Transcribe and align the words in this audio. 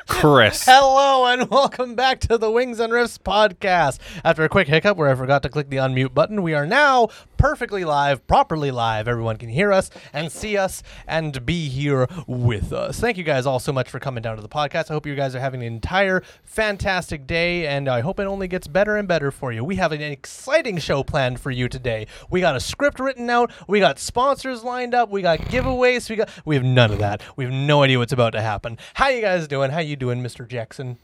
Chris. 0.08 0.64
hello 0.66 1.25
and 1.25 1.49
welcome 1.49 1.96
back 1.96 2.19
to 2.22 2.38
the 2.38 2.49
Wings 2.52 2.80
and 2.80 2.94
Riffs 2.94 3.18
podcast. 3.18 3.98
After 4.23 4.44
a 4.44 4.49
quick 4.49 4.68
hiccup 4.68 4.96
where 4.96 5.10
I 5.10 5.15
forgot 5.15 5.42
to 5.44 5.49
click 5.49 5.69
the 5.69 5.78
unmute 5.78 6.13
button, 6.13 6.44
we 6.44 6.54
are 6.54 6.65
now 6.67 7.09
perfectly 7.43 7.83
live, 7.83 8.25
properly 8.25 8.71
live. 8.71 9.05
Everyone 9.05 9.35
can 9.35 9.49
hear 9.49 9.73
us 9.73 9.89
and 10.13 10.31
see 10.31 10.55
us 10.55 10.81
and 11.05 11.46
be 11.46 11.67
here 11.67 12.07
with 12.25 12.71
us. 12.71 13.01
Thank 13.01 13.17
you 13.17 13.26
guys 13.26 13.46
all 13.46 13.59
so 13.59 13.73
much 13.73 13.89
for 13.89 13.99
coming 13.99 14.21
down 14.21 14.37
to 14.37 14.41
the 14.41 14.47
podcast. 14.47 14.89
I 14.89 14.94
hope 14.94 15.05
you 15.05 15.13
guys 15.13 15.35
are 15.35 15.41
having 15.41 15.59
an 15.59 15.67
entire 15.67 16.23
fantastic 16.45 17.27
day, 17.27 17.68
and 17.68 17.90
I 17.90 18.00
hope 18.00 18.18
it 18.21 18.27
only 18.27 18.48
gets 18.48 18.68
better 18.68 18.95
and 18.95 19.09
better 19.09 19.30
for 19.30 19.52
you. 19.52 19.62
We 19.62 19.76
have 19.76 19.91
an 19.91 20.00
exciting 20.00 20.77
show 20.77 21.04
planned 21.04 21.41
for 21.41 21.52
you 21.52 21.68
today. 21.68 22.08
We 22.30 22.40
got 22.40 22.55
a 22.55 22.62
script 22.62 23.02
written 23.02 23.30
out. 23.30 23.52
We 23.68 23.82
got 23.82 24.00
sponsors 24.00 24.64
lined 24.64 24.96
up. 24.96 25.10
We 25.10 25.21
got 25.21 25.39
giveaways. 25.39 26.10
We 26.10 26.16
got 26.16 26.30
we 26.46 26.55
have 26.55 26.64
none 26.64 26.94
of 26.94 27.00
that. 27.00 27.21
We 27.36 27.44
have 27.44 27.54
no 27.54 27.84
idea 27.84 28.00
what's 28.00 28.14
about 28.14 28.32
to 28.32 28.41
happen. 28.41 28.78
How 28.94 29.10
you 29.10 29.20
guys 29.20 29.49
doing? 29.49 29.70
How 29.71 29.82
you 29.82 29.98
doing, 29.98 30.23
Mr. 30.23 30.48
Jackson? 30.48 30.98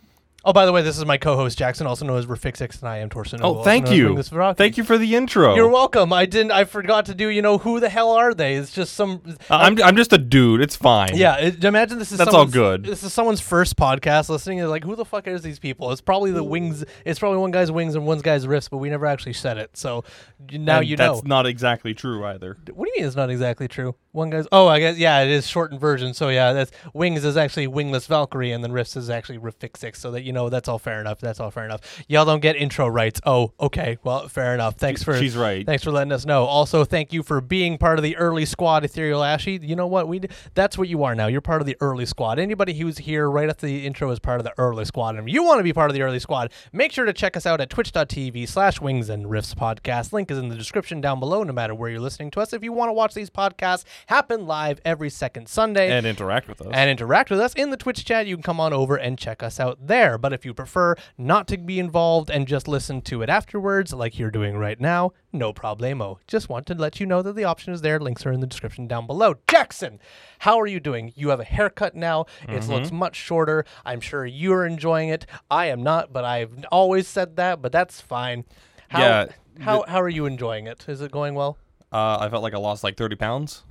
Oh, 0.46 0.54
by 0.54 0.66
the 0.66 0.72
way, 0.72 0.82
this 0.82 0.98
is 0.98 1.06
my 1.06 1.18
co-host 1.18 1.58
Jackson, 1.58 1.86
also 1.86 2.06
known 2.06 2.18
as 2.18 2.26
Riffixix, 2.26 2.80
and 2.80 2.88
I 2.88 3.00
am 3.00 3.10
Torson. 3.10 3.42
Oh, 3.44 3.62
thank 3.62 3.92
you. 3.92 4.22
Thank 4.54 4.78
you 4.78 4.86
for 4.86 4.98
the 4.98 5.16
intro. 5.16 5.54
You're 5.54 5.70
welcome. 5.70 6.14
I 6.14 6.26
didn't. 6.26 6.52
I 6.52 6.64
forgot 6.64 7.08
to 7.08 7.14
do. 7.14 7.28
You 7.28 7.42
know 7.42 7.58
who 7.58 7.82
the 7.82 7.90
hell 7.90 8.12
are 8.12 8.34
they? 8.34 8.56
It's 8.56 8.72
just 8.72 8.94
some. 8.94 9.22
Uh, 9.28 9.34
I'm, 9.50 9.82
I'm 9.84 9.98
just 9.98 10.14
a 10.14 10.18
dude. 10.18 10.62
It's 10.62 10.78
fine. 10.78 11.18
Yeah, 11.18 11.36
it, 11.38 11.62
imagine 11.64 12.00
this 12.00 12.14
is 12.14 12.20
That's 12.20 12.34
all 12.34 12.46
good. 12.46 12.86
This 12.86 13.04
is 13.04 13.12
someone's 13.12 13.42
first 13.42 13.76
podcast 13.76 14.30
listening. 14.30 14.60
They're 14.60 14.70
like, 14.70 14.86
"Who 14.86 14.96
the 14.96 15.04
fuck 15.04 15.28
is 15.28 15.42
these 15.42 15.60
people?" 15.60 15.92
It's 15.92 16.00
probably 16.00 16.32
the 16.32 16.44
wings. 16.44 16.86
It's 17.04 17.20
probably 17.20 17.40
one 17.40 17.52
guy's 17.52 17.70
wings 17.70 17.96
and 17.96 18.08
one 18.08 18.20
guy's 18.20 18.46
riffs, 18.46 18.70
but 18.70 18.78
we 18.78 18.90
never 18.90 19.08
actually 19.08 19.34
said 19.34 19.58
it. 19.58 19.76
So 19.76 20.06
now 20.52 20.78
And 20.80 20.88
you 20.88 20.96
know. 20.96 21.16
That's 21.16 21.26
not 21.26 21.48
exactly 21.48 21.94
true 21.94 22.24
either. 22.24 22.58
What 22.74 22.86
do 22.86 22.92
you 22.92 23.02
mean 23.02 23.08
it's 23.08 23.18
not 23.18 23.30
exactly 23.30 23.68
true? 23.68 23.96
One 24.14 24.30
guy's. 24.30 24.48
Oh, 24.54 24.68
I 24.68 24.80
guess 24.80 24.98
yeah, 24.98 25.20
it 25.20 25.30
is 25.30 25.46
shortened 25.46 25.82
version. 25.82 26.14
So 26.14 26.30
yeah, 26.30 26.54
that's 26.54 26.72
wings 26.94 27.26
is 27.26 27.36
actually 27.36 27.68
wingless 27.68 28.08
Valkyrie, 28.08 28.54
and 28.54 28.64
then 28.64 28.72
riffs 28.72 28.96
is 28.96 29.10
actually 29.10 29.38
Riffixix. 29.38 29.98
So 29.98 30.12
that 30.12 30.29
you 30.30 30.34
know 30.34 30.48
that's 30.50 30.70
all 30.70 30.78
fair 30.78 31.02
enough. 31.02 31.20
That's 31.20 31.40
all 31.40 31.50
fair 31.50 31.66
enough. 31.66 32.04
Y'all 32.08 32.24
don't 32.24 32.40
get 32.40 32.56
intro 32.56 32.88
rights. 32.88 33.20
Oh, 33.26 33.52
okay. 33.60 33.98
Well, 34.04 34.28
fair 34.28 34.54
enough. 34.54 34.76
Thanks 34.76 35.02
for. 35.02 35.18
She's 35.18 35.36
right. 35.36 35.66
Thanks 35.66 35.84
for 35.84 35.90
letting 35.90 36.12
us 36.12 36.24
know. 36.24 36.46
Also, 36.46 36.86
thank 36.86 37.12
you 37.12 37.24
for 37.24 37.42
being 37.42 37.80
part 37.80 37.98
of 37.98 38.04
the 38.04 38.16
early 38.18 38.46
squad, 38.46 38.86
Ethereal 38.86 39.24
Ashy. 39.24 39.60
You 39.60 39.76
know 39.76 39.88
what? 39.88 40.08
We 40.08 40.22
that's 40.54 40.78
what 40.78 40.88
you 40.88 41.04
are 41.04 41.16
now. 41.16 41.26
You're 41.26 41.42
part 41.42 41.62
of 41.62 41.66
the 41.66 41.76
early 41.82 42.06
squad. 42.06 42.38
Anybody 42.38 42.76
who's 42.76 43.00
here 43.00 43.28
right 43.28 43.50
after 43.50 43.66
the 43.66 43.88
intro 43.88 44.12
is 44.12 44.20
part 44.20 44.40
of 44.40 44.44
the 44.44 44.54
early 44.60 44.86
squad. 44.86 45.16
And 45.16 45.28
if 45.28 45.34
you 45.34 45.44
want 45.44 45.58
to 45.58 45.64
be 45.64 45.74
part 45.74 45.90
of 45.90 45.96
the 45.96 46.04
early 46.04 46.20
squad, 46.20 46.52
make 46.72 46.92
sure 46.92 47.06
to 47.06 47.14
check 47.14 47.36
us 47.36 47.48
out 47.48 47.60
at 47.60 47.72
twitch.tv 47.72 48.48
slash 48.48 48.80
wings 48.80 49.10
and 49.10 49.26
riffs 49.26 49.56
podcast. 49.56 50.14
Link 50.14 50.30
is 50.30 50.38
in 50.38 50.50
the 50.50 50.56
description 50.56 51.02
down 51.02 51.20
below, 51.20 51.42
no 51.42 51.54
matter 51.54 51.74
where 51.74 51.90
you're 51.90 52.00
listening 52.00 52.30
to 52.32 52.40
us. 52.40 52.54
If 52.54 52.64
you 52.64 52.72
want 52.72 52.90
to 52.90 52.94
watch 52.94 53.16
these 53.16 53.32
podcasts 53.32 53.84
happen 54.06 54.46
live 54.46 54.80
every 54.86 55.10
second 55.10 55.50
Sunday 55.50 55.90
And 55.92 56.06
interact 56.06 56.48
with 56.48 56.62
us. 56.62 56.68
and 56.72 56.88
interact 56.90 57.32
with 57.32 57.40
us 57.40 57.54
in 57.56 57.72
the 57.72 57.78
Twitch 57.78 58.06
chat, 58.06 58.28
you 58.28 58.36
can 58.36 58.44
come 58.44 58.60
on 58.60 58.74
over 58.74 58.96
and 58.96 59.18
check 59.18 59.42
us 59.42 59.60
out 59.60 59.80
there. 59.82 60.19
But 60.20 60.34
if 60.34 60.46
you 60.46 60.54
prefer 60.54 60.96
not 61.18 61.48
to 61.50 61.58
be 61.58 61.80
involved 61.80 62.30
and 62.30 62.48
just 62.48 62.68
listen 62.68 63.02
to 63.04 63.22
it 63.22 63.30
afterwards, 63.30 63.94
like 63.94 64.18
you're 64.20 64.32
doing 64.32 64.58
right 64.58 64.80
now, 64.80 65.12
no 65.34 65.54
problemo. 65.54 66.18
Just 66.28 66.50
want 66.50 66.66
to 66.68 66.74
let 66.76 67.00
you 67.00 67.06
know 67.06 67.22
that 67.22 67.36
the 67.36 67.44
option 67.44 67.74
is 67.74 67.82
there. 67.82 68.00
Links 68.00 68.26
are 68.26 68.32
in 68.32 68.40
the 68.40 68.48
description 68.48 68.88
down 68.88 69.08
below. 69.08 69.36
Jackson, 69.50 70.00
how 70.40 70.60
are 70.60 70.68
you 70.68 70.80
doing? 70.80 71.12
You 71.16 71.30
have 71.30 71.40
a 71.40 71.44
haircut 71.46 71.96
now. 71.96 72.26
It 72.44 72.50
Mm-hmm. 72.62 72.72
looks 72.72 72.92
much 72.92 73.16
shorter. 73.16 73.66
I'm 73.86 74.02
sure 74.02 74.26
you're 74.26 74.66
enjoying 74.66 75.10
it. 75.10 75.26
I 75.50 75.68
am 75.68 75.82
not, 75.84 76.12
but 76.14 76.24
I've 76.26 76.66
always 76.72 77.08
said 77.08 77.36
that, 77.38 77.62
but 77.62 77.72
that's 77.72 78.02
fine. 78.02 78.46
How, 78.90 79.00
Yeah, 79.00 79.26
How, 79.60 79.84
how 79.88 80.02
are 80.02 80.10
you 80.10 80.26
enjoying 80.26 80.68
it? 80.68 80.86
Is 80.88 81.02
it 81.02 81.12
going 81.12 81.36
well? 81.36 81.58
uh, 81.92 82.18
I 82.20 82.30
felt 82.30 82.44
like 82.44 82.54
I 82.54 82.58
lost 82.58 82.84
like 82.84 82.98
30 82.98 83.16
pounds. 83.16 83.64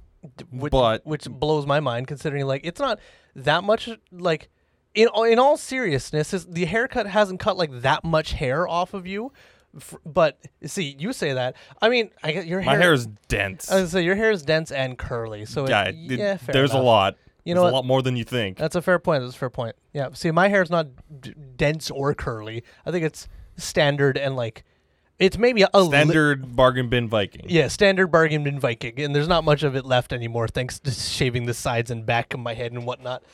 which, 0.51 0.73
But- 0.73 1.07
which 1.07 1.25
blows 1.31 1.67
my 1.67 1.79
mind 1.81 2.09
considering 2.09 2.45
like 2.47 2.63
it's 2.65 2.81
not 2.81 2.99
that 3.37 3.63
much 3.63 3.89
like 4.11 4.49
in 5.03 5.09
in 5.33 5.39
all 5.39 5.57
seriousness 5.57 6.35
is 6.35 6.47
the 6.47 6.65
haircut 6.65 7.07
hasn't 7.07 7.41
cut 7.41 7.57
like 7.57 7.71
that 7.83 8.05
much 8.05 8.33
hair 8.33 8.67
off 8.67 8.95
of 8.95 9.07
you 9.07 9.33
f- 9.77 9.95
but 10.05 10.39
see 10.65 10.97
you 10.99 11.13
say 11.13 11.33
that 11.35 11.55
i 11.81 11.89
mean 11.89 12.11
i 12.23 12.33
get 12.33 12.47
your 12.47 12.61
hair. 12.61 12.75
My 12.75 12.83
hair 12.83 12.93
is 12.93 13.07
dense. 13.29 13.71
I 13.71 13.85
say 13.85 14.03
your 14.03 14.17
hair 14.17 14.31
is 14.31 14.43
dense 14.43 14.73
and 14.73 14.99
curly 14.99 15.45
so 15.45 15.65
it- 15.65 15.71
yeah, 15.71 15.85
it- 15.89 15.95
yeah 16.19 16.37
fair 16.37 16.53
there's 16.53 16.71
enough. 16.73 16.83
a 16.83 16.87
lot. 16.87 17.17
You 17.45 17.55
There's 17.55 17.65
know 17.65 17.71
a 17.71 17.77
lot 17.79 17.87
more 17.87 18.03
than 18.03 18.17
you 18.17 18.25
think. 18.25 18.59
that's 18.59 18.77
a 18.77 18.83
fair 18.83 18.99
point 18.99 19.23
that's 19.23 19.35
a 19.35 19.39
fair 19.39 19.51
point 19.51 19.75
yeah 19.95 20.09
see 20.13 20.31
my 20.31 20.49
hair 20.49 20.63
is 20.63 20.71
not 20.71 20.89
d- 21.21 21.35
dense 21.57 21.91
or 21.91 22.13
curly 22.15 22.63
i 22.85 22.91
think 22.91 23.05
it's 23.05 23.27
standard 23.57 24.19
and 24.19 24.37
like 24.37 24.65
it's 25.19 25.37
maybe 25.39 25.63
a 25.75 25.81
li- 25.81 25.89
Standard 25.89 26.55
bargain 26.55 26.89
bin 26.89 27.09
Viking. 27.09 27.47
Yeah, 27.49 27.67
standard 27.67 28.07
bargain 28.07 28.45
bin 28.45 28.61
Viking, 28.61 29.01
and 29.01 29.13
there's 29.17 29.27
not 29.27 29.43
much 29.43 29.65
of 29.65 29.75
it 29.75 29.85
left 29.85 30.13
anymore, 30.13 30.47
thanks 30.47 30.79
to 30.79 30.93
shaving 30.93 31.47
the 31.47 31.55
sides 31.55 31.91
and 31.91 32.07
back 32.07 32.35
of 32.35 32.39
my 32.39 32.55
head 32.55 32.71
and 32.71 32.87
whatnot. 32.87 33.25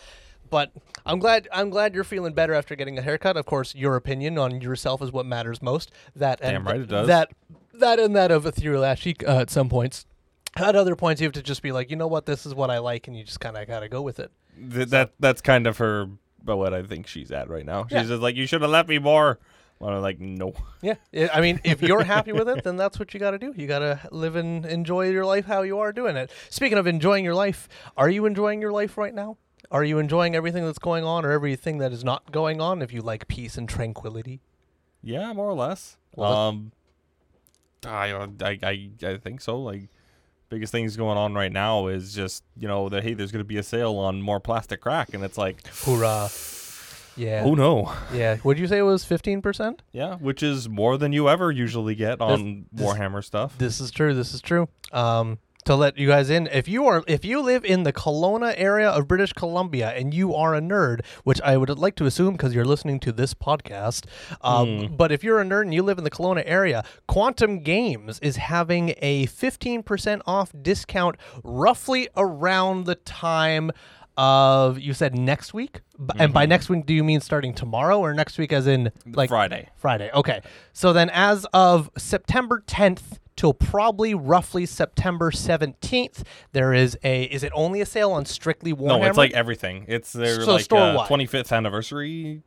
But 0.55 0.71
I'm 1.05 1.19
glad 1.19 1.49
I'm 1.53 1.69
glad 1.69 1.97
you're 1.97 2.05
feeling 2.05 2.33
better 2.33 2.55
after 2.55 2.77
getting 2.77 2.97
a 2.97 3.03
haircut. 3.03 3.37
Of 3.37 3.45
course, 3.45 3.75
your 3.75 3.97
opinion 3.97 4.39
on 4.39 4.61
yourself 4.61 5.03
is 5.03 5.11
what 5.11 5.27
matters 5.27 5.61
most. 5.61 5.91
That 6.15 6.39
and 6.41 6.53
Damn 6.53 6.65
right 6.65 6.81
it 6.81 6.87
does. 6.87 7.09
That 7.09 7.33
that 7.73 7.99
and 7.99 8.15
that 8.15 8.31
of 8.31 8.47
Ethereal 8.47 8.85
Ashy 8.85 9.17
uh, 9.27 9.41
at 9.41 9.51
some 9.51 9.69
points. 9.69 10.07
At 10.55 10.77
other 10.77 10.95
points, 10.95 11.21
you 11.21 11.25
have 11.27 11.33
to 11.33 11.43
just 11.43 11.61
be 11.61 11.73
like, 11.73 11.91
you 11.91 11.97
know 11.97 12.07
what, 12.07 12.25
this 12.27 12.47
is 12.47 12.55
what 12.55 12.71
I 12.71 12.79
like, 12.79 13.09
and 13.09 13.19
you 13.19 13.25
just 13.25 13.41
kind 13.41 13.57
of 13.57 13.67
gotta 13.67 13.89
go 13.89 14.01
with 14.01 14.21
it. 14.21 14.31
Th- 14.73 14.87
that 14.91 15.15
that's 15.19 15.41
kind 15.41 15.67
of 15.67 15.79
her. 15.79 16.07
But 16.45 16.57
what 16.57 16.73
I 16.73 16.85
think 16.85 17.09
she's 17.09 17.33
at 17.33 17.51
right 17.51 17.67
now. 17.67 17.87
She's 17.89 17.93
Yeah. 17.95 18.03
just 18.05 18.23
like, 18.23 18.37
you 18.37 18.47
should 18.47 18.63
have 18.63 18.71
let 18.71 18.87
me 18.87 19.01
more. 19.01 19.41
Well, 19.81 19.93
I'm 19.93 20.03
like, 20.03 20.21
no. 20.21 20.53
Yeah, 20.83 20.95
I 21.13 21.31
I 21.35 21.41
mean, 21.41 21.59
if 21.65 21.83
you're 21.83 22.05
happy 22.05 22.31
with 22.31 22.49
it, 22.49 22.63
then 22.65 22.77
that's 22.77 23.01
what 23.01 23.13
you 23.13 23.19
got 23.19 23.33
to 23.33 23.39
do. 23.39 23.53
You 23.57 23.67
got 23.67 23.81
to 23.81 23.99
live 24.13 24.37
and 24.37 24.65
enjoy 24.65 25.09
your 25.09 25.27
life 25.27 25.47
how 25.47 25.63
you 25.63 25.81
are 25.81 25.93
doing 25.93 26.17
it. 26.17 26.31
Speaking 26.49 26.79
of 26.79 26.87
enjoying 26.87 27.25
your 27.25 27.35
life, 27.35 27.69
are 27.97 28.09
you 28.09 28.25
enjoying 28.25 28.61
your 28.61 28.71
life 28.71 28.97
right 28.97 29.13
now? 29.13 29.37
Are 29.71 29.85
you 29.85 29.99
enjoying 29.99 30.35
everything 30.35 30.65
that's 30.65 30.79
going 30.79 31.05
on 31.05 31.25
or 31.25 31.31
everything 31.33 31.79
that 31.79 31.93
is 31.93 32.05
not 32.05 32.31
going 32.33 32.61
on 32.61 32.83
if 32.83 32.93
you 32.93 33.01
like 33.03 33.29
peace 33.29 33.57
and 33.57 33.69
tranquility? 33.69 34.41
Yeah, 35.03 35.33
more 35.33 35.49
or 35.49 35.55
less. 35.55 35.97
Well, 36.17 36.33
um, 36.33 36.73
I, 37.87 38.13
I, 38.13 38.59
I, 38.63 38.91
I 39.07 39.17
think 39.19 39.41
so. 39.41 39.61
Like, 39.61 39.89
biggest 40.49 40.73
things 40.73 40.97
going 40.97 41.19
on 41.19 41.35
right 41.35 41.53
now 41.53 41.89
is 41.89 42.15
just 42.15 42.45
you 42.57 42.69
know 42.69 42.89
that 42.89 43.03
hey, 43.03 43.15
there's 43.15 43.33
going 43.33 43.41
to 43.45 43.49
be 43.49 43.57
a 43.59 43.63
sale 43.63 43.97
on 43.97 44.23
more 44.23 44.41
plastic 44.41 44.81
crack, 44.81 45.13
and 45.15 45.25
it's 45.25 45.37
like, 45.39 45.67
Hoorah. 45.85 46.31
Yeah. 47.17 47.43
oh 47.47 47.55
no, 47.55 47.93
Yeah. 48.13 48.39
Would 48.43 48.59
you 48.59 48.67
say 48.67 48.79
it 48.79 48.83
was 48.83 49.05
15%? 49.05 49.79
yeah, 49.93 50.17
which 50.17 50.43
is 50.43 50.69
more 50.69 50.99
than 50.99 51.13
you 51.13 51.29
ever 51.29 51.53
usually 51.53 51.95
get 51.95 52.21
on 52.21 52.67
this- 52.73 52.85
Warhammer 52.85 53.23
stuff. 53.23 53.57
This 53.57 53.81
is 53.81 53.93
true. 53.93 54.15
This 54.15 54.35
is 54.35 54.41
true. 54.41 54.69
Um, 54.93 55.39
to 55.65 55.75
let 55.75 55.99
you 55.99 56.09
guys 56.09 56.31
in, 56.31 56.47
if 56.49 56.69
you 56.69 56.87
are 56.87 57.03
if 57.07 57.25
you 57.25 57.41
live 57.41 57.65
in 57.65 57.83
the 57.83 57.93
Kelowna 57.93 58.55
area 58.57 58.89
of 58.89 59.09
British 59.09 59.33
Columbia 59.33 59.91
and 59.91 60.13
you 60.13 60.35
are 60.35 60.55
a 60.55 60.61
nerd, 60.61 61.01
which 61.25 61.41
I 61.43 61.57
would 61.57 61.71
like 61.79 61.97
to 61.97 62.07
assume 62.07 62.33
because 62.33 62.55
you're 62.55 62.65
listening 62.65 63.01
to 63.01 63.13
this 63.13 63.35
podcast, 63.35 64.07
um, 64.43 64.95
but 64.97 65.13
if 65.13 65.25
you're 65.25 65.41
a 65.41 65.45
nerd 65.45 65.63
and 65.63 65.75
you 65.75 65.83
live 65.83 65.99
in 65.99 66.05
the 66.05 66.11
Kelowna 66.11 66.43
area, 66.47 66.85
Quantum 67.07 67.61
Games 67.61 68.19
is 68.21 68.37
having 68.37 68.95
a 68.99 69.27
15% 69.27 70.21
off 70.27 70.53
discount 70.61 71.17
roughly 71.43 72.09
around 72.17 72.85
the 72.85 72.95
time 72.95 73.71
of 74.17 74.79
you 74.79 74.95
said 74.95 75.15
next 75.17 75.55
week, 75.55 75.81
and 76.19 76.33
by 76.33 76.47
next 76.47 76.69
week 76.69 76.87
do 76.87 76.95
you 76.95 77.03
mean 77.03 77.21
starting 77.21 77.53
tomorrow 77.55 77.99
or 77.99 78.15
next 78.15 78.39
week 78.39 78.53
as 78.53 78.67
in 78.67 78.93
like 79.07 79.29
Friday. 79.29 79.69
Friday. 79.77 80.11
Okay. 80.15 80.41
So 80.73 80.93
then 80.93 81.11
as 81.11 81.47
of 81.53 81.91
September 81.97 82.63
10th 82.67 83.19
till 83.37 83.53
probably 83.55 84.15
roughly 84.15 84.67
September 84.67 85.31
17th, 85.31 86.23
there 86.53 86.73
is 86.73 86.97
a 87.03 87.25
is 87.25 87.43
it 87.43 87.53
only 87.55 87.81
a 87.81 87.87
sale 87.87 88.13
on 88.13 88.25
strictly 88.25 88.73
Warhammer? 88.73 89.01
No, 89.01 89.05
it's 89.05 89.17
like 89.19 89.33
everything. 89.33 89.85
It's 89.89 90.13
their 90.13 90.41
So 90.43 90.53
like 90.53 90.61
uh, 90.61 90.65
store-wide. 90.65 91.09
25th 91.09 91.53
anniversary. 91.53 92.43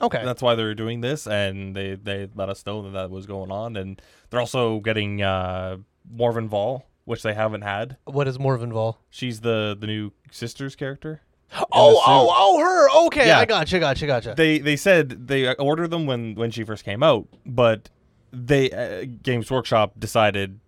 Okay. 0.00 0.24
That's 0.24 0.42
why 0.42 0.54
they're 0.56 0.74
doing 0.74 1.00
this, 1.00 1.26
and 1.26 1.76
they 1.76 1.94
they 1.94 2.28
let 2.34 2.48
us 2.48 2.64
know 2.66 2.82
that 2.82 2.90
that 2.90 3.10
was 3.10 3.26
going 3.26 3.52
on, 3.52 3.76
and 3.76 4.00
they're 4.30 4.40
also 4.40 4.80
getting 4.80 5.22
uh, 5.22 5.76
Morvenn 6.12 6.48
Vahl, 6.48 6.82
which 7.04 7.22
they 7.22 7.34
haven't 7.34 7.62
had. 7.62 7.96
what 8.04 8.26
is 8.26 8.38
Morvenn 8.38 8.72
Vahl? 8.72 8.96
She's 9.10 9.40
the 9.40 9.76
the 9.78 9.86
new 9.86 10.10
sisters 10.32 10.74
character. 10.74 11.20
Oh, 11.54 11.64
oh, 11.70 12.32
oh, 12.34 12.60
her. 12.60 13.06
Okay, 13.08 13.26
Yeah. 13.26 13.38
I 13.38 13.44
gotcha, 13.44 13.78
gotcha, 13.78 14.06
gotcha. 14.06 14.34
They 14.36 14.58
they 14.58 14.74
said 14.74 15.28
they 15.28 15.54
ordered 15.56 15.90
them 15.90 16.06
when 16.06 16.34
when 16.34 16.50
she 16.50 16.64
first 16.64 16.82
came 16.82 17.02
out, 17.02 17.28
but 17.44 17.90
they 18.32 18.70
uh, 18.70 19.06
Games 19.22 19.50
Workshop 19.50 19.94
decided 19.98 20.60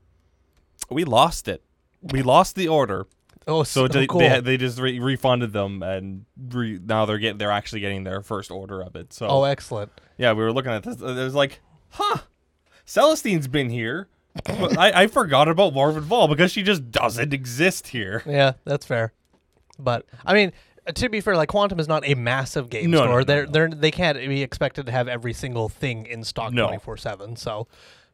we 0.91 1.05
lost 1.05 1.49
it. 1.49 1.63
We 2.03 2.23
lost 2.23 2.57
the 2.57 2.69
order, 2.69 3.07
oh, 3.49 3.63
so 3.63 3.87
so 3.87 3.89
they 3.89 4.07
cool. 4.07 4.21
they, 4.21 4.41
they 4.41 4.57
just 4.57 4.79
re- 4.79 4.99
refunded 4.99 5.53
them, 5.53 5.83
and 5.83 6.27
re- 6.51 6.79
now 6.85 7.07
they're 7.07 7.19
getting 7.19 7.39
they're 7.39 7.51
actually 7.51 7.81
getting 7.81 8.05
their 8.05 8.21
first 8.21 8.51
order 8.51 8.83
of 8.83 8.95
it. 8.97 9.13
So 9.13 9.27
oh, 9.27 9.45
excellent. 9.45 9.91
yeah, 10.19 10.33
we 10.33 10.43
were 10.43 10.53
looking 10.53 10.73
at 10.73 10.83
this. 10.83 11.01
It 11.01 11.03
was 11.03 11.35
like, 11.35 11.61
huh, 11.91 12.19
Celestine's 12.85 13.49
been 13.49 13.71
here. 13.71 14.09
but 14.45 14.77
I, 14.77 15.03
I 15.03 15.07
forgot 15.07 15.49
about 15.49 15.75
Morvenn 15.75 16.03
Vahl 16.03 16.29
because 16.29 16.51
she 16.51 16.65
just 16.65 16.91
doesn't 16.91 17.33
exist 17.33 17.89
here. 17.89 18.23
Yeah, 18.27 18.55
that's 18.65 18.85
fair. 18.85 19.13
But 19.79 20.07
I 20.27 20.35
mean, 20.35 20.53
to 20.95 21.09
be 21.09 21.21
fair, 21.21 21.37
like 21.37 21.49
Quantum 21.49 21.81
is 21.81 21.89
not 21.89 22.07
a 22.09 22.15
massive 22.15 22.69
game 22.71 22.91
No, 22.91 22.99
no, 23.01 23.05
store. 23.05 23.19
no, 23.21 23.25
they're 23.25 23.47
no. 23.47 23.53
they're 23.53 23.69
they 23.69 23.91
can't 23.91 24.19
be 24.19 24.43
expected 24.43 24.87
to 24.87 24.93
have 24.93 25.09
every 25.09 25.33
single 25.33 25.69
thing 25.69 26.07
in 26.07 26.25
stock 26.25 26.53
twenty 26.53 26.79
four 26.79 26.97
seven. 26.97 27.37
So, 27.37 27.67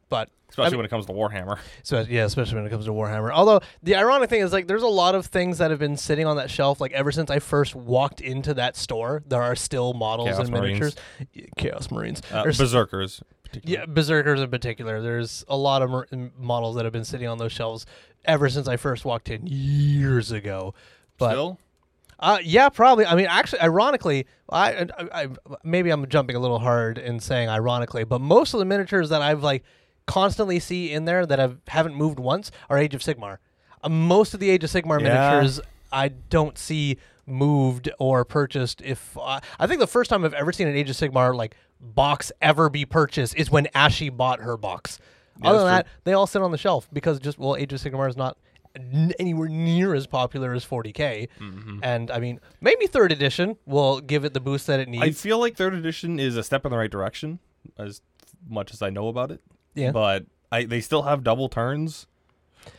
but 0.08 0.28
especially 0.49 0.72
mean- 0.72 0.78
when 0.78 0.87
it 0.87 0.90
comes 0.90 1.06
to 1.06 1.12
Warhammer. 1.12 1.58
so 1.82 2.05
yeah, 2.08 2.25
especially 2.25 2.56
when 2.56 2.67
it 2.67 2.70
comes 2.70 2.84
to 2.87 2.93
Warhammer. 2.93 3.31
Although 3.32 3.61
the 3.82 3.94
ironic 3.96 4.31
thing 4.31 4.40
is 4.43 4.52
like 4.52 4.67
there's 4.67 4.82
a 4.82 4.88
lot 4.88 5.14
of 5.14 5.26
things 5.26 5.58
that 5.58 5.70
have 5.70 5.78
been 5.81 5.96
sitting 5.96 6.26
on 6.26 6.37
that 6.37 6.50
shelf 6.50 6.81
like 6.81 6.93
ever 6.93 7.12
since 7.12 7.31
I 7.31 7.38
first 7.38 7.75
walked 7.75 8.20
into 8.20 8.55
that 8.55 8.76
store. 8.76 9.23
There 9.26 9.43
are 9.43 9.56
still 9.56 9.93
models 9.93 10.28
Chaos 10.31 10.40
and 10.40 10.50
Marines. 10.50 10.81
miniatures. 10.81 10.96
Chaos 11.56 11.90
Marines. 11.90 12.23
Uh, 12.32 12.43
There's- 12.43 12.58
Berserkers. 12.58 13.23
yeah, 13.64 13.84
Berserkers 13.87 14.40
in 14.40 14.50
particular. 14.50 15.00
There's 15.00 15.44
a 15.49 15.56
lot 15.56 15.82
of 15.82 15.90
mar- 15.90 16.06
models 16.38 16.76
that 16.76 16.84
have 16.84 16.93
been 16.93 17.05
sitting 17.05 17.26
on 17.28 17.38
those 17.38 17.52
shelves 17.52 17.84
ever 18.25 18.49
since 18.49 18.69
I 18.69 18.76
first 18.76 19.05
walked 19.05 19.28
in 19.28 19.46
years 19.46 20.31
ago. 20.31 20.75
But 21.19 21.31
Still? 21.32 21.58
Uh, 22.20 22.38
yeah, 22.43 22.69
probably. 22.69 23.05
I 23.06 23.14
mean, 23.17 23.26
actually, 23.26 23.61
ironically, 23.62 24.26
I, 24.50 24.87
I, 24.99 25.22
I 25.25 25.28
maybe 25.64 25.90
I'm 25.90 26.06
jumping 26.08 26.37
a 26.37 26.38
little 26.38 26.58
hard 26.61 26.99
in 26.99 27.19
saying 27.19 27.49
ironically, 27.49 28.05
but 28.05 28.20
most 28.20 28.55
of 28.55 28.61
the 28.61 28.67
miniatures 28.67 29.08
that 29.08 29.22
I've 29.22 29.43
like 29.43 29.64
constantly 30.06 30.58
see 30.61 30.93
in 30.93 31.05
there 31.05 31.25
that 31.26 31.38
have 31.38 31.58
haven't 31.69 31.94
moved 31.94 32.19
once 32.20 32.50
are 32.69 32.78
Age 32.78 32.94
of 32.94 33.00
Sigmar. 33.00 33.38
Uh, 33.82 33.88
most 33.88 34.34
of 34.34 34.40
the 34.40 34.50
Age 34.50 34.62
of 34.64 34.70
Sigmar 34.70 35.00
Yeah. 35.00 35.08
miniatures 35.08 35.61
I 35.93 36.08
don't 36.08 36.56
see 36.58 36.99
moved 37.26 37.88
or 37.99 38.25
purchased. 38.25 38.82
If 38.82 39.16
uh, 39.19 39.40
I 39.58 39.66
think 39.66 39.81
the 39.81 39.87
first 39.87 40.11
time 40.11 40.25
I've 40.25 40.34
ever 40.34 40.52
seen 40.52 40.69
an 40.69 40.76
Age 40.76 40.90
of 40.90 40.96
Sigmar 40.96 41.34
like 41.34 41.56
box 41.81 42.31
ever 42.43 42.69
be 42.69 42.84
purchased 42.84 43.34
is 43.37 43.50
when 43.50 43.66
Ashy 43.75 44.08
bought 44.08 44.40
her 44.40 44.56
box. 44.56 44.99
Yeah, 45.43 45.49
Other 45.50 45.58
than 45.61 45.66
that's 45.69 45.88
that, 45.88 45.94
they 46.05 46.12
all 46.12 46.26
sit 46.26 46.43
on 46.43 46.50
the 46.50 46.58
shelf 46.58 46.88
because 46.93 47.19
just 47.19 47.38
well, 47.38 47.56
Age 47.56 47.73
of 47.73 47.81
Sigmar 47.81 48.08
is 48.08 48.16
not 48.16 48.37
anywhere 49.19 49.49
near 49.49 49.94
as 49.94 50.06
popular 50.06 50.52
as 50.52 50.64
40k. 50.64 51.28
Mm-hmm. 51.40 51.81
And 51.82 52.11
I 52.11 52.20
mean, 52.20 52.40
maybe 52.61 52.87
third 52.87 53.12
edition 53.12 53.56
will 53.67 54.00
give 54.00 54.25
it 54.25 54.34
the 54.34 54.40
boost 54.40 54.67
that 54.67 54.81
it 54.81 54.88
needs 54.88 55.02
I 55.02 55.11
feel 55.11 55.38
like 55.38 55.56
third 55.56 55.75
edition 55.75 56.19
is 56.19 56.37
a 56.37 56.43
step 56.43 56.64
in 56.64 56.70
the 56.70 56.78
right 56.78 56.90
direction, 56.90 57.38
as 57.78 58.00
much 58.49 58.72
as 58.72 58.82
I 58.82 58.90
know 58.90 59.08
about 59.08 59.31
it. 59.31 59.40
Yeah. 59.75 59.93
But 59.93 60.26
I 60.52 60.64
they 60.64 60.81
still 60.81 61.02
have 61.02 61.25
double 61.25 61.49
turns, 61.49 62.06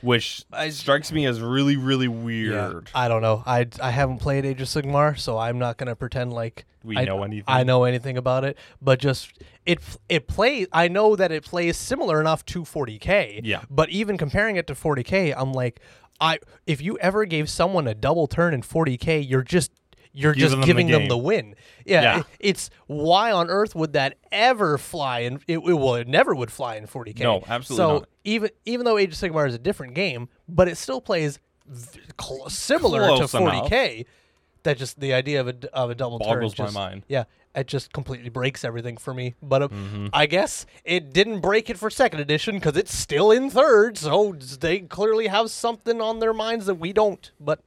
which 0.02 0.46
strikes 0.70 1.12
me 1.12 1.26
as 1.26 1.42
really 1.42 1.78
really 1.78 2.08
weird. 2.08 2.90
I 2.94 3.08
don't 3.08 3.22
know. 3.22 3.44
I 3.46 3.68
I 3.82 3.92
haven't 3.92 4.20
played 4.20 4.46
Age 4.46 4.62
of 4.62 4.68
Sigmar, 4.68 5.18
so 5.18 5.38
I'm 5.38 5.60
not 5.60 5.78
gonna 5.78 5.96
pretend 5.96 6.34
like 6.34 6.66
We 6.84 6.98
I 6.98 7.06
know 7.06 7.24
anything. 7.24 7.46
I 7.48 7.64
know 7.64 7.84
anything 7.84 8.18
about 8.18 8.44
it. 8.44 8.58
But 8.82 9.00
just 9.00 9.32
it 9.66 9.80
it 10.10 10.28
plays. 10.28 10.68
I 10.72 10.88
know 10.88 11.16
that 11.16 11.32
it 11.32 11.44
plays 11.44 11.78
similar 11.78 12.20
enough 12.20 12.46
to 12.48 12.64
40k. 12.64 13.42
Yeah. 13.44 13.62
But 13.70 13.90
even 13.90 14.18
comparing 14.18 14.56
it 14.56 14.68
to 14.68 14.74
40k, 14.74 15.34
I'm 15.38 15.54
like, 15.54 15.80
I 16.20 16.40
if 16.66 16.82
you 16.82 16.98
ever 17.00 17.26
gave 17.26 17.50
someone 17.50 17.88
a 17.88 17.96
double 17.96 18.28
turn 18.28 18.54
in 18.54 18.62
40k, 18.62 19.28
you're 19.28 19.44
just 19.44 19.72
you're 20.14 20.34
Giving 20.34 20.40
just 20.42 20.52
them 20.52 20.62
the 20.62 20.66
giving 20.68 20.88
them 20.88 21.08
the 21.08 21.18
win. 21.18 21.56
Yeah, 21.86 22.02
Yeah. 22.02 22.20
it- 22.20 22.26
it's 22.40 22.70
why 22.88 23.32
on 23.32 23.50
earth 23.50 23.76
would 23.76 23.94
that 23.94 24.18
ever 24.32 24.78
fly? 24.78 25.20
And 25.20 25.38
it, 25.48 25.58
it 25.60 25.60
well, 25.60 25.96
it 25.96 26.08
never 26.08 26.36
would 26.36 26.52
fly 26.52 26.76
in 26.76 26.86
40k. 26.88 27.20
No, 27.22 27.44
absolutely 27.48 27.84
So 27.84 27.94
not. 28.00 28.10
even 28.24 28.50
even 28.66 28.86
though 28.86 28.98
Age 28.98 29.14
of 29.14 29.16
Sigmar 29.20 29.48
is 29.48 29.56
a 29.56 29.60
different 29.60 29.94
game, 29.94 30.28
but 30.48 30.68
it 30.68 30.78
still 30.78 31.02
plays 31.02 31.40
v- 31.68 32.00
cl- 32.22 32.50
similar 32.50 33.08
Close 33.08 33.32
to 33.32 33.38
enough. 33.38 33.70
40k. 33.70 34.06
That 34.64 34.78
just 34.78 35.00
the 35.00 35.14
idea 35.14 35.40
of 35.42 35.48
a 35.48 35.56
of 35.74 35.90
a 35.90 35.96
double 35.96 36.20
Boggles 36.20 36.54
turn 36.54 36.68
my 36.68 36.90
mind. 36.90 37.04
Yeah, 37.08 37.24
it 37.56 37.66
just 37.66 37.92
completely 37.94 38.30
breaks 38.30 38.64
everything 38.64 38.98
for 38.98 39.12
me. 39.12 39.34
But 39.42 39.64
uh, 39.64 39.68
Mm-hmm. 39.70 40.08
I 40.14 40.28
guess 40.28 40.68
it 40.86 41.14
didn't 41.14 41.40
break 41.40 41.68
it 41.72 41.80
for 41.80 41.90
second 41.90 42.20
edition 42.20 42.56
because 42.56 42.78
it's 42.78 42.94
still 42.96 43.32
in 43.32 43.50
third. 43.50 43.98
So 43.98 44.34
they 44.60 44.82
clearly 44.82 45.28
have 45.28 45.50
something 45.50 46.00
on 46.00 46.20
their 46.20 46.34
minds 46.34 46.68
that 46.68 46.76
we 46.76 46.94
don't. 46.94 47.32
But 47.40 47.62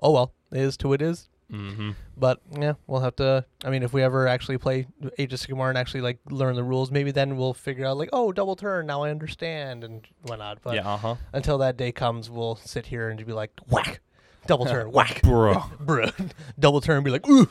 oh 0.00 0.10
well, 0.10 0.32
it 0.50 0.58
is 0.58 0.76
to 0.78 0.92
it 0.94 1.00
is. 1.02 1.28
Mm-hmm. 1.52 1.90
But 2.16 2.40
yeah, 2.58 2.74
we'll 2.86 3.00
have 3.00 3.16
to. 3.16 3.44
I 3.64 3.70
mean, 3.70 3.82
if 3.82 3.92
we 3.92 4.02
ever 4.02 4.26
actually 4.26 4.58
play 4.58 4.86
Age 5.18 5.32
of 5.32 5.40
Sigmar 5.40 5.68
and 5.68 5.76
actually 5.76 6.00
like 6.00 6.18
learn 6.30 6.56
the 6.56 6.64
rules, 6.64 6.90
maybe 6.90 7.10
then 7.10 7.36
we'll 7.36 7.52
figure 7.54 7.84
out 7.84 7.98
like, 7.98 8.08
oh, 8.12 8.32
double 8.32 8.56
turn. 8.56 8.86
Now 8.86 9.02
I 9.02 9.10
understand 9.10 9.84
and 9.84 10.06
whatnot. 10.22 10.58
But 10.62 10.76
yeah. 10.76 10.88
Uh 10.88 10.96
huh. 10.96 11.16
until 11.32 11.58
that 11.58 11.76
day 11.76 11.92
comes, 11.92 12.30
we'll 12.30 12.56
sit 12.56 12.86
here 12.86 13.10
and 13.10 13.24
be 13.24 13.32
like, 13.32 13.52
whack, 13.68 14.00
double 14.46 14.64
turn, 14.64 14.90
whack, 14.92 15.20
Bro. 15.22 15.54
bruh, 15.84 16.32
double 16.58 16.80
turn, 16.80 17.04
be 17.04 17.10
like, 17.10 17.28
ooh, 17.28 17.48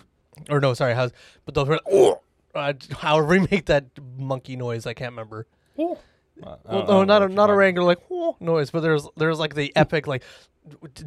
or 0.49 0.59
no, 0.59 0.73
sorry, 0.73 0.95
how's 0.95 1.11
but 1.45 1.53
double 1.53 1.77
turn, 1.77 1.79
ooh. 1.93 2.15
Uh, 2.53 2.73
however 2.97 3.27
we 3.27 3.39
make 3.49 3.65
that 3.67 3.85
monkey 4.17 4.57
noise, 4.57 4.85
I 4.85 4.93
can't 4.93 5.11
remember. 5.11 5.47
Uh, 5.79 5.95
Well, 6.41 6.85
no, 6.87 7.03
not 7.03 7.21
a 7.23 7.29
not 7.29 7.49
a 7.49 7.55
regular 7.55 7.85
like 7.87 8.01
"Whoa" 8.07 8.35
noise, 8.39 8.71
but 8.71 8.81
there's 8.81 9.07
there's 9.17 9.39
like 9.39 9.55
the 9.55 9.75
epic 9.75 10.07
like 10.07 10.23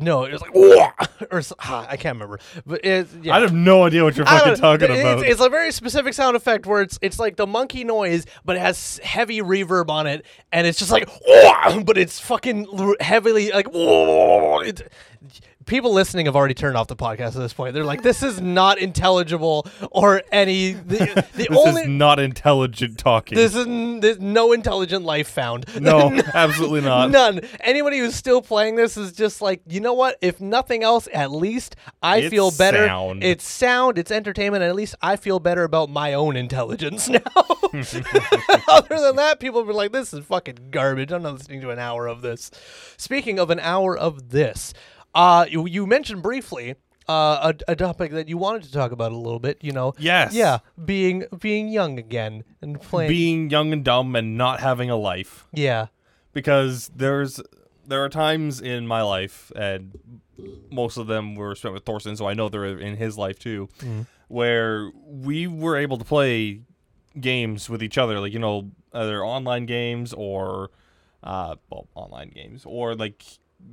no, 0.00 0.24
it 0.24 0.32
was 0.32 0.42
like 0.42 0.50
"Whoa," 0.52 0.88
or 1.30 1.42
ah, 1.60 1.86
I 1.88 1.96
can't 1.96 2.16
remember, 2.16 2.40
but 2.66 2.84
it's 2.84 3.14
yeah. 3.22 3.36
I 3.36 3.40
have 3.40 3.52
no 3.54 3.84
idea 3.84 4.02
what 4.02 4.16
you're 4.16 4.26
I 4.26 4.38
fucking 4.38 4.54
don't 4.54 4.60
talking 4.60 4.90
It's- 4.90 5.00
about. 5.00 5.26
It's, 5.26 5.40
a 5.40 5.48
very 5.48 5.70
specific 5.70 6.12
sound 6.14 6.36
effect 6.36 6.66
where 6.66 6.82
it's 6.82 6.98
it's 7.02 7.18
like 7.20 7.36
the 7.36 7.46
monkey 7.46 7.84
noise, 7.84 8.26
but 8.44 8.56
it 8.56 8.60
has 8.60 8.98
heavy 9.04 9.40
reverb 9.40 9.90
on 9.90 10.06
it, 10.08 10.26
and 10.50 10.66
it's 10.66 10.78
just 10.78 10.90
like, 10.90 11.08
"Whoa," 11.24 11.82
but 11.84 11.96
it's 11.96 12.18
fucking 12.18 12.66
l- 12.72 12.96
heavily 13.00 13.52
like. 13.52 13.68
"Whoa." 13.68 14.58
It, 14.60 14.90
people 15.66 15.92
listening 15.92 16.26
have 16.26 16.36
already 16.36 16.54
turned 16.54 16.76
off 16.76 16.86
the 16.88 16.96
podcast 16.96 17.28
at 17.28 17.34
this 17.34 17.52
point. 17.52 17.74
They're 17.74 17.84
like, 17.84 18.02
"This 18.02 18.22
is 18.22 18.40
not 18.40 18.78
intelligible 18.78 19.66
or 19.90 20.22
any." 20.32 20.72
The, 20.72 20.96
the 21.34 21.48
this 21.48 21.48
only 21.50 21.82
is 21.82 21.88
not 21.88 22.18
intelligent 22.18 22.98
talking. 22.98 23.36
this 23.36 23.54
is 23.54 23.66
there's 24.00 24.20
no 24.20 24.52
intelligent 24.52 25.04
life 25.04 25.28
found. 25.28 25.66
no, 25.80 26.12
absolutely 26.34 26.80
not. 26.82 27.10
None. 27.10 27.40
Anybody 27.60 27.98
who's 27.98 28.14
still 28.14 28.42
playing 28.42 28.76
this 28.76 28.96
is 28.96 29.12
just 29.12 29.40
like, 29.42 29.62
you 29.66 29.80
know 29.80 29.94
what? 29.94 30.16
If 30.20 30.40
nothing 30.40 30.82
else, 30.82 31.08
at 31.12 31.30
least 31.32 31.76
I 32.02 32.18
It's 32.18 32.30
feel 32.30 32.50
better. 32.50 32.86
sound. 32.86 33.24
It's 33.24 33.44
sound, 33.48 33.98
it's 33.98 34.10
entertainment, 34.10 34.62
and 34.62 34.68
at 34.70 34.76
least 34.76 34.94
I 35.02 35.16
feel 35.16 35.38
better 35.40 35.64
about 35.64 35.90
my 35.90 36.14
own 36.14 36.36
intelligence 36.36 37.08
now. 37.08 37.20
Other 38.68 38.98
than 39.00 39.16
that, 39.16 39.36
people 39.40 39.64
be 39.64 39.72
like, 39.72 39.92
this 39.92 40.12
is 40.12 40.24
fucking 40.24 40.68
garbage. 40.70 41.12
I'm 41.12 41.22
not 41.22 41.34
listening 41.34 41.60
to 41.62 41.70
an 41.70 41.78
hour 41.78 42.06
of 42.06 42.22
this. 42.22 42.50
Speaking 42.96 43.38
of 43.38 43.50
an 43.50 43.60
hour 43.60 43.96
of 43.96 44.30
this, 44.30 44.72
uh, 45.14 45.46
you, 45.48 45.66
you 45.66 45.86
mentioned 45.86 46.22
briefly 46.22 46.74
uh, 47.08 47.52
a, 47.68 47.72
a 47.72 47.76
topic 47.76 48.12
that 48.12 48.28
you 48.28 48.36
wanted 48.38 48.62
to 48.64 48.72
talk 48.72 48.90
about 48.92 49.12
a 49.12 49.16
little 49.16 49.38
bit, 49.38 49.58
you 49.62 49.72
know. 49.72 49.92
Yes. 49.98 50.32
Yeah, 50.34 50.58
being 50.84 51.24
being 51.38 51.68
young 51.68 51.98
again 51.98 52.44
and 52.62 52.80
playing. 52.80 53.08
Being 53.10 53.50
young 53.50 53.72
and 53.72 53.84
dumb 53.84 54.16
and 54.16 54.36
not 54.38 54.60
having 54.60 54.90
a 54.90 54.96
life. 54.96 55.46
yeah. 55.52 55.86
because 56.32 56.90
there's 56.96 57.40
there 57.86 58.02
are 58.02 58.08
times 58.08 58.60
in 58.60 58.86
my 58.86 59.02
life 59.02 59.52
and 59.54 59.98
most 60.70 60.96
of 60.96 61.06
them 61.06 61.34
were 61.36 61.54
spent 61.54 61.74
with 61.74 61.84
Thorsten, 61.84 62.16
so 62.16 62.26
I 62.26 62.34
know 62.34 62.48
they're 62.48 62.64
in 62.78 62.96
his 62.96 63.16
life 63.18 63.38
too, 63.38 63.68
where 64.28 64.90
we 65.06 65.46
were 65.46 65.76
able 65.76 65.98
to 65.98 66.04
play 66.04 66.62
games 67.20 67.68
with 67.70 67.82
each 67.82 67.98
other, 67.98 68.18
like 68.18 68.32
you 68.32 68.38
know, 68.40 68.70
either 68.92 69.22
online 69.24 69.66
games 69.66 70.12
or 70.12 70.70
uh, 71.22 71.54
well, 71.70 71.86
online 71.94 72.30
games 72.30 72.64
or 72.66 72.94
like 72.96 73.22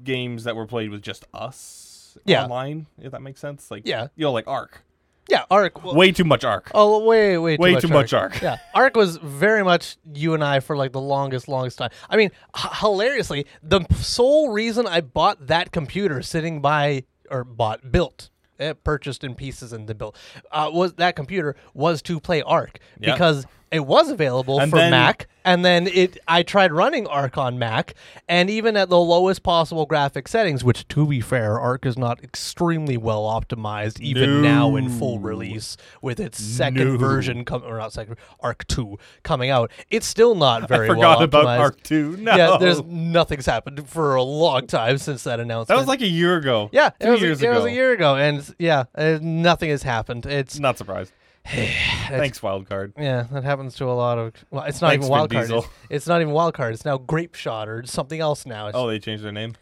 games 0.04 0.44
that 0.46 0.56
were 0.56 0.66
played 0.68 0.90
with 0.90 1.02
just 1.02 1.26
us 1.34 2.18
Yeah. 2.26 2.44
online, 2.44 2.88
if 3.00 3.12
that 3.12 3.22
makes 3.22 3.40
sense. 3.40 3.70
Like 3.72 3.88
Yeah. 3.88 4.08
you 4.16 4.26
know, 4.26 4.32
like 4.32 4.48
Ark. 4.48 4.84
Yeah, 5.30 5.44
Ark. 5.52 5.84
well- 5.84 5.96
Way 5.96 6.12
too 6.12 6.24
much 6.26 6.44
Ark. 6.44 6.72
Oh, 6.74 7.06
way, 7.06 7.38
way, 7.38 7.56
too 7.56 7.62
Way 7.62 7.74
much 7.74 7.82
too 7.84 7.88
Ark. 7.88 7.94
much 7.94 8.14
Ark. 8.14 8.42
Yeah, 8.42 8.58
Ark 8.74 8.96
was 8.98 9.18
very 9.18 9.64
much 9.64 9.96
you 10.14 10.34
and 10.34 10.44
I 10.44 10.60
for 10.60 10.76
like 10.76 10.92
the 10.92 11.00
longest, 11.02 11.48
longest 11.48 11.78
time. 11.78 11.92
I 12.10 12.18
mean, 12.18 12.32
h- 12.58 12.72
hilariously, 12.80 13.46
the 13.64 13.82
sole 13.96 14.50
reason 14.50 14.88
I 14.88 15.00
bought 15.02 15.48
that 15.48 15.72
computer 15.72 16.22
sitting 16.22 16.60
by 16.62 17.04
or 17.30 17.44
bought 17.44 17.92
built. 17.92 18.30
eh, 18.60 18.74
purchased 18.84 19.24
in 19.24 19.34
pieces 19.34 19.74
and 19.74 19.88
then 19.88 19.98
built 19.98 20.16
uh, 20.52 20.70
was 20.72 20.94
that 20.94 21.16
computer 21.16 21.56
was 21.74 22.00
to 22.04 22.20
play 22.20 22.44
Ark 22.44 22.78
Yeah. 23.00 23.14
because 23.14 23.44
it 23.72 23.86
was 23.86 24.10
available 24.10 24.60
And 24.60 24.70
for 24.72 24.78
then- 24.78 24.92
Mac, 24.92 25.28
and 25.44 25.66
then 25.66 25.88
it 25.88 26.20
I 26.28 26.44
tried 26.44 26.72
running 26.72 27.08
Ark 27.08 27.36
on 27.36 27.58
Mac, 27.58 27.96
and 28.30 28.48
even 28.50 28.78
at 28.78 28.90
the 28.90 29.00
lowest 29.00 29.42
possible 29.42 29.88
graphic 29.88 30.28
settings, 30.28 30.64
which 30.64 30.88
to 30.90 31.08
be 31.08 31.20
fair, 31.20 31.60
Ark 31.60 31.84
is 31.88 31.98
not 31.98 32.24
extremely 32.24 32.96
well 32.96 33.24
optimized 33.24 34.00
even 34.02 34.44
now 34.44 34.76
in 34.76 34.88
full 34.90 35.18
release 35.18 35.78
with 36.00 36.20
its 36.20 36.38
second 36.44 36.92
No. 36.94 36.98
version 36.98 37.44
com- 37.44 37.64
or 37.66 37.78
not 37.80 37.92
second 37.92 38.18
Ark 38.42 38.68
two 38.68 39.00
coming 39.24 39.50
out. 39.50 39.72
It's 39.90 40.06
still 40.06 40.36
not 40.36 40.68
very 40.68 40.86
I 40.86 40.90
forgot 40.90 41.18
well 41.18 41.24
about 41.24 41.46
optimized. 41.46 41.60
Ark 41.60 41.84
2. 41.84 42.18
No. 42.18 42.36
Yeah, 42.36 42.58
there's 42.60 42.84
nothing's 42.84 43.48
happened 43.48 43.88
for 43.90 44.14
a 44.16 44.22
long 44.24 44.68
time 44.68 45.00
since 45.00 45.24
that 45.24 45.40
announcement. 45.40 45.70
that 45.70 45.78
was 45.78 45.88
like 45.88 46.02
a 46.02 46.08
year 46.08 46.38
ago. 46.38 46.70
yeah, 46.72 46.90
two 47.00 47.08
it 47.08 47.12
was, 47.12 47.22
years 47.22 47.42
a, 47.42 47.46
it 47.46 47.50
ago. 47.50 47.58
was 47.64 47.66
a 47.66 47.74
year 47.74 47.92
ago, 47.94 48.16
and 48.16 48.54
yeah, 48.60 48.84
uh, 48.96 49.18
nothing 49.22 49.72
has 49.72 49.82
happened. 49.82 50.28
It's 50.28 50.60
Not 50.60 50.78
surprised. 50.78 51.12
Thanks, 51.46 52.40
Wildcard. 52.40 52.94
yeah, 52.98 53.24
that 53.32 53.44
happens 53.44 53.76
to 53.76 53.86
a 53.86 53.92
lot 53.94 54.18
of. 54.18 54.34
Well, 54.52 54.64
it's 54.64 54.82
not 54.82 54.90
Thanks, 54.90 55.06
even 55.06 55.08
Vin 55.08 55.12
wild 55.12 55.32
card. 55.32 55.44
Diesel. 55.48 55.60
It's, 55.60 55.68
it's 55.90 56.08
not 56.08 56.22
even 56.22 56.34
wild 56.34 56.54
card. 56.54 56.74
It's 56.74 56.86
now 56.86 56.98
Grapeshot 56.98 57.68
or 57.68 57.86
something 57.86 58.20
else 58.20 58.46
now. 58.46 58.68
It's, 58.68 58.78
Oh, 58.78 58.88
they 58.88 59.00
changed 59.00 59.24
their 59.24 59.32
name. 59.32 59.56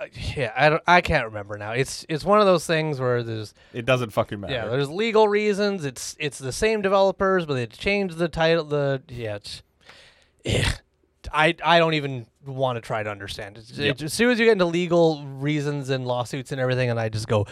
uh, 0.00 0.06
yeah, 0.36 0.52
I 0.56 0.68
don't. 0.68 0.82
I 0.86 1.00
can't 1.00 1.24
remember 1.26 1.56
now. 1.58 1.72
It's 1.72 2.04
it's 2.08 2.24
one 2.24 2.40
of 2.40 2.46
those 2.46 2.66
things 2.66 3.00
where 3.00 3.22
there's 3.22 3.54
It 3.72 3.86
doesn't 3.86 4.10
fucking 4.10 4.40
matter. 4.40 4.52
yeah, 4.52 4.66
there's 4.66 4.90
legal 4.90 5.28
reasons. 5.28 5.84
It's 5.84 6.16
it's 6.18 6.38
the 6.38 6.52
same 6.52 6.82
developers, 6.82 7.46
but 7.46 7.54
they 7.54 7.66
changed 7.66 8.18
the 8.18 8.28
title. 8.28 8.64
The 8.64 9.02
yeah, 9.08 9.36
it's. 9.36 10.82
I 11.32 11.54
I 11.64 11.78
don't 11.78 11.94
even 11.94 12.26
want 12.46 12.76
to 12.76 12.80
try 12.80 13.02
to 13.02 13.10
understand. 13.10 13.58
It's, 13.58 13.72
Yep. 13.76 14.02
as 14.02 14.12
soon 14.12 14.30
as 14.30 14.38
you 14.38 14.44
get 14.46 14.52
into 14.52 14.66
legal 14.66 15.24
reasons 15.26 15.90
and 15.90 16.06
lawsuits 16.06 16.52
and 16.52 16.60
everything, 16.60 16.90
and 16.90 16.98
I 17.00 17.08
just 17.08 17.26
go, 17.28 17.46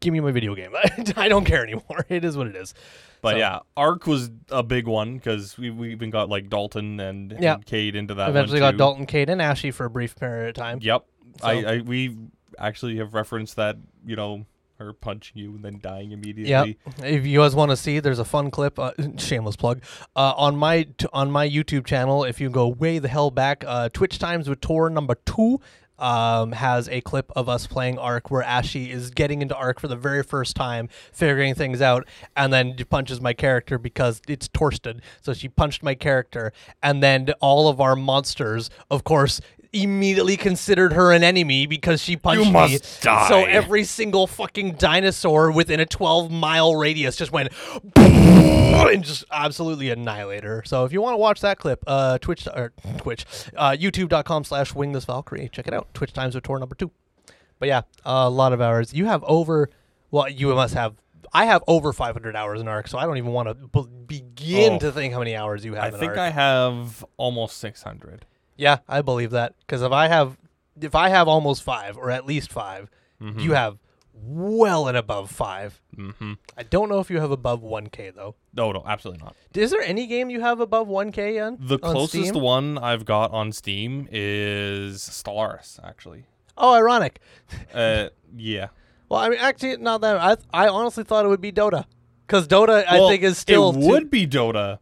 give 0.00 0.12
me 0.12 0.20
my 0.20 0.32
video 0.32 0.54
game. 0.54 0.72
I 1.16 1.28
don't 1.28 1.44
care 1.44 1.62
anymore. 1.62 2.04
It 2.08 2.24
is 2.24 2.36
what 2.36 2.46
it 2.46 2.56
is. 2.56 2.74
But 3.22 3.32
So- 3.32 3.38
yeah, 3.38 3.58
Ark 3.76 4.06
was 4.06 4.30
a 4.50 4.62
big 4.62 4.86
one 4.86 5.14
because 5.16 5.56
we, 5.58 5.70
we 5.70 5.92
even 5.92 6.10
got 6.10 6.28
like 6.28 6.48
Dalton 6.48 6.98
and, 7.00 7.36
Yeah. 7.38 7.54
and 7.54 7.66
Cade 7.66 7.94
into 7.96 8.14
that. 8.14 8.30
Eventually 8.30 8.60
got. 8.60 8.76
Dalton, 8.76 9.06
Kate, 9.06 9.28
and 9.28 9.40
Ashley 9.42 9.70
for 9.70 9.84
a 9.84 9.90
brief 9.90 10.16
period 10.16 10.48
of 10.48 10.54
time. 10.54 10.78
Yep. 10.82 11.04
I, 11.42 11.52
I 11.64 11.78
we 11.80 12.16
actually 12.58 12.96
have 12.96 13.14
referenced 13.14 13.56
that 13.56 13.76
you 14.04 14.16
know 14.16 14.44
her 14.80 14.92
punching 14.92 15.36
you 15.36 15.50
and 15.54 15.64
then 15.64 15.78
dying 15.80 16.12
immediately. 16.12 16.78
If 17.04 17.26
you 17.26 17.40
guys 17.40 17.54
want 17.54 17.70
to 17.70 17.76
see, 17.76 18.00
there's 18.00 18.18
a 18.18 18.24
fun 18.24 18.50
clip. 18.50 18.78
Uh, 18.78 18.92
shameless 19.18 19.56
plug 19.56 19.82
uh, 20.16 20.32
on 20.36 20.56
my 20.56 20.84
t- 20.84 21.06
on 21.12 21.30
my 21.30 21.48
YouTube 21.48 21.86
channel. 21.86 22.24
If 22.24 22.40
you 22.40 22.50
go 22.50 22.66
way 22.68 22.98
the 22.98 23.08
hell 23.08 23.30
back, 23.30 23.62
uh, 23.66 23.90
Twitch 23.90 24.18
times 24.18 24.48
with 24.48 24.60
Tor 24.60 24.90
number 24.90 25.14
two. 25.24 25.60
Um, 25.98 26.52
has 26.52 26.88
a 26.88 27.02
clip 27.02 27.30
of 27.36 27.50
us 27.50 27.66
playing 27.66 27.98
Ark 27.98 28.30
where 28.30 28.42
Ashy 28.42 28.90
is 28.90 29.10
getting 29.10 29.42
into 29.42 29.54
Ark 29.54 29.78
for 29.78 29.86
the 29.86 29.96
very 29.96 30.22
first 30.22 30.56
time, 30.56 30.88
figuring 31.12 31.54
things 31.54 31.82
out, 31.82 32.08
and 32.34 32.50
then 32.50 32.74
punches 32.88 33.20
my 33.20 33.34
character 33.34 33.76
because 33.76 34.22
it's 34.26 34.48
Torsten. 34.48 35.02
So 35.20 35.34
she 35.34 35.50
punched 35.50 35.82
my 35.82 35.94
character, 35.94 36.54
and 36.82 37.02
then 37.02 37.28
all 37.42 37.68
of 37.68 37.82
our 37.82 37.96
monsters, 37.96 38.70
of 38.90 39.04
course, 39.04 39.42
immediately 39.72 40.36
considered 40.36 40.92
her 40.92 41.12
an 41.12 41.22
enemy 41.22 41.66
because 41.66 42.02
she 42.02 42.16
punched 42.16 42.46
me. 42.46 42.50
must 42.52 42.84
So 42.84 43.00
die. 43.02 43.44
every 43.50 43.84
single 43.84 44.26
fucking 44.26 44.72
dinosaur 44.72 45.50
within 45.52 45.78
a 45.80 45.86
12 45.86 46.30
mile 46.30 46.74
radius 46.74 47.16
just 47.16 47.30
went 47.32 47.50
and 47.96 49.04
just 49.04 49.24
absolutely 49.30 49.90
annihilate 49.90 50.44
her. 50.44 50.62
So 50.64 50.84
if 50.84 50.92
you 50.92 51.00
want 51.00 51.14
to 51.14 51.18
watch 51.18 51.40
that 51.40 51.58
clip, 51.58 51.82
uh, 51.86 52.18
Twitch 52.18 52.46
or 52.48 52.72
Twitch, 52.98 53.24
uh, 53.56 53.70
YouTube.com 53.72 54.44
slash 54.44 54.74
Wingless 54.74 55.04
Valkyrie. 55.04 55.48
Check 55.52 55.68
it 55.68 55.74
out. 55.74 55.92
Twitch 55.94 56.12
times 56.12 56.34
of 56.34 56.42
tour 56.42 56.58
number 56.58 56.74
two. 56.74 56.90
But 57.58 57.68
yeah, 57.68 57.82
a 58.04 58.30
lot 58.30 58.52
of 58.52 58.60
hours. 58.60 58.94
You 58.94 59.04
have 59.06 59.22
over. 59.24 59.70
Well, 60.10 60.28
you 60.28 60.54
must 60.54 60.74
have. 60.74 60.94
I 61.32 61.44
have 61.44 61.62
over 61.68 61.92
500 61.92 62.34
hours 62.34 62.60
in 62.60 62.66
Ark, 62.66 62.88
so 62.88 62.98
I 62.98 63.04
don't 63.06 63.18
even 63.18 63.30
want 63.32 63.48
to 63.48 63.54
b- 63.54 63.86
begin 64.06 64.72
Oh. 64.74 64.78
to 64.80 64.90
think 64.92 65.12
how 65.12 65.20
many 65.20 65.36
hours 65.36 65.64
you 65.64 65.74
have. 65.74 65.84
I 65.84 65.88
in 65.94 66.00
think 66.00 66.10
Ark. 66.10 66.18
I 66.18 66.30
have 66.30 67.04
almost 67.18 67.58
six 67.58 67.82
hundred. 67.82 68.24
Yeah, 68.60 68.78
I 68.86 69.00
believe 69.00 69.30
that 69.30 69.54
because 69.60 69.80
if 69.80 69.90
I 69.90 70.08
have, 70.08 70.36
if 70.80 70.94
I 70.94 71.08
have 71.08 71.28
almost 71.28 71.62
five 71.62 71.96
or 71.96 72.10
at 72.10 72.26
least 72.26 72.52
5 72.52 72.90
you 73.36 73.52
have 73.52 73.78
well 74.14 74.86
and 74.88 74.96
above 74.96 75.30
five. 75.30 75.80
Mm-hmm. 75.96 76.34
I 76.56 76.62
don't 76.62 76.88
know 76.88 77.00
if 77.00 77.10
you 77.10 77.20
have 77.20 77.30
above 77.30 77.62
1K 77.62 78.14
though. 78.14 78.34
No, 78.54 78.70
no, 78.72 78.82
absolutely 78.86 79.22
not. 79.24 79.34
Is 79.54 79.70
there 79.70 79.80
any 79.80 80.06
game 80.06 80.28
you 80.30 80.40
have 80.40 80.60
above 80.60 80.88
1K 80.88 81.46
in? 81.46 81.56
The 81.58 81.78
closest 81.78 82.28
Steam? 82.28 82.42
one 82.42 82.76
I've 82.78 83.04
got 83.04 83.30
on 83.32 83.52
Steam 83.52 84.08
is 84.10 85.00
Stellaris, 85.00 85.80
actually. 85.82 86.24
Oh, 86.56 86.74
ironic. 86.74 87.20
Uh, 87.74 88.08
yeah. 88.36 88.68
Well, 89.08 89.20
I 89.20 89.28
mean, 89.30 89.38
actually, 89.40 89.76
not 89.78 90.02
that. 90.02 90.16
I 90.16 90.64
I 90.64 90.68
honestly 90.68 91.04
thought 91.04 91.24
it 91.24 91.28
would 91.28 91.40
be 91.40 91.52
Dota, 91.52 91.84
because 92.26 92.46
Dota 92.46 92.84
I 92.86 92.98
think 93.08 93.22
is 93.22 93.38
still. 93.38 93.70
It 93.70 93.80
too- 93.80 93.86
would 93.88 94.10
be 94.10 94.26
Dota, 94.26 94.78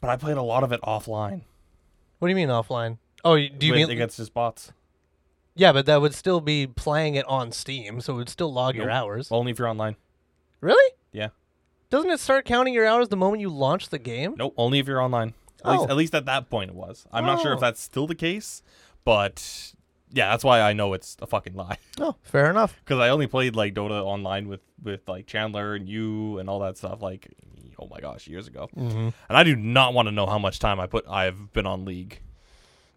but 0.00 0.10
I 0.10 0.16
played 0.16 0.36
a 0.36 0.42
lot 0.42 0.62
of 0.64 0.72
it 0.72 0.80
offline. 0.82 1.42
what 2.18 2.28
do 2.28 2.30
you 2.30 2.36
mean 2.36 2.48
offline? 2.48 2.98
Oh, 3.24 3.36
do 3.36 3.42
you 3.66 3.72
with- 3.72 3.80
mean? 3.88 3.90
against 3.90 4.16
just 4.16 4.34
bots? 4.34 4.72
yeah, 5.54 5.72
but 5.72 5.86
that 5.86 6.00
would 6.00 6.14
still 6.14 6.40
be 6.40 6.66
playing 6.66 7.14
it 7.14 7.26
on 7.26 7.52
Steam, 7.52 8.00
so 8.00 8.14
it 8.14 8.16
would 8.16 8.28
still 8.28 8.52
log 8.52 8.74
your 8.74 8.90
hours. 8.90 9.28
Only 9.30 9.52
if 9.52 9.58
you're 9.58 9.68
online. 9.68 9.96
Really? 10.60 10.92
Yeah. 11.12 11.28
Doesn't 11.90 12.10
it 12.10 12.20
start 12.20 12.44
counting 12.46 12.72
your 12.72 12.86
hours 12.86 13.08
the 13.08 13.16
moment 13.16 13.40
you 13.42 13.50
launch 13.50 13.90
the 13.90 13.98
game? 13.98 14.34
Nope, 14.38 14.54
only 14.56 14.78
if 14.78 14.86
you're 14.86 15.02
online. 15.02 15.34
At, 15.64 15.72
least, 15.72 15.84
Oh. 15.86 15.90
at 15.90 15.96
least 15.96 16.14
at 16.14 16.24
that 16.26 16.48
point 16.50 16.70
it 16.70 16.74
was. 16.76 17.06
I'm 17.12 17.26
not 17.26 17.40
sure 17.42 17.52
if 17.52 17.58
Oh. 17.58 17.60
that's 17.60 17.80
still 17.82 18.06
the 18.06 18.14
case, 18.14 18.62
but 19.04 19.72
yeah, 20.10 20.30
that's 20.30 20.42
why 20.42 20.60
I 20.60 20.72
know 20.72 20.94
it's 20.94 21.16
a 21.20 21.26
fucking 21.26 21.54
lie. 21.54 21.76
Oh, 22.00 22.16
fair 22.22 22.48
enough. 22.50 22.74
Because 22.82 22.98
I 23.00 23.10
only 23.10 23.26
played 23.26 23.54
like 23.54 23.74
Dota 23.74 24.02
online 24.02 24.48
with 24.48 24.60
with 24.82 25.06
like 25.06 25.26
Chandler 25.26 25.74
and 25.74 25.86
you 25.88 26.38
and 26.38 26.48
all 26.48 26.58
that 26.60 26.78
stuff. 26.78 27.02
Like, 27.02 27.28
oh 27.78 27.86
my 27.88 28.00
gosh, 28.00 28.26
years 28.26 28.48
ago. 28.48 28.68
Mm-hmm. 28.76 28.98
And 29.28 29.36
I 29.38 29.44
do 29.44 29.54
not 29.54 29.92
want 29.92 30.08
to 30.08 30.12
know 30.12 30.24
how 30.26 30.38
much 30.38 30.58
time 30.58 30.80
I 30.80 30.86
put. 30.86 31.04
I've 31.06 31.52
been 31.52 31.66
on 31.66 31.84
League. 31.84 32.20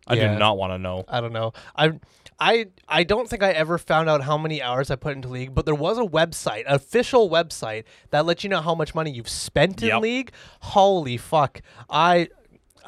I 0.07 0.15
Yeah. 0.15 0.33
do 0.33 0.39
not 0.39 0.57
want 0.57 0.71
to 0.74 0.77
know. 0.77 1.03
I 1.07 1.19
don't 1.21 1.33
know. 1.33 1.53
I 1.75 1.93
I 2.39 2.67
I 2.88 3.03
don't 3.03 3.29
think 3.29 3.41
I 3.43 3.51
ever 3.51 3.77
found 3.77 4.09
out 4.09 4.21
how 4.21 4.38
many 4.38 4.62
hours 4.62 4.91
I 4.91 4.95
put 4.97 5.15
into 5.15 5.27
League, 5.29 5.55
but 5.55 5.65
there 5.65 5.74
was 5.75 5.97
a 5.97 6.01
website, 6.03 6.65
an 6.67 6.74
official 6.75 7.29
website 7.29 7.85
that 8.12 8.25
lets 8.25 8.43
you 8.43 8.50
know 8.50 8.62
how 8.62 8.75
much 8.75 8.93
money 8.93 9.12
you've 9.12 9.29
spent 9.29 9.81
in 9.81 9.88
Yep. 9.89 10.01
League. 10.01 10.31
Holy 10.62 11.17
fuck. 11.17 11.62
I 11.89 12.27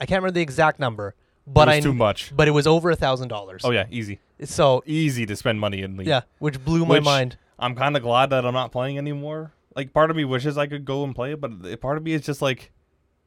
I 0.00 0.06
can't 0.06 0.22
remember 0.22 0.32
the 0.32 0.40
exact 0.42 0.78
number, 0.80 1.14
but 1.46 1.68
it 1.68 1.76
was 1.76 1.76
I 1.76 1.80
too 1.80 1.94
much. 1.94 2.32
but 2.36 2.48
it 2.48 2.52
was 2.52 2.66
over 2.66 2.90
a 2.90 2.96
thousand 2.96 3.28
dollars. 3.28 3.62
Oh 3.64 3.70
yeah, 3.70 3.86
easy, 3.90 4.20
So 4.44 4.82
easy 4.86 5.26
to 5.26 5.36
spend 5.36 5.60
money 5.60 5.82
in 5.82 5.96
League. 5.96 6.06
yeah, 6.08 6.22
which 6.38 6.64
blew 6.64 6.84
my 6.86 6.94
Which- 6.96 7.04
mind. 7.04 7.36
I'm 7.60 7.74
kind 7.74 7.96
of 7.96 8.02
glad 8.04 8.30
that 8.30 8.46
I'm 8.46 8.54
not 8.54 8.70
playing 8.70 8.98
anymore. 8.98 9.52
Like, 9.74 9.92
part 9.92 10.10
of 10.10 10.16
me 10.16 10.24
wishes 10.24 10.56
I 10.56 10.68
could 10.68 10.84
go 10.84 11.02
and 11.04 11.12
play 11.14 11.34
but 11.34 11.80
part 11.80 11.98
of 11.98 12.04
me 12.04 12.12
is 12.12 12.22
just 12.24 12.40
like, 12.40 12.70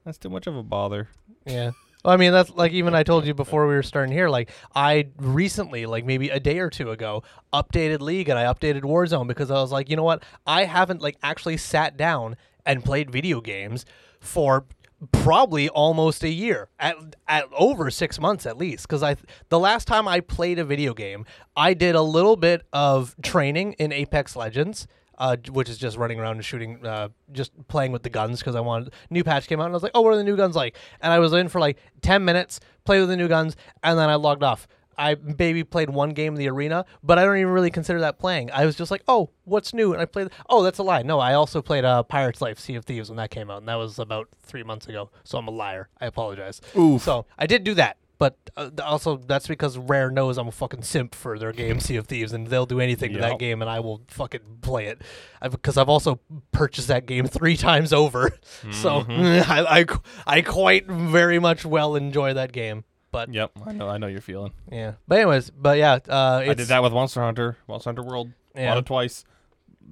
that's 0.05 0.17
too 0.17 0.29
much 0.29 0.47
of 0.47 0.55
a 0.55 0.63
bother. 0.63 1.09
Yeah. 1.45 1.71
Well, 2.03 2.13
I 2.13 2.17
mean, 2.17 2.31
that's 2.31 2.49
like 2.51 2.71
even 2.71 2.95
I 2.95 3.03
told 3.03 3.25
you 3.25 3.33
before 3.33 3.67
we 3.67 3.75
were 3.75 3.83
starting 3.83 4.13
here. 4.13 4.29
Like, 4.29 4.49
I 4.75 5.09
recently, 5.17 5.85
like 5.85 6.05
maybe 6.05 6.29
a 6.29 6.39
day 6.39 6.59
or 6.59 6.69
two 6.69 6.91
ago, 6.91 7.23
updated 7.53 7.99
League 8.01 8.29
and 8.29 8.39
I 8.39 8.45
updated 8.45 8.81
Warzone 8.81 9.27
because 9.27 9.51
I 9.51 9.55
was 9.55 9.71
like, 9.71 9.89
you 9.89 9.95
know 9.95 10.03
what? 10.03 10.23
I 10.47 10.65
haven't 10.65 11.01
like 11.01 11.17
actually 11.21 11.57
sat 11.57 11.97
down 11.97 12.37
and 12.65 12.83
played 12.83 13.11
video 13.11 13.41
games 13.41 13.85
for 14.19 14.65
probably 15.11 15.67
almost 15.69 16.23
a 16.23 16.29
year 16.29 16.69
at 16.79 16.95
at 17.27 17.45
over 17.57 17.89
six 17.89 18.19
months 18.19 18.45
at 18.45 18.55
least 18.55 18.87
because 18.87 19.01
i 19.01 19.15
the 19.49 19.57
last 19.57 19.87
time 19.87 20.07
i 20.07 20.19
played 20.19 20.59
a 20.59 20.63
video 20.63 20.93
game 20.93 21.25
i 21.55 21.73
did 21.73 21.95
a 21.95 22.01
little 22.03 22.35
bit 22.35 22.61
of 22.71 23.15
training 23.23 23.73
in 23.79 23.91
apex 23.91 24.35
legends 24.35 24.87
uh, 25.21 25.37
which 25.51 25.69
is 25.69 25.77
just 25.77 25.97
running 25.97 26.19
around 26.19 26.37
and 26.37 26.43
shooting, 26.43 26.83
uh, 26.83 27.09
just 27.31 27.51
playing 27.67 27.91
with 27.91 28.01
the 28.01 28.09
guns 28.09 28.39
because 28.39 28.55
I 28.55 28.59
wanted. 28.59 28.91
New 29.11 29.23
patch 29.23 29.47
came 29.47 29.59
out 29.59 29.65
and 29.65 29.73
I 29.73 29.75
was 29.75 29.83
like, 29.83 29.91
oh, 29.93 30.01
what 30.01 30.13
are 30.13 30.17
the 30.17 30.23
new 30.23 30.35
guns 30.35 30.55
like? 30.55 30.75
And 30.99 31.13
I 31.13 31.19
was 31.19 31.31
in 31.33 31.47
for 31.47 31.61
like 31.61 31.77
ten 32.01 32.25
minutes, 32.25 32.59
played 32.85 33.01
with 33.01 33.09
the 33.09 33.15
new 33.15 33.27
guns, 33.27 33.55
and 33.83 33.99
then 33.99 34.09
I 34.09 34.15
logged 34.15 34.41
off. 34.41 34.67
I 34.97 35.15
maybe 35.37 35.63
played 35.63 35.91
one 35.91 36.09
game 36.09 36.33
in 36.33 36.39
the 36.39 36.49
arena, 36.49 36.85
but 37.03 37.19
I 37.19 37.23
don't 37.23 37.37
even 37.37 37.53
really 37.53 37.69
consider 37.69 37.99
that 38.01 38.17
playing. 38.17 38.49
I 38.51 38.65
was 38.65 38.75
just 38.75 38.91
like, 38.91 39.03
oh, 39.07 39.29
what's 39.45 39.73
new? 39.73 39.93
And 39.93 40.01
I 40.01 40.05
played. 40.05 40.29
Oh, 40.49 40.63
that's 40.63 40.79
a 40.79 40.83
lie. 40.83 41.03
No, 41.03 41.19
I 41.19 41.35
also 41.35 41.61
played 41.61 41.85
uh, 41.85 42.01
Pirates 42.01 42.41
Life: 42.41 42.59
Sea 42.59 42.75
of 42.75 42.85
Thieves 42.85 43.09
when 43.09 43.17
that 43.17 43.29
came 43.29 43.51
out, 43.51 43.59
and 43.59 43.67
that 43.67 43.75
was 43.75 43.99
about 43.99 44.27
three 44.41 44.63
months 44.63 44.87
ago. 44.87 45.11
So 45.23 45.37
I'm 45.37 45.47
a 45.47 45.51
liar. 45.51 45.89
I 45.99 46.07
apologize. 46.07 46.61
Oof. 46.75 47.03
So 47.03 47.27
I 47.37 47.45
did 47.45 47.63
do 47.63 47.75
that. 47.75 47.97
But 48.21 48.37
uh, 48.55 48.69
also, 48.83 49.17
that's 49.17 49.47
because 49.47 49.79
Rare 49.79 50.11
knows 50.11 50.37
I'm 50.37 50.47
a 50.47 50.51
fucking 50.51 50.83
simp 50.83 51.15
for 51.15 51.39
their 51.39 51.51
game 51.51 51.79
Sea 51.79 51.95
of 51.95 52.05
Thieves, 52.05 52.33
and 52.33 52.45
they'll 52.45 52.67
do 52.67 52.79
anything 52.79 53.13
to 53.13 53.19
that 53.19 53.39
game, 53.39 53.63
and 53.63 53.71
I 53.71 53.79
will 53.79 54.03
fucking 54.09 54.59
play 54.61 54.85
it. 54.85 55.01
Because 55.41 55.75
I've 55.75 55.89
also 55.89 56.19
purchased 56.51 56.87
that 56.89 57.07
game 57.07 57.25
three 57.25 57.57
times 57.69 57.91
over, 57.91 58.29
so 58.71 59.03
I, 59.09 59.65
I 59.67 59.83
qu- 59.85 60.03
I 60.27 60.41
quite 60.43 60.85
very 60.85 61.39
much 61.39 61.65
well 61.65 61.95
enjoy 61.95 62.35
that 62.35 62.51
game. 62.51 62.83
But 63.11 63.33
Yep, 63.33 63.53
I 63.65 63.71
know. 63.71 63.89
I 63.89 63.97
know 63.97 64.05
you're 64.05 64.21
feeling. 64.21 64.53
yeah, 64.71 64.93
but 65.07 65.15
anyways, 65.17 65.49
but 65.49 65.79
yeah, 65.79 65.97
uh, 66.07 66.43
I 66.47 66.53
did 66.53 66.67
that 66.67 66.83
with 66.83 66.93
Monster 66.93 67.21
Hunter, 67.21 67.57
Monster 67.67 67.87
Hunter 67.87 68.03
World. 68.03 68.31
Yeah. 68.55 68.67
Bought 68.69 68.77
it 68.77 68.85
twice. 68.85 69.25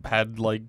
Had 0.05 0.37
like, 0.37 0.61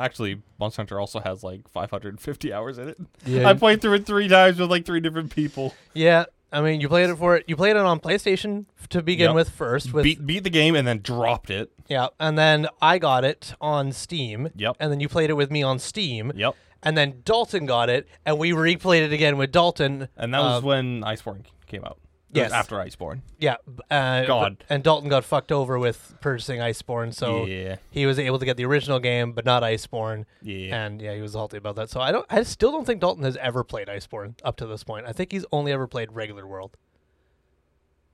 actually, 0.00 0.42
Monster 0.58 0.80
Hunter 0.82 0.98
also 0.98 1.20
has 1.20 1.44
like 1.44 1.68
550 1.68 2.52
hours 2.52 2.76
in 2.78 2.88
it. 2.88 2.98
Yeah. 3.24 3.48
I 3.48 3.54
played 3.54 3.80
through 3.80 3.94
it 3.94 4.04
three 4.04 4.26
times 4.26 4.58
with 4.58 4.68
like 4.68 4.84
three 4.84 4.98
different 4.98 5.30
people. 5.32 5.74
Yeah, 5.94 6.24
I 6.52 6.60
mean, 6.60 6.80
you 6.80 6.88
played 6.88 7.10
it 7.10 7.16
for 7.16 7.36
it. 7.36 7.44
You 7.48 7.56
played 7.56 7.70
it 7.76 7.82
on 7.82 7.98
PlayStation 8.00 8.66
to 8.90 9.02
begin 9.02 9.28
Yep. 9.30 9.34
with 9.34 9.48
first. 9.50 9.92
With 9.92 10.04
beat 10.04 10.24
beat 10.24 10.44
the 10.44 10.50
game 10.50 10.74
and 10.76 10.86
then 10.86 11.00
dropped 11.02 11.50
it. 11.50 11.72
yeah, 11.88 12.08
and 12.20 12.38
then 12.38 12.68
I 12.80 12.98
got 12.98 13.24
it 13.24 13.54
on 13.60 13.90
Steam. 13.92 14.50
Yep. 14.54 14.76
And 14.78 14.92
then 14.92 15.00
you 15.00 15.08
played 15.08 15.30
it 15.30 15.34
with 15.34 15.50
me 15.50 15.62
on 15.62 15.78
Steam. 15.78 16.30
Yep. 16.34 16.54
And 16.82 16.96
then 16.98 17.22
Dalton 17.24 17.64
got 17.66 17.88
it, 17.88 18.06
and 18.26 18.38
we 18.38 18.50
replayed 18.52 19.00
it 19.02 19.12
again 19.12 19.36
with 19.38 19.50
Dalton. 19.50 20.08
And 20.16 20.32
that 20.34 20.40
was 20.40 20.58
Um, 20.58 20.64
when 20.64 21.00
Iceborne 21.00 21.44
came 21.66 21.82
out. 21.84 21.98
Yes. 22.42 22.52
after 22.52 22.76
Iceborne. 22.76 23.20
Yeah. 23.38 23.56
Uh, 23.90 24.24
God. 24.24 24.58
but- 24.58 24.66
and 24.68 24.82
Dalton 24.82 25.08
got 25.08 25.24
fucked 25.24 25.52
over 25.52 25.78
with 25.78 26.14
purchasing 26.20 26.60
Iceborne, 26.60 27.14
so 27.14 27.46
yeah. 27.46 27.76
he 27.90 28.06
was 28.06 28.18
able 28.18 28.38
to 28.38 28.44
get 28.44 28.56
the 28.56 28.64
original 28.64 28.98
game, 28.98 29.32
but 29.32 29.44
not 29.44 29.62
Iceborne. 29.62 30.24
Yeah. 30.42 30.84
And 30.84 31.00
yeah, 31.00 31.14
he 31.14 31.20
was 31.20 31.32
salty 31.32 31.56
about 31.56 31.76
that. 31.76 31.90
So 31.90 32.00
I 32.00 32.12
don't. 32.12 32.26
I 32.28 32.42
still 32.42 32.72
don't 32.72 32.84
think 32.84 33.00
Dalton 33.00 33.24
has 33.24 33.36
ever 33.36 33.62
played 33.64 33.88
Iceborne 33.88 34.34
up 34.44 34.56
to 34.56 34.66
this 34.66 34.82
point. 34.84 35.06
I 35.06 35.12
think 35.12 35.32
he's 35.32 35.44
only 35.52 35.72
ever 35.72 35.86
played 35.86 36.12
regular 36.12 36.46
world. 36.46 36.76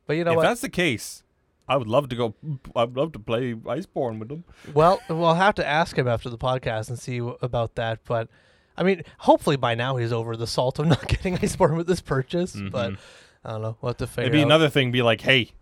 But 0.06 0.16
you 0.16 0.24
know 0.24 0.32
if 0.32 0.36
what? 0.38 0.42
that's 0.42 0.60
the 0.60 0.68
case, 0.68 1.22
I 1.68 1.76
would 1.76 1.86
love 1.86 2.08
to 2.08 2.16
go. 2.16 2.34
I'd 2.74 2.96
love 2.96 3.12
to 3.12 3.18
play 3.18 3.54
Iceborne 3.54 4.18
with 4.18 4.28
them. 4.28 4.44
Well, 4.74 5.00
we'll 5.08 5.34
have 5.34 5.54
to 5.54 5.66
ask 5.66 5.96
him 5.96 6.08
after 6.08 6.28
the 6.28 6.38
podcast 6.38 6.88
and 6.88 6.98
see 6.98 7.18
w- 7.18 7.38
about 7.40 7.76
that. 7.76 8.00
But 8.04 8.28
I 8.76 8.82
mean, 8.82 9.02
hopefully 9.18 9.56
by 9.56 9.74
now 9.76 9.96
he's 9.96 10.12
over 10.12 10.36
the 10.36 10.46
salt 10.48 10.78
of 10.78 10.86
not 10.86 11.06
getting 11.08 11.38
Iceborne 11.38 11.76
with 11.76 11.86
this 11.86 12.00
purchase. 12.00 12.56
But 12.72 12.94
I 13.44 13.52
don't 13.52 13.62
know. 13.62 13.76
We'll 13.80 13.90
have 13.90 13.96
to 13.98 14.06
figure 14.06 14.30
Maybe 14.30 14.40
out. 14.40 14.46
another 14.46 14.68
thing 14.68 14.92
be 14.92 15.02
like, 15.02 15.22
hey, 15.22 15.52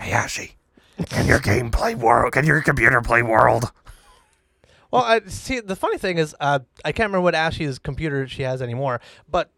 Hey, 0.00 0.12
Ashy, 0.12 0.52
can 1.10 1.26
your 1.26 1.40
game 1.40 1.70
play 1.70 1.94
world? 1.94 2.32
Can 2.32 2.46
your 2.46 2.62
computer 2.62 3.02
play 3.02 3.22
world? 3.22 3.70
Well, 4.90 5.02
I 5.04 5.20
see. 5.26 5.60
The 5.60 5.76
funny 5.76 5.98
thing 5.98 6.16
is, 6.16 6.34
uh, 6.40 6.60
I 6.84 6.92
can't 6.92 7.08
remember 7.08 7.20
what 7.20 7.34
Ashley's 7.34 7.78
computer 7.78 8.26
she 8.26 8.42
has 8.42 8.62
anymore, 8.62 9.00
but 9.30 9.50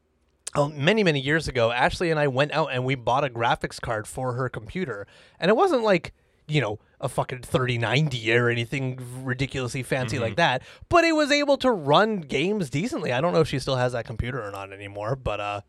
oh, 0.57 0.69
many 0.69 1.05
many 1.05 1.21
years 1.21 1.47
ago, 1.47 1.71
Ashley 1.71 2.11
and 2.11 2.19
I 2.19 2.27
went 2.27 2.51
out 2.51 2.71
and 2.73 2.85
we 2.85 2.97
bought 2.97 3.25
a 3.25 3.29
graphics 3.31 3.81
card 3.81 4.09
for 4.09 4.33
her 4.35 4.49
computer, 4.49 5.07
and 5.39 5.49
it 5.49 5.55
wasn't 5.57 5.85
like 5.85 6.13
you 6.49 6.61
know 6.61 6.81
a 7.01 7.09
fucking 7.09 7.43
3090 7.43 8.33
or 8.35 8.49
anything 8.49 8.99
ridiculously 9.23 9.85
fancy 9.85 10.19
like 10.19 10.35
that, 10.37 10.61
but 10.89 11.05
it 11.05 11.13
was 11.13 11.31
able 11.31 11.57
to 11.59 11.71
run 11.71 12.17
games 12.19 12.69
decently. 12.69 13.13
I 13.13 13.21
don't 13.21 13.33
know 13.33 13.41
if 13.41 13.49
she 13.49 13.61
still 13.61 13.77
has 13.77 13.93
that 13.93 14.07
computer 14.07 14.43
or 14.43 14.51
not 14.51 14.73
anymore, 14.73 15.15
but 15.17 15.39
uh, 15.41 15.61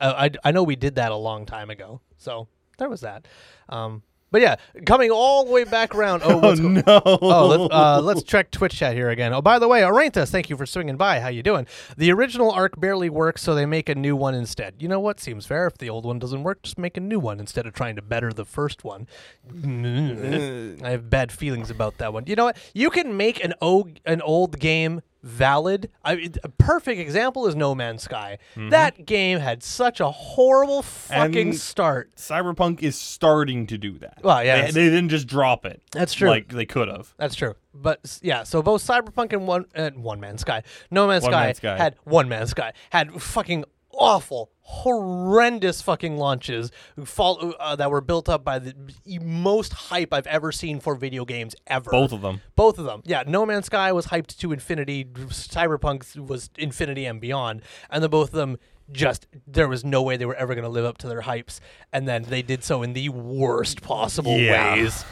I 0.00 0.24
I, 0.26 0.30
I 0.44 0.50
know 0.52 0.62
we 0.62 0.76
did 0.76 0.96
that 0.96 1.12
a 1.12 1.16
long 1.16 1.46
time 1.46 1.70
ago, 1.70 2.00
so 2.16 2.48
there 2.78 2.88
was 2.88 3.00
that. 3.02 3.26
Um, 3.68 4.02
but 4.30 4.42
yeah, 4.42 4.56
coming 4.84 5.12
all 5.12 5.44
the 5.44 5.52
way 5.52 5.62
back 5.62 5.94
around. 5.94 6.22
Oh, 6.24 6.40
go- 6.56 6.68
no. 6.68 6.82
Oh, 6.86 7.46
let's, 7.46 7.72
uh, 7.72 8.00
let's 8.02 8.22
check 8.24 8.50
Twitch 8.50 8.74
chat 8.74 8.94
here 8.96 9.08
again. 9.10 9.32
Oh, 9.32 9.40
by 9.40 9.60
the 9.60 9.68
way, 9.68 9.82
Aranthus, 9.82 10.30
thank 10.32 10.50
you 10.50 10.56
for 10.56 10.66
swinging 10.66 10.96
by. 10.96 11.20
How 11.20 11.28
you 11.28 11.40
doing? 11.40 11.68
The 11.96 12.10
original 12.10 12.50
arc 12.50 12.80
barely 12.80 13.08
works, 13.08 13.42
so 13.42 13.54
they 13.54 13.64
make 13.64 13.88
a 13.88 13.94
new 13.94 14.16
one 14.16 14.34
instead. 14.34 14.74
You 14.80 14.88
know 14.88 14.98
what? 14.98 15.20
Seems 15.20 15.46
fair. 15.46 15.68
If 15.68 15.78
the 15.78 15.88
old 15.88 16.04
one 16.04 16.18
doesn't 16.18 16.42
work, 16.42 16.64
just 16.64 16.78
make 16.78 16.96
a 16.96 17.00
new 17.00 17.20
one 17.20 17.38
instead 17.38 17.64
of 17.64 17.74
trying 17.74 17.94
to 17.94 18.02
better 18.02 18.32
the 18.32 18.44
first 18.44 18.82
one. 18.82 19.06
I 19.64 20.90
have 20.90 21.08
bad 21.10 21.30
feelings 21.30 21.70
about 21.70 21.98
that 21.98 22.12
one. 22.12 22.24
You 22.26 22.34
know 22.34 22.46
what? 22.46 22.56
You 22.74 22.90
can 22.90 23.16
make 23.16 23.44
an 23.44 23.54
o- 23.62 23.88
an 24.04 24.20
old 24.20 24.58
game 24.58 25.02
valid. 25.24 25.90
I 26.04 26.16
mean, 26.16 26.34
a 26.44 26.48
perfect 26.50 27.00
example 27.00 27.46
is 27.46 27.56
No 27.56 27.74
Man's 27.74 28.02
Sky. 28.02 28.38
That 28.56 29.06
game 29.06 29.38
had 29.40 29.62
such 29.62 29.98
a 30.00 30.10
horrible 30.10 30.82
fucking 30.82 31.48
And- 31.48 31.56
start. 31.56 32.14
Cyberpunk 32.16 32.82
is 32.82 32.96
starting 32.98 33.66
to 33.68 33.78
do 33.78 33.98
that. 33.98 34.18
Well, 34.22 34.44
yeah, 34.44 34.66
They, 34.66 34.70
they 34.72 34.84
didn't 34.90 35.08
just 35.08 35.26
drop 35.26 35.64
it. 35.66 35.82
That's 35.92 36.14
true. 36.14 36.28
Like 36.28 36.48
they 36.48 36.66
could 36.66 36.88
have. 36.88 37.14
That's 37.16 37.34
true. 37.34 37.54
But 37.74 38.18
yeah, 38.22 38.44
so 38.44 38.62
both 38.62 38.82
Cyberpunk 38.86 39.32
and 39.32 39.46
One 39.48 39.64
uh, 39.74 39.90
One 39.96 40.20
Man's 40.20 40.42
Sky, 40.42 40.62
No 40.90 41.08
Man's 41.08 41.24
Sky, 41.24 41.46
Man's 41.46 41.56
Sky. 41.56 41.76
had 41.76 41.96
One 42.04 42.28
Man's 42.28 42.50
Sky 42.50 42.72
had 42.90 43.20
fucking 43.20 43.64
awful, 43.92 44.50
horrendous 44.66 45.82
fucking 45.82 46.16
launches 46.16 46.70
fall, 47.04 47.54
uh, 47.60 47.76
that 47.76 47.90
were 47.90 48.00
built 48.00 48.28
up 48.28 48.44
by 48.44 48.58
the 48.58 48.74
most 49.20 49.72
hype 49.72 50.12
I've 50.12 50.26
ever 50.26 50.52
seen 50.52 50.80
for 50.80 50.94
video 50.94 51.24
games 51.24 51.54
ever. 51.66 51.90
Both 51.90 52.12
of 52.12 52.22
them. 52.22 52.40
Both 52.56 52.78
of 52.78 52.84
them. 52.86 53.02
Yeah, 53.04 53.24
No 53.26 53.44
Man's 53.46 53.66
Sky 53.66 53.92
was 53.92 54.06
hyped 54.06 54.36
to 54.38 54.52
infinity. 54.52 55.04
Cyberpunk 55.04 56.16
was 56.26 56.50
infinity 56.58 57.04
and 57.06 57.20
beyond. 57.20 57.62
And 57.90 58.02
then 58.02 58.10
both 58.10 58.28
of 58.30 58.34
them 58.34 58.58
just 58.92 59.26
there 59.46 59.66
was 59.68 59.82
no 59.84 60.02
way 60.02 60.16
they 60.18 60.26
were 60.26 60.34
ever 60.34 60.54
going 60.54 60.64
to 60.64 60.68
live 60.70 60.84
up 60.84 60.98
to 60.98 61.08
their 61.08 61.22
hypes 61.22 61.58
and 61.90 62.06
then 62.06 62.22
they 62.24 62.42
did 62.42 62.62
so 62.62 62.82
in 62.82 62.92
the 62.92 63.08
worst 63.08 63.80
possible 63.80 64.36
Yeah. 64.38 64.74
ways. 64.74 65.04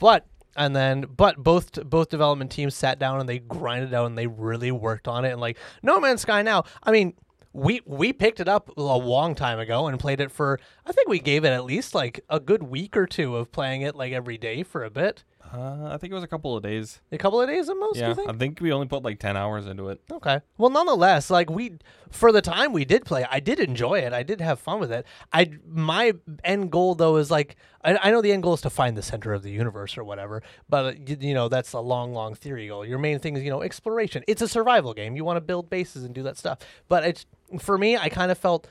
But 0.00 0.26
and 0.56 0.74
then 0.74 1.02
but 1.02 1.36
both 1.38 1.72
both 1.88 2.08
development 2.08 2.50
teams 2.50 2.74
sat 2.74 2.98
down 2.98 3.20
and 3.20 3.28
they 3.28 3.38
grinded 3.38 3.94
out 3.94 4.06
and 4.06 4.18
they 4.18 4.26
really 4.26 4.72
worked 4.72 5.06
on 5.06 5.24
it 5.24 5.30
and 5.30 5.40
like 5.40 5.56
No 5.82 6.00
Man's 6.00 6.22
Sky 6.22 6.42
now. 6.42 6.64
I 6.82 6.90
mean, 6.90 7.14
we 7.52 7.80
we 7.84 8.12
picked 8.12 8.40
it 8.40 8.48
up 8.48 8.76
a 8.76 8.80
long 8.82 9.34
time 9.34 9.58
ago 9.58 9.86
and 9.88 9.98
played 9.98 10.20
it 10.20 10.30
for 10.30 10.60
I 10.86 10.92
think 10.92 11.08
we 11.08 11.18
gave 11.18 11.44
it 11.44 11.50
at 11.50 11.64
least 11.64 11.94
like 11.94 12.20
a 12.28 12.38
good 12.38 12.62
week 12.62 12.96
or 12.96 13.06
two 13.06 13.36
of 13.36 13.50
playing 13.50 13.82
it 13.82 13.96
like 13.96 14.12
every 14.12 14.38
day 14.38 14.62
for 14.62 14.84
a 14.84 14.90
bit. 14.90 15.24
Uh, 15.52 15.88
I 15.92 15.96
think 15.96 16.12
it 16.12 16.14
was 16.14 16.22
a 16.22 16.28
couple 16.28 16.56
of 16.56 16.62
days. 16.62 17.00
A 17.10 17.18
couple 17.18 17.40
of 17.40 17.48
days 17.48 17.68
at 17.68 17.76
most, 17.76 17.98
Yeah, 17.98 18.10
you 18.10 18.14
think? 18.14 18.30
I 18.30 18.32
think 18.34 18.60
we 18.60 18.72
only 18.72 18.86
put 18.86 19.02
like 19.02 19.18
ten 19.18 19.36
hours 19.36 19.66
into 19.66 19.88
it. 19.88 20.00
Okay. 20.10 20.40
Well, 20.58 20.70
nonetheless, 20.70 21.28
like 21.28 21.50
we, 21.50 21.78
for 22.10 22.30
the 22.30 22.40
time 22.40 22.72
we 22.72 22.84
did 22.84 23.04
play, 23.04 23.26
I 23.28 23.40
did 23.40 23.58
enjoy 23.58 23.98
it. 23.98 24.12
I 24.12 24.22
did 24.22 24.40
have 24.40 24.60
fun 24.60 24.78
with 24.78 24.92
it. 24.92 25.06
I 25.32 25.50
my 25.66 26.12
end 26.44 26.70
goal 26.70 26.94
though 26.94 27.16
is 27.16 27.30
like 27.30 27.56
I, 27.82 27.98
I 28.00 28.10
know 28.12 28.22
the 28.22 28.30
end 28.32 28.44
goal 28.44 28.54
is 28.54 28.60
to 28.60 28.70
find 28.70 28.96
the 28.96 29.02
center 29.02 29.32
of 29.32 29.42
the 29.42 29.50
universe 29.50 29.98
or 29.98 30.04
whatever, 30.04 30.42
but 30.68 30.84
uh, 30.84 30.92
you, 31.04 31.16
you 31.20 31.34
know 31.34 31.48
that's 31.48 31.72
a 31.72 31.80
long, 31.80 32.12
long 32.14 32.34
theory 32.34 32.68
goal. 32.68 32.86
Your 32.86 32.98
main 32.98 33.18
thing 33.18 33.36
is 33.36 33.42
you 33.42 33.50
know 33.50 33.62
exploration. 33.62 34.22
It's 34.28 34.42
a 34.42 34.48
survival 34.48 34.94
game. 34.94 35.16
You 35.16 35.24
want 35.24 35.36
to 35.36 35.40
build 35.40 35.68
bases 35.68 36.04
and 36.04 36.14
do 36.14 36.22
that 36.22 36.36
stuff. 36.36 36.58
But 36.88 37.04
it's 37.04 37.26
for 37.58 37.76
me, 37.76 37.96
I 37.96 38.08
kind 38.08 38.30
of 38.30 38.38
felt, 38.38 38.68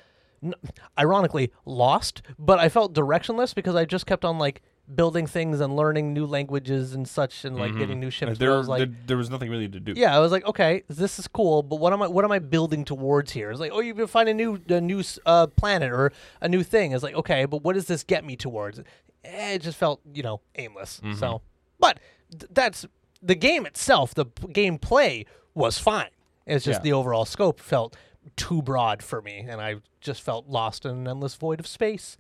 ironically, 0.98 1.52
lost. 1.66 2.22
But 2.38 2.60
I 2.60 2.70
felt 2.70 2.94
directionless 2.94 3.54
because 3.54 3.76
I 3.76 3.84
just 3.86 4.06
kept 4.06 4.24
on 4.24 4.38
like 4.38 4.62
building 4.94 5.28
things 5.28 5.60
and 5.60 5.76
learning 5.76 6.14
new 6.14 6.26
languages 6.26 6.94
and 6.94 7.08
such 7.08 7.46
and 7.46 7.56
like 7.58 7.78
getting 7.78 8.00
new 8.00 8.10
ships. 8.10 8.38
There, 8.40 8.58
was 8.58 8.68
like, 8.68 8.80
there, 8.80 8.98
there 9.08 9.18
was 9.18 9.30
nothing 9.30 9.50
really 9.52 9.68
to 9.70 9.80
do. 9.80 9.94
yeah, 9.96 10.16
I 10.16 10.20
was 10.20 10.32
like, 10.32 10.46
okay, 10.46 10.84
this 10.88 11.20
is 11.20 11.28
cool, 11.28 11.62
but 11.64 11.76
what 11.78 11.94
am 11.94 12.02
I 12.02 12.08
what 12.08 12.26
am 12.26 12.32
I 12.32 12.40
building 12.40 12.86
towards 12.86 13.32
here? 13.32 13.52
It's 13.52 13.60
like, 13.60 13.72
oh, 13.74 13.82
you 13.82 13.94
can 13.94 14.08
find 14.08 14.28
a 14.30 14.34
new 14.34 14.60
a 14.70 14.82
new 14.82 15.04
uh, 15.26 15.48
planet 15.48 15.92
or 15.92 16.12
a 16.42 16.50
new 16.50 16.64
thing. 16.64 16.92
It's 16.94 17.04
like, 17.04 17.16
okay, 17.16 17.46
but 17.46 17.64
what 17.64 17.74
does 17.74 17.86
this 17.88 18.04
get 18.04 18.26
me 18.26 18.36
towards? 18.36 18.80
Eh, 19.24 19.54
it 19.54 19.62
just 19.62 19.78
felt, 19.78 20.02
you 20.14 20.24
know, 20.24 20.42
aimless. 20.56 21.02
So, 21.18 21.42
but 21.80 22.00
th- 22.32 22.50
that's 22.52 22.86
the 23.22 23.36
game 23.36 23.66
itself. 23.66 24.16
The 24.16 24.26
p- 24.26 24.48
gameplay 24.48 25.26
was 25.54 25.78
fine. 25.78 26.10
It's 26.48 26.66
just 26.66 26.80
Yeah. 26.80 26.84
the 26.84 26.94
overall 26.94 27.26
scope 27.26 27.60
felt 27.60 27.96
too 28.38 28.62
broad 28.62 29.04
for 29.04 29.22
me, 29.22 29.46
and 29.48 29.62
I 29.62 29.76
just 30.02 30.22
felt 30.22 30.48
lost 30.48 30.86
in 30.86 30.92
an 30.92 31.08
endless 31.08 31.36
void 31.36 31.60
of 31.60 31.68
space. 31.68 32.18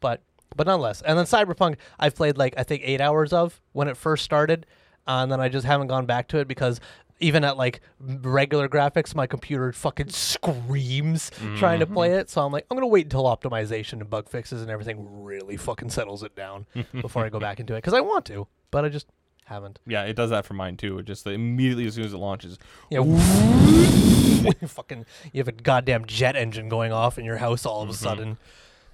But 0.00 0.22
but 0.56 0.66
nonetheless, 0.66 1.02
and 1.02 1.18
then 1.18 1.24
Cyberpunk, 1.26 1.76
I've 1.98 2.14
played 2.14 2.36
like 2.38 2.54
I 2.56 2.62
think 2.64 2.82
eight 2.84 3.00
hours 3.00 3.32
of 3.32 3.60
when 3.72 3.88
it 3.88 3.96
first 3.96 4.24
started, 4.24 4.66
uh, 5.06 5.20
and 5.22 5.30
then 5.32 5.40
I 5.40 5.48
just 5.48 5.66
haven't 5.66 5.86
gone 5.88 6.06
back 6.06 6.28
to 6.28 6.38
it 6.38 6.48
because 6.48 6.80
even 7.22 7.44
at 7.44 7.56
like 7.58 7.80
regular 8.00 8.66
graphics, 8.68 9.14
my 9.14 9.26
computer 9.26 9.72
fucking 9.72 10.08
screams 10.08 11.30
trying 11.56 11.80
to 11.80 11.86
play 11.86 12.12
it. 12.12 12.30
So 12.30 12.44
I'm 12.44 12.52
like, 12.52 12.66
I'm 12.70 12.76
gonna 12.76 12.86
wait 12.86 13.04
until 13.06 13.24
optimization 13.24 13.94
and 14.00 14.08
bug 14.08 14.28
fixes 14.28 14.62
and 14.62 14.70
everything 14.70 15.22
really 15.22 15.56
fucking 15.56 15.90
settles 15.90 16.22
it 16.22 16.34
down 16.34 16.66
before 17.00 17.24
I 17.24 17.28
go 17.28 17.38
back 17.38 17.60
into 17.60 17.74
it 17.74 17.78
because 17.78 17.92
I 17.94 18.00
want 18.00 18.24
to, 18.26 18.46
but 18.70 18.84
I 18.84 18.88
just 18.88 19.06
haven't. 19.44 19.80
Yeah, 19.86 20.04
it 20.04 20.14
does 20.16 20.30
that 20.30 20.46
for 20.46 20.54
mine 20.54 20.76
too. 20.76 20.98
It 20.98 21.04
just 21.06 21.26
immediately 21.26 21.86
as 21.86 21.94
soon 21.94 22.04
as 22.04 22.14
it 22.14 22.18
launches. 22.18 22.58
Yeah, 22.88 23.00
fucking, 24.66 25.04
you 25.32 25.40
have 25.40 25.48
a 25.48 25.52
goddamn 25.52 26.06
jet 26.06 26.36
engine 26.36 26.68
going 26.68 26.92
off 26.92 27.18
in 27.18 27.24
your 27.24 27.36
house 27.38 27.66
all 27.66 27.82
of 27.82 27.88
Mm-hmm. 27.88 27.94
a 27.94 27.98
sudden. 27.98 28.38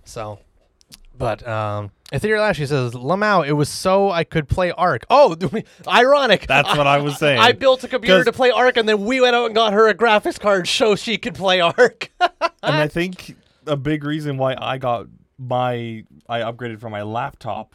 So, 0.04 0.38
but 1.18 1.46
um, 1.46 1.90
Ethereal 2.12 2.44
Ashley 2.44 2.66
says, 2.66 2.92
Lamau, 2.92 3.46
it 3.46 3.52
was 3.52 3.68
so 3.68 4.10
I 4.10 4.24
could 4.24 4.48
play 4.48 4.70
Ark. 4.72 5.04
Oh, 5.10 5.36
ironic. 5.88 6.46
That's 6.46 6.68
what 6.76 6.86
I 6.86 6.98
was 6.98 7.16
saying. 7.18 7.38
I 7.38 7.52
built 7.52 7.82
a 7.84 7.88
computer 7.88 8.24
to 8.24 8.32
play 8.32 8.50
Ark, 8.50 8.76
and 8.76 8.88
then 8.88 9.04
we 9.04 9.20
went 9.20 9.34
out 9.36 9.46
and 9.46 9.54
got 9.54 9.72
her 9.72 9.88
a 9.88 9.94
graphics 9.94 10.38
card 10.38 10.68
so 10.68 10.94
she 10.96 11.18
could 11.18 11.34
play 11.34 11.60
Ark. 11.60 12.10
and 12.20 12.32
I 12.62 12.88
think 12.88 13.36
a 13.66 13.76
big 13.76 14.04
reason 14.04 14.38
why 14.38 14.54
I 14.56 14.78
got 14.78 15.06
my 15.38 16.04
I 16.28 16.40
upgraded 16.40 16.80
from 16.80 16.92
my 16.92 17.02
laptop. 17.02 17.74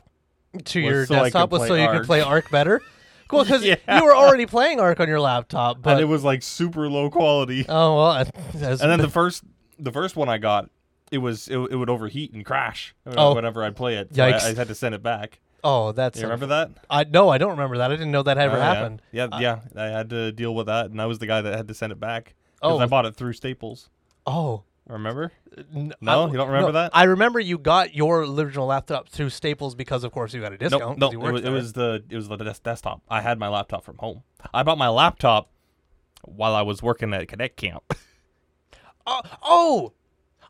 to 0.66 0.80
your 0.80 1.06
so 1.06 1.16
desktop 1.16 1.52
was 1.52 1.68
so 1.68 1.76
you 1.76 1.88
could 1.90 2.06
play 2.06 2.22
Ark 2.22 2.50
better. 2.50 2.82
Cool, 3.28 3.44
because 3.44 3.64
Yeah. 3.64 3.76
you 3.98 4.04
were 4.04 4.16
already 4.16 4.46
playing 4.46 4.80
Ark 4.82 5.00
on 5.00 5.08
your 5.08 5.22
laptop, 5.22 5.82
but 5.82 5.92
and 5.94 6.02
it 6.02 6.06
was 6.06 6.24
like 6.24 6.44
super 6.44 6.90
low 6.90 7.10
quality. 7.10 7.66
oh 7.70 7.96
well. 7.96 8.12
and 8.54 8.80
then 8.80 9.00
the 9.00 9.10
first 9.10 9.44
the 9.80 9.92
first 9.92 10.16
one 10.16 10.28
I 10.30 10.38
got, 10.38 10.70
it 11.12 11.18
was 11.20 11.48
it, 11.48 11.58
it 11.58 11.76
would 11.76 11.90
overheat 11.90 12.34
and 12.34 12.46
crash 12.46 12.96
uh, 13.06 13.14
Oh. 13.18 13.36
whenever 13.36 13.64
I 13.64 13.70
play 13.72 13.96
it. 13.98 14.16
So 14.16 14.24
I, 14.24 14.32
Yikes. 14.34 14.44
I 14.46 14.54
had 14.58 14.68
to 14.70 14.76
send 14.76 14.96
it 14.96 15.04
back. 15.04 15.40
oh, 15.64 15.92
that's 15.92 16.18
You 16.20 16.24
remember 16.26 16.48
that? 16.48 16.72
I 16.90 17.04
no, 17.04 17.30
I 17.30 17.38
don't 17.38 17.52
remember 17.52 17.78
that. 17.78 17.92
I 17.92 17.96
didn't 17.96 18.12
know 18.12 18.24
that 18.24 18.38
had 18.38 18.48
ever 18.48 18.56
Oh, 18.58 18.60
yeah. 18.60 18.74
happened. 18.74 19.02
Yeah, 19.12 19.26
Uh, 19.32 19.40
yeah. 19.40 19.60
I 19.76 19.86
had 19.86 20.10
to 20.12 20.32
deal 20.32 20.56
with 20.56 20.68
that, 20.68 20.90
and 20.90 21.02
I 21.02 21.06
was 21.06 21.20
the 21.20 21.28
guy 21.28 21.42
that 21.42 21.56
had 21.56 21.68
to 21.68 21.74
send 21.74 21.92
it 21.92 22.00
back 22.00 22.34
because 22.56 22.80
Oh. 22.80 22.80
I 22.80 22.86
bought 22.88 23.06
it 23.06 23.16
through 23.16 23.34
Staples. 23.34 23.90
Oh, 24.26 24.64
Remember? 24.88 25.32
No? 25.74 26.24
I- 26.26 26.32
You 26.32 26.38
don't 26.38 26.48
remember 26.50 26.72
that? 26.74 26.92
I 26.94 27.04
remember 27.04 27.40
you 27.40 27.58
got 27.60 27.94
your 27.96 28.24
original 28.24 28.66
laptop 28.66 29.08
through 29.08 29.30
Staples 29.30 29.74
because, 29.74 30.04
of 30.04 30.12
course, 30.12 30.34
you 30.34 30.42
got 30.42 30.52
a 30.52 30.58
discount. 30.58 30.98
No, 30.98 31.12
no. 31.12 31.28
It 31.28 31.32
was, 31.32 31.44
it 31.46 31.50
was 31.50 31.74
the 31.74 32.04
it 32.10 32.16
was 32.16 32.28
the 32.28 32.36
des- 32.36 32.56
desktop. 32.64 33.02
I 33.08 33.22
had 33.22 33.40
my 33.40 33.48
laptop 33.48 33.86
from 33.86 33.98
home. 34.00 34.24
I 34.54 34.64
bought 34.64 34.78
my 34.80 34.90
laptop 34.90 35.50
while 36.26 36.56
I 36.56 36.64
was 36.64 36.82
working 36.84 37.14
at 37.14 37.26
cadet 37.30 37.56
camp. 37.56 37.94
Oh, 39.08 39.22
oh, 39.42 39.94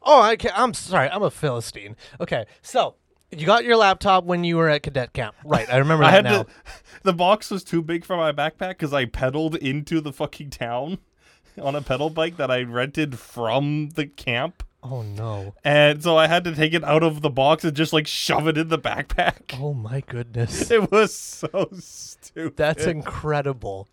oh! 0.03 0.21
I 0.21 0.35
can't, 0.35 0.57
I'm 0.57 0.73
sorry. 0.73 1.09
I'm 1.09 1.23
a 1.23 1.31
philistine. 1.31 1.95
Okay, 2.19 2.45
so 2.61 2.95
you 3.31 3.45
got 3.45 3.63
your 3.63 3.77
laptop 3.77 4.25
when 4.25 4.43
you 4.43 4.57
were 4.57 4.69
at 4.69 4.83
cadet 4.83 5.13
camp, 5.13 5.35
right? 5.45 5.71
I 5.71 5.77
remember 5.77 6.03
I 6.05 6.11
that 6.11 6.25
had 6.25 6.25
now. 6.25 6.43
to. 6.43 6.49
The 7.03 7.13
box 7.13 7.49
was 7.49 7.63
too 7.63 7.81
big 7.81 8.05
for 8.05 8.15
my 8.15 8.31
backpack 8.31 8.69
because 8.69 8.93
I 8.93 9.05
pedaled 9.05 9.55
into 9.55 10.01
the 10.01 10.13
fucking 10.13 10.51
town 10.51 10.99
on 11.61 11.75
a 11.75 11.81
pedal 11.81 12.09
bike 12.11 12.37
that 12.37 12.51
I 12.51 12.61
rented 12.61 13.17
from 13.17 13.89
the 13.95 14.05
camp. 14.05 14.63
Oh 14.83 15.03
no! 15.03 15.53
And 15.63 16.01
so 16.01 16.17
I 16.17 16.25
had 16.27 16.43
to 16.45 16.55
take 16.55 16.73
it 16.73 16.83
out 16.83 17.03
of 17.03 17.21
the 17.21 17.29
box 17.29 17.63
and 17.63 17.75
just 17.75 17.93
like 17.93 18.07
shove 18.07 18.47
it 18.47 18.57
in 18.57 18.69
the 18.69 18.79
backpack. 18.79 19.59
Oh 19.59 19.73
my 19.73 20.01
goodness! 20.01 20.71
It 20.71 20.91
was 20.91 21.15
so 21.15 21.69
stupid. 21.79 22.57
That's 22.57 22.85
incredible. 22.85 23.87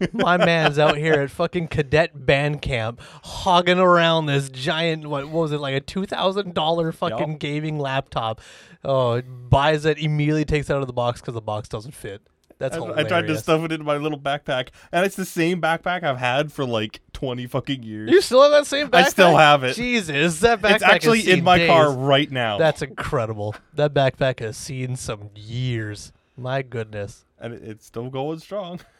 My 0.12 0.36
man's 0.36 0.78
out 0.78 0.96
here 0.96 1.14
at 1.14 1.30
fucking 1.30 1.68
cadet 1.68 2.26
band 2.26 2.62
camp, 2.62 3.00
hogging 3.22 3.78
around 3.78 4.26
this 4.26 4.48
giant. 4.48 5.06
What, 5.06 5.26
what 5.26 5.42
was 5.42 5.52
it 5.52 5.58
like 5.58 5.74
a 5.74 5.80
two 5.80 6.06
thousand 6.06 6.54
dollar 6.54 6.92
fucking 6.92 7.32
Yup. 7.32 7.38
gaming 7.38 7.78
laptop? 7.78 8.40
Oh, 8.84 9.20
buys 9.22 9.84
it 9.84 9.98
immediately, 9.98 10.44
takes 10.44 10.70
it 10.70 10.74
out 10.74 10.80
of 10.80 10.86
the 10.86 10.92
box 10.92 11.20
because 11.20 11.34
the 11.34 11.40
box 11.40 11.68
doesn't 11.68 11.94
fit. 11.94 12.22
That's 12.58 12.76
I, 12.76 13.00
I 13.00 13.02
tried 13.04 13.28
to 13.28 13.38
stuff 13.38 13.62
it 13.64 13.70
in 13.70 13.84
my 13.84 13.98
little 13.98 14.18
backpack, 14.18 14.70
and 14.90 15.06
it's 15.06 15.14
the 15.14 15.24
same 15.24 15.60
backpack 15.60 16.02
I've 16.02 16.18
had 16.18 16.52
for 16.52 16.64
like 16.64 17.00
twenty 17.12 17.46
fucking 17.46 17.84
years. 17.84 18.10
You 18.10 18.20
still 18.20 18.42
have 18.42 18.50
that 18.50 18.66
same 18.66 18.88
backpack? 18.88 19.04
I 19.04 19.08
still 19.10 19.36
have 19.36 19.62
it. 19.62 19.74
Jesus, 19.76 20.40
that 20.40 20.60
backpack 20.60 20.74
it's 20.74 20.82
actually 20.84 21.30
in 21.30 21.44
my 21.44 21.58
days. 21.58 21.68
car 21.68 21.92
right 21.92 22.30
now, 22.30 22.58
That's 22.58 22.82
incredible. 22.82 23.54
That 23.74 23.94
backpack 23.94 24.40
has 24.40 24.56
seen 24.56 24.96
some 24.96 25.30
years. 25.36 26.12
My 26.36 26.62
goodness. 26.62 27.24
and 27.40 27.54
it's 27.54 27.86
still 27.86 28.10
going 28.10 28.38
strong. 28.40 28.80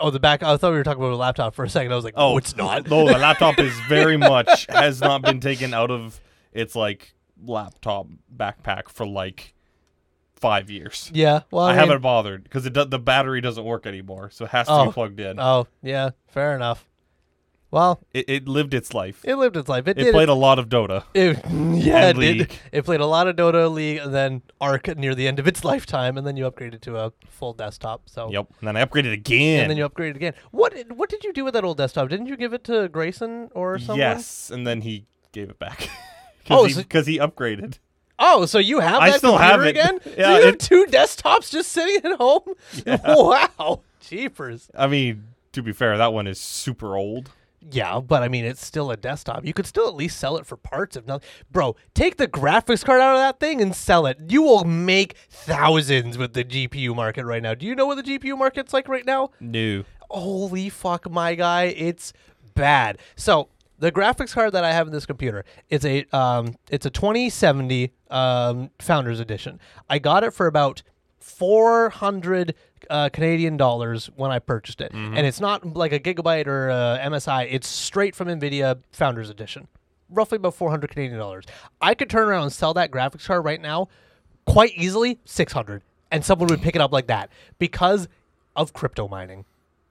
Oh, 0.00 0.10
the 0.10 0.20
back. 0.20 0.42
I 0.42 0.56
thought 0.56 0.70
we 0.72 0.78
were 0.78 0.84
talking 0.84 1.02
about 1.02 1.12
a 1.12 1.16
laptop 1.16 1.54
for 1.54 1.64
a 1.64 1.68
second. 1.68 1.92
I 1.92 1.96
was 1.96 2.04
like, 2.04 2.14
oh, 2.16 2.38
it's 2.38 2.56
not. 2.56 2.88
No, 2.88 3.06
the 3.06 3.18
laptop 3.18 3.58
is 3.58 3.72
very 3.88 4.16
much 4.16 4.66
has 4.68 5.00
not 5.00 5.22
been 5.22 5.40
taken 5.40 5.74
out 5.74 5.90
of 5.90 6.20
its 6.52 6.74
like 6.74 7.14
laptop 7.44 8.06
backpack 8.34 8.88
for 8.88 9.06
like 9.06 9.54
five 10.36 10.70
years. 10.70 11.10
Yeah. 11.14 11.42
Well, 11.50 11.64
I, 11.64 11.70
I, 11.70 11.72
mean- 11.72 11.80
haven't 11.80 12.02
bothered 12.02 12.44
because 12.44 12.64
it 12.66 12.72
do- 12.72 12.84
the 12.84 12.98
battery 12.98 13.40
doesn't 13.40 13.64
work 13.64 13.86
anymore, 13.86 14.30
so 14.30 14.44
it 14.46 14.50
has 14.52 14.66
to 14.66 14.72
Oh. 14.72 14.86
be 14.86 14.92
plugged 14.92 15.20
in. 15.20 15.38
Oh, 15.38 15.66
yeah. 15.82 16.10
Fair 16.28 16.54
enough. 16.56 16.86
Well, 17.72 18.00
it, 18.12 18.28
it 18.28 18.46
lived 18.48 18.74
its 18.74 18.92
life. 18.94 19.22
it 19.24 19.34
lived 19.36 19.56
its 19.56 19.68
life. 19.68 19.88
It, 19.88 19.98
It 19.98 20.04
did. 20.04 20.12
played 20.12 20.28
a 20.28 20.34
lot 20.34 20.58
of 20.60 20.68
Dota. 20.68 21.04
It, 21.14 21.38
yeah, 21.48 22.08
it 22.08 22.10
And 22.10 22.20
did. 22.20 22.38
League. 22.38 22.52
It 22.70 22.84
played 22.84 23.00
a 23.00 23.06
lot 23.06 23.26
of 23.26 23.34
Dota 23.34 23.72
League, 23.72 23.98
and 23.98 24.12
then 24.14 24.42
Ark 24.60 24.94
near 24.96 25.14
the 25.14 25.26
end 25.26 25.38
of 25.38 25.48
its 25.48 25.64
lifetime, 25.72 26.16
and 26.18 26.26
then 26.26 26.36
you 26.36 26.48
upgraded 26.48 26.82
to 26.82 26.98
a 26.98 27.12
full 27.30 27.54
desktop. 27.54 28.02
So 28.10 28.30
Yep. 28.30 28.46
And 28.60 28.68
then 28.68 28.76
I 28.76 28.84
upgraded 28.84 29.12
again. 29.14 29.62
and 29.62 29.70
then 29.70 29.78
you 29.78 29.88
upgraded 29.88 30.16
again. 30.16 30.34
What 30.50 30.74
did- 30.74 30.92
what 30.98 31.08
did 31.08 31.24
you 31.24 31.32
do 31.32 31.44
with 31.44 31.54
that 31.54 31.64
old 31.64 31.78
desktop? 31.78 32.08
Didn't 32.10 32.26
you 32.26 32.36
give 32.36 32.52
it 32.52 32.62
to 32.64 32.88
Grayson 32.88 33.48
or 33.54 33.78
someone? 33.78 33.98
Yes, 33.98 34.50
and 34.50 34.66
then 34.66 34.82
he 34.82 35.06
gave 35.32 35.48
it 35.50 35.58
back. 35.58 35.88
Oh, 36.50 36.66
Because 36.66 37.04
so- 37.06 37.10
he 37.12 37.18
upgraded. 37.18 37.78
Oh, 38.18 38.44
so 38.46 38.58
you 38.58 38.80
have 38.80 39.00
I 39.00 39.10
that 39.10 39.18
still 39.18 39.38
have 39.38 39.60
computer 39.60 39.78
it. 39.78 39.84
again? 40.04 40.14
Yeah, 40.18 40.24
so 40.26 40.36
you 40.38 40.44
have 40.46 40.54
it- 40.54 40.60
two 40.60 40.86
desktops 40.90 41.50
just 41.50 41.70
sitting 41.72 42.04
at 42.12 42.18
home? 42.18 42.42
Wow. 43.06 43.82
Jeepers. 44.00 44.68
I 44.76 44.86
mean, 44.88 45.24
to 45.52 45.62
be 45.62 45.72
fair, 45.72 45.96
that 45.96 46.12
one 46.12 46.26
is 46.26 46.40
super 46.40 46.96
old. 46.96 47.30
Yeah, 47.70 48.00
but 48.00 48.22
I 48.22 48.28
mean, 48.28 48.44
it's 48.44 48.64
still 48.64 48.90
a 48.90 48.96
desktop. 48.96 49.44
You 49.44 49.52
could 49.52 49.66
still 49.66 49.86
at 49.86 49.94
least 49.94 50.18
sell 50.18 50.36
it 50.36 50.46
for 50.46 50.56
parts, 50.56 50.96
if 50.96 51.06
not. 51.06 51.22
Bro, 51.50 51.76
take 51.94 52.16
the 52.16 52.26
graphics 52.26 52.84
card 52.84 53.00
out 53.00 53.14
of 53.14 53.20
that 53.20 53.40
thing 53.40 53.60
and 53.60 53.74
sell 53.74 54.06
it. 54.06 54.18
You 54.28 54.42
will 54.42 54.64
make 54.64 55.16
thousands 55.30 56.18
with 56.18 56.32
the 56.32 56.44
GPU 56.44 56.94
market 56.94 57.24
right 57.24 57.42
now. 57.42 57.54
Do 57.54 57.66
you 57.66 57.74
know 57.74 57.86
what 57.86 58.04
the 58.04 58.18
GPU 58.18 58.36
market's 58.36 58.72
like 58.72 58.88
right 58.88 59.06
now? 59.06 59.30
No. 59.40 59.84
Holy 60.10 60.68
fuck, 60.68 61.10
my 61.10 61.34
guy, 61.34 61.64
it's 61.64 62.12
bad. 62.54 62.98
So 63.16 63.48
the 63.78 63.92
graphics 63.92 64.32
card 64.34 64.52
that 64.52 64.64
I 64.64 64.72
have 64.72 64.86
in 64.86 64.92
this 64.92 65.06
computer, 65.06 65.44
it's 65.68 65.84
a 65.84 66.04
um, 66.16 66.56
it's 66.70 66.86
a 66.86 66.90
2070 66.90 67.92
um, 68.10 68.70
Founders 68.80 69.20
Edition. 69.20 69.58
I 69.88 69.98
got 69.98 70.24
it 70.24 70.32
for 70.32 70.46
about 70.46 70.82
400 71.18 72.54
uh, 72.90 73.08
Canadian 73.10 73.56
dollars 73.56 74.10
when 74.16 74.30
I 74.30 74.38
purchased 74.38 74.80
it, 74.80 74.92
and 74.92 75.18
it's 75.26 75.40
not 75.40 75.74
like 75.76 75.92
a 75.92 76.00
gigabyte 76.00 76.46
or 76.46 76.70
uh, 76.70 76.98
MSI. 76.98 77.48
It's 77.50 77.68
straight 77.68 78.14
from 78.14 78.28
Nvidia 78.28 78.78
Founders 78.92 79.30
Edition, 79.30 79.68
roughly 80.10 80.36
about 80.36 80.54
400 80.54 80.90
Canadian 80.90 81.18
dollars. 81.18 81.44
I 81.80 81.94
could 81.94 82.10
turn 82.10 82.28
around 82.28 82.44
and 82.44 82.52
sell 82.52 82.74
that 82.74 82.90
graphics 82.90 83.26
card 83.26 83.44
right 83.44 83.60
now, 83.60 83.88
quite 84.46 84.72
easily 84.76 85.18
600, 85.24 85.82
and 86.10 86.24
someone 86.24 86.48
would 86.48 86.62
pick 86.62 86.74
it 86.74 86.80
up 86.80 86.92
like 86.92 87.06
that 87.08 87.30
because 87.58 88.08
of 88.56 88.72
crypto 88.72 89.08
mining. 89.08 89.44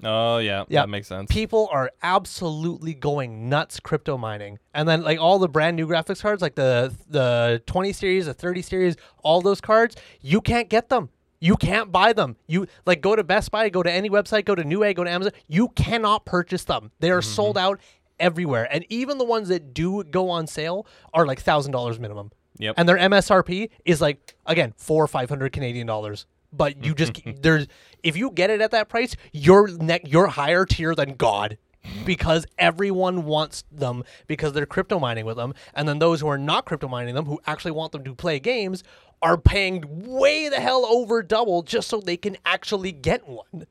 Oh, 0.04 0.40
yeah. 0.40 0.64
Yeah. 0.68 0.82
That 0.82 0.90
makes 0.90 1.08
sense. 1.08 1.32
People 1.32 1.70
are 1.72 1.92
absolutely 2.02 2.94
going 2.94 3.50
nuts 3.50 3.80
crypto 3.80 4.18
mining. 4.18 4.58
And 4.74 4.88
then 4.88 5.04
like 5.04 5.20
all 5.20 5.38
the 5.38 5.48
brand 5.48 5.76
new 5.78 5.88
graphics 5.88 6.22
cards, 6.22 6.42
like 6.42 6.56
the 6.56 6.92
the 7.08 7.62
20 7.68 7.94
series, 7.94 8.26
the 8.26 8.34
30 8.34 8.62
series, 8.64 8.96
all 9.24 9.42
those 9.42 9.62
cards, 9.62 9.96
you 10.22 10.42
can't 10.42 10.70
get 10.70 10.90
them. 10.90 11.10
You 11.42 11.58
can't 11.58 11.92
buy 11.92 12.14
them. 12.14 12.38
You 12.48 12.68
like 12.86 13.02
go 13.02 13.16
to 13.16 13.24
Best 13.24 13.52
Buy, 13.52 13.68
go 13.70 13.82
to 13.84 13.92
any 13.92 14.10
website, 14.10 14.46
go 14.46 14.56
to 14.56 14.64
Newegg, 14.64 14.96
go 14.96 15.04
to 15.04 15.10
Amazon. 15.10 15.34
You 15.48 15.70
cannot 15.70 16.24
purchase 16.24 16.64
them. 16.64 16.92
They 17.00 17.10
are 17.10 17.20
mm-hmm. 17.20 17.34
sold 17.34 17.58
out 17.58 17.82
everywhere. 18.20 18.68
And 18.72 18.86
even 18.90 19.18
the 19.18 19.26
ones 19.26 19.50
that 19.50 19.74
do 19.74 20.04
go 20.04 20.30
on 20.30 20.48
sale 20.48 20.86
are 21.14 21.26
like 21.26 21.42
thousand 21.42 21.74
dollars 21.74 22.00
minimum. 22.00 22.32
Yep. 22.60 22.76
And 22.78 22.88
their 22.88 22.98
MSRP 22.98 23.72
is 23.86 24.00
like 24.00 24.36
again 24.46 24.74
four 24.78 25.04
or 25.04 25.08
five 25.08 25.30
hundred 25.30 25.52
Canadian 25.52 25.88
dollars. 25.88 26.28
But 26.54 26.86
you 26.86 26.94
just 26.94 27.20
there's 27.42 27.68
if 28.04 28.16
you 28.16 28.30
get 28.30 28.52
it 28.52 28.62
at 28.62 28.72
that 28.72 28.88
price, 28.88 29.16
you're 29.34 29.68
ne- 29.68 30.02
you're 30.06 30.28
higher 30.28 30.66
tier 30.66 30.96
than 30.96 31.16
God. 31.16 31.58
Because 32.06 32.46
everyone 32.60 33.26
wants 33.26 33.64
them 33.72 34.04
because 34.28 34.54
they're 34.54 34.68
crypto 34.68 35.00
mining 35.00 35.26
with 35.26 35.38
them, 35.38 35.56
and 35.74 35.90
then 35.90 35.98
those 35.98 36.22
who 36.22 36.28
are 36.28 36.38
not 36.38 36.66
crypto 36.66 36.88
mining 36.88 37.16
them, 37.16 37.26
who 37.26 37.42
actually 37.48 37.72
want 37.72 37.92
them 37.92 38.04
to 38.04 38.14
play 38.14 38.40
games, 38.40 38.84
are 39.22 39.38
paying 39.38 39.84
way 39.88 40.50
the 40.50 40.60
hell 40.60 40.86
over 40.86 41.22
double 41.22 41.62
just 41.64 41.88
so 41.90 42.00
they 42.02 42.18
can 42.18 42.38
actually 42.46 42.92
get 42.92 43.28
one. 43.28 43.68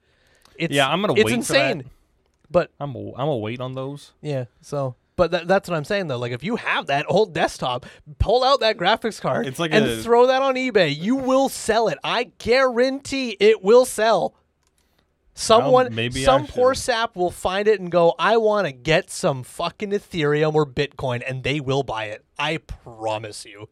It's, 0.57 0.73
Yeah, 0.75 0.89
I'm 0.89 1.01
gonna 1.01 1.15
it's 1.15 1.25
wait 1.25 1.45
for 1.45 1.53
that. 1.55 1.71
insane. 1.73 1.91
But 2.51 2.71
I'm 2.81 2.95
a, 2.97 3.13
I'm 3.17 3.29
a 3.29 3.37
wait 3.37 3.61
on 3.61 3.75
those. 3.75 4.13
yeah, 4.21 4.45
so 4.61 4.95
but 5.17 5.31
that, 5.33 5.47
that's 5.49 5.69
what 5.69 5.77
I'm 5.77 5.85
saying 5.85 6.09
though. 6.09 6.19
Like 6.19 6.33
if 6.33 6.43
you 6.43 6.57
have 6.57 6.87
that 6.87 7.05
old 7.09 7.33
desktop, 7.35 7.87
pull 8.19 8.43
out 8.43 8.61
that 8.61 8.77
graphics 8.77 9.21
card 9.21 9.47
It's 9.47 9.59
like 9.59 9.73
and 9.73 9.85
a- 9.85 9.97
throw 10.03 10.27
that 10.29 10.41
on 10.43 10.55
eBay. 10.55 10.97
You 10.97 11.17
will 11.17 11.49
sell 11.49 11.89
it. 11.89 11.99
I 12.03 12.31
guarantee 12.39 13.37
it 13.39 13.63
will 13.63 13.85
sell. 13.85 14.35
Someone, 15.35 15.95
maybe 15.95 16.23
some 16.25 16.47
poor 16.47 16.75
sap 16.75 17.17
will 17.17 17.31
find 17.31 17.67
it 17.69 17.81
and 17.81 17.91
go, 17.91 18.15
"I 18.19 18.37
want 18.37 18.67
to 18.67 18.73
get 18.73 19.11
some 19.11 19.43
fucking 19.43 19.91
Ethereum 19.91 20.55
or 20.55 20.67
Bitcoin," 20.67 21.23
and 21.27 21.45
they 21.45 21.61
will 21.61 21.83
buy 21.83 22.07
it. 22.07 22.25
I 22.39 22.59
promise 22.59 23.47
you. 23.47 23.69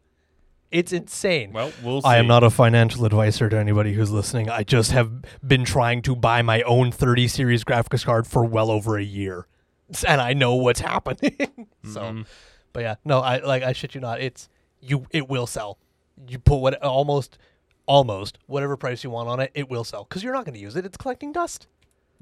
It's 0.70 0.92
insane. 0.92 1.52
Well, 1.52 1.72
we'll 1.83 2.02
see. 2.02 2.09
I 2.09 2.18
am 2.18 2.26
not 2.26 2.44
a 2.44 2.50
financial 2.50 3.04
advisor 3.07 3.48
to 3.48 3.57
anybody 3.57 3.94
who's 3.94 4.11
listening. 4.11 4.50
I 4.50 4.64
just 4.64 4.90
have 4.92 5.11
been 5.46 5.64
trying 5.64 6.02
to 6.02 6.14
buy 6.14 6.42
my 6.42 6.61
own 6.62 6.92
30 6.92 7.26
series 7.28 7.64
graphics 7.64 8.04
card 8.04 8.26
for 8.26 8.44
well 8.44 8.70
over 8.70 8.98
a 8.98 9.02
year. 9.02 9.46
And 10.07 10.20
I 10.20 10.35
know 10.35 10.54
what's 10.57 10.81
happening. 10.92 11.37
so 11.83 12.00
Mm-hmm. 12.02 12.22
but 12.74 12.81
yeah, 12.81 12.94
no, 13.04 13.20
I 13.20 13.38
like 13.38 13.62
I 13.62 13.72
shit 13.72 13.94
you 13.94 14.00
not. 14.02 14.20
It's 14.20 14.48
you 14.81 15.07
it 15.11 15.28
will 15.28 15.46
sell. 15.46 15.78
You 16.28 16.38
put 16.38 16.57
what 16.59 16.83
almost 16.83 17.38
almost 17.87 18.38
whatever 18.46 18.76
price 18.76 19.02
you 19.02 19.09
want 19.09 19.28
on 19.31 19.40
it, 19.40 19.50
it 19.54 19.70
will 19.70 19.85
sell 19.85 20.04
cuz 20.04 20.22
you're 20.22 20.35
not 20.35 20.44
going 20.44 20.54
to 20.54 20.61
use 20.61 20.76
it. 20.76 20.85
It's 20.85 20.98
collecting 20.98 21.33
dust. 21.33 21.66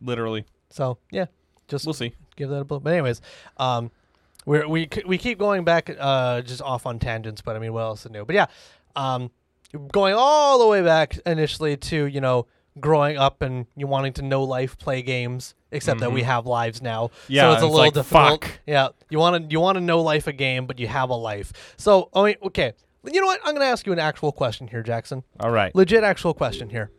Literally. 0.00 0.44
So, 0.70 0.98
yeah, 1.11 1.26
just 1.68 1.85
We'll 1.87 1.94
see. 1.94 2.12
give 2.37 2.50
that 2.50 2.61
a 2.61 2.64
blow. 2.64 2.78
But 2.78 2.92
anyways, 2.92 3.20
um, 3.56 3.90
we're, 4.46 4.66
we 4.66 4.88
we 5.06 5.18
keep 5.18 5.38
going 5.38 5.64
back, 5.64 5.90
uh, 5.98 6.40
just 6.40 6.62
off 6.62 6.87
on 6.87 6.98
tangents. 6.98 7.42
But 7.42 7.56
I 7.56 7.59
mean, 7.59 7.72
what 7.74 7.82
else 7.82 8.06
is 8.06 8.12
new? 8.12 8.24
But 8.24 8.35
yeah, 8.37 8.46
um, 8.94 9.30
going 9.92 10.14
all 10.16 10.59
the 10.59 10.66
way 10.66 10.82
back 10.82 11.18
initially 11.26 11.76
to 11.76 12.06
you 12.06 12.20
know 12.22 12.46
growing 12.80 13.16
up 13.18 13.42
and 13.42 13.66
you 13.76 13.87
wanting 13.87 14.12
to 14.14 14.22
know 14.22 14.44
life, 14.44 14.78
play 14.78 15.02
games. 15.02 15.54
Except 15.72 16.00
that 16.00 16.12
we 16.12 16.22
have 16.22 16.46
lives 16.46 16.80
now, 16.80 17.09
Mm-hmm. 17.09 17.32
Yeah, 17.32 17.42
so 17.42 17.52
it's 17.52 17.62
a 17.62 17.66
it's 17.66 17.72
little 17.74 17.85
like, 17.87 17.92
difficult. 17.94 18.44
fuck. 18.44 18.61
Yeah, 18.66 18.88
you 19.11 19.18
want 19.18 19.44
to 19.44 19.52
you 19.52 19.61
want 19.61 19.76
to 19.76 19.80
know 19.82 20.00
life 20.00 20.26
a 20.26 20.32
game, 20.32 20.66
but 20.66 20.78
you 20.78 20.87
have 20.87 21.11
a 21.11 21.14
life. 21.14 21.74
So 21.76 22.09
I 22.14 22.24
mean, 22.24 22.37
okay, 22.44 22.72
you 23.04 23.20
know 23.20 23.26
what? 23.26 23.40
I'm 23.44 23.52
gonna 23.52 23.66
ask 23.66 23.85
you 23.85 23.92
an 23.92 23.98
actual 23.98 24.32
question 24.32 24.68
here, 24.68 24.82
Jackson 24.82 25.22
All 25.40 25.50
right. 25.50 25.74
legit 25.74 26.02
actual 26.02 26.32
question 26.32 26.70
here. 26.70 26.90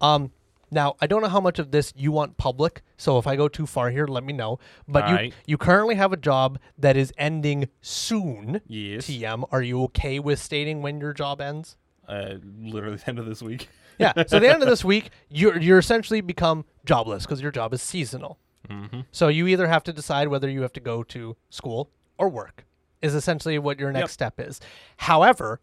Um, 0.00 0.32
now 0.70 0.96
I 1.00 1.06
don't 1.06 1.22
know 1.22 1.28
how 1.28 1.40
much 1.40 1.58
of 1.58 1.70
this 1.70 1.92
you 1.96 2.12
want 2.12 2.36
public, 2.36 2.82
so 2.96 3.18
if 3.18 3.26
I 3.26 3.36
go 3.36 3.48
too 3.48 3.66
far 3.66 3.90
here, 3.90 4.06
let 4.06 4.24
me 4.24 4.32
know. 4.32 4.58
But 4.88 5.04
you 5.08 5.10
Alright. 5.14 5.34
you 5.46 5.58
currently 5.58 5.94
have 5.96 6.12
a 6.12 6.16
job 6.16 6.58
that 6.78 6.96
is 6.96 7.12
ending 7.18 7.68
soon. 7.82 8.60
Yes. 8.66 9.06
TM, 9.06 9.46
are 9.50 9.62
you 9.62 9.82
okay 9.84 10.18
with 10.18 10.38
stating 10.40 10.82
when 10.82 11.00
your 11.00 11.12
job 11.12 11.40
ends? 11.40 11.76
Uh, 12.08 12.34
literally 12.58 12.96
the 13.04 13.08
end 13.08 13.18
of 13.18 13.26
this 13.26 13.42
week. 13.42 13.68
Yeah. 13.98 14.12
So 14.26 14.36
at 14.36 14.42
the 14.42 14.48
end 14.52 14.62
of 14.62 14.68
this 14.68 14.84
week, 14.92 15.10
you're 15.28 15.58
you're 15.58 15.78
essentially 15.78 16.20
become 16.20 16.64
jobless 16.84 17.24
because 17.24 17.40
your 17.40 17.52
job 17.52 17.72
is 17.72 17.82
seasonal. 17.82 18.38
Mm-hmm. 18.68 19.00
So 19.12 19.28
you 19.28 19.46
either 19.46 19.66
have 19.66 19.84
to 19.84 19.92
decide 19.92 20.28
whether 20.28 20.48
you 20.48 20.62
have 20.62 20.72
to 20.74 20.80
go 20.80 21.02
to 21.04 21.36
school 21.50 21.90
or 22.18 22.28
work. 22.28 22.64
Is 23.02 23.14
essentially 23.14 23.58
what 23.58 23.78
your 23.78 23.92
next 23.92 24.02
Yep. 24.02 24.10
step 24.10 24.40
is. 24.40 24.60
However, 24.96 25.60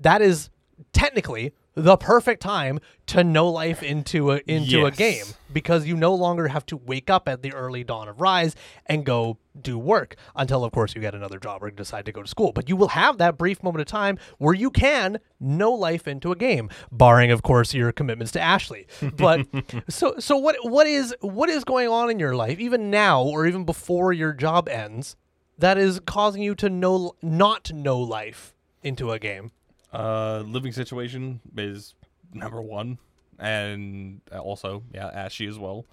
that 0.00 0.22
is 0.22 0.48
technically 0.92 1.52
the 1.78 1.96
perfect 1.96 2.42
time 2.42 2.80
to 3.06 3.22
know 3.22 3.48
life 3.48 3.84
into 3.84 4.32
a 4.32 4.40
into 4.48 4.84
a 4.84 4.90
game 4.90 5.24
because 5.52 5.86
you 5.86 5.96
no 5.96 6.12
longer 6.12 6.48
have 6.48 6.66
to 6.66 6.76
wake 6.76 7.08
up 7.08 7.28
at 7.28 7.40
the 7.42 7.52
early 7.52 7.84
dawn 7.84 8.08
of 8.08 8.20
rise 8.20 8.56
and 8.86 9.06
go 9.06 9.38
do 9.60 9.78
work 9.78 10.16
until 10.34 10.64
of 10.64 10.72
course 10.72 10.96
you 10.96 11.00
get 11.00 11.14
another 11.14 11.38
job 11.38 11.62
or 11.62 11.70
decide 11.70 12.04
to 12.04 12.12
go 12.12 12.20
to 12.20 12.28
school. 12.28 12.50
But 12.52 12.68
you 12.68 12.74
will 12.74 12.88
have 12.88 13.18
that 13.18 13.38
brief 13.38 13.62
moment 13.62 13.80
of 13.80 13.86
time 13.86 14.18
where 14.38 14.54
you 14.54 14.70
can 14.70 15.20
know 15.38 15.72
life 15.72 16.08
into 16.08 16.32
a 16.32 16.36
game 16.36 16.68
barring 16.90 17.30
of 17.30 17.42
course 17.42 17.72
your 17.72 17.92
commitments 17.92 18.32
to 18.32 18.40
Ashley. 18.40 18.88
But 19.16 19.46
so 19.88 20.16
so 20.18 20.36
what 20.36 20.56
what 20.62 20.88
is 20.88 21.14
what 21.20 21.48
is 21.48 21.62
going 21.62 21.88
on 21.88 22.10
in 22.10 22.18
your 22.18 22.34
life 22.34 22.58
even 22.58 22.90
now 22.90 23.22
or 23.22 23.46
even 23.46 23.64
before 23.64 24.12
your 24.12 24.32
job 24.32 24.68
ends 24.68 25.14
that 25.56 25.78
is 25.78 26.00
causing 26.00 26.42
you 26.42 26.56
to 26.56 26.68
know 26.68 27.14
not 27.22 27.72
know 27.72 28.00
life 28.00 28.52
into 28.82 29.12
a 29.12 29.20
game 29.20 29.52
Uh, 29.92 30.40
living 30.46 30.72
situation 30.72 31.40
is 31.56 31.94
number 32.34 32.60
one, 32.60 32.98
and 33.38 34.20
also 34.38 34.82
yeah, 34.92 35.08
Ashy 35.08 35.46
as 35.46 35.58
well. 35.58 35.84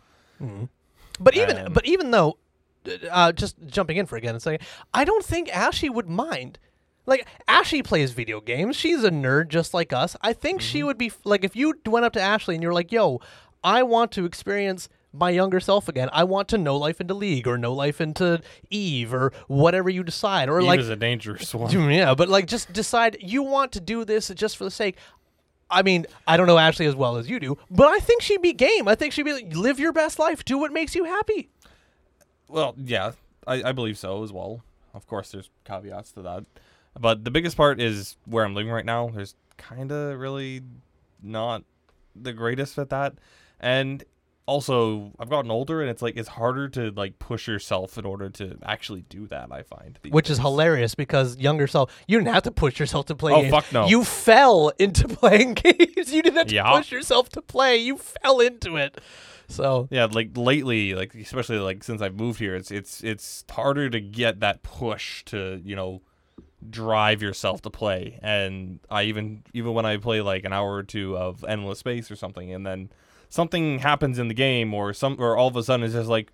But 1.20 1.36
even 1.38 1.58
Um, 1.58 1.74
but 1.74 1.86
even 1.86 2.12
though, 2.12 2.38
uh, 3.10 3.32
just 3.32 3.56
jumping 3.68 3.98
in 3.98 4.06
for 4.06 4.18
again 4.18 4.36
and 4.36 4.42
saying, 4.42 4.60
I 4.94 5.06
don't 5.06 5.24
think 5.24 5.50
Ashley 5.56 5.90
would 5.90 6.10
mind. 6.10 6.60
Like 7.06 7.26
Ashley 7.48 7.84
plays 7.84 8.12
video 8.12 8.42
games. 8.42 8.76
She's 8.76 9.04
a 9.04 9.12
nerd 9.12 9.48
just 9.50 9.74
like 9.74 9.94
us. 9.94 10.18
I 10.22 10.34
think 10.34 10.60
she 10.60 10.80
Mm-hmm. 10.80 10.88
would 10.88 10.98
be 10.98 11.12
like 11.24 11.44
if 11.44 11.56
you 11.56 11.76
went 11.86 12.04
up 12.06 12.14
to 12.14 12.22
Ashley 12.22 12.56
and 12.56 12.64
you're 12.64 12.74
like, 12.74 12.92
"Yo, 12.92 13.22
I 13.64 13.84
want 13.84 14.12
to 14.14 14.26
experience 14.26 14.90
my 15.18 15.30
younger 15.30 15.60
self 15.60 15.88
again. 15.88 16.10
I 16.12 16.24
want 16.24 16.48
to 16.50 16.58
know 16.58 16.76
life 16.78 17.00
into 17.02 17.14
League 17.14 17.48
or 17.48 17.58
know 17.58 17.74
life 17.74 18.02
into 18.02 18.42
Eve 18.70 19.14
or 19.14 19.32
whatever 19.48 19.90
you 19.90 20.04
decide." 20.04 20.50
Or 20.50 20.60
Eve 20.60 20.68
like 20.68 20.80
is 20.80 20.90
a 20.90 20.96
dangerous 20.96 21.54
one. 21.54 21.72
yeah, 21.92 22.14
but 22.14 22.30
like 22.30 22.48
just 22.48 22.72
decide 22.74 23.18
you 23.22 23.44
want 23.44 23.72
to 23.74 23.80
do 23.80 24.06
this 24.06 24.30
just 24.30 24.58
for 24.58 24.64
the 24.64 24.72
sake. 24.72 24.98
I 25.70 25.82
mean, 25.82 26.06
I 26.28 26.38
don't 26.38 26.48
know 26.48 26.58
Ashley 26.58 26.86
as 26.86 26.96
well 26.96 27.18
as 27.18 27.30
you 27.30 27.40
do, 27.40 27.58
but 27.72 27.88
I 27.88 27.98
think 28.00 28.22
she'd 28.22 28.42
be 28.42 28.54
game. 28.54 28.88
I 28.88 28.96
think 28.96 29.14
she'd 29.14 29.24
be 29.24 29.34
like, 29.34 29.56
live 29.56 29.80
your 29.80 29.92
best 29.92 30.20
life, 30.20 30.46
do 30.46 30.58
what 30.58 30.72
makes 30.72 30.94
you 30.94 31.06
happy. 31.06 31.50
Well, 32.48 32.76
yeah, 32.78 33.14
I, 33.48 33.64
I 33.64 33.72
believe 33.72 33.98
so 33.98 34.24
as 34.24 34.32
well. 34.32 34.64
Of 34.94 35.08
course, 35.08 35.32
there's 35.32 35.50
caveats 35.66 36.12
to 36.14 36.22
that, 36.22 36.46
but 37.00 37.26
the 37.26 37.32
biggest 37.32 37.58
part 37.58 37.82
is 37.82 38.16
where 38.26 38.46
I'm 38.46 38.54
living 38.54 38.72
right 38.72 38.86
now. 38.86 39.10
There's 39.10 39.36
kind 39.58 39.92
of 39.92 40.20
really 40.20 40.62
not 41.22 41.64
the 42.16 42.32
greatest 42.32 42.78
at 42.78 42.90
that, 42.92 43.16
and 43.60 44.04
also 44.48 45.12
I've 45.20 45.30
gotten 45.30 45.50
older, 45.52 45.82
and 45.82 45.90
it's 45.90 46.02
like 46.02 46.16
it's 46.18 46.30
harder 46.30 46.68
to 46.70 46.92
like 46.92 47.20
push 47.20 47.48
yourself 47.48 47.98
in 47.98 48.06
order 48.06 48.30
to 48.32 48.58
actually 48.64 49.02
do 49.10 49.28
that. 49.28 49.52
I 49.52 49.64
find, 49.64 49.98
Which 50.10 50.30
is 50.30 50.38
hilarious 50.40 50.96
because 50.96 51.38
younger 51.38 51.68
self, 51.68 51.92
you 52.08 52.18
didn't 52.20 52.34
have 52.34 52.44
to 52.44 52.52
push 52.52 52.80
yourself 52.80 53.06
to 53.08 53.16
play 53.16 53.34
Oh, 53.34 53.42
games. 53.42 53.52
fuck 53.52 53.72
no. 53.74 53.88
You 53.88 54.04
fell 54.04 54.72
into 54.80 55.08
playing 55.22 55.56
games. 55.56 56.14
You 56.14 56.22
didn't 56.22 56.38
have 56.38 56.48
to 56.48 56.54
Yeah. 56.56 56.72
push 56.78 56.92
yourself 56.92 57.30
to 57.30 57.42
play. 57.42 57.78
You 57.78 57.98
fell 57.98 58.40
into 58.40 58.78
it. 58.78 59.00
So 59.48 59.88
Yeah, 59.92 60.06
like 60.06 60.32
lately, 60.36 60.94
like 60.96 61.14
especially 61.16 61.60
like 61.60 61.84
since 61.84 62.02
I've 62.02 62.16
moved 62.16 62.40
here, 62.40 62.56
it's 62.56 62.72
it's 62.72 63.04
it's 63.04 63.44
harder 63.50 63.90
to 63.90 64.00
get 64.00 64.40
that 64.42 64.64
push 64.64 65.24
to 65.26 65.62
you 65.64 65.76
know 65.76 66.02
drive 66.68 67.22
yourself 67.22 67.62
to 67.64 67.70
play. 67.70 68.20
And 68.24 68.80
I 68.90 69.04
even 69.04 69.44
even 69.54 69.74
when 69.74 69.86
I 69.86 69.98
play 69.98 70.22
like 70.22 70.46
an 70.46 70.54
hour 70.54 70.74
or 70.74 70.84
two 70.84 71.18
of 71.18 71.44
endless 71.48 71.80
space 71.80 72.10
or 72.10 72.16
something, 72.16 72.52
and 72.54 72.66
then 72.66 72.90
something 73.30 73.80
happens 73.80 74.20
in 74.20 74.28
the 74.28 74.34
game, 74.34 74.74
or 74.74 74.94
some 74.94 75.18
or 75.20 75.36
all 75.38 75.48
of 75.48 75.56
a 75.56 75.64
sudden 75.64 75.86
it's 75.86 75.94
just 75.94 76.10
like 76.10 76.32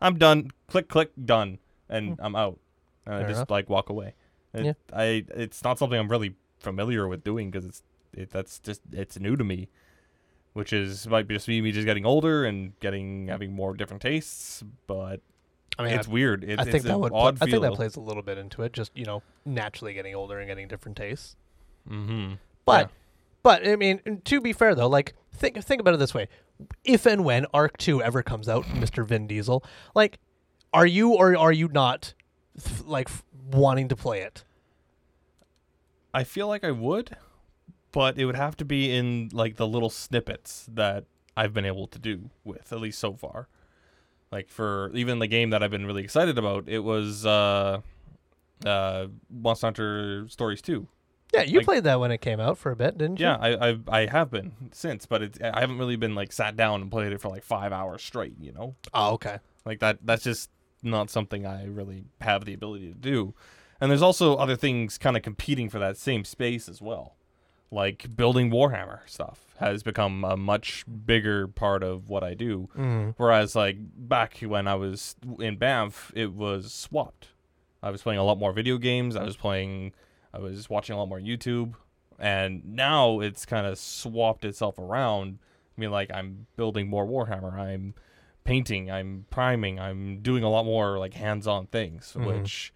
I'm 0.00 0.18
done, 0.18 0.50
click 0.66 0.88
click 0.88 1.10
done, 1.24 1.58
and 1.88 2.16
I'm 2.20 2.36
out, 2.36 2.58
and 3.06 3.14
I 3.14 3.18
Fair 3.20 3.28
just 3.28 3.38
enough. 3.38 3.50
like 3.50 3.68
walk 3.68 3.88
away. 3.88 4.14
It, 4.54 4.64
Yeah. 4.66 4.72
I 4.92 5.24
it's 5.34 5.62
not 5.62 5.78
something 5.78 5.98
I'm 5.98 6.08
really 6.08 6.34
familiar 6.60 7.06
with 7.08 7.24
doing 7.24 7.50
because 7.50 7.66
it's 7.66 7.82
it, 8.14 8.30
that's 8.30 8.58
just 8.58 8.80
it's 8.92 9.18
new 9.18 9.36
to 9.36 9.44
me 9.44 9.68
which 10.54 10.72
is 10.72 11.06
might 11.06 11.28
be 11.28 11.34
just 11.34 11.46
be 11.46 11.60
me 11.60 11.70
just 11.70 11.84
getting 11.84 12.04
older 12.04 12.44
and 12.44 12.72
getting 12.80 13.28
having 13.28 13.52
more 13.52 13.74
different 13.74 14.02
tastes, 14.02 14.64
but 14.88 15.20
I 15.78 15.84
mean, 15.84 15.92
it's 15.92 16.08
I, 16.08 16.10
weird. 16.10 16.44
I 16.44 16.54
it's 16.54 16.64
think 16.64 16.82
an 16.82 16.88
that 16.88 16.98
would. 16.98 17.12
odd 17.12 17.36
I 17.40 17.46
think 17.46 17.60
that 17.60 17.68
feel. 17.68 17.76
plays 17.76 17.94
a 17.94 18.00
little 18.00 18.24
bit 18.24 18.38
into 18.38 18.62
it. 18.62 18.72
Just 18.72 18.90
you 18.96 19.04
know, 19.04 19.22
naturally 19.44 19.94
getting 19.94 20.16
older 20.16 20.38
and 20.38 20.48
getting 20.48 20.66
different 20.66 20.96
tastes. 20.96 21.36
Mm-hmm. 21.88 22.34
But 22.64 22.90
but 23.42 23.66
I 23.66 23.76
mean, 23.76 24.22
to 24.24 24.40
be 24.40 24.52
fair 24.52 24.74
though, 24.74 24.88
like 24.88 25.14
think 25.32 25.62
think 25.62 25.80
about 25.80 25.94
it 25.94 25.98
this 25.98 26.14
way: 26.14 26.28
if 26.84 27.06
and 27.06 27.24
when 27.24 27.46
Ark 27.54 27.76
Two 27.78 28.02
ever 28.02 28.22
comes 28.22 28.48
out, 28.48 28.72
Mister 28.74 29.04
Vin 29.04 29.26
Diesel, 29.26 29.64
like, 29.94 30.18
are 30.72 30.86
you 30.86 31.14
or 31.14 31.36
are 31.36 31.52
you 31.52 31.68
not 31.68 32.14
like 32.84 33.08
f- 33.08 33.24
wanting 33.50 33.88
to 33.88 33.96
play 33.96 34.22
it? 34.22 34.44
I 36.12 36.24
feel 36.24 36.48
like 36.48 36.64
I 36.64 36.70
would, 36.70 37.16
but 37.92 38.18
it 38.18 38.24
would 38.24 38.36
have 38.36 38.56
to 38.56 38.64
be 38.64 38.94
in 38.94 39.28
like 39.32 39.56
the 39.56 39.66
little 39.66 39.90
snippets 39.90 40.66
that 40.72 41.04
I've 41.36 41.54
been 41.54 41.66
able 41.66 41.86
to 41.86 41.98
do 41.98 42.30
with 42.44 42.72
at 42.72 42.80
least 42.80 42.98
so 42.98 43.14
far. 43.14 43.48
Like 44.32 44.48
for 44.48 44.90
even 44.94 45.20
the 45.20 45.26
game 45.26 45.50
that 45.50 45.62
I've 45.62 45.70
been 45.70 45.86
really 45.86 46.02
excited 46.02 46.36
about, 46.36 46.68
it 46.68 46.80
was 46.80 47.24
uh, 47.24 47.80
uh, 48.66 49.06
Monster 49.30 49.66
Hunter 49.66 50.28
Stories 50.28 50.60
Two. 50.60 50.88
Yeah, 51.32 51.42
you 51.42 51.58
Like- 51.58 51.66
played 51.66 51.84
that 51.84 52.00
when 52.00 52.10
it 52.10 52.18
came 52.20 52.40
out 52.40 52.56
for 52.58 52.70
a 52.72 52.76
bit, 52.76 52.96
didn't 52.96 53.20
you? 53.20 53.26
Yeah, 53.26 53.36
I 53.36 53.70
I 53.70 53.78
I 53.88 54.06
have 54.06 54.30
been 54.30 54.52
since, 54.72 55.04
but 55.06 55.22
it's 55.22 55.38
I 55.42 55.60
haven't 55.60 55.78
really 55.78 55.96
been 55.96 56.14
like 56.14 56.32
sat 56.32 56.56
down 56.56 56.80
and 56.82 56.90
played 56.90 57.12
it 57.12 57.20
for 57.20 57.28
like 57.28 57.42
five 57.44 57.72
hours 57.72 58.02
straight. 58.02 58.34
You 58.40 58.52
know. 58.52 58.74
Oh, 58.94 59.12
okay. 59.14 59.38
Like 59.66 59.80
that 59.80 59.98
that's 60.02 60.24
just 60.24 60.50
not 60.82 61.10
something 61.10 61.44
I 61.46 61.66
really 61.66 62.04
have 62.20 62.44
the 62.44 62.54
ability 62.54 62.88
to 62.88 62.94
do. 62.94 63.34
And 63.80 63.90
there's 63.90 64.02
also 64.02 64.36
other 64.36 64.56
things 64.56 64.96
kind 64.98 65.16
of 65.16 65.22
competing 65.22 65.68
for 65.68 65.78
that 65.78 65.96
same 65.96 66.24
space 66.24 66.68
as 66.68 66.80
well. 66.80 67.16
Like 67.70 68.16
building 68.16 68.50
Warhammer 68.50 69.00
stuff 69.06 69.54
has 69.60 69.82
become 69.82 70.24
a 70.24 70.36
much 70.36 70.84
bigger 71.04 71.46
part 71.46 71.82
of 71.82 72.08
what 72.08 72.24
I 72.24 72.32
do. 72.34 72.68
Mm. 72.76 73.14
Whereas 73.18 73.54
like 73.54 73.76
back 73.80 74.38
when 74.40 74.66
I 74.66 74.74
was 74.76 75.14
in 75.40 75.56
Banff, 75.58 76.10
it 76.14 76.32
was 76.32 76.72
swapped. 76.72 77.28
I 77.82 77.90
was 77.90 78.02
playing 78.02 78.18
a 78.18 78.24
lot 78.24 78.38
more 78.38 78.52
video 78.52 78.78
games. 78.78 79.14
I 79.16 79.24
was 79.24 79.36
playing 79.36 79.92
I 80.32 80.38
was 80.38 80.56
just 80.56 80.70
watching 80.70 80.94
a 80.94 80.98
lot 80.98 81.08
more 81.08 81.20
YouTube. 81.20 81.74
And 82.18 82.64
now 82.74 83.20
it's 83.20 83.46
kind 83.46 83.66
of 83.66 83.78
swapped 83.78 84.44
itself 84.44 84.78
around. 84.78 85.38
I 85.76 85.80
mean 85.80 85.90
like 85.90 86.10
I'm 86.12 86.46
building 86.56 86.88
more 86.88 87.06
Warhammer. 87.06 87.54
I'm 87.54 87.94
painting, 88.44 88.90
I'm 88.90 89.26
priming, 89.30 89.78
I'm 89.78 90.20
doing 90.20 90.42
a 90.42 90.48
lot 90.50 90.64
more 90.64 90.98
like 90.98 91.14
hands-on 91.14 91.66
things, 91.68 92.14
Mhm. 92.16 92.26
which 92.26 92.72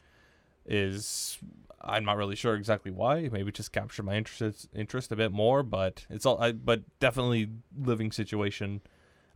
is 0.66 1.38
I'm 1.84 2.04
not 2.04 2.16
really 2.16 2.36
sure 2.36 2.54
exactly 2.54 2.92
why. 2.92 3.28
Maybe 3.32 3.50
just 3.50 3.72
capture 3.72 4.04
my 4.04 4.14
interest 4.14 4.68
interest 4.72 5.10
a 5.10 5.16
bit 5.16 5.32
more, 5.32 5.64
but 5.64 6.06
it's 6.08 6.24
all. 6.24 6.40
I, 6.40 6.52
but 6.52 6.82
definitely 7.00 7.50
living 7.76 8.12
situation. 8.12 8.80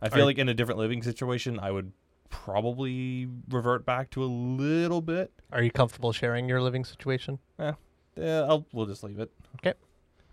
I 0.01 0.07
feel 0.07 0.21
Are- 0.21 0.25
like 0.27 0.37
in 0.37 0.47
a 0.47 0.53
different 0.53 0.79
living 0.79 1.03
situation, 1.03 1.59
I 1.59 1.71
would 1.71 1.91
probably 2.29 3.27
revert 3.49 3.85
back 3.85 4.09
to 4.11 4.23
a 4.23 4.25
little 4.25 5.01
bit. 5.01 5.33
Are 5.51 5.61
you 5.61 5.71
comfortable 5.71 6.13
sharing 6.13 6.47
your 6.47 6.61
living 6.61 6.85
situation? 6.85 7.39
Yeah, 7.59 7.73
I'll 8.19 8.65
we'll 8.73 8.85
just 8.85 9.03
leave 9.03 9.19
it. 9.19 9.31
Okay. 9.57 9.73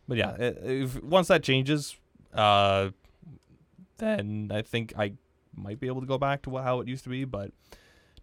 But 0.09 0.19
yeah, 0.19 0.37
if 0.39 1.03
once 1.03 1.29
that 1.29 1.43
changes, 1.43 1.97
uh, 2.33 2.91
then 3.99 4.51
I 4.53 4.63
think 4.63 4.93
I 4.99 5.15
might 5.55 5.81
be 5.81 5.87
able 5.87 6.01
to 6.01 6.07
go 6.07 6.19
back 6.19 6.43
to 6.43 6.57
how 6.59 6.81
it 6.81 6.89
used 6.89 7.05
to 7.05 7.11
be, 7.11 7.25
but 7.25 7.53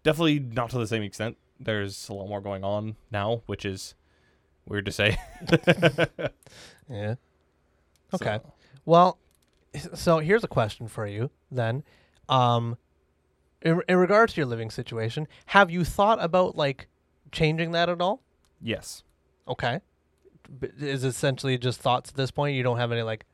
definitely 0.02 0.38
not 0.38 0.70
to 0.70 0.78
the 0.78 0.86
same 0.86 1.02
extent. 1.02 1.36
There's 1.58 2.08
a 2.08 2.12
lot 2.14 2.28
more 2.28 2.40
going 2.40 2.62
on 2.64 2.96
now, 3.10 3.42
which 3.46 3.64
is 3.64 3.94
weird 4.66 4.84
to 4.86 4.92
say. 4.92 5.16
Yeah. 6.88 7.14
Okay. 8.14 8.38
So, 8.42 8.52
Well, 8.84 9.18
so 9.94 10.18
here's 10.18 10.44
a 10.44 10.48
question 10.48 10.88
for 10.88 11.06
you 11.06 11.30
then. 11.50 11.84
Um, 12.28 12.76
in, 13.62 13.80
in 13.88 13.96
regards 13.96 14.34
to 14.34 14.40
your 14.40 14.46
living 14.46 14.70
situation, 14.70 15.26
have 15.46 15.70
you 15.70 15.84
thought 15.84 16.22
about 16.22 16.56
like 16.56 16.88
changing 17.30 17.72
that 17.72 17.88
at 17.88 18.00
all? 18.00 18.22
yes. 18.60 19.02
Okay. 19.48 19.80
B- 20.60 20.68
Is 20.80 21.04
essentially 21.04 21.56
just 21.58 21.80
thoughts 21.80 22.10
at 22.10 22.16
this 22.16 22.30
point? 22.30 22.56
You 22.56 22.62
don't 22.62 22.78
have 22.78 22.92
any 22.92 23.02
like 23.02 23.24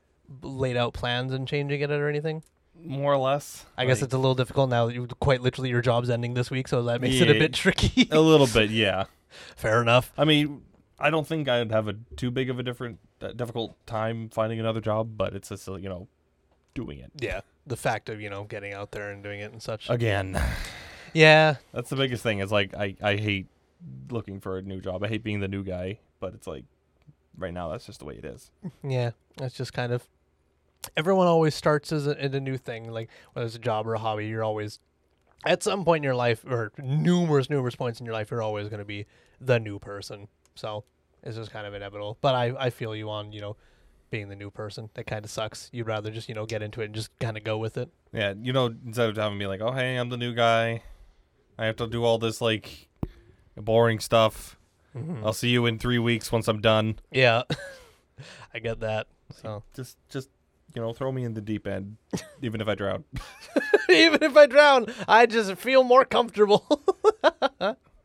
laid 0.41 0.77
out 0.77 0.93
plans 0.93 1.33
and 1.33 1.47
changing 1.47 1.81
it 1.81 1.91
or 1.91 2.07
anything? 2.09 2.43
More 2.81 3.13
or 3.13 3.17
less. 3.17 3.65
I 3.77 3.85
guess 3.85 3.97
Like, 3.97 4.05
it's 4.05 4.13
a 4.13 4.17
little 4.17 4.35
difficult 4.35 4.69
now 4.69 4.85
that 4.87 4.93
you 4.95 5.07
quite 5.19 5.41
literally 5.41 5.69
your 5.69 5.81
job's 5.81 6.09
ending 6.09 6.33
this 6.33 6.49
week, 6.49 6.67
so 6.67 6.83
that 6.83 7.01
makes 7.01 7.15
it 7.19 7.29
a 7.29 7.33
bit 7.33 7.53
tricky. 7.53 8.07
a 8.11 8.19
little 8.21 8.47
bit, 8.47 8.69
yeah. 8.69 9.05
Fair 9.57 9.81
enough. 9.81 10.13
I 10.17 10.23
mean, 10.25 10.61
I 10.97 11.09
don't 11.09 11.27
think 11.27 11.49
I'd 11.49 11.71
have 11.71 11.87
a 11.87 11.95
too 12.15 12.31
big 12.31 12.49
of 12.49 12.57
a 12.57 12.63
different 12.63 12.99
uh, 13.21 13.33
difficult 13.33 13.75
time 13.85 14.29
finding 14.29 14.59
another 14.59 14.79
job, 14.81 15.17
but 15.17 15.33
it's 15.35 15.49
just 15.49 15.67
you 15.67 15.89
know 15.89 16.07
doing 16.73 16.99
it 16.99 17.11
Yeah. 17.19 17.41
The 17.67 17.75
fact 17.77 18.07
of, 18.09 18.19
you 18.21 18.29
know, 18.29 18.45
getting 18.45 18.73
out 18.73 18.91
there 18.91 19.11
and 19.11 19.21
doing 19.21 19.41
it 19.41 19.51
and 19.51 19.61
such. 19.61 19.89
again. 19.89 20.41
yeah. 21.13 21.55
That's 21.73 21.89
the 21.89 21.95
biggest 21.97 22.23
thing. 22.23 22.39
Is 22.39 22.51
like 22.51 22.73
I 22.75 22.95
I 23.01 23.15
hate 23.17 23.47
looking 24.09 24.39
for 24.39 24.57
a 24.57 24.61
new 24.61 24.81
job. 24.81 25.03
I 25.03 25.07
hate 25.07 25.23
being 25.23 25.39
the 25.39 25.47
new 25.47 25.63
guy, 25.63 25.99
but 26.19 26.33
it's 26.33 26.47
like 26.47 26.65
right 27.37 27.53
now 27.53 27.69
that's 27.69 27.85
just 27.85 27.99
the 27.99 28.05
way 28.05 28.15
it 28.15 28.25
is. 28.25 28.51
Yeah, 28.83 29.11
it's 29.41 29.55
just 29.55 29.73
kind 29.73 29.91
of 29.91 30.07
everyone 30.95 31.27
always 31.27 31.55
starts 31.55 31.91
as 31.91 32.07
a, 32.07 32.23
in 32.23 32.33
a 32.33 32.39
new 32.39 32.57
thing, 32.57 32.91
like 32.91 33.09
whether 33.33 33.45
it's 33.45 33.55
a 33.55 33.59
job 33.59 33.87
or 33.87 33.93
a 33.93 33.99
hobby. 33.99 34.27
You're 34.27 34.43
always 34.43 34.79
at 35.45 35.63
some 35.63 35.85
point 35.85 36.01
in 36.01 36.03
your 36.03 36.15
life, 36.15 36.43
or 36.45 36.71
numerous, 36.77 37.49
numerous 37.49 37.75
points 37.75 37.99
in 37.99 38.05
your 38.05 38.13
life, 38.13 38.31
you're 38.31 38.41
always 38.41 38.67
going 38.67 38.79
to 38.79 38.85
be 38.85 39.05
the 39.39 39.59
new 39.59 39.79
person. 39.79 40.27
So 40.55 40.83
it's 41.23 41.37
just 41.37 41.51
kind 41.51 41.65
of 41.65 41.73
inevitable. 41.73 42.17
But 42.21 42.35
I, 42.35 42.53
I 42.57 42.69
feel 42.69 42.95
you 42.95 43.09
on 43.09 43.31
you 43.31 43.41
know 43.41 43.55
being 44.11 44.29
the 44.29 44.35
new 44.35 44.49
person. 44.49 44.89
That 44.95 45.05
kind 45.05 45.23
of 45.23 45.31
sucks. 45.31 45.69
You'd 45.71 45.87
rather 45.87 46.11
just 46.11 46.29
you 46.29 46.35
know 46.35 46.45
get 46.45 46.61
into 46.61 46.81
it 46.81 46.85
and 46.85 46.95
just 46.95 47.17
kind 47.19 47.37
of 47.37 47.43
go 47.43 47.57
with 47.57 47.77
it. 47.77 47.89
Yeah, 48.11 48.33
you 48.41 48.53
know, 48.53 48.73
instead 48.85 49.09
of 49.09 49.17
having 49.17 49.37
me 49.37 49.47
like, 49.47 49.61
oh 49.61 49.71
hey, 49.71 49.95
I'm 49.95 50.09
the 50.09 50.17
new 50.17 50.33
guy, 50.33 50.83
I 51.57 51.65
have 51.65 51.77
to 51.77 51.87
do 51.87 52.03
all 52.03 52.17
this 52.17 52.41
like 52.41 52.88
boring 53.55 53.99
stuff. 53.99 54.55
I'll 55.23 55.33
see 55.33 55.49
you 55.49 55.65
in 55.65 55.79
three 55.79 55.99
weeks 55.99 56.31
once 56.31 56.47
I'm 56.47 56.59
done. 56.61 56.99
Yeah, 57.11 57.43
I 58.53 58.59
get 58.59 58.81
that. 58.81 59.07
So 59.41 59.63
Just 59.75 59.97
just 60.09 60.29
you 60.75 60.81
know, 60.81 60.93
throw 60.93 61.11
me 61.11 61.23
in 61.23 61.33
the 61.35 61.41
deep 61.41 61.65
end, 61.67 61.97
even 62.41 62.59
if 62.59 62.67
I 62.67 62.75
drown. 62.75 63.05
even 63.89 64.21
if 64.23 64.35
I 64.35 64.45
drown, 64.45 64.87
I 65.07 65.25
just 65.25 65.55
feel 65.55 65.83
more 65.83 66.05
comfortable. 66.05 66.65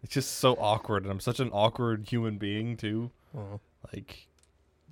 It's 0.02 0.12
just 0.12 0.32
so 0.38 0.54
awkward, 0.60 1.02
and 1.04 1.10
I'm 1.10 1.20
such 1.20 1.40
an 1.40 1.48
awkward 1.52 2.06
human 2.08 2.36
being 2.36 2.76
too. 2.76 3.10
Mhm. 3.34 3.58
Like, 3.92 4.28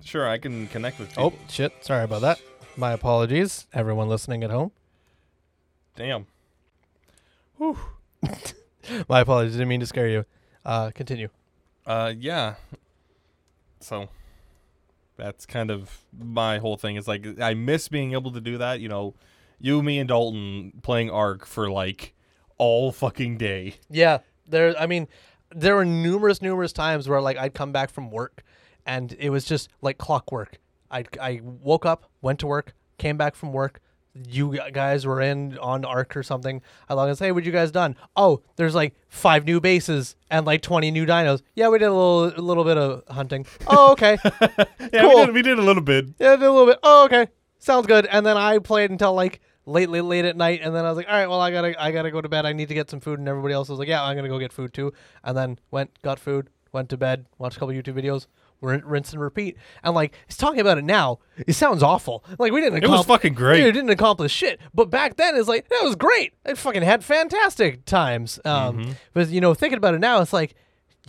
sure, 0.03 0.27
I 0.27 0.39
can 0.39 0.67
connect 0.67 0.99
with 0.99 1.13
oh 1.17 1.33
shit! 1.47 1.71
Sorry 1.81 2.03
about 2.03 2.21
that. 2.21 2.41
My 2.75 2.91
apologies, 2.91 3.67
everyone 3.73 4.09
listening 4.09 4.43
at 4.43 4.49
home. 4.49 4.71
Damn. 5.95 6.25
Whew. 7.57 7.77
My 9.07 9.19
apologies. 9.21 9.53
Didn't 9.53 9.67
mean 9.67 9.79
to 9.79 9.85
scare 9.85 10.07
you. 10.09 10.25
Uh, 10.65 10.91
continue. 10.91 11.29
Uh, 11.85 12.13
yeah. 12.17 12.55
So, 13.79 14.09
that's 15.17 15.45
kind 15.45 15.69
of 15.69 16.03
my 16.17 16.57
whole 16.57 16.77
thing. 16.77 16.95
Is 16.95 17.07
like 17.07 17.25
I 17.39 17.53
miss 17.53 17.87
being 17.87 18.13
able 18.13 18.31
to 18.31 18.41
do 18.41 18.57
that. 18.57 18.79
You 18.79 18.89
know, 18.89 19.13
you, 19.59 19.83
me, 19.83 19.99
and 19.99 20.07
Dalton 20.07 20.73
playing 20.81 21.09
Ark 21.09 21.45
for 21.45 21.69
like 21.69 22.13
all 22.57 22.91
fucking 22.91 23.37
day. 23.37 23.75
Yeah, 23.89 24.19
there. 24.47 24.77
I 24.79 24.87
mean, 24.87 25.07
there 25.51 25.75
were 25.75 25.85
numerous, 25.85 26.41
numerous 26.41 26.73
times 26.73 27.07
where 27.07 27.21
like 27.21 27.37
I'd 27.37 27.53
come 27.53 27.71
back 27.71 27.89
from 27.89 28.09
work, 28.09 28.43
and 28.85 29.15
it 29.19 29.29
was 29.29 29.45
just 29.45 29.69
like 29.81 29.97
clockwork. 29.97 30.59
I 30.89 31.03
I 31.21 31.41
woke 31.43 31.85
up, 31.85 32.09
went 32.21 32.39
to 32.39 32.47
work, 32.47 32.73
came 32.97 33.17
back 33.17 33.35
from 33.35 33.51
work. 33.53 33.81
You 34.15 34.59
guys 34.71 35.07
were 35.07 35.21
in 35.21 35.57
on 35.57 35.85
Ark 35.85 36.15
or 36.15 36.21
something. 36.21 36.61
I 36.87 36.93
log 36.93 37.05
in 37.05 37.09
and 37.09 37.17
say, 37.17 37.25
hey, 37.25 37.31
what 37.31 37.43
you 37.45 37.51
guys 37.51 37.71
done? 37.71 37.95
Oh, 38.15 38.41
there's 38.57 38.75
like 38.75 38.93
five 39.09 39.43
new 39.45 39.59
bases 39.59 40.15
and 40.29 40.45
like 40.45 40.61
20 40.61 40.91
new 40.91 41.05
dinos. 41.07 41.41
Yeah, 41.55 41.69
we 41.69 41.79
did 41.79 41.85
a 41.85 41.93
little 41.93 42.25
a 42.25 42.41
little 42.41 42.63
bit 42.63 42.77
of 42.77 43.03
hunting. 43.09 43.45
Oh, 43.67 43.93
okay. 43.93 44.17
Yeah, 44.93 45.01
Cool. 45.01 45.15
we, 45.21 45.25
did, 45.25 45.33
we 45.33 45.41
did 45.41 45.57
a 45.57 45.61
little 45.63 45.81
bit. 45.81 46.05
Yeah, 46.19 46.35
did 46.35 46.43
a 46.45 46.51
little 46.51 46.67
bit. 46.67 46.77
Oh, 46.83 47.05
okay. 47.05 47.27
Sounds 47.57 47.87
good. 47.87 48.05
And 48.05 48.23
then 48.25 48.37
I 48.37 48.59
played 48.59 48.91
until 48.91 49.13
like 49.15 49.39
late, 49.65 49.89
late, 49.89 50.01
late 50.01 50.25
at 50.25 50.37
night. 50.37 50.59
And 50.61 50.75
then 50.75 50.85
I 50.85 50.89
was 50.89 50.97
like, 50.97 51.07
all 51.07 51.13
right, 51.15 51.27
well, 51.27 51.41
I 51.41 51.49
gotta, 51.49 51.81
I 51.81 51.89
gotta 51.91 52.11
go 52.11 52.21
to 52.21 52.29
bed. 52.29 52.45
I 52.45 52.53
need 52.53 52.67
to 52.67 52.73
get 52.75 52.91
some 52.91 52.99
food. 52.99 53.17
And 53.17 53.27
everybody 53.27 53.53
else 53.55 53.69
was 53.69 53.79
like, 53.79 53.87
yeah, 53.87 54.03
I'm 54.03 54.15
gonna 54.15 54.29
go 54.29 54.37
get 54.37 54.53
food 54.53 54.73
too. 54.73 54.93
And 55.23 55.35
then 55.35 55.57
went, 55.71 55.89
got 56.03 56.19
food, 56.19 56.49
went 56.71 56.89
to 56.89 56.97
bed, 56.97 57.25
watched 57.39 57.57
a 57.57 57.59
couple 57.59 57.73
YouTube 57.73 57.95
videos, 57.99 58.27
rinse 58.63 59.11
and 59.13 59.21
repeat. 59.21 59.57
And 59.83 59.93
like, 59.93 60.13
he's 60.27 60.37
talking 60.37 60.59
about 60.61 60.77
it 60.77 60.83
now. 60.83 61.19
It 61.45 61.53
sounds 61.53 61.83
awful. 61.83 62.23
Like 62.39 62.51
we 62.51 62.61
didn't. 62.61 62.83
It 62.83 62.89
was 62.89 63.05
fucking 63.05 63.33
great. 63.33 63.63
It 63.65 63.71
didn't 63.73 63.89
accomplish 63.91 64.31
shit. 64.31 64.59
But 64.73 64.89
back 64.89 65.17
then, 65.17 65.35
it's 65.35 65.47
like 65.47 65.67
that 65.69 65.81
was 65.83 65.95
great. 65.95 66.33
I 66.45 66.53
fucking 66.55 66.81
had 66.81 67.03
fantastic 67.03 67.85
times. 67.85 68.39
Um, 68.45 68.77
Mm-hmm. 68.79 68.91
but 69.13 69.29
you 69.29 69.41
know, 69.41 69.53
thinking 69.53 69.77
about 69.77 69.93
it 69.93 69.99
now, 69.99 70.21
it's 70.21 70.33
like. 70.33 70.55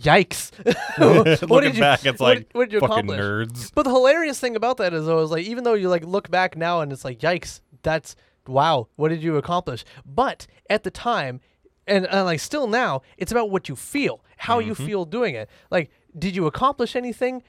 Yikes! 0.01 0.51
what 0.97 1.41
Looking 1.49 1.69
did 1.69 1.75
you, 1.75 1.81
back, 1.81 2.05
it's 2.05 2.19
what- 2.19 2.35
like 2.37 2.49
what 2.51 2.65
did 2.69 2.73
you 2.73 2.79
fucking 2.81 3.09
accomplish? 3.09 3.17
nerds. 3.19 3.71
But 3.73 3.83
the 3.83 3.91
hilarious 3.91 4.37
thing 4.41 4.57
about 4.57 4.75
that 4.77 4.93
is, 4.93 5.07
I 5.07 5.13
was 5.13 5.31
like, 5.31 5.45
even 5.45 5.63
though 5.63 5.73
you 5.73 5.87
like 5.87 6.03
look 6.03 6.29
back 6.29 6.57
now 6.57 6.81
and 6.81 6.91
it's 6.91 7.05
like, 7.05 7.19
yikes, 7.19 7.61
that's 7.81 8.17
wow, 8.45 8.89
what 8.97 9.07
did 9.07 9.23
you 9.23 9.37
accomplish? 9.37 9.85
But 10.05 10.47
at 10.69 10.83
the 10.83 10.91
time, 10.91 11.39
and, 11.87 12.05
and 12.07 12.25
like 12.25 12.41
still 12.41 12.67
now, 12.67 13.03
it's 13.17 13.31
about 13.31 13.49
what 13.51 13.69
you 13.69 13.77
feel, 13.77 14.21
how 14.35 14.59
you 14.59 14.73
Mm-hmm. 14.73 14.85
feel 14.85 15.05
doing 15.05 15.33
it. 15.35 15.49
Like, 15.71 15.89
did 16.17 16.35
you 16.35 16.47
accomplish 16.47 16.95
anything? 16.95 17.43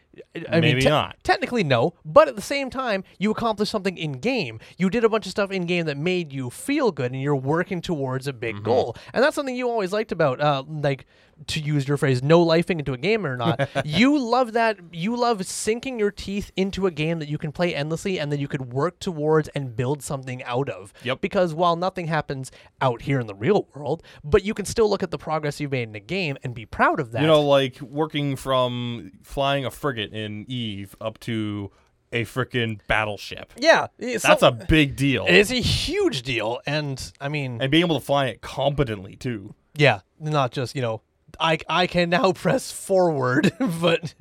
I 0.51 0.61
Maybe 0.61 0.81
te- 0.83 0.89
not. 0.89 1.17
Technically, 1.23 1.63
no. 1.65 1.95
But 2.05 2.29
at 2.29 2.37
the 2.37 2.43
same 2.43 2.71
time, 2.71 3.05
you 3.19 3.31
accomplished 3.31 3.73
something 3.73 3.97
in 3.99 4.13
game. 4.13 4.61
You 4.79 4.89
did 4.91 5.05
a 5.05 5.09
bunch 5.09 5.27
of 5.27 5.31
stuff 5.31 5.51
in 5.51 5.67
game 5.67 5.87
that 5.87 5.97
made 5.97 6.33
you 6.33 6.51
feel 6.51 6.91
good, 6.93 7.13
and 7.13 7.21
you're 7.21 7.37
working 7.37 7.81
towards 7.81 8.27
a 8.27 8.33
big 8.33 8.57
Mm-hmm. 8.57 8.65
goal. 8.65 8.97
And 9.13 9.23
that's 9.23 9.35
something 9.35 9.57
you 9.57 9.69
always 9.69 9.93
liked 9.93 10.13
about, 10.13 10.41
uh, 10.41 10.63
like, 10.67 11.05
to 11.49 11.61
use 11.61 11.87
your 11.87 11.99
phrase, 11.99 12.23
no 12.23 12.43
lifing 12.43 12.79
into 12.79 12.95
a 12.95 12.97
game 12.97 13.27
or 13.27 13.37
not. 13.37 13.69
you 13.85 14.19
love 14.19 14.55
that. 14.55 14.79
You 14.93 15.15
love 15.17 15.45
sinking 15.45 15.99
your 15.99 16.11
teeth 16.11 16.51
into 16.57 16.87
a 16.87 16.91
game 16.91 17.19
that 17.19 17.29
you 17.29 17.37
can 17.37 17.53
play 17.53 17.75
endlessly 17.75 18.19
and 18.19 18.33
that 18.33 18.41
you 18.41 18.49
could 18.49 18.73
work 18.73 18.99
towards 19.01 19.49
and 19.49 19.77
build 19.77 20.03
something 20.03 20.43
out 20.45 20.71
of. 20.71 20.95
Yep. 21.03 21.21
Because 21.21 21.53
while 21.53 21.77
nothing 21.77 22.07
happens 22.07 22.51
out 22.81 23.03
here 23.03 23.21
in 23.21 23.27
the 23.27 23.35
real 23.35 23.69
world, 23.75 24.03
but 24.25 24.45
you 24.45 24.55
can 24.55 24.65
still 24.65 24.89
look 24.89 25.03
at 25.03 25.11
the 25.11 25.19
progress 25.19 25.61
you've 25.61 25.73
made 25.73 25.89
in 25.91 25.95
a 25.95 26.01
game 26.01 26.39
and 26.43 26.55
be 26.55 26.65
proud 26.65 27.01
of 27.01 27.13
that. 27.13 27.21
You 27.21 27.27
know, 27.27 27.43
like 27.43 27.79
working 27.83 28.35
from 28.37 29.13
flying 29.23 29.67
a 29.67 29.71
frigate 29.71 30.06
in 30.13 30.45
Eve 30.49 30.95
up 31.01 31.19
to 31.21 31.71
a 32.13 32.25
freaking 32.25 32.79
battleship. 32.87 33.53
yeah, 33.57 33.89
it's 33.99 34.23
That's 34.23 34.43
a 34.43 34.53
big 34.53 34.97
deal. 34.97 35.27
It's 35.29 35.51
a 35.51 35.61
huge 35.61 36.23
deal, 36.23 36.61
and 36.67 37.13
I 37.21 37.29
mean, 37.29 37.61
and 37.61 37.71
being 37.71 37.85
able 37.85 37.99
to 37.99 38.05
fly 38.05 38.27
it 38.27 38.41
competently 38.41 39.17
too. 39.17 39.55
yeah, 39.77 40.01
not 40.21 40.53
just 40.53 40.77
you 40.77 40.83
know, 40.83 41.03
I 41.41 41.59
I 41.69 41.87
can 41.87 42.09
now 42.11 42.33
press 42.45 42.71
forward, 42.71 43.53
but 43.81 44.15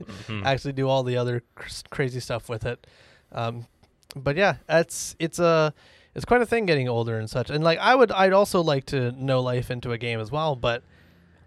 actually 0.43 0.73
do 0.73 0.89
all 0.89 1.03
the 1.03 1.17
other 1.17 1.43
cr- 1.53 1.69
crazy 1.89 2.19
stuff 2.19 2.49
with 2.49 2.65
it. 2.65 2.87
Um, 3.31 3.67
but 4.15 4.35
yeah, 4.35 4.55
it's 4.67 5.15
it's 5.19 5.39
a 5.39 5.73
it's 6.15 6.25
quite 6.25 6.41
a 6.41 6.45
thing 6.45 6.65
getting 6.65 6.89
older 6.89 7.19
and 7.19 7.29
such. 7.29 7.49
And 7.49 7.63
like 7.63 7.77
I 7.79 7.93
would 7.93 8.11
I'd 8.11 8.33
also 8.33 8.61
like 8.61 8.85
to 8.87 9.11
know 9.11 9.41
life 9.41 9.69
into 9.69 9.91
a 9.91 9.97
game 9.97 10.19
as 10.19 10.31
well, 10.31 10.55
but 10.55 10.83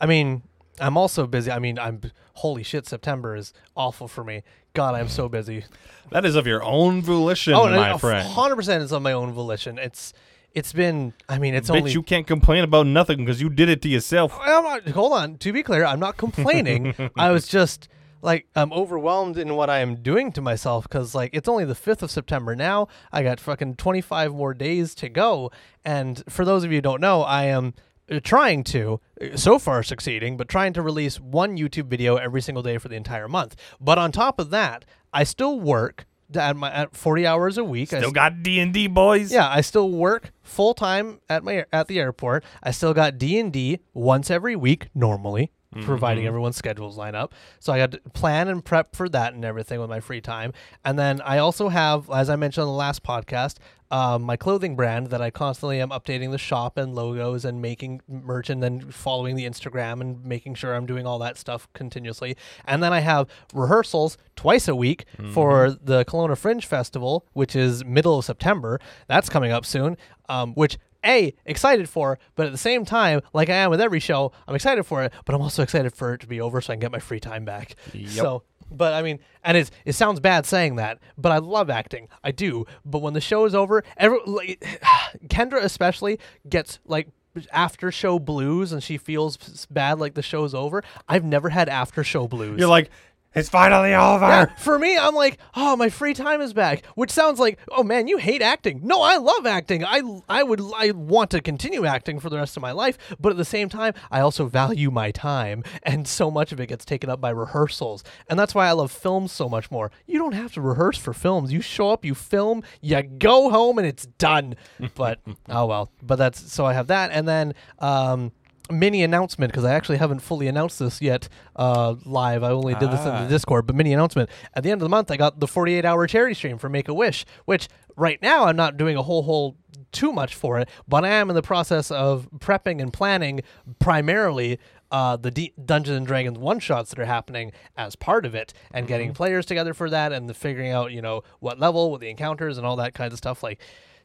I 0.01 0.07
mean. 0.07 0.43
I'm 0.81 0.97
also 0.97 1.27
busy. 1.27 1.51
I 1.51 1.59
mean, 1.59 1.79
I'm 1.79 2.01
holy 2.35 2.63
shit. 2.63 2.87
September 2.87 3.35
is 3.37 3.53
awful 3.77 4.09
for 4.09 4.23
me. 4.25 4.43
God, 4.75 4.95
I'm 4.95 5.09
so 5.09 5.29
busy. 5.29 5.65
That 6.11 6.25
is 6.25 6.37
of 6.37 6.47
your 6.47 6.63
own 6.63 7.03
volition, 7.03 7.55
Oh, 7.55 7.69
my 7.69 7.91
a 7.91 7.99
friend. 7.99 8.27
hundred 8.29 8.57
percent 8.57 8.83
is 8.83 8.93
on 8.93 9.03
my 9.03 9.13
own 9.13 9.33
volition. 9.33 9.79
It's 9.79 10.13
it's 10.55 10.73
been. 10.73 11.13
I 11.29 11.39
mean, 11.39 11.55
it's 11.55 11.69
Bitch, 11.71 11.79
only. 11.79 11.93
you 11.93 12.03
can't 12.03 12.27
complain 12.27 12.65
about 12.65 12.87
nothing 12.87 13.19
because 13.19 13.41
you 13.41 13.51
did 13.51 13.69
it 13.69 13.83
to 13.83 13.89
yourself. 13.89 14.37
I'm 14.41 14.63
not, 14.63 14.89
hold 14.89 15.13
on. 15.13 15.37
To 15.39 15.53
be 15.53 15.63
clear, 15.63 15.85
I'm 15.85 16.01
not 16.01 16.17
complaining. 16.17 16.95
I 17.17 17.31
was 17.31 17.47
just 17.49 17.89
like 18.23 18.47
I'm 18.57 18.73
overwhelmed 18.73 19.37
in 19.39 19.55
what 19.55 19.71
I 19.71 19.79
am 19.81 19.97
doing 19.97 20.33
to 20.33 20.41
myself 20.41 20.85
because 20.89 21.15
like 21.15 21.31
it's 21.33 21.49
only 21.49 21.65
the 21.65 21.75
fifth 21.75 22.03
of 22.03 22.11
September 22.11 22.57
now. 22.57 22.89
I 23.13 23.23
got 23.23 23.41
fucking 23.41 23.77
25 23.77 24.33
more 24.35 24.55
days 24.55 24.95
to 24.97 25.09
go, 25.09 25.51
and 25.85 26.23
for 26.29 26.45
those 26.45 26.65
of 26.65 26.71
you 26.73 26.79
who 26.79 26.83
don't 26.83 27.01
know, 27.01 27.23
I 27.23 27.45
am 27.45 27.75
trying 28.23 28.65
to 28.65 29.01
uh, 29.21 29.37
so 29.37 29.59
far 29.59 29.83
succeeding 29.83 30.37
but 30.37 30.49
trying 30.49 30.73
to 30.73 30.83
release 30.83 31.21
one 31.21 31.57
youtube 31.57 31.87
video 31.87 32.17
every 32.17 32.41
single 32.41 32.63
day 32.63 32.79
for 32.79 32.89
the 32.89 32.97
entire 32.97 33.29
month 33.29 33.55
but 33.81 33.99
on 33.99 34.11
top 34.13 34.39
of 34.39 34.51
that 34.51 34.85
i 35.13 35.23
still 35.25 35.61
work 35.61 36.07
at 36.35 36.57
my 36.57 36.71
at 36.71 36.95
40 36.95 37.27
hours 37.27 37.57
a 37.57 37.65
week 37.65 37.93
I 37.95 37.99
Still 38.01 38.11
got 38.11 38.43
D 38.43 38.61
and 38.61 38.73
D 38.73 38.87
boys. 38.87 39.33
yeah, 39.33 39.49
I 39.49 39.63
still 39.63 39.91
work 39.91 40.31
full 40.43 40.75
time 40.75 41.21
at 41.31 41.43
my 41.43 41.65
at 41.73 41.89
the 41.89 41.99
airport. 41.99 42.45
I 42.63 42.71
still 42.71 42.93
got 42.93 43.17
D 43.17 43.39
and 43.39 43.51
D 43.51 43.79
once 43.95 44.31
every 44.31 44.55
week 44.55 44.89
normally, 44.95 45.53
providing 45.85 46.27
everyone's 46.27 46.57
schedules 46.59 46.99
line 46.99 47.15
up. 47.15 47.33
So 47.61 47.73
I 47.73 47.79
got 47.79 47.93
to 47.93 48.01
plan 48.13 48.49
and 48.49 48.63
prep 48.63 48.95
for 48.95 49.09
that 49.09 49.33
and 49.33 49.43
everything 49.43 49.81
with 49.81 49.89
my 49.89 50.01
free 50.01 50.21
time. 50.21 50.53
And 50.85 50.99
then 50.99 51.23
I 51.23 51.39
also 51.39 51.71
have, 51.71 52.11
as 52.11 52.29
I 52.29 52.37
mentioned 52.37 52.61
on 52.63 52.69
the 52.69 52.75
last 52.75 53.03
podcast, 53.03 53.55
um, 53.91 54.23
my 54.23 54.37
clothing 54.37 54.77
brand 54.77 55.09
that 55.09 55.23
I 55.23 55.31
constantly 55.31 55.81
am 55.81 55.91
updating 55.91 56.31
the 56.31 56.39
shop 56.39 56.77
and 56.77 56.95
logos 56.95 57.45
and 57.45 57.63
making 57.63 58.03
merch 58.09 58.51
and 58.51 58.63
then 58.63 58.91
following 58.91 59.37
the 59.37 59.45
Instagram 59.45 60.01
and 60.01 60.25
making 60.25 60.55
sure 60.55 60.75
I'm 60.75 60.87
doing 60.87 61.07
all 61.07 61.19
that 61.21 61.39
stuff 61.39 61.69
continuously. 61.73 62.37
And 62.67 62.83
then 62.83 62.93
I 62.93 63.01
have 63.01 63.29
rehearsals 63.55 64.19
twice 64.37 64.69
a 64.69 64.75
week 64.75 65.05
for 65.33 65.71
the 65.71 66.05
Kelowna 66.05 66.37
Fringe 66.37 66.65
Festival, 66.65 67.25
which 67.33 67.57
is 67.57 67.85
middle 67.85 68.19
of 68.19 68.25
September. 68.25 68.79
That's 69.07 69.29
coming 69.29 69.53
up 69.53 69.65
soon. 69.65 69.97
Um, 70.29 70.53
which 70.55 70.77
a 71.05 71.33
excited 71.47 71.89
for, 71.89 72.19
but 72.35 72.47
at 72.47 72.53
the 72.53 72.59
same 72.59 72.85
time, 72.85 73.21
like 73.33 73.49
I 73.49 73.55
am 73.55 73.71
with 73.71 73.81
every 73.81 74.01
show, 74.01 74.33
I'm 74.47 74.55
excited 74.55 74.85
for 74.85 75.05
it, 75.05 75.13
but 75.25 75.35
I'm 75.35 75.41
also 75.41 75.63
excited 75.63 75.95
for 75.95 76.15
it 76.15 76.21
to 76.21 76.27
be 76.27 76.41
over 76.41 76.61
so 76.61 76.73
I 76.73 76.77
can 76.77 76.81
get 76.81 76.93
my 76.93 76.99
free 76.99 77.21
time 77.21 77.45
back. 77.45 77.77
So 78.23 78.43
but 78.71 78.95
I 78.95 79.03
mean, 79.03 79.19
and 79.43 79.57
it's 79.57 79.71
it 79.85 79.95
sounds 79.95 80.21
bad 80.21 80.47
saying 80.47 80.77
that, 80.77 80.99
but 81.17 81.33
I 81.33 81.39
love 81.39 81.71
acting. 81.71 82.09
I 82.23 82.31
do. 82.31 82.67
But 82.85 83.03
when 83.03 83.15
the 83.15 83.21
show 83.21 83.45
is 83.45 83.55
over, 83.55 83.85
every 83.97 84.19
like, 84.27 84.65
Kendra 85.29 85.63
especially 85.63 86.19
gets 86.49 86.79
like 86.87 87.09
after 87.53 87.93
show 87.93 88.19
blues, 88.19 88.73
and 88.73 88.83
she 88.83 88.99
feels 88.99 89.67
bad 89.71 89.99
like 89.99 90.15
the 90.15 90.23
show's 90.23 90.55
over. 90.55 90.83
I've 91.09 91.25
never 91.25 91.51
had 91.51 91.69
after 91.69 92.03
show 92.03 92.27
blues. 92.27 92.59
You're 92.59 92.69
like, 92.69 92.91
it's 93.35 93.49
finally 93.49 93.95
over. 93.95 94.27
Yeah, 94.27 94.47
for 94.57 94.79
me, 94.79 94.97
I'm 94.97 95.15
like, 95.15 95.39
oh, 95.55 95.77
my 95.77 95.91
free 95.91 96.15
time 96.15 96.41
is 96.41 96.53
back, 96.53 96.85
which 96.95 97.11
sounds 97.11 97.39
like, 97.39 97.59
oh 97.71 97.83
man, 97.83 98.09
you 98.09 98.17
hate 98.17 98.43
acting. 98.43 98.81
No, 98.83 99.03
I 99.03 99.19
love 99.19 99.47
acting. 99.47 99.85
I, 99.85 100.03
I 100.29 100.43
would, 100.43 100.61
I 100.75 100.93
want 100.93 101.31
to 101.33 101.41
continue 101.41 101.85
acting 101.85 102.21
for 102.21 102.31
the 102.31 102.37
rest 102.39 102.57
of 102.57 102.63
my 102.63 102.73
life, 102.73 102.97
but 103.21 103.31
at 103.31 103.37
the 103.37 103.45
same 103.45 103.69
time, 103.69 103.93
I 104.11 104.21
also 104.21 104.47
value 104.47 104.91
my 104.91 105.11
time, 105.11 105.63
and 105.83 106.09
so 106.09 106.31
much 106.31 106.53
of 106.53 106.61
it 106.61 106.67
gets 106.69 106.85
taken 106.85 107.11
up 107.11 107.21
by 107.21 107.31
rehearsals, 107.31 108.03
and 108.29 108.39
that's 108.39 108.55
why 108.55 108.67
I 108.67 108.73
love 108.73 108.91
films 108.91 109.31
so 109.31 109.49
much 109.49 109.71
more. 109.71 109.91
You 110.07 110.19
don't 110.19 110.33
have 110.33 110.53
to 110.55 110.61
rehearse 110.61 110.99
for 110.99 111.13
films. 111.13 111.53
You 111.53 111.61
show 111.61 111.91
up, 111.91 112.05
you 112.05 112.15
film, 112.15 112.63
you 112.81 113.03
go 113.03 113.51
home, 113.51 113.79
and 113.79 113.87
it's 113.87 114.07
done. 114.07 114.57
But 114.95 115.21
oh 115.49 115.67
well. 115.67 115.93
But 116.03 116.17
that's 116.17 116.53
so 116.53 116.65
I 116.65 116.73
have 116.73 116.87
that, 116.89 117.11
and 117.13 117.29
then 117.29 117.55
um 117.79 118.33
mini 118.71 119.03
announcement 119.03 119.53
because 119.53 119.65
I 119.65 119.75
actually 119.75 119.99
haven't 119.99 120.21
fully 120.21 120.47
announced 120.49 120.79
this 120.79 121.01
yet 121.03 121.29
uh, 121.57 121.95
live. 122.05 122.43
I 122.43 122.51
only 122.51 122.75
did 122.75 122.91
this 122.91 123.01
in 123.03 123.09
Ah. 123.09 123.23
the 123.25 123.29
Discord, 123.29 123.67
but 123.67 123.77
mini 123.77 123.93
announcement. 123.93 124.29
At 124.55 124.63
the 124.63 124.71
end 124.71 124.81
of 124.81 124.85
the 124.87 124.91
month, 124.91 125.11
I 125.11 125.17
got 125.17 125.41
the 125.41 125.47
48 125.49 125.85
hour 125.85 126.07
charity 126.07 126.35
stream 126.35 126.59
for 126.59 126.69
Make 126.69 126.89
a 126.89 126.95
Wish, 126.95 127.25
which 127.45 127.69
right 127.97 128.21
now 128.23 128.45
I'm 128.45 128.57
not 128.57 128.77
doing 128.77 128.97
a 128.97 129.03
whole 129.03 129.23
whole 129.23 129.57
too 129.91 130.13
much 130.13 130.35
for 130.35 130.59
it, 130.59 130.69
but 130.87 131.05
I 131.05 131.09
am 131.09 131.31
in 131.31 131.35
the 131.35 131.43
process 131.43 131.91
of 131.91 132.29
prepping 132.39 132.83
and 132.83 132.93
planning 132.93 133.41
primarily 133.79 134.59
uh, 134.91 135.17
the 135.17 135.31
D- 135.31 135.53
Dungeons 135.63 135.97
and 135.97 136.07
Dragons 136.07 136.39
one 136.39 136.59
shots 136.61 136.91
that 136.91 136.99
are 136.99 137.05
happening 137.07 137.53
as 137.77 137.97
part 137.97 138.25
of 138.27 138.35
it, 138.35 138.53
and 138.71 138.87
getting 138.87 139.13
players 139.15 139.47
together 139.47 139.73
for 139.75 139.89
that, 139.91 140.13
and 140.13 140.29
the 140.29 140.35
figuring 140.35 140.71
out 140.73 140.93
you 140.93 141.01
know 141.03 141.23
what 141.41 141.59
level, 141.59 141.91
what 141.91 142.01
the 142.01 142.09
encounters, 142.11 142.59
and 142.59 142.67
all 142.67 142.77
that 142.77 142.93
kind 142.95 143.13
of 143.13 143.19
stuff. 143.19 143.43
Like, 143.43 143.61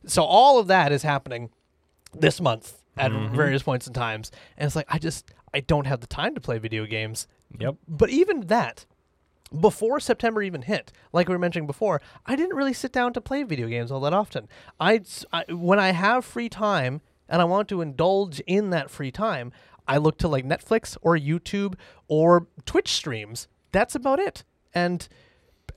so 0.06 0.23
all 0.23 0.60
of 0.60 0.67
that 0.67 0.91
is 0.91 1.04
happening 1.04 1.49
this 2.13 2.39
month 2.41 2.78
at 2.98 3.12
mm-hmm. 3.12 3.36
various 3.36 3.64
points 3.64 3.88
in 3.88 3.94
times. 3.94 4.32
And 4.58 4.66
it's 4.66 4.76
like 4.76 4.88
i 4.90 4.98
just 4.98 5.32
i 5.54 5.60
don't 5.60 5.88
have 5.88 6.02
the 6.02 6.08
time 6.08 6.36
to 6.36 6.42
play 6.42 6.58
video 6.58 6.86
games. 6.86 7.28
Yep. 7.60 7.76
but 7.88 8.10
even 8.10 8.48
that 8.48 8.88
before 9.62 10.00
september 10.00 10.42
even 10.42 10.64
hit 10.64 10.92
like 11.12 11.28
we 11.28 11.36
were 11.36 11.40
mentioning 11.40 11.68
before 11.68 12.02
i 12.26 12.36
didn't 12.36 12.56
really 12.56 12.74
sit 12.74 12.92
down 12.92 13.14
to 13.14 13.22
play 13.22 13.44
video 13.44 13.68
games 13.68 13.92
all 13.92 14.00
that 14.00 14.14
often. 14.14 14.48
I'd, 14.80 15.02
s- 15.02 15.26
I 15.32 15.44
when 15.50 15.80
i 15.80 15.92
have 15.92 16.26
free 16.26 16.50
time 16.50 17.02
and 17.30 17.42
i 17.42 17.46
want 17.46 17.68
to 17.70 17.82
indulge 17.82 18.40
in 18.48 18.72
that 18.72 18.90
free 18.90 19.12
time 19.12 19.52
i 19.88 19.98
look 19.98 20.18
to 20.18 20.28
like 20.28 20.46
netflix 20.46 20.98
or 21.04 21.16
youtube 21.16 21.76
or 22.08 22.48
twitch 22.66 22.90
streams. 22.90 23.48
That's 23.72 23.96
about 23.96 24.20
it. 24.20 24.44
And 24.74 25.08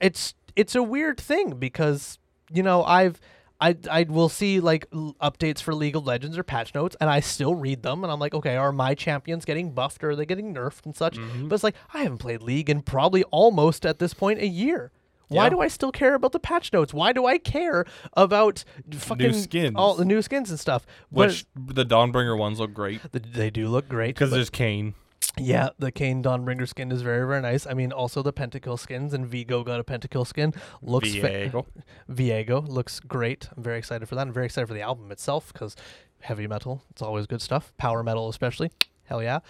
it's 0.01 0.35
it's 0.55 0.75
a 0.75 0.83
weird 0.83 1.19
thing 1.19 1.57
because 1.59 2.19
you 2.53 2.62
know 2.62 2.85
I've 2.85 3.21
I 3.61 3.77
I 3.91 4.03
will 4.09 4.29
see 4.29 4.61
like 4.61 4.87
l- 4.93 5.17
updates 5.23 5.61
for 5.63 5.75
League 5.75 5.97
of 5.97 6.07
Legends 6.07 6.37
or 6.37 6.43
patch 6.43 6.75
notes, 6.75 6.97
and 7.01 7.09
I 7.09 7.21
still 7.21 7.55
read 7.55 7.83
them, 7.83 8.05
and 8.05 8.13
I'm 8.13 8.21
like, 8.21 8.35
okay, 8.35 8.57
are 8.57 8.73
my 8.73 8.95
champions 8.95 9.45
getting 9.45 9.73
buffed 9.73 10.05
or 10.05 10.11
are 10.11 10.17
they 10.17 10.27
getting 10.27 10.53
nerfed 10.55 10.85
and 10.85 10.95
such? 10.95 11.17
Mm-hmm. 11.17 11.49
But 11.49 11.55
it's 11.55 11.65
like 11.65 11.77
I 11.95 12.03
haven't 12.03 12.19
played 12.19 12.43
League 12.43 12.69
in 12.69 12.83
probably 12.83 13.23
almost 13.25 13.87
at 13.87 13.99
this 13.99 14.13
point 14.15 14.41
a 14.41 14.47
year. 14.47 14.91
Why 15.29 15.45
Yeah. 15.45 15.51
do 15.51 15.61
I 15.61 15.69
still 15.69 15.91
care 15.91 16.15
about 16.15 16.31
the 16.33 16.39
patch 16.39 16.73
notes? 16.73 16.95
Why 16.95 17.13
do 17.13 17.27
I 17.27 17.39
care 17.39 17.85
about 18.13 18.63
fucking 18.93 19.33
skins. 19.33 19.75
all 19.75 19.95
the 19.95 20.05
new 20.05 20.23
skins 20.23 20.51
and 20.51 20.61
stuff? 20.61 20.87
But 21.11 21.29
Which 21.29 21.47
the 21.57 21.85
Dawnbringer 21.85 22.39
ones 22.39 22.61
look 22.61 22.73
great 22.73 23.01
the, 23.11 23.19
they 23.19 23.51
do 23.51 23.67
look 23.69 23.89
great. 23.89 24.15
because 24.15 24.31
there's 24.31 24.51
Kayn. 24.51 24.95
Yeah, 25.39 25.69
the 25.79 25.93
Kayn 25.93 26.23
Dawnbringer 26.23 26.67
skin 26.67 26.91
is 26.91 27.03
very 27.03 27.27
very 27.27 27.43
nice. 27.43 27.67
I 27.67 27.75
mean, 27.75 27.93
also 27.93 28.23
the 28.23 28.33
Pentakill 28.33 28.79
skins 28.79 29.12
and 29.12 29.27
Viego 29.31 29.64
got 29.64 29.81
a 29.81 29.85
Pentakill 29.85 30.27
skin. 30.27 30.55
Looks 30.81 31.14
fa- 31.14 31.29
Viego. 31.29 31.67
Viego 32.11 32.67
looks 32.67 33.01
great. 33.01 33.49
I'm 33.55 33.62
very 33.62 33.79
excited 33.79 34.09
for 34.09 34.14
that. 34.14 34.27
I'm 34.27 34.33
very 34.33 34.47
excited 34.47 34.67
for 34.67 34.75
the 34.75 34.81
album 34.81 35.12
itself 35.12 35.53
because 35.53 35.77
heavy 36.21 36.47
metal, 36.47 36.83
it's 36.91 37.03
always 37.03 37.27
good 37.27 37.43
stuff. 37.43 37.73
Power 37.77 38.03
metal, 38.03 38.29
especially, 38.29 38.71
hell 39.05 39.23
yeah. 39.23 39.41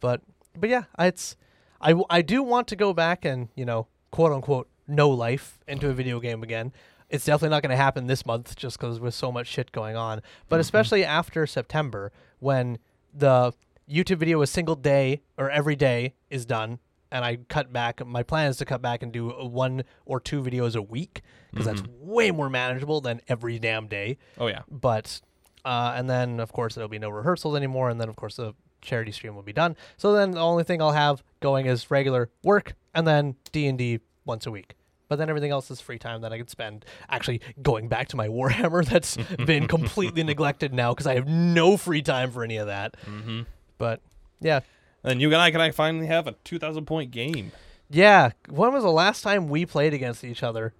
But 0.00 0.22
but 0.56 0.68
yeah, 0.68 0.84
it's 0.98 1.36
I 1.80 1.94
I 2.10 2.22
do 2.22 2.42
want 2.42 2.66
to 2.68 2.76
go 2.76 2.92
back 2.92 3.24
and 3.24 3.48
you 3.54 3.64
know 3.64 3.86
quote 4.10 4.32
unquote 4.32 4.68
no 4.88 5.08
life 5.10 5.58
into 5.68 5.88
a 5.88 5.92
video 5.92 6.18
game 6.18 6.42
again. 6.42 6.72
It's 7.08 7.24
definitely 7.24 7.50
not 7.50 7.62
going 7.62 7.70
to 7.70 7.76
happen 7.76 8.08
this 8.08 8.26
month 8.26 8.56
just 8.56 8.80
because 8.80 8.98
with 8.98 9.14
so 9.14 9.30
much 9.30 9.46
shit 9.46 9.70
going 9.70 9.96
on. 9.96 10.22
But 10.48 10.56
mm-hmm. 10.56 10.60
especially 10.62 11.04
after 11.04 11.46
September 11.46 12.10
when 12.40 12.78
the 13.14 13.52
YouTube 13.90 14.18
video 14.18 14.42
a 14.42 14.46
single 14.46 14.76
day 14.76 15.22
or 15.36 15.50
every 15.50 15.76
day 15.76 16.14
is 16.30 16.44
done 16.44 16.78
and 17.10 17.24
I 17.24 17.36
cut 17.48 17.72
back. 17.72 18.04
My 18.04 18.22
plan 18.22 18.48
is 18.50 18.56
to 18.58 18.64
cut 18.64 18.82
back 18.82 19.02
and 19.02 19.12
do 19.12 19.30
one 19.30 19.84
or 20.04 20.20
two 20.20 20.42
videos 20.42 20.74
a 20.74 20.82
week 20.82 21.22
because 21.50 21.66
that's 21.66 21.82
way 22.00 22.30
more 22.30 22.50
manageable 22.50 23.00
than 23.00 23.20
every 23.28 23.58
damn 23.58 23.86
day. 23.86 24.18
Oh 24.38 24.48
yeah. 24.48 24.62
But 24.70 25.20
uh, 25.64 25.94
and 25.96 26.10
then 26.10 26.40
of 26.40 26.52
course 26.52 26.74
there'll 26.74 26.88
be 26.88 26.98
no 26.98 27.10
rehearsals 27.10 27.56
anymore, 27.56 27.90
and 27.90 28.00
then 28.00 28.08
of 28.08 28.16
course 28.16 28.36
the 28.36 28.54
charity 28.82 29.12
stream 29.12 29.34
will 29.34 29.42
be 29.42 29.52
done. 29.52 29.76
So 29.96 30.12
then 30.12 30.32
the 30.32 30.40
only 30.40 30.64
thing 30.64 30.82
I'll 30.82 30.92
have 30.92 31.22
going 31.40 31.66
is 31.66 31.90
regular 31.90 32.28
work 32.42 32.74
and 32.94 33.06
then 33.06 33.36
D 33.52 33.66
and 33.66 33.78
D 33.78 34.00
once 34.24 34.46
a 34.46 34.50
week. 34.50 34.74
But 35.08 35.16
then 35.16 35.28
everything 35.28 35.52
else 35.52 35.70
is 35.70 35.80
free 35.80 35.98
time 35.98 36.22
that 36.22 36.32
I 36.32 36.38
could 36.38 36.50
spend 36.50 36.84
actually 37.08 37.40
going 37.62 37.88
back 37.88 38.08
to 38.08 38.16
my 38.16 38.26
Warhammer 38.26 38.84
that's 38.88 39.16
been 39.46 39.68
completely 39.68 40.24
neglected 40.24 40.74
now 40.74 40.92
because 40.92 41.06
I 41.06 41.14
have 41.14 41.28
no 41.28 41.76
free 41.76 42.02
time 42.02 42.32
for 42.32 42.42
any 42.42 42.56
of 42.56 42.66
that. 42.66 42.96
Mm-hmm. 43.06 43.42
But 43.78 44.00
yeah, 44.40 44.60
And 45.04 45.20
you 45.20 45.28
and 45.28 45.36
I 45.36 45.50
can 45.50 45.60
I 45.60 45.70
finally 45.70 46.06
have 46.06 46.26
a 46.26 46.32
2,000 46.44 46.84
point 46.86 47.10
game. 47.10 47.52
Yeah. 47.90 48.30
When 48.48 48.72
was 48.72 48.82
the 48.82 48.90
last 48.90 49.22
time 49.22 49.48
we 49.48 49.64
played 49.66 49.94
against 49.94 50.24
each 50.24 50.42
other? 50.42 50.72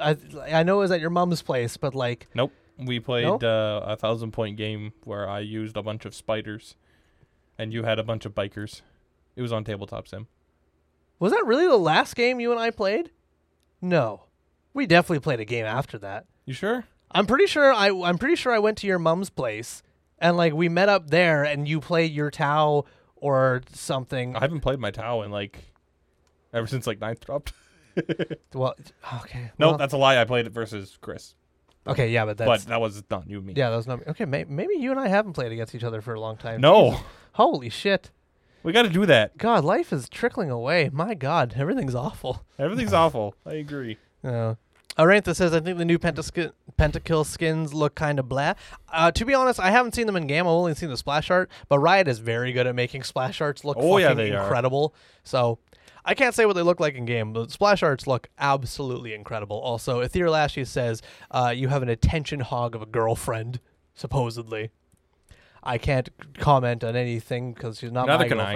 I 0.00 0.16
I 0.52 0.62
know 0.62 0.76
it 0.76 0.82
was 0.82 0.90
at 0.90 1.00
your 1.00 1.10
mom's 1.10 1.42
place, 1.42 1.76
but 1.76 1.94
like, 1.94 2.26
Nope. 2.34 2.52
We 2.78 3.00
played 3.00 3.24
Nope. 3.24 3.42
uh, 3.42 3.80
a 3.84 3.96
thousand 3.96 4.32
point 4.32 4.56
game 4.58 4.92
where 5.04 5.26
I 5.28 5.40
used 5.40 5.76
a 5.78 5.82
bunch 5.82 6.04
of 6.04 6.14
spiders, 6.14 6.76
and 7.58 7.72
you 7.72 7.84
had 7.84 7.98
a 7.98 8.02
bunch 8.04 8.26
of 8.26 8.34
bikers. 8.34 8.82
It 9.34 9.40
was 9.42 9.50
on 9.52 9.64
tabletop 9.64 10.06
sim. 10.08 10.26
was 11.18 11.32
that 11.32 11.46
really 11.46 11.66
the 11.66 11.78
last 11.78 12.14
game 12.14 12.38
you 12.38 12.50
and 12.52 12.60
I 12.60 12.70
played? 12.70 13.10
No, 13.80 14.24
we 14.74 14.86
definitely 14.86 15.20
played 15.20 15.40
a 15.40 15.44
game 15.46 15.64
after 15.64 15.96
that. 15.98 16.26
You 16.44 16.52
sure? 16.52 16.84
I'm 17.10 17.26
pretty 17.26 17.46
sure 17.46 17.72
I 17.72 17.88
I'm 17.88 18.18
pretty 18.18 18.36
sure 18.36 18.52
I 18.52 18.58
went 18.58 18.76
to 18.78 18.86
your 18.86 18.98
mom's 18.98 19.30
place 19.30 19.82
and 20.18 20.36
like 20.36 20.52
we 20.52 20.68
met 20.68 20.88
up 20.88 21.10
there 21.10 21.44
and 21.44 21.66
you 21.68 21.80
played 21.80 22.12
your 22.12 22.30
Tau 22.30 22.84
or 23.16 23.62
something. 23.72 24.36
I 24.36 24.40
haven't 24.40 24.60
played 24.60 24.78
my 24.78 24.90
Tau 24.90 25.22
in 25.22 25.30
like 25.30 25.58
ever 26.52 26.66
since 26.66 26.86
like 26.86 27.00
ninth 27.00 27.24
dropped. 27.24 27.52
well, 28.54 28.74
okay. 29.22 29.50
No, 29.58 29.68
well, 29.68 29.78
that's 29.78 29.94
a 29.94 29.96
lie. 29.96 30.20
I 30.20 30.24
played 30.24 30.46
it 30.46 30.52
versus 30.52 30.98
Chris, 31.00 31.34
okay. 31.86 32.10
Yeah, 32.10 32.26
but 32.26 32.36
that's 32.36 32.64
but 32.64 32.68
that 32.68 32.80
was 32.80 33.02
not 33.10 33.28
you 33.28 33.38
and 33.38 33.46
me. 33.46 33.54
yeah, 33.56 33.70
that 33.70 33.76
was 33.76 33.86
not 33.86 34.00
me. 34.00 34.04
okay. 34.08 34.26
May, 34.26 34.44
maybe 34.44 34.74
you 34.74 34.90
and 34.90 35.00
I 35.00 35.08
haven't 35.08 35.32
played 35.32 35.50
against 35.52 35.74
each 35.74 35.84
other 35.84 36.02
for 36.02 36.12
a 36.12 36.20
long 36.20 36.36
time. 36.36 36.60
No, 36.60 37.00
Holy 37.32 37.70
shit. 37.70 38.10
we 38.62 38.72
got 38.72 38.82
to 38.82 38.90
do 38.90 39.06
that. 39.06 39.36
God, 39.38 39.64
life 39.64 39.92
is 39.94 40.08
trickling 40.10 40.50
away. 40.50 40.90
My 40.92 41.14
God, 41.14 41.54
everything's 41.56 41.94
awful. 41.94 42.44
Everything's 42.58 42.92
awful. 43.04 43.34
I 43.46 43.54
agree. 43.54 43.96
Uh, 44.22 44.56
Arantha 44.98 45.34
says, 45.36 45.52
I 45.52 45.60
think 45.60 45.76
the 45.78 45.84
new 45.84 45.98
Pentaskin- 45.98 46.52
Pentakill 46.78 47.26
skins 47.26 47.74
look 47.74 47.94
kind 47.94 48.18
of 48.18 48.28
blah. 48.28 48.54
Uh, 48.90 49.10
to 49.10 49.24
be 49.24 49.34
honest, 49.34 49.60
I 49.60 49.70
haven't 49.70 49.94
seen 49.94 50.06
them 50.06 50.16
in 50.16 50.26
game. 50.26 50.44
I've 50.46 50.52
only 50.52 50.74
seen 50.74 50.88
the 50.88 50.96
splash 50.96 51.30
art, 51.30 51.50
but 51.68 51.78
Riot 51.78 52.08
is 52.08 52.18
very 52.18 52.52
good 52.52 52.66
at 52.66 52.74
making 52.74 53.02
splash 53.02 53.40
arts 53.40 53.64
look 53.64 53.76
Oh, 53.78 53.98
yeah, 53.98 54.08
fucking 54.08 54.32
are. 54.34 54.42
incredible. 54.42 54.94
So 55.22 55.58
I 56.04 56.14
can't 56.14 56.34
say 56.34 56.46
what 56.46 56.54
they 56.54 56.62
look 56.62 56.80
like 56.80 56.94
in 56.94 57.04
game, 57.04 57.32
but 57.34 57.50
splash 57.50 57.82
arts 57.82 58.06
look 58.06 58.28
absolutely 58.38 59.12
incredible. 59.12 59.58
Also, 59.58 60.00
Ethereal 60.00 60.34
Ashy 60.34 60.64
says, 60.64 61.02
uh, 61.30 61.52
you 61.54 61.68
have 61.68 61.82
an 61.82 61.88
attention 61.90 62.40
hog 62.40 62.74
of 62.74 62.80
a 62.80 62.86
girlfriend, 62.86 63.60
supposedly. 63.94 64.70
I 65.62 65.78
can't 65.78 66.08
comment 66.38 66.84
on 66.84 66.94
anything 66.96 67.52
because 67.52 67.80
she's 67.80 67.90
not 67.92 68.06
Neither 68.06 68.24
my 68.24 68.28
can 68.28 68.40
I. 68.40 68.54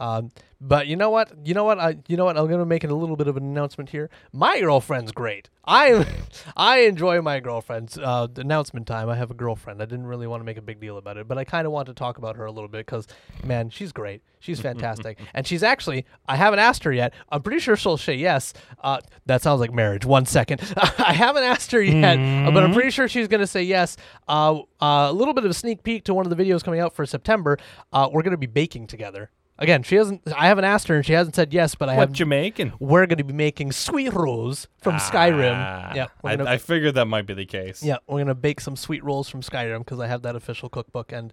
Um, 0.00 0.30
but 0.60 0.86
you 0.86 0.96
know 0.96 1.10
what? 1.10 1.32
You 1.44 1.54
know 1.54 1.64
what? 1.64 1.78
I 1.78 1.96
you 2.08 2.16
know 2.16 2.24
what? 2.24 2.36
I'm 2.36 2.48
gonna 2.48 2.66
make 2.66 2.84
a 2.84 2.88
little 2.88 3.16
bit 3.16 3.28
of 3.28 3.36
an 3.36 3.44
announcement 3.44 3.90
here. 3.90 4.10
My 4.32 4.60
girlfriend's 4.60 5.12
great. 5.12 5.48
I 5.64 6.06
I 6.56 6.80
enjoy 6.80 7.20
my 7.22 7.40
girlfriend's 7.40 7.96
uh, 7.96 8.26
announcement 8.36 8.86
time. 8.86 9.08
I 9.08 9.16
have 9.16 9.30
a 9.30 9.34
girlfriend. 9.34 9.80
I 9.80 9.84
didn't 9.84 10.06
really 10.06 10.26
want 10.26 10.40
to 10.40 10.44
make 10.44 10.56
a 10.56 10.62
big 10.62 10.80
deal 10.80 10.96
about 10.96 11.16
it, 11.16 11.28
but 11.28 11.38
I 11.38 11.44
kind 11.44 11.66
of 11.66 11.72
want 11.72 11.86
to 11.86 11.94
talk 11.94 12.18
about 12.18 12.36
her 12.36 12.46
a 12.46 12.52
little 12.52 12.68
bit 12.68 12.84
because 12.86 13.06
man, 13.44 13.70
she's 13.70 13.92
great. 13.92 14.22
She's 14.40 14.58
fantastic, 14.58 15.18
and 15.34 15.46
she's 15.46 15.62
actually. 15.62 16.06
I 16.26 16.36
haven't 16.36 16.60
asked 16.60 16.84
her 16.84 16.92
yet. 16.92 17.12
I'm 17.30 17.42
pretty 17.42 17.60
sure 17.60 17.76
she'll 17.76 17.98
say 17.98 18.14
yes. 18.14 18.54
Uh, 18.82 19.00
that 19.26 19.42
sounds 19.42 19.60
like 19.60 19.72
marriage. 19.72 20.06
One 20.06 20.24
second. 20.24 20.62
I 20.98 21.12
haven't 21.12 21.44
asked 21.44 21.72
her 21.72 21.82
yet, 21.82 22.18
uh, 22.18 22.50
but 22.50 22.62
I'm 22.62 22.72
pretty 22.72 22.90
sure 22.90 23.06
she's 23.06 23.28
gonna 23.28 23.46
say 23.46 23.62
yes. 23.62 23.98
Uh, 24.28 24.60
uh, 24.80 25.08
a 25.10 25.12
little 25.12 25.34
bit 25.34 25.44
of 25.44 25.50
a 25.50 25.54
sneak 25.54 25.82
peek 25.82 26.04
to 26.04 26.14
one 26.14 26.24
of 26.26 26.34
the 26.34 26.42
videos 26.42 26.64
coming 26.64 26.80
out 26.80 26.94
for 26.94 27.04
September. 27.04 27.58
Uh, 27.92 28.08
we're 28.10 28.22
gonna 28.22 28.38
be 28.38 28.46
baking 28.46 28.86
together. 28.86 29.30
Again, 29.60 29.82
she 29.82 29.96
hasn't. 29.96 30.22
I 30.34 30.48
haven't 30.48 30.64
asked 30.64 30.88
her, 30.88 30.96
and 30.96 31.04
she 31.04 31.12
hasn't 31.12 31.36
said 31.36 31.52
yes. 31.52 31.74
But 31.74 31.90
I 31.90 31.94
have. 31.94 32.08
What 32.10 32.18
you 32.18 32.24
making? 32.26 32.72
We're 32.80 33.06
going 33.06 33.18
to 33.18 33.24
be 33.24 33.34
making 33.34 33.72
sweet 33.72 34.12
rolls 34.12 34.66
from 34.78 34.94
Skyrim. 34.96 35.52
Ah, 35.54 35.92
Yeah, 35.94 36.06
we're 36.22 36.30
I, 36.30 36.36
gonna, 36.36 36.50
I 36.50 36.56
figured 36.58 36.94
that 36.94 37.04
might 37.04 37.26
be 37.26 37.34
the 37.34 37.44
case. 37.46 37.82
yeah, 37.82 37.98
we're 38.08 38.18
gonna 38.20 38.34
bake 38.34 38.60
some 38.60 38.74
sweet 38.74 39.04
rolls 39.04 39.28
from 39.28 39.42
Skyrim 39.42 39.80
because 39.80 40.00
I 40.00 40.06
have 40.06 40.22
that 40.22 40.34
official 40.34 40.68
cookbook, 40.70 41.12
and 41.12 41.32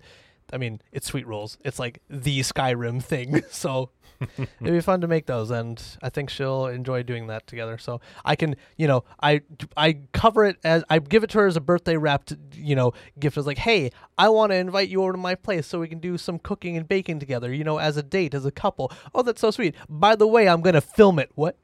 I 0.51 0.57
mean 0.57 0.81
it's 0.91 1.07
sweet 1.07 1.27
rolls. 1.27 1.57
It's 1.63 1.79
like 1.79 2.01
the 2.09 2.39
Skyrim 2.41 3.03
thing, 3.03 3.43
so 3.51 3.91
it'd 4.37 4.49
be 4.59 4.81
fun 4.81 5.01
to 5.01 5.07
make 5.07 5.25
those, 5.25 5.51
and 5.51 5.81
I 6.01 6.09
think 6.09 6.29
she'll 6.29 6.67
enjoy 6.67 7.03
doing 7.03 7.27
that 7.27 7.45
together. 7.47 7.77
So 7.77 8.01
I 8.25 8.35
can, 8.35 8.55
you 8.75 8.87
know, 8.87 9.03
I 9.21 9.41
I 9.75 9.99
cover 10.11 10.45
it 10.45 10.57
as 10.63 10.83
I 10.89 10.99
give 10.99 11.23
it 11.23 11.29
to 11.31 11.39
her 11.39 11.47
as 11.47 11.55
a 11.55 11.61
birthday 11.61 11.97
wrapped, 11.97 12.35
you 12.53 12.75
know, 12.75 12.93
gift. 13.19 13.37
As 13.37 13.45
like, 13.45 13.59
hey, 13.59 13.91
I 14.17 14.29
want 14.29 14.51
to 14.51 14.55
invite 14.55 14.89
you 14.89 15.03
over 15.03 15.11
to 15.11 15.17
my 15.17 15.35
place 15.35 15.67
so 15.67 15.79
we 15.79 15.87
can 15.87 15.99
do 15.99 16.17
some 16.17 16.39
cooking 16.39 16.77
and 16.77 16.87
baking 16.87 17.19
together, 17.19 17.53
you 17.53 17.63
know, 17.63 17.77
as 17.77 17.97
a 17.97 18.03
date, 18.03 18.33
as 18.33 18.45
a 18.45 18.51
couple. 18.51 18.91
Oh, 19.13 19.21
that's 19.21 19.41
so 19.41 19.51
sweet. 19.51 19.75
By 19.87 20.15
the 20.15 20.27
way, 20.27 20.49
I'm 20.49 20.61
gonna 20.61 20.81
film 20.81 21.19
it. 21.19 21.31
What? 21.35 21.57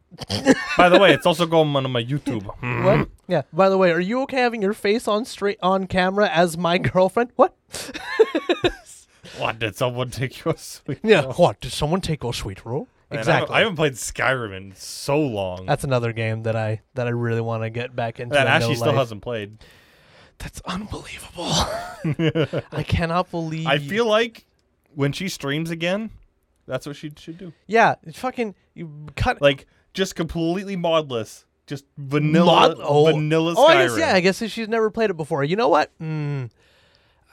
By 0.77 0.89
the 0.89 0.99
way, 0.99 1.13
it's 1.13 1.25
also 1.25 1.45
going 1.45 1.75
on 1.75 1.89
my 1.91 2.03
YouTube. 2.03 2.43
What? 2.83 3.09
Yeah. 3.27 3.43
By 3.51 3.69
the 3.69 3.77
way, 3.77 3.91
are 3.91 3.99
you 3.99 4.21
okay 4.21 4.37
having 4.37 4.61
your 4.61 4.73
face 4.73 5.07
on 5.07 5.25
straight 5.25 5.57
on 5.61 5.87
camera 5.87 6.29
as 6.29 6.57
my 6.57 6.77
girlfriend? 6.77 7.31
What? 7.35 7.55
What 9.39 9.57
did 9.57 9.75
someone 9.75 10.11
take 10.11 10.43
your 10.45 10.55
sweet? 10.57 10.99
Yeah. 11.03 11.23
What? 11.33 11.59
Did 11.59 11.71
someone 11.71 12.01
take 12.01 12.21
your 12.23 12.33
sweet 12.33 12.63
roll? 12.65 12.81
Man, 12.81 12.87
I 13.11 13.15
haven't- 13.17 13.19
exactly. 13.19 13.55
I 13.55 13.59
haven't 13.59 13.75
played 13.77 13.93
Skyrim 13.93 14.55
in 14.55 14.75
so 14.75 15.19
long. 15.19 15.65
That's 15.65 15.83
another 15.83 16.13
game 16.13 16.43
that 16.43 16.55
I 16.55 16.81
that 16.93 17.07
I 17.07 17.11
really 17.11 17.41
want 17.41 17.63
to 17.63 17.69
get 17.71 17.95
back 17.95 18.19
into. 18.19 18.33
that 18.33 18.47
Ashley 18.47 18.75
still 18.75 18.87
life. 18.87 18.95
hasn't 18.97 19.21
played. 19.23 19.57
That's 20.37 20.61
unbelievable. 20.65 21.45
I 22.71 22.83
cannot 22.83 23.31
believe. 23.31 23.65
I 23.65 23.79
feel 23.79 24.05
like 24.05 24.45
when 24.93 25.13
she 25.13 25.29
streams 25.29 25.71
again, 25.71 26.11
that's 26.67 26.85
what 26.85 26.95
she 26.95 27.11
should 27.17 27.37
do. 27.37 27.53
Yeah. 27.65 27.95
it's 28.03 28.19
Fucking 28.19 28.53
you 28.75 29.07
cut. 29.15 29.41
Like 29.41 29.65
just 29.93 30.15
completely 30.15 30.75
modless, 30.75 31.45
just 31.67 31.85
vanilla, 31.97 32.45
Mod- 32.69 32.77
oh. 32.79 33.05
vanilla 33.05 33.53
Skyrim. 33.53 33.57
Oh, 33.57 33.67
I 33.67 33.87
guess 33.87 33.97
yeah. 33.97 34.13
I 34.15 34.19
guess 34.19 34.41
if 34.41 34.51
she's 34.51 34.67
never 34.67 34.89
played 34.89 35.09
it 35.09 35.17
before. 35.17 35.43
You 35.43 35.55
know 35.55 35.69
what? 35.69 35.91
Mm. 35.99 36.49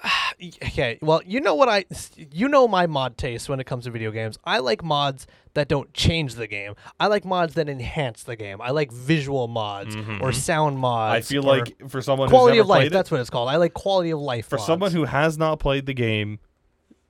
Okay, 0.43 0.99
well, 1.03 1.21
you 1.27 1.39
know 1.39 1.55
what 1.55 1.69
I, 1.69 1.85
you 2.17 2.49
know 2.49 2.67
my 2.67 2.87
mod 2.87 3.19
taste 3.19 3.51
when 3.51 3.61
it 3.61 3.65
comes 3.65 3.85
to 3.85 3.91
video 3.91 4.11
games. 4.11 4.39
I 4.43 4.61
like 4.61 4.83
mods 4.83 5.27
that 5.53 5.69
don't 5.69 5.93
change 5.93 6.37
the 6.37 6.47
game. 6.47 6.77
I 6.99 7.09
like 7.09 7.27
mods 7.27 7.53
that 7.55 7.69
enhance 7.69 8.23
the 8.23 8.37
game. 8.37 8.59
I 8.63 8.71
like 8.71 8.91
visual 8.91 9.49
mods 9.49 9.95
or 10.23 10.33
sound 10.33 10.79
mods. 10.79 11.11
Mm-hmm. 11.11 11.17
I 11.17 11.21
feel 11.21 11.43
like 11.43 11.91
for 11.91 12.01
someone 12.01 12.31
quality 12.31 12.57
of 12.57 12.67
life. 12.69 12.85
played 12.85 12.93
That's 12.93 13.11
what 13.11 13.21
it's 13.21 13.29
called. 13.29 13.51
I 13.51 13.57
like 13.57 13.75
quality 13.75 14.11
of 14.13 14.21
life. 14.21 14.47
for 14.47 14.57
mods. 14.57 14.67
someone 14.67 14.93
who 14.93 15.05
has 15.05 15.37
not 15.37 15.59
played 15.59 15.85
the 15.85 15.93
game, 15.93 16.39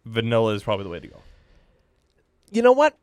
vanilla 0.05 0.55
is 0.55 0.65
probably 0.65 0.83
the 0.83 0.91
way 0.91 0.99
to 0.99 1.07
go. 1.07 1.23
you 2.51 2.63
know 2.63 2.73
what? 2.73 2.97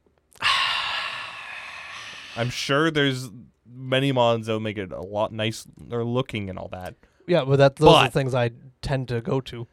I'm 2.37 2.49
sure 2.49 2.91
there's 2.91 3.29
many 3.69 4.11
mods 4.11 4.47
that 4.47 4.53
will 4.53 4.59
make 4.59 4.77
it 4.77 4.91
a 4.91 5.01
lot 5.01 5.31
nicer 5.31 5.69
looking 6.03 6.49
and 6.49 6.57
all 6.57 6.69
that. 6.69 6.95
Yeah, 7.27 7.43
but 7.43 7.57
that 7.57 7.75
those 7.75 7.93
are 7.93 8.05
the 8.05 8.11
things 8.11 8.33
I 8.33 8.51
tend 8.81 9.07
to 9.09 9.21
go 9.21 9.41
to. 9.41 9.67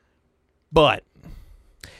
But 0.72 1.04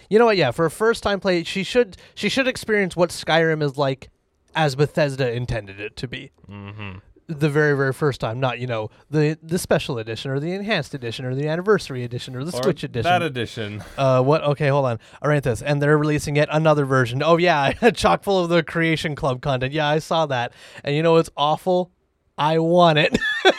You 0.08 0.18
know 0.18 0.26
what? 0.26 0.36
Yeah, 0.36 0.50
for 0.50 0.64
a 0.64 0.70
first 0.70 1.02
time 1.02 1.20
play, 1.20 1.44
she 1.44 1.62
should 1.62 1.96
she 2.14 2.28
should 2.28 2.48
experience 2.48 2.96
what 2.96 3.10
Skyrim 3.10 3.62
is 3.62 3.76
like 3.78 4.10
as 4.54 4.74
Bethesda 4.74 5.32
intended 5.32 5.80
it 5.80 5.96
to 5.96 6.08
be. 6.08 6.32
Mm-hmm. 6.48 6.98
The 7.26 7.48
very 7.48 7.74
very 7.74 7.94
first 7.94 8.20
time, 8.20 8.38
not 8.38 8.58
you 8.58 8.66
know 8.66 8.90
the 9.10 9.38
the 9.42 9.58
special 9.58 9.98
edition 9.98 10.30
or 10.30 10.40
the 10.40 10.52
enhanced 10.52 10.92
edition 10.92 11.24
or 11.24 11.34
the 11.34 11.48
anniversary 11.48 12.04
edition 12.04 12.36
or 12.36 12.44
the 12.44 12.52
Switch 12.52 12.84
edition. 12.84 13.04
that 13.04 13.22
edition. 13.22 13.82
uh, 13.96 14.22
what? 14.22 14.42
Okay, 14.44 14.68
hold 14.68 14.84
on. 14.84 14.98
Aranthus, 15.22 15.62
and 15.64 15.80
they're 15.80 15.96
releasing 15.96 16.36
yet 16.36 16.48
another 16.52 16.84
version. 16.84 17.22
Oh 17.22 17.38
yeah, 17.38 17.72
a 17.82 17.90
chock 17.92 18.24
full 18.24 18.42
of 18.44 18.50
the 18.50 18.62
Creation 18.62 19.14
Club 19.14 19.40
content. 19.40 19.72
Yeah, 19.72 19.88
I 19.88 20.00
saw 20.00 20.26
that. 20.26 20.52
And 20.84 20.94
you 20.94 21.02
know 21.02 21.16
it's 21.16 21.30
awful? 21.36 21.90
I 22.36 22.58
want 22.58 22.98
it. 22.98 23.16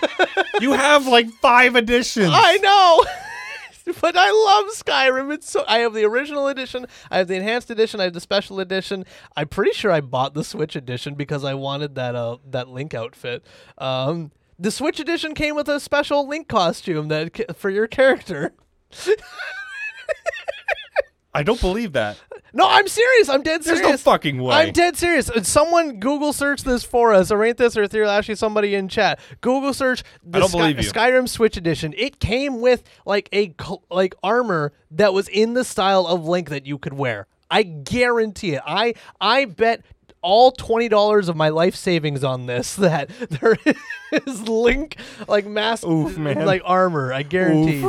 You 0.61 0.71
have 0.71 1.05
like 1.05 1.27
five 1.41 1.75
editions. 1.75 2.29
I 2.31 2.55
know. 2.57 3.05
but 4.01 4.15
I 4.17 4.31
love 4.31 4.65
Skyrim. 4.73 5.33
It's 5.33 5.49
so 5.49 5.63
I 5.67 5.79
have 5.79 5.93
the 5.93 6.05
original 6.05 6.47
edition, 6.47 6.87
I 7.11 7.17
have 7.19 7.27
the 7.27 7.35
enhanced 7.35 7.69
edition, 7.69 7.99
I 7.99 8.05
have 8.05 8.13
the 8.13 8.19
special 8.19 8.59
edition. 8.59 9.05
I'm 9.35 9.47
pretty 9.47 9.73
sure 9.73 9.91
I 9.91 10.01
bought 10.01 10.33
the 10.33 10.43
Switch 10.43 10.75
edition 10.75 11.15
because 11.15 11.43
I 11.43 11.53
wanted 11.53 11.95
that 11.95 12.15
uh 12.15 12.37
that 12.49 12.69
Link 12.69 12.93
outfit. 12.93 13.45
Um 13.77 14.31
the 14.57 14.71
Switch 14.71 14.99
edition 14.99 15.35
came 15.35 15.55
with 15.55 15.67
a 15.67 15.79
special 15.79 16.27
Link 16.27 16.47
costume 16.47 17.09
that 17.09 17.57
for 17.57 17.69
your 17.69 17.87
character. 17.87 18.53
I 21.33 21.43
don't 21.43 21.59
believe 21.59 21.91
that. 21.93 22.17
No, 22.57 22.65
I'm 22.69 22.87
serious. 22.87 23.27
I'm 23.27 23.43
dead 23.43 23.63
serious. 23.65 23.81
There's 23.81 23.91
no 23.91 23.97
fucking 23.97 24.41
way. 24.41 24.55
I'm 24.55 24.71
dead 24.71 24.95
serious. 24.95 25.29
Someone 25.43 25.99
Google 25.99 26.31
search 26.31 26.63
this 26.63 26.85
for 26.85 27.13
us, 27.13 27.29
or 27.29 27.53
this, 27.53 27.75
or 27.75 27.83
Ethereal, 27.83 28.09
actually 28.09 28.35
somebody 28.35 28.73
in 28.75 28.87
chat. 28.87 29.19
Google 29.41 29.73
search 29.73 30.03
the 30.23 30.37
I 30.37 30.39
don't 30.39 30.49
Sky- 30.49 30.57
believe 30.59 30.77
you. 30.85 30.89
Skyrim 30.91 31.27
Switch 31.27 31.57
Edition. 31.57 31.93
It 31.97 32.19
came 32.21 32.61
with 32.61 32.83
like 33.05 33.27
a 33.33 33.53
cl- 33.61 33.83
like 33.91 34.15
armor 34.23 34.71
that 34.91 35.13
was 35.13 35.27
in 35.27 35.53
the 35.53 35.65
style 35.65 36.07
of 36.07 36.25
Link 36.25 36.49
that 36.49 36.65
you 36.65 36.77
could 36.77 36.93
wear. 36.93 37.27
I 37.51 37.63
guarantee 37.63 38.53
it. 38.53 38.61
I 38.65 38.93
I 39.19 39.45
bet 39.45 39.83
all 40.21 40.51
twenty 40.53 40.87
dollars 40.87 41.27
of 41.29 41.35
my 41.35 41.49
life 41.49 41.75
savings 41.75 42.23
on 42.23 42.45
this 42.45 42.75
that 42.77 43.09
there 43.29 43.57
is 44.25 44.47
Link 44.47 44.95
like 45.27 45.45
mask 45.45 45.85
Oof, 45.85 46.17
man. 46.17 46.45
like 46.45 46.61
armor. 46.63 47.11
I 47.11 47.23
guarantee. 47.23 47.85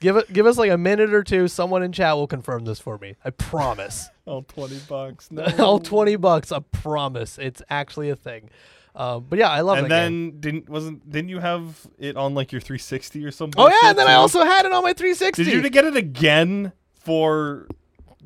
Give 0.00 0.16
it. 0.16 0.32
Give 0.32 0.46
us 0.46 0.58
like 0.58 0.70
a 0.70 0.76
minute 0.78 1.12
or 1.14 1.22
two. 1.22 1.48
Someone 1.48 1.82
in 1.82 1.92
chat 1.92 2.14
will 2.16 2.26
confirm 2.26 2.64
this 2.64 2.78
for 2.80 2.98
me. 2.98 3.16
I 3.24 3.30
promise. 3.30 4.08
Oh, 4.28 4.40
20 4.40 4.80
bucks. 4.88 5.30
No. 5.30 5.44
All 5.60 5.78
twenty 5.78 6.16
bucks. 6.16 6.50
I 6.50 6.58
promise. 6.58 7.38
It's 7.38 7.62
actually 7.70 8.10
a 8.10 8.16
thing. 8.16 8.50
Um, 8.96 9.24
but 9.28 9.38
yeah, 9.38 9.48
I 9.50 9.60
love 9.60 9.78
it. 9.78 9.82
and 9.82 9.90
that 9.92 10.00
then 10.00 10.30
game. 10.30 10.40
didn't 10.40 10.68
wasn't 10.68 11.08
didn't 11.08 11.28
you 11.28 11.38
have 11.38 11.86
it 11.96 12.16
on 12.16 12.34
like 12.34 12.50
your 12.50 12.60
360 12.60 13.24
or 13.24 13.30
something? 13.30 13.62
Oh 13.62 13.68
yeah, 13.68 13.90
and 13.90 13.96
then 13.96 14.08
I 14.08 14.14
also 14.14 14.42
had 14.42 14.66
it 14.66 14.72
on 14.72 14.82
my 14.82 14.94
360. 14.94 15.44
did 15.44 15.62
you 15.62 15.70
get 15.70 15.84
it 15.84 15.94
again 15.94 16.72
for 16.96 17.68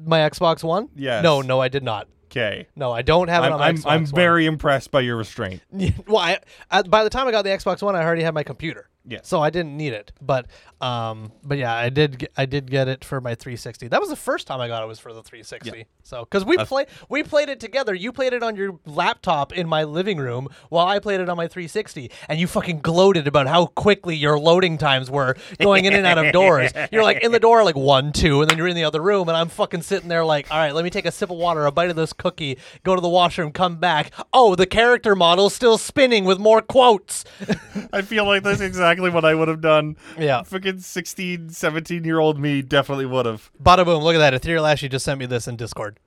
my 0.02 0.20
Xbox 0.20 0.64
One? 0.64 0.88
Yes. 0.96 1.22
No, 1.22 1.42
no, 1.42 1.60
I 1.60 1.68
did 1.68 1.82
not. 1.82 2.08
okay? 2.30 2.66
No, 2.76 2.92
I 2.92 3.02
don't 3.02 3.28
have 3.28 3.44
it 3.44 3.48
I'm 3.48 3.52
on 3.52 3.58
my 3.58 3.68
I'm, 3.68 3.76
Xbox 3.76 3.86
I'm 3.90 4.02
One. 4.04 4.14
very 4.14 4.46
impressed 4.46 4.90
by 4.90 5.00
your 5.02 5.16
restraint. 5.16 5.60
well. 6.06 6.16
I, 6.16 6.38
I, 6.70 6.80
by 6.80 7.04
the 7.04 7.10
time 7.10 7.28
I 7.28 7.30
got 7.30 7.42
the 7.42 7.50
Xbox 7.50 7.82
One, 7.82 7.94
I 7.94 8.02
already 8.02 8.22
had 8.22 8.32
my 8.32 8.42
computer. 8.44 8.88
Yeah. 9.10 9.18
So 9.22 9.40
I 9.42 9.50
didn't 9.50 9.76
need 9.76 9.92
it. 9.92 10.12
But 10.22 10.46
um, 10.80 11.32
but 11.42 11.58
yeah, 11.58 11.74
I 11.74 11.90
did. 11.90 12.18
Get, 12.18 12.32
I 12.36 12.46
did 12.46 12.70
get 12.70 12.88
it 12.88 13.04
for 13.04 13.20
my 13.20 13.34
360. 13.34 13.88
That 13.88 14.00
was 14.00 14.08
the 14.08 14.16
first 14.16 14.46
time 14.46 14.60
I 14.60 14.68
got 14.68 14.82
it 14.82 14.86
was 14.86 14.98
for 14.98 15.12
the 15.12 15.22
360. 15.22 15.70
Yeah. 15.78 15.84
So 16.02 16.20
because 16.24 16.44
we 16.44 16.56
That's- 16.56 16.68
play 16.68 16.86
we 17.08 17.22
played 17.22 17.48
it 17.48 17.60
together. 17.60 17.94
You 17.94 18.12
played 18.12 18.32
it 18.32 18.42
on 18.42 18.56
your 18.56 18.78
laptop 18.86 19.52
in 19.52 19.68
my 19.68 19.84
living 19.84 20.18
room 20.18 20.48
while 20.68 20.86
I 20.86 20.98
played 21.00 21.20
it 21.20 21.28
on 21.28 21.36
my 21.36 21.48
360, 21.48 22.10
and 22.28 22.38
you 22.38 22.46
fucking 22.46 22.80
gloated 22.80 23.26
about 23.26 23.46
how 23.46 23.66
quickly 23.66 24.16
your 24.16 24.38
loading 24.38 24.78
times 24.78 25.10
were 25.10 25.36
going 25.60 25.84
in 25.84 25.92
and 25.92 26.06
out 26.06 26.18
of 26.24 26.32
doors. 26.32 26.70
You're 26.92 27.02
like 27.02 27.22
in 27.22 27.32
the 27.32 27.40
door 27.40 27.64
like 27.64 27.76
one, 27.76 28.12
two, 28.12 28.40
and 28.40 28.50
then 28.50 28.56
you're 28.58 28.68
in 28.68 28.76
the 28.76 28.84
other 28.84 29.02
room, 29.02 29.28
and 29.28 29.36
I'm 29.36 29.48
fucking 29.48 29.82
sitting 29.82 30.08
there 30.08 30.24
like, 30.24 30.50
all 30.50 30.58
right, 30.58 30.74
let 30.74 30.84
me 30.84 30.90
take 30.90 31.04
a 31.06 31.12
sip 31.12 31.30
of 31.30 31.36
water, 31.36 31.66
a 31.66 31.72
bite 31.72 31.90
of 31.90 31.96
this 31.96 32.12
cookie, 32.12 32.58
go 32.84 32.94
to 32.94 33.00
the 33.00 33.08
washroom, 33.08 33.50
come 33.52 33.76
back. 33.76 34.12
Oh, 34.32 34.54
the 34.54 34.66
character 34.66 35.14
model's 35.16 35.54
still 35.54 35.78
spinning 35.78 36.24
with 36.24 36.38
more 36.38 36.62
quotes. 36.62 37.24
I 37.92 38.02
feel 38.02 38.26
like 38.26 38.42
that's 38.42 38.60
exactly 38.60 38.99
what 39.08 39.24
I 39.24 39.34
would 39.34 39.48
have 39.48 39.62
done. 39.62 39.96
Yeah. 40.18 40.42
Fucking 40.42 40.80
16, 40.80 41.48
17 41.48 42.04
year 42.04 42.18
old 42.18 42.38
me 42.38 42.60
definitely 42.60 43.06
would 43.06 43.24
have. 43.24 43.50
Bada 43.62 43.86
boom! 43.86 44.02
Look 44.02 44.14
at 44.14 44.18
that. 44.18 44.34
Ethereal 44.34 44.66
Ashley 44.66 44.90
just 44.90 45.06
sent 45.06 45.18
me 45.18 45.24
this 45.24 45.48
in 45.48 45.56
Discord. 45.56 45.98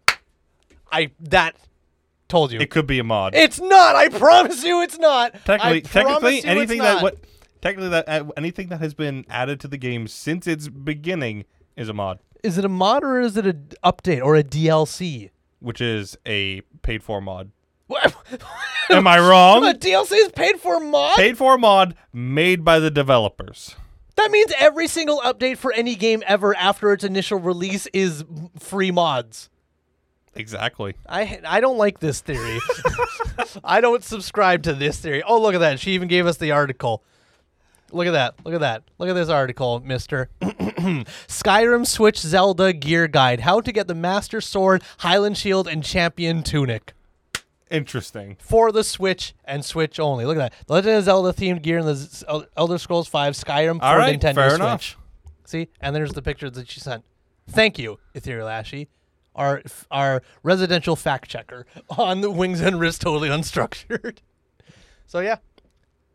I 0.92 1.10
that 1.20 1.56
told 2.28 2.52
you. 2.52 2.60
It 2.60 2.70
could 2.70 2.86
be 2.86 3.00
a 3.00 3.04
mod. 3.04 3.34
it's 3.34 3.60
not. 3.60 3.96
I 3.96 4.10
promise 4.10 4.64
you, 4.64 4.84
it's 4.84 5.00
not. 5.00 5.34
technically, 5.46 5.82
technically, 5.82 6.46
anything 6.46 6.80
that 6.80 7.02
what 7.02 7.18
technically 7.64 7.90
that 7.90 8.08
uh, 8.08 8.26
anything 8.38 8.68
that 8.68 8.82
has 8.82 8.94
been 8.94 9.26
added 9.28 9.60
to 9.62 9.68
the 9.68 9.78
game 9.78 10.08
since 10.08 10.46
its 10.46 10.68
beginning 10.68 11.46
is 11.76 11.90
a 11.90 11.94
mod, 11.94 12.20
is 12.44 12.60
it 12.60 12.66
a 12.66 12.70
mod 12.70 13.04
or 13.04 13.20
is 13.20 13.38
it 13.38 13.48
an 13.48 13.70
update 13.84 14.24
or 14.24 14.36
a 14.36 14.44
DLC? 14.44 15.32
which 15.64 15.80
is 15.80 16.18
a 16.28 16.62
paid 16.82 17.02
for 17.02 17.22
mod. 17.22 17.50
What? 17.88 18.16
Am 18.90 19.08
I 19.08 19.20
wrong? 19.20 19.62
The 19.62 19.74
DLC 19.74 20.14
is 20.14 20.32
paid 20.32 20.60
for 20.60 20.80
mod. 20.80 21.16
paid 21.16 21.38
for 21.38 21.58
mod 21.58 21.96
made 22.12 22.64
by 22.64 22.80
the 22.80 22.92
developers. 22.92 23.76
That 24.16 24.32
means 24.32 24.54
every 24.60 24.88
single 24.88 25.20
update 25.22 25.58
for 25.58 25.74
any 25.74 25.96
game 25.96 26.24
ever 26.28 26.56
after 26.56 26.94
its 26.94 27.04
initial 27.04 27.40
release 27.40 27.88
is 27.88 28.24
free 28.60 28.92
mods. 28.92 29.50
Exactly. 30.36 30.96
I 31.08 31.40
I 31.46 31.60
don't 31.62 31.78
like 31.78 32.00
this 32.00 32.22
theory. 32.22 32.60
I 33.64 33.82
don't 33.82 34.04
subscribe 34.04 34.64
to 34.64 34.74
this 34.74 35.00
theory. 35.00 35.24
Oh, 35.24 35.42
look 35.42 35.56
at 35.56 35.60
that. 35.60 35.80
She 35.80 35.92
even 35.92 36.08
gave 36.08 36.26
us 36.26 36.38
the 36.38 36.52
article. 36.52 37.04
Look 37.92 38.08
at 38.08 38.12
that. 38.12 38.36
Look 38.44 38.56
at 38.56 38.62
that. 38.62 38.84
Look 38.98 39.10
at 39.10 39.14
this 39.14 39.30
article, 39.30 39.80
mister. 39.82 40.30
Skyrim 40.42 41.86
Switch 41.86 42.18
Zelda 42.20 42.74
Gear 42.74 43.08
Guide. 43.08 43.42
How 43.42 43.62
to 43.62 43.72
get 43.72 43.88
the 43.88 43.94
Master 43.94 44.42
Sword, 44.42 44.84
Hylian 45.00 45.36
Shield, 45.36 45.68
and 45.68 45.84
Champion 45.84 46.42
Tunic. 46.42 46.94
Interesting. 47.74 48.38
For 48.40 48.72
the 48.72 48.84
Switch 48.84 49.34
and 49.46 49.66
Switch 49.66 50.00
only. 50.00 50.26
Look 50.26 50.38
at 50.38 50.52
that. 50.52 50.68
The 50.68 50.74
Legend 50.74 50.98
of 50.98 51.04
Zelda 51.06 51.34
themed 51.34 51.64
gear 51.64 51.80
in 51.80 51.86
the 51.86 51.96
Z- 51.96 52.26
Elder 52.56 52.78
Scrolls 52.78 53.08
5 53.08 53.34
Skyrim 53.34 53.80
for 53.80 53.86
All 53.86 53.98
right, 53.98 54.20
Nintendo 54.20 54.36
fair 54.36 54.50
Switch. 54.52 54.60
enough. 54.62 54.98
See? 55.46 55.70
And 55.82 55.96
there's 55.96 56.12
the 56.14 56.22
picture 56.22 56.50
that 56.52 56.70
she 56.70 56.80
sent. 56.80 57.04
Thank 57.50 57.80
you, 57.80 58.00
Ethereal 58.14 58.48
Ashy, 58.48 58.88
our 59.36 59.62
our 59.92 60.22
residential 60.44 60.96
fact 60.96 61.30
checker 61.30 61.66
on 61.98 62.22
the 62.22 62.32
Wings 62.32 62.62
and 62.62 62.80
Wrists 62.80 63.00
Totally 63.00 63.28
Unstructured. 63.28 64.20
so 65.08 65.20
yeah, 65.20 65.38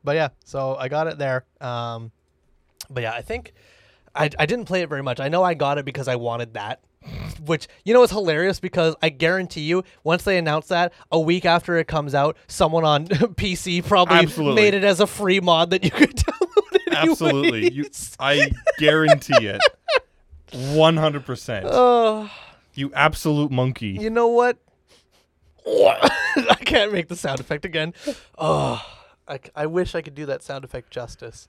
but 0.02 0.16
yeah, 0.16 0.28
so 0.44 0.74
I 0.76 0.88
got 0.88 1.06
it 1.08 1.18
there. 1.18 1.44
Um, 1.60 2.12
but 2.88 3.02
yeah, 3.02 3.12
I 3.12 3.20
think 3.20 3.52
I 4.14 4.30
I 4.38 4.46
didn't 4.46 4.64
play 4.64 4.80
it 4.80 4.88
very 4.88 5.02
much. 5.02 5.20
I 5.20 5.28
know 5.28 5.42
I 5.42 5.52
got 5.52 5.76
it 5.76 5.84
because 5.84 6.08
I 6.08 6.16
wanted 6.16 6.54
that. 6.54 6.80
Which 7.44 7.68
you 7.84 7.94
know 7.94 8.02
is 8.02 8.10
hilarious 8.10 8.60
because 8.60 8.94
I 9.00 9.08
guarantee 9.08 9.62
you, 9.62 9.84
once 10.04 10.24
they 10.24 10.36
announce 10.36 10.68
that, 10.68 10.92
a 11.10 11.18
week 11.18 11.44
after 11.44 11.76
it 11.78 11.86
comes 11.86 12.14
out, 12.14 12.36
someone 12.48 12.84
on 12.84 13.06
PC 13.08 13.86
probably 13.86 14.16
Absolutely. 14.18 14.62
made 14.62 14.74
it 14.74 14.84
as 14.84 15.00
a 15.00 15.06
free 15.06 15.40
mod 15.40 15.70
that 15.70 15.84
you 15.84 15.90
could 15.90 16.16
download. 16.16 16.92
Absolutely. 16.92 17.72
You. 17.72 17.86
I 18.18 18.50
guarantee 18.78 19.46
it. 19.46 19.60
100%. 20.52 21.62
Oh. 21.70 22.30
you 22.74 22.92
absolute 22.94 23.50
monkey. 23.50 23.88
You 24.00 24.10
know 24.10 24.28
what? 24.28 24.58
I 25.66 26.56
can't 26.64 26.92
make 26.92 27.08
the 27.08 27.16
sound 27.16 27.40
effect 27.40 27.64
again. 27.64 27.94
Oh, 28.38 28.82
I, 29.26 29.40
I 29.54 29.66
wish 29.66 29.94
I 29.94 30.00
could 30.02 30.14
do 30.14 30.26
that 30.26 30.42
sound 30.42 30.64
effect 30.64 30.90
justice. 30.90 31.46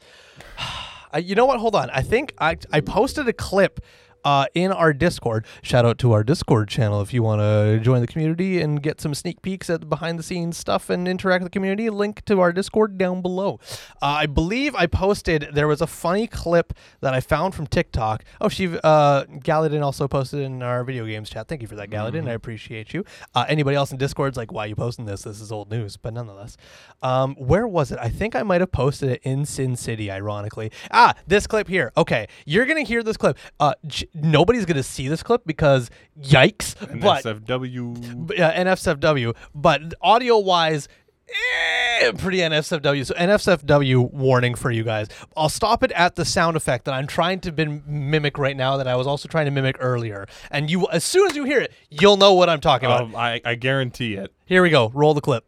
I, 1.11 1.19
you 1.19 1.33
know 1.33 1.45
what? 1.45 1.59
Hold 1.59 1.75
on. 1.75 1.89
I 1.89 2.01
think 2.01 2.35
I, 2.39 2.57
I 2.71 2.81
posted 2.81 3.27
a 3.27 3.33
clip 3.33 3.79
uh, 4.23 4.45
in 4.53 4.71
our 4.71 4.93
Discord. 4.93 5.45
Shout 5.61 5.85
out 5.85 5.97
to 5.99 6.11
our 6.11 6.23
Discord 6.23 6.67
channel 6.67 7.01
if 7.01 7.13
you 7.13 7.23
want 7.23 7.41
to 7.41 7.79
join 7.79 8.01
the 8.01 8.07
community 8.07 8.61
and 8.61 8.81
get 8.81 8.99
some 9.01 9.13
sneak 9.13 9.41
peeks 9.41 9.69
at 9.69 9.81
the 9.81 9.85
behind 9.85 10.19
the 10.19 10.23
scenes 10.23 10.57
stuff 10.57 10.89
and 10.89 11.07
interact 11.07 11.43
with 11.43 11.51
the 11.51 11.55
community. 11.55 11.89
Link 11.89 12.23
to 12.25 12.39
our 12.39 12.51
Discord 12.51 12.97
down 12.97 13.21
below. 13.21 13.59
Uh, 14.01 14.05
I 14.05 14.25
believe 14.25 14.75
I 14.75 14.87
posted, 14.87 15.49
there 15.53 15.67
was 15.67 15.81
a 15.81 15.87
funny 15.87 16.27
clip 16.27 16.73
that 17.01 17.13
I 17.13 17.19
found 17.19 17.55
from 17.55 17.67
TikTok. 17.67 18.23
Oh, 18.41 18.49
she, 18.49 18.67
uh, 18.67 19.25
Galadin 19.25 19.83
also 19.83 20.07
posted 20.07 20.41
in 20.41 20.61
our 20.61 20.83
video 20.83 21.05
games 21.05 21.29
chat. 21.29 21.47
Thank 21.47 21.61
you 21.61 21.67
for 21.67 21.75
that, 21.75 21.89
Galadin. 21.89 22.27
I 22.27 22.33
appreciate 22.33 22.93
you. 22.93 23.05
Uh, 23.33 23.45
anybody 23.47 23.75
else 23.75 23.91
in 23.91 23.97
Discord's 23.97 24.37
like, 24.37 24.51
why 24.51 24.65
are 24.65 24.67
you 24.67 24.75
posting 24.75 25.05
this? 25.05 25.23
This 25.23 25.41
is 25.41 25.51
old 25.51 25.71
news, 25.71 25.97
but 25.97 26.13
nonetheless. 26.13 26.57
Um, 27.01 27.35
where 27.35 27.67
was 27.67 27.91
it? 27.91 27.99
I 27.99 28.09
think 28.09 28.35
I 28.35 28.43
might 28.43 28.61
have 28.61 28.71
posted 28.71 29.09
it 29.09 29.21
in 29.23 29.45
Sin 29.45 29.75
City, 29.75 30.11
ironically. 30.11 30.71
Ah, 30.91 31.15
this 31.27 31.47
clip 31.47 31.67
here. 31.67 31.91
Okay, 31.95 32.27
you're 32.45 32.65
gonna 32.65 32.81
hear 32.81 33.03
this 33.03 33.17
clip. 33.17 33.37
Uh, 33.59 33.73
j- 33.87 34.08
nobody's 34.13 34.65
gonna 34.65 34.83
see 34.83 35.07
this 35.07 35.23
clip 35.23 35.43
because 35.45 35.89
yikes. 36.21 36.75
But 37.01 37.23
NSFW. 37.23 38.27
but, 38.27 38.37
yeah, 38.37 38.63
NFSFW. 38.63 39.35
But 39.53 39.93
audio 40.01 40.37
wise, 40.37 40.87
eh, 41.29 42.11
pretty 42.17 42.39
NFSFW. 42.39 43.05
So 43.05 43.13
NFSFW 43.15 44.11
warning 44.11 44.55
for 44.55 44.71
you 44.71 44.83
guys. 44.83 45.07
I'll 45.35 45.49
stop 45.49 45.83
it 45.83 45.91
at 45.91 46.15
the 46.15 46.25
sound 46.25 46.57
effect 46.57 46.85
that 46.85 46.93
I'm 46.93 47.07
trying 47.07 47.39
to 47.41 47.51
bin- 47.51 47.83
mimic 47.85 48.37
right 48.37 48.55
now 48.57 48.77
that 48.77 48.87
I 48.87 48.95
was 48.95 49.07
also 49.07 49.27
trying 49.27 49.45
to 49.45 49.51
mimic 49.51 49.77
earlier. 49.79 50.27
And 50.51 50.69
you, 50.69 50.87
as 50.91 51.03
soon 51.03 51.29
as 51.29 51.35
you 51.35 51.43
hear 51.43 51.59
it, 51.59 51.73
you'll 51.89 52.17
know 52.17 52.33
what 52.33 52.49
I'm 52.49 52.61
talking 52.61 52.87
about. 52.87 53.01
Um, 53.01 53.15
I, 53.15 53.41
I 53.45 53.55
guarantee 53.55 54.15
it. 54.15 54.33
Here 54.45 54.61
we 54.63 54.69
go. 54.69 54.89
Roll 54.93 55.13
the 55.13 55.21
clip. 55.21 55.45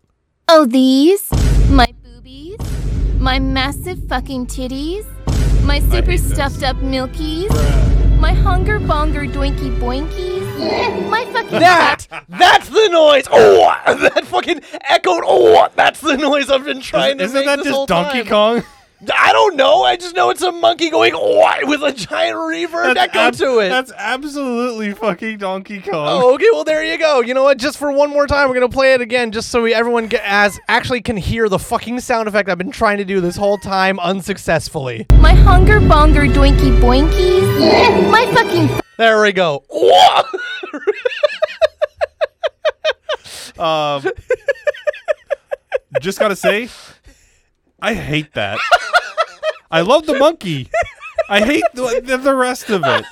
Oh, 0.48 0.66
these? 0.66 1.32
My 1.70 1.94
boobies? 2.04 2.58
My 3.20 3.40
massive 3.40 4.08
fucking 4.08 4.48
titties? 4.48 5.06
My 5.64 5.80
super 5.80 6.12
hate 6.12 6.22
this. 6.22 6.34
stuffed 6.34 6.64
up 6.64 6.76
milkies? 6.78 7.50
My 8.22 8.34
hunger 8.34 8.80
bonger 8.80 9.28
doinky 9.30 9.76
boinkies? 9.80 11.10
My 11.10 11.26
fucking. 11.26 11.60
That 11.60 12.06
that's 12.30 12.70
the 12.70 12.88
noise. 12.90 13.26
Oh, 13.32 13.76
that 14.14 14.26
fucking 14.28 14.62
echoed. 14.90 15.24
Oh, 15.26 15.68
that's 15.76 16.00
the 16.02 16.16
noise 16.18 16.50
I've 16.52 16.64
been 16.64 16.82
trying 16.82 17.18
to 17.18 17.24
Isn't 17.24 17.36
make 17.36 17.46
that 17.48 17.56
this 17.58 17.66
just 17.66 17.76
whole 17.76 17.86
Donkey 17.88 18.20
time. 18.20 18.28
Kong? 18.28 18.64
I 19.12 19.34
don't 19.34 19.56
know. 19.56 19.82
I 19.84 19.96
just 19.96 20.16
know 20.16 20.30
it's 20.30 20.44
a 20.44 20.52
monkey 20.52 20.92
going 20.92 21.14
"Why?" 21.16 21.62
with 21.64 21.82
a 21.82 21.92
giant 21.92 22.36
reverb 22.38 22.96
echo 22.96 23.18
ab- 23.20 23.34
to 23.38 23.58
it. 23.58 23.70
That's 23.70 23.92
absolutely 23.98 24.94
fucking 24.94 25.40
Donkey 25.40 25.82
Kong. 25.82 25.92
Oh, 26.22 26.36
okay. 26.36 26.46
Well, 26.52 26.64
there 26.64 26.84
you 26.84 27.00
go. 27.00 27.22
You 27.22 27.34
know 27.34 27.42
what? 27.44 27.58
Just 27.58 27.80
for 27.80 27.92
one 27.92 28.12
more 28.12 28.28
time, 28.28 28.48
we're 28.48 28.54
gonna 28.54 28.70
play 28.70 28.94
it 28.94 29.02
again, 29.02 29.32
just 29.32 29.50
so 29.50 29.64
we, 29.64 29.74
everyone 29.74 30.06
get, 30.06 30.22
as 30.24 30.60
actually 30.68 31.02
can 31.02 31.18
hear 31.18 31.50
the 31.50 31.58
fucking 31.58 32.00
sound 32.02 32.28
effect 32.28 32.48
I've 32.48 32.60
been 32.60 32.70
trying 32.70 33.00
to 33.00 33.06
do 33.06 33.20
this 33.20 33.36
whole 33.36 33.58
time 33.58 34.00
unsuccessfully. 34.00 35.08
My 35.14 35.34
hunger 35.34 35.80
bonger 35.82 36.32
doinky 36.32 36.80
boinkies. 36.80 37.51
My 38.12 38.26
fucking 38.34 38.70
There 38.98 39.22
we 39.22 39.32
go. 39.32 39.64
Um, 43.62 44.04
just 46.02 46.18
gotta 46.18 46.36
say, 46.36 46.68
I 47.80 47.94
hate 47.94 48.34
that. 48.34 48.58
I 49.70 49.82
love 49.82 50.08
the 50.08 50.18
monkey. 50.18 50.68
I 51.30 51.42
hate 51.46 51.64
the, 51.76 52.02
the, 52.04 52.18
the 52.18 52.36
rest 52.36 52.72
of 52.72 52.82
it. 52.84 53.06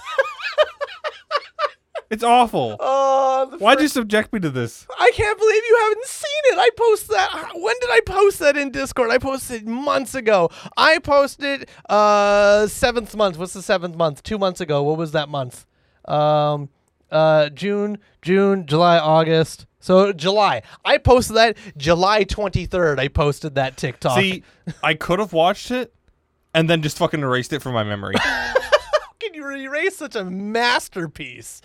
It's 2.09 2.23
awful. 2.23 2.75
Oh, 2.79 3.47
the 3.51 3.57
Why'd 3.57 3.81
you 3.81 3.87
subject 3.87 4.33
me 4.33 4.39
to 4.39 4.49
this? 4.49 4.87
I 4.99 5.11
can't 5.13 5.37
believe 5.37 5.61
you 5.69 5.77
haven't 5.83 6.05
seen 6.05 6.53
it. 6.53 6.57
I 6.57 6.69
posted 6.75 7.09
that. 7.11 7.51
When 7.53 7.75
did 7.79 7.89
I 7.91 7.99
post 8.03 8.39
that 8.39 8.57
in 8.57 8.71
Discord? 8.71 9.11
I 9.11 9.19
posted 9.19 9.67
months 9.67 10.15
ago. 10.15 10.49
I 10.75 10.97
posted 10.99 11.69
uh 11.87 12.65
seventh 12.67 13.15
month. 13.15 13.37
What's 13.37 13.53
the 13.53 13.61
seventh 13.61 13.95
month? 13.95 14.23
Two 14.23 14.39
months 14.39 14.59
ago. 14.59 14.81
What 14.81 14.97
was 14.97 15.11
that 15.11 15.29
month? 15.29 15.67
Um, 16.05 16.69
uh, 17.11 17.49
June, 17.49 17.99
June, 18.23 18.65
July, 18.65 18.97
August. 18.97 19.67
So 19.79 20.11
July. 20.11 20.63
I 20.83 20.97
posted 20.97 21.35
that 21.35 21.57
July 21.77 22.23
twenty 22.23 22.65
third. 22.65 22.99
I 22.99 23.07
posted 23.07 23.53
that 23.55 23.77
TikTok. 23.77 24.19
See, 24.19 24.43
I 24.81 24.95
could 24.95 25.19
have 25.19 25.31
watched 25.31 25.69
it 25.69 25.93
and 26.55 26.67
then 26.67 26.81
just 26.81 26.97
fucking 26.97 27.21
erased 27.21 27.53
it 27.53 27.61
from 27.61 27.73
my 27.73 27.83
memory. 27.83 28.15
can 29.19 29.33
you 29.33 29.49
erase 29.51 29.97
such 29.97 30.15
a 30.15 30.23
masterpiece? 30.25 31.61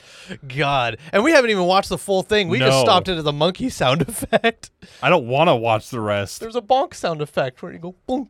God. 0.49 0.99
And 1.13 1.23
we 1.25 1.33
haven't 1.33 1.51
even 1.51 1.65
watched 1.65 1.89
the 1.89 1.99
full 1.99 2.23
thing. 2.23 2.49
We 2.49 2.59
just 2.59 2.81
stopped 2.81 3.09
it 3.09 3.19
at 3.19 3.25
the 3.25 3.33
monkey 3.33 3.69
sound 3.71 4.03
effect. 4.09 4.71
I 5.03 5.09
don't 5.11 5.27
want 5.27 5.49
to 5.49 5.57
watch 5.57 5.91
the 5.91 6.01
rest. 6.01 6.41
There's 6.41 6.57
a 6.57 6.61
bonk 6.63 6.95
sound 6.95 7.21
effect 7.23 7.63
where 7.63 7.73
you 7.73 7.79
go 7.79 7.95
bonk. 8.09 8.29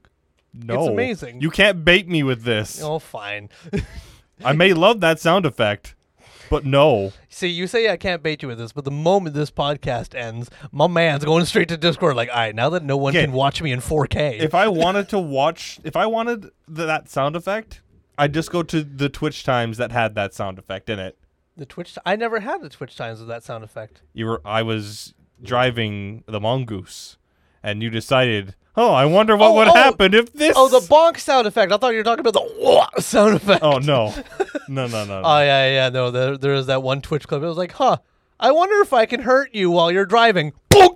No, 0.52 0.80
It's 0.80 0.88
amazing. 0.88 1.40
You 1.40 1.50
can't 1.50 1.84
bait 1.84 2.08
me 2.08 2.22
with 2.22 2.42
this. 2.44 2.80
Oh, 2.82 2.98
fine. 3.00 3.48
I 4.44 4.52
may 4.52 4.72
love 4.74 5.00
that 5.00 5.18
sound 5.18 5.46
effect, 5.46 5.96
but 6.48 6.64
no. 6.64 7.12
See, 7.28 7.48
you 7.48 7.66
say 7.66 7.90
I 7.90 7.96
can't 7.96 8.22
bait 8.22 8.40
you 8.42 8.46
with 8.48 8.58
this, 8.58 8.70
but 8.72 8.84
the 8.84 8.92
moment 8.92 9.34
this 9.34 9.50
podcast 9.50 10.14
ends, 10.14 10.48
my 10.70 10.86
man's 10.86 11.24
going 11.24 11.44
straight 11.46 11.68
to 11.70 11.76
Discord. 11.76 12.14
Like, 12.14 12.28
all 12.28 12.36
right, 12.36 12.54
now 12.54 12.70
that 12.70 12.84
no 12.84 12.96
one 12.96 13.16
Okay. 13.16 13.24
can 13.24 13.32
watch 13.32 13.60
me 13.62 13.72
in 13.72 13.80
4K, 13.80 14.38
If 14.38 14.54
I 14.54 14.68
wanted 14.82 15.08
to 15.08 15.18
watch, 15.18 15.80
if 15.82 15.96
I 15.96 16.06
wanted 16.06 16.42
th- 16.42 16.52
that 16.68 17.08
sound 17.08 17.34
effect, 17.34 17.80
I'd 18.18 18.34
just 18.34 18.50
go 18.50 18.62
to 18.62 18.82
the 18.82 19.08
Twitch 19.08 19.44
times 19.44 19.76
that 19.78 19.92
had 19.92 20.14
that 20.14 20.34
sound 20.34 20.58
effect 20.58 20.88
in 20.88 20.98
it. 20.98 21.16
the 21.56 21.66
Twitch, 21.66 21.96
I 22.04 22.16
never 22.16 22.40
had 22.40 22.62
the 22.62 22.68
Twitch 22.68 22.96
times 22.96 23.18
with 23.20 23.28
that 23.28 23.42
sound 23.42 23.64
effect. 23.64 24.02
You 24.12 24.26
were, 24.26 24.40
I 24.44 24.62
was 24.62 25.14
driving 25.42 26.24
the 26.26 26.40
mongoose, 26.40 27.16
and 27.62 27.82
you 27.82 27.90
decided, 27.90 28.54
oh, 28.76 28.92
I 28.92 29.04
wonder 29.04 29.36
what 29.36 29.48
Oh, 29.50 29.54
would 29.54 29.68
oh. 29.68 29.74
happen 29.74 30.14
if 30.14 30.32
this. 30.32 30.54
Oh, 30.56 30.68
the 30.68 30.80
bonk 30.86 31.18
sound 31.18 31.46
effect. 31.46 31.70
I 31.72 31.76
thought 31.76 31.90
you 31.92 31.98
were 31.98 32.04
talking 32.04 32.26
about 32.26 32.34
the 32.34 32.54
wah 32.58 32.88
sound 32.98 33.34
effect. 33.34 33.62
Oh 33.62 33.78
no, 33.78 34.12
no, 34.68 34.86
no, 34.86 35.04
no. 35.04 35.20
no. 35.20 35.22
Oh 35.24 35.38
yeah, 35.40 35.68
yeah, 35.72 35.88
no. 35.90 36.10
There, 36.10 36.36
there 36.38 36.52
was 36.52 36.66
that 36.66 36.82
one 36.82 37.00
Twitch 37.02 37.26
clip. 37.28 37.42
It 37.42 37.46
was 37.46 37.56
like, 37.58 37.72
huh. 37.72 37.98
I 38.40 38.50
wonder 38.50 38.80
if 38.82 38.92
I 38.92 39.06
can 39.06 39.20
hurt 39.20 39.54
you 39.54 39.70
while 39.70 39.90
you're 39.92 40.06
driving. 40.06 40.52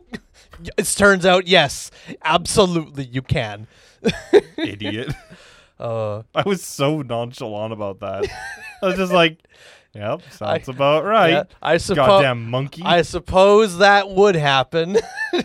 It 0.76 0.86
turns 0.96 1.24
out, 1.24 1.46
yes, 1.46 1.92
absolutely, 2.24 3.04
you 3.04 3.22
can. 3.22 3.68
Idiot. 4.56 5.14
Uh, 5.78 6.22
I 6.34 6.42
was 6.44 6.62
so 6.64 7.02
nonchalant 7.02 7.72
about 7.72 8.00
that. 8.00 8.26
I 8.82 8.86
was 8.86 8.96
just 8.96 9.12
like, 9.12 9.38
yep, 9.94 10.22
sounds 10.30 10.68
about 10.68 11.04
right. 11.04 11.30
yeah, 11.30 11.42
I 11.62 11.76
suppose. 11.78 12.06
Goddamn 12.06 12.50
monkey. 12.50 12.82
I 12.84 13.02
suppose 13.02 13.78
that 13.78 14.10
would 14.10 14.34
happen. 14.36 14.98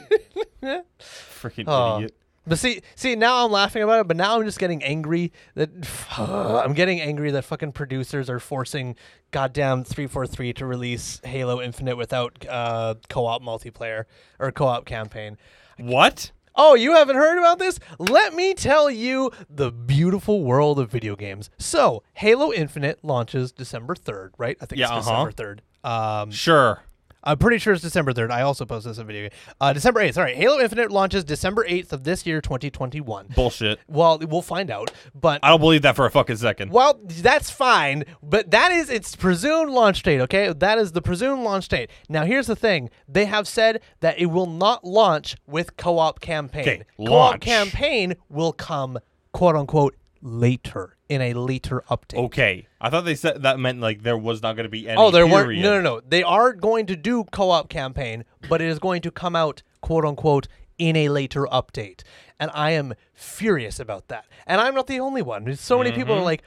Freaking 0.99 1.65
Oh. 1.67 1.97
idiot. 1.97 2.15
But 2.45 2.59
see, 2.59 2.81
see, 2.95 3.15
now 3.15 3.45
I'm 3.45 3.51
laughing 3.53 3.83
about 3.83 4.01
it, 4.01 4.07
but 4.09 4.17
now 4.17 4.37
I'm 4.37 4.43
just 4.43 4.59
getting 4.59 4.83
angry 4.83 5.31
that 5.55 5.69
I'm 6.17 6.73
getting 6.73 6.99
angry 6.99 7.31
that 7.31 7.43
fucking 7.45 7.71
producers 7.71 8.29
are 8.29 8.39
forcing 8.39 8.97
goddamn 9.31 9.85
343 9.85 10.51
to 10.53 10.65
release 10.65 11.21
Halo 11.23 11.61
Infinite 11.61 11.95
without 11.95 12.45
uh, 12.49 12.95
co-op 13.09 13.41
multiplayer 13.43 14.05
or 14.39 14.51
co-op 14.51 14.85
campaign. 14.85 15.37
What? 15.79 16.31
Oh, 16.55 16.75
you 16.75 16.93
haven't 16.93 17.15
heard 17.15 17.37
about 17.39 17.57
this? 17.59 17.79
Let 17.97 18.33
me 18.33 18.53
tell 18.53 18.89
you 18.89 19.31
the 19.49 19.71
beautiful 19.71 20.43
world 20.43 20.79
of 20.79 20.91
video 20.91 21.15
games. 21.15 21.49
So, 21.57 22.03
Halo 22.13 22.53
Infinite 22.53 22.99
launches 23.03 23.51
December 23.51 23.95
3rd, 23.95 24.31
right? 24.37 24.57
I 24.61 24.65
think 24.67 24.79
Yeah, 24.79 24.97
it's 24.97 25.07
uh-huh. 25.07 25.25
December 25.25 25.59
3rd. 25.83 25.89
Um, 26.23 26.31
Sure. 26.31 26.81
I'm 27.23 27.37
pretty 27.37 27.57
sure 27.57 27.73
it's 27.73 27.81
December 27.81 28.13
3rd. 28.13 28.31
I 28.31 28.41
also 28.41 28.65
posted 28.65 28.91
this 28.91 28.97
in 28.97 29.07
video 29.07 29.29
game. 29.29 29.39
Uh, 29.61 29.71
December 29.73 30.01
8th. 30.01 30.13
Sorry. 30.15 30.35
Halo 30.35 30.59
Infinite 30.59 30.91
launches 30.91 31.23
December 31.23 31.65
8th 31.65 31.93
of 31.93 32.03
this 32.03 32.25
year, 32.25 32.41
2021. 32.41 33.27
Bullshit. 33.35 33.79
Well, 33.87 34.19
we'll 34.19 34.41
find 34.41 34.69
out. 34.69 34.91
But 35.15 35.39
I 35.43 35.49
don't 35.49 35.59
believe 35.61 35.83
that 35.83 35.95
for 35.95 36.05
a 36.05 36.11
fucking 36.11 36.37
second. 36.37 36.71
well, 36.71 36.99
that's 37.07 37.49
fine, 37.49 38.03
but 38.21 38.51
that 38.51 38.71
is 38.71 38.89
its 38.89 39.15
presumed 39.15 39.71
launch 39.71 40.03
date, 40.03 40.19
okay? 40.21 40.51
That 40.51 40.77
is 40.77 40.91
the 40.91 41.01
presumed 41.01 41.43
launch 41.43 41.67
date. 41.69 41.89
Now, 42.09 42.25
here's 42.25 42.47
the 42.47 42.55
thing. 42.55 42.89
They 43.07 43.25
have 43.25 43.47
said 43.47 43.81
that 44.01 44.19
it 44.19 44.27
will 44.27 44.47
not 44.47 44.83
launch 44.83 45.35
with 45.47 45.77
co-op 45.77 46.19
campaign. 46.19 46.61
Okay, 46.61 46.83
co-op 46.97 47.09
launch. 47.09 47.41
campaign 47.41 48.15
will 48.29 48.51
come 48.53 48.99
quote 49.31 49.55
unquote 49.55 49.95
later 50.23 50.95
in 51.09 51.21
a 51.21 51.33
later 51.33 51.83
update. 51.89 52.17
Okay. 52.17 52.67
I 52.81 52.89
thought 52.89 53.05
they 53.05 53.13
said 53.15 53.43
that 53.43 53.59
meant 53.59 53.79
like 53.81 54.01
there 54.03 54.17
was 54.17 54.41
not 54.41 54.55
going 54.55 54.63
to 54.63 54.69
be 54.69 54.87
any. 54.87 54.97
Oh, 54.99 55.11
there 55.11 55.27
weren't. 55.27 55.59
No, 55.59 55.75
no, 55.75 55.81
no. 55.81 56.01
They 56.07 56.23
are 56.23 56.53
going 56.53 56.85
to 56.87 56.95
do 56.95 57.25
co-op 57.25 57.69
campaign, 57.69 58.23
but 58.49 58.61
it 58.61 58.69
is 58.69 58.79
going 58.79 59.01
to 59.03 59.11
come 59.11 59.35
out 59.35 59.61
quote 59.81 60.05
unquote 60.05 60.47
in 60.77 60.95
a 60.95 61.09
later 61.09 61.43
update, 61.51 62.01
and 62.39 62.49
I 62.53 62.71
am 62.71 62.93
furious 63.13 63.79
about 63.79 64.07
that. 64.07 64.25
And 64.47 64.59
I'm 64.59 64.73
not 64.73 64.87
the 64.87 64.99
only 64.99 65.21
one. 65.21 65.43
There's 65.43 65.59
so 65.61 65.77
many 65.77 65.91
people 65.91 66.13
are 66.15 66.17
Mm-hmm. 66.17 66.25
like, 66.25 66.43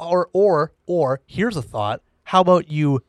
or 0.00 0.28
or 0.32 0.72
or 0.86 1.20
here's 1.26 1.56
a 1.56 1.62
thought. 1.62 2.02
How 2.24 2.40
about 2.40 2.70
you 2.70 3.02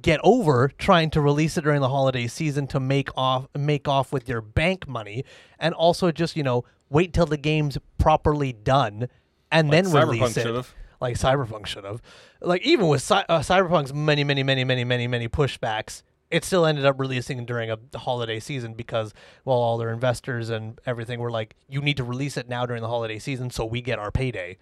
get 0.00 0.20
over 0.22 0.68
trying 0.78 1.10
to 1.10 1.20
release 1.20 1.58
it 1.58 1.64
during 1.64 1.80
the 1.80 1.88
holiday 1.88 2.26
season 2.26 2.66
to 2.68 2.80
make 2.80 3.08
off 3.16 3.48
make 3.56 3.88
off 3.88 4.12
with 4.12 4.28
your 4.28 4.40
bank 4.40 4.86
money, 4.86 5.24
and 5.58 5.74
also 5.74 6.12
just 6.12 6.36
you 6.36 6.42
know 6.42 6.64
wait 6.90 7.12
till 7.12 7.26
the 7.26 7.36
game's 7.36 7.76
properly 7.98 8.52
done 8.52 9.08
and 9.54 9.68
Like 9.70 9.84
then 9.84 9.92
Cyberpunk 9.92 10.10
release 10.10 10.36
it 10.36 10.42
should've. 10.42 10.74
like 11.00 11.16
Cyberpunk 11.16 11.66
should 11.66 11.84
have. 11.84 12.02
Like 12.42 12.62
even 12.62 12.88
with 12.88 13.00
Cy- 13.02 13.24
uh, 13.28 13.38
Cyberpunk's 13.40 13.94
many, 13.94 14.24
many, 14.24 14.42
many, 14.42 14.64
many, 14.64 14.84
many, 14.84 15.06
many 15.06 15.28
pushbacks, 15.28 16.02
it 16.30 16.44
still 16.44 16.66
ended 16.66 16.84
up 16.84 16.98
releasing 16.98 17.44
during 17.46 17.70
a 17.70 17.78
holiday 17.96 18.40
season 18.40 18.74
because 18.74 19.14
well, 19.44 19.56
all 19.56 19.78
their 19.78 19.90
investors 19.90 20.50
and 20.50 20.80
everything 20.84 21.20
were 21.20 21.30
like, 21.30 21.54
"You 21.68 21.80
need 21.80 21.96
to 21.96 22.04
release 22.04 22.36
it 22.36 22.48
now 22.48 22.66
during 22.66 22.82
the 22.82 22.88
holiday 22.88 23.18
season 23.18 23.50
so 23.50 23.64
we 23.64 23.80
get 23.80 23.98
our 23.98 24.10
payday," 24.10 24.58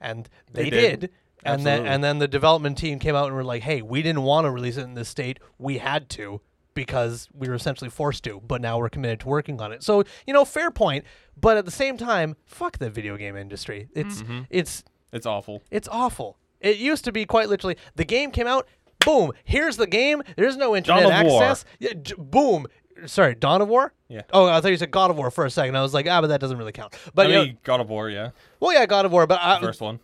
and 0.00 0.28
they, 0.52 0.64
They 0.64 0.70
did. 0.70 1.00
did. 1.00 1.10
And 1.46 1.64
then 1.66 1.86
and 1.86 2.02
then 2.02 2.18
the 2.20 2.28
development 2.28 2.78
team 2.78 2.98
came 2.98 3.14
out 3.14 3.26
and 3.26 3.34
were 3.36 3.44
like, 3.44 3.62
"Hey, 3.62 3.82
we 3.82 4.02
didn't 4.02 4.22
want 4.22 4.46
to 4.46 4.50
release 4.50 4.76
it 4.78 4.82
in 4.82 4.94
this 4.94 5.08
state. 5.08 5.38
We 5.58 5.78
had 5.78 6.08
to." 6.10 6.40
Because 6.74 7.28
we 7.32 7.48
were 7.48 7.54
essentially 7.54 7.88
forced 7.90 8.24
to, 8.24 8.40
but 8.46 8.60
now 8.60 8.78
we're 8.78 8.88
committed 8.88 9.20
to 9.20 9.28
working 9.28 9.60
on 9.60 9.72
it. 9.72 9.82
So 9.82 10.04
you 10.26 10.34
know, 10.34 10.44
fair 10.44 10.70
point. 10.70 11.04
But 11.40 11.56
at 11.56 11.64
the 11.64 11.70
same 11.70 11.96
time, 11.96 12.36
fuck 12.46 12.78
the 12.78 12.90
video 12.90 13.16
game 13.16 13.36
industry. 13.36 13.88
It's 13.94 14.22
Mm-hmm. 14.22 14.40
it's 14.50 14.84
It's 15.12 15.26
awful. 15.26 15.62
it's 15.70 15.88
awful. 15.88 16.36
It 16.60 16.76
used 16.78 17.04
to 17.04 17.12
be 17.12 17.24
quite 17.26 17.48
literally 17.48 17.76
the 17.94 18.04
game 18.04 18.30
came 18.30 18.46
out, 18.46 18.66
boom, 19.04 19.32
here's 19.44 19.76
the 19.76 19.86
game. 19.86 20.22
There's 20.36 20.56
no 20.56 20.74
internet 20.74 21.04
access. 21.12 21.64
Yeah, 21.78 21.92
j- 22.00 22.14
boom. 22.18 22.66
Sorry, 23.06 23.34
Dawn 23.34 23.60
of 23.60 23.68
War? 23.68 23.92
Yeah. 24.08 24.22
Oh, 24.32 24.46
I 24.46 24.60
thought 24.60 24.70
you 24.70 24.76
said 24.76 24.90
God 24.92 25.10
of 25.10 25.16
War 25.18 25.30
for 25.30 25.44
a 25.44 25.50
second. 25.50 25.76
I 25.76 25.82
was 25.82 25.92
like, 25.92 26.06
ah, 26.08 26.20
but 26.20 26.28
that 26.28 26.40
doesn't 26.40 26.56
really 26.56 26.72
count. 26.72 26.94
But 27.12 27.26
I 27.26 27.28
you 27.28 27.34
know- 27.34 27.52
God 27.64 27.80
of 27.80 27.90
War, 27.90 28.08
yeah, 28.08 28.30
well, 28.60 28.72
yeah, 28.72 28.86
God 28.86 29.04
of 29.04 29.12
War. 29.12 29.26
But 29.26 29.40
I, 29.42 29.60
first 29.60 29.80
one. 29.80 29.98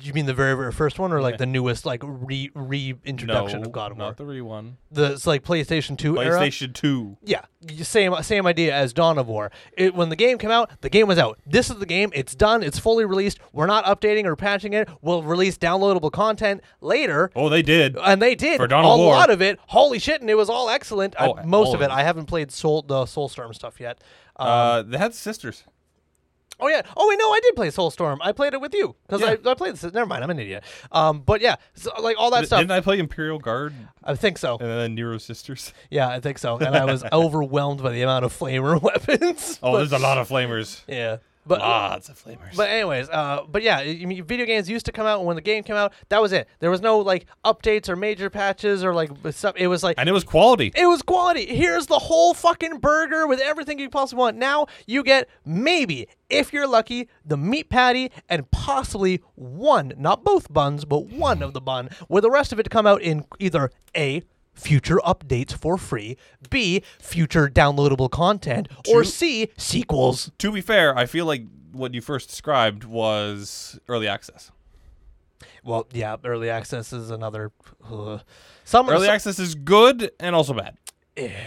You 0.00 0.12
mean 0.12 0.26
the 0.26 0.34
very, 0.34 0.54
very 0.56 0.70
first 0.70 0.98
one, 0.98 1.12
or 1.12 1.20
like 1.20 1.38
the 1.38 1.46
newest, 1.46 1.84
like 1.84 2.02
re 2.04 2.50
reintroduction 2.54 3.62
no, 3.62 3.66
of 3.66 3.72
God 3.72 3.90
of 3.92 3.98
War? 3.98 4.06
not 4.08 4.16
the 4.16 4.24
re 4.24 4.40
one. 4.40 4.76
The 4.90 5.12
it's 5.12 5.26
like 5.26 5.42
PlayStation 5.42 5.98
Two 5.98 6.20
era. 6.20 6.38
PlayStation 6.40 6.72
Two. 6.72 7.16
Yeah, 7.24 7.42
y- 7.62 7.76
same 7.82 8.14
same 8.22 8.46
idea 8.46 8.74
as 8.74 8.92
Dawn 8.92 9.18
of 9.18 9.26
War. 9.26 9.50
It, 9.76 9.94
when 9.94 10.08
the 10.08 10.16
game 10.16 10.38
came 10.38 10.50
out, 10.52 10.70
the 10.82 10.88
game 10.88 11.08
was 11.08 11.18
out. 11.18 11.38
This 11.46 11.68
is 11.70 11.76
the 11.78 11.86
game. 11.86 12.10
It's 12.14 12.34
done. 12.34 12.62
It's 12.62 12.78
fully 12.78 13.04
released. 13.04 13.38
We're 13.52 13.66
not 13.66 13.84
updating 13.84 14.24
or 14.24 14.36
patching 14.36 14.72
it. 14.72 14.88
We'll 15.00 15.22
release 15.22 15.58
downloadable 15.58 16.12
content 16.12 16.60
later. 16.80 17.30
Oh, 17.34 17.48
they 17.48 17.62
did. 17.62 17.96
And 17.96 18.22
they 18.22 18.34
did 18.36 18.58
For 18.58 18.68
Dawn 18.68 18.84
a 18.84 18.88
War. 18.96 19.14
lot 19.14 19.30
of 19.30 19.42
it. 19.42 19.58
Holy 19.66 19.98
shit! 19.98 20.20
And 20.20 20.30
it 20.30 20.36
was 20.36 20.48
all 20.48 20.68
excellent. 20.70 21.14
I- 21.18 21.26
Oh, 21.26 21.38
most 21.44 21.68
all 21.68 21.74
of 21.74 21.80
of 21.80 21.82
it. 21.82 21.92
it. 21.92 21.96
I 21.96 22.02
haven't 22.02 22.26
played 22.26 22.50
Soul 22.52 22.82
the 22.82 23.04
Soulstorm 23.04 23.54
stuff 23.54 23.80
yet. 23.80 23.98
Um, 24.36 24.48
uh, 24.48 24.82
they 24.82 24.98
had 24.98 25.14
sisters. 25.14 25.64
Oh 26.62 26.68
yeah. 26.68 26.82
Oh 26.96 27.08
wait, 27.08 27.18
no, 27.18 27.30
I 27.30 27.40
did 27.42 27.54
play 27.56 27.68
Soulstorm. 27.68 28.18
I 28.22 28.32
played 28.32 28.54
it 28.54 28.60
with 28.60 28.72
you 28.74 28.94
because 29.06 29.20
Yeah. 29.20 29.34
I, 29.44 29.50
I 29.50 29.54
played 29.54 29.74
this. 29.74 29.92
Never 29.92 30.06
mind, 30.06 30.24
I'm 30.24 30.30
an 30.30 30.38
idiot. 30.38 30.64
Um, 30.90 31.20
but 31.20 31.40
yeah, 31.42 31.56
so, 31.74 31.90
like 32.00 32.16
all 32.18 32.30
that 32.30 32.40
D- 32.40 32.46
stuff. 32.46 32.60
Didn't 32.60 32.70
I 32.72 32.80
play 32.80 32.98
Imperial 32.98 33.38
Guard 33.38 33.74
I 34.02 34.14
think 34.14 34.38
so. 34.38 34.56
and 34.58 34.68
then 34.68 34.94
Nero 34.94 35.18
Sisters? 35.18 35.72
Yeah, 35.90 36.08
I 36.08 36.20
think 36.20 36.38
so. 36.38 36.56
And 36.58 36.74
I 36.74 36.84
was 36.86 37.04
overwhelmed 37.12 37.82
by 37.82 37.90
the 37.92 38.02
amount 38.02 38.24
of 38.24 38.32
flamer 38.36 38.80
weapons. 38.82 39.58
Oh, 39.62 39.72
But- 39.72 39.78
there's 39.78 39.92
a 39.92 39.98
lot 39.98 40.16
of 40.18 40.28
flamers. 40.28 40.80
Yeah. 40.88 41.18
But 41.44 41.58
Lots 41.58 42.08
of 42.08 42.16
flavors. 42.16 42.56
But 42.56 42.70
anyways, 42.70 43.08
uh, 43.08 43.42
but 43.50 43.62
yeah, 43.62 43.78
I 43.78 44.04
mean, 44.04 44.22
video 44.24 44.46
games 44.46 44.70
used 44.70 44.86
to 44.86 44.92
come 44.92 45.06
out 45.06 45.24
when 45.24 45.34
the 45.34 45.42
game 45.42 45.64
came 45.64 45.74
out. 45.74 45.92
That 46.08 46.22
was 46.22 46.32
it. 46.32 46.48
There 46.60 46.70
was 46.70 46.80
no 46.80 46.98
like 46.98 47.26
updates 47.44 47.88
or 47.88 47.96
major 47.96 48.30
patches 48.30 48.84
or 48.84 48.94
like 48.94 49.10
stuff. 49.32 49.54
It 49.56 49.66
was 49.66 49.82
like 49.82 49.96
and 49.98 50.08
it 50.08 50.12
was 50.12 50.22
quality. 50.22 50.72
it 50.76 50.86
was 50.86 51.02
quality. 51.02 51.46
Here's 51.46 51.86
the 51.86 51.98
whole 51.98 52.32
fucking 52.32 52.78
burger 52.78 53.26
with 53.26 53.40
everything 53.40 53.80
you 53.80 53.90
possibly 53.90 54.20
want. 54.20 54.36
Now 54.36 54.66
you 54.86 55.02
get 55.02 55.28
maybe, 55.44 56.06
if 56.30 56.52
you're 56.52 56.68
lucky, 56.68 57.08
the 57.24 57.36
meat 57.36 57.68
patty 57.68 58.12
and 58.28 58.48
possibly 58.52 59.20
one, 59.34 59.94
not 59.98 60.22
both 60.24 60.52
buns, 60.52 60.84
but 60.84 61.06
one 61.06 61.42
of 61.42 61.54
the 61.54 61.60
bun, 61.60 61.88
with 62.08 62.22
the 62.22 62.30
rest 62.30 62.52
of 62.52 62.60
it 62.60 62.64
to 62.64 62.70
come 62.70 62.86
out 62.86 63.02
in 63.02 63.24
either 63.40 63.70
A, 63.96 64.22
future 64.54 64.98
updates 65.04 65.52
for 65.52 65.76
free, 65.78 66.16
B, 66.50 66.82
future 67.00 67.48
downloadable 67.48 68.10
content, 68.10 68.68
or 68.88 69.04
C, 69.04 69.48
sequels. 69.56 70.30
to 70.38 70.52
be 70.52 70.60
fair, 70.60 70.96
I 70.96 71.06
feel 71.06 71.26
like 71.26 71.44
what 71.72 71.94
you 71.94 72.00
first 72.00 72.28
described 72.28 72.84
was 72.84 73.78
early 73.88 74.06
access. 74.08 74.50
Well, 75.64 75.86
yeah, 75.92 76.16
early 76.24 76.50
access 76.50 76.92
is 76.92 77.10
another. 77.10 77.52
Uh, 77.88 78.18
some 78.64 78.88
Early 78.88 79.06
some- 79.06 79.14
access 79.14 79.38
is 79.38 79.54
good 79.54 80.10
and 80.20 80.34
also 80.34 80.54
bad. 80.54 80.76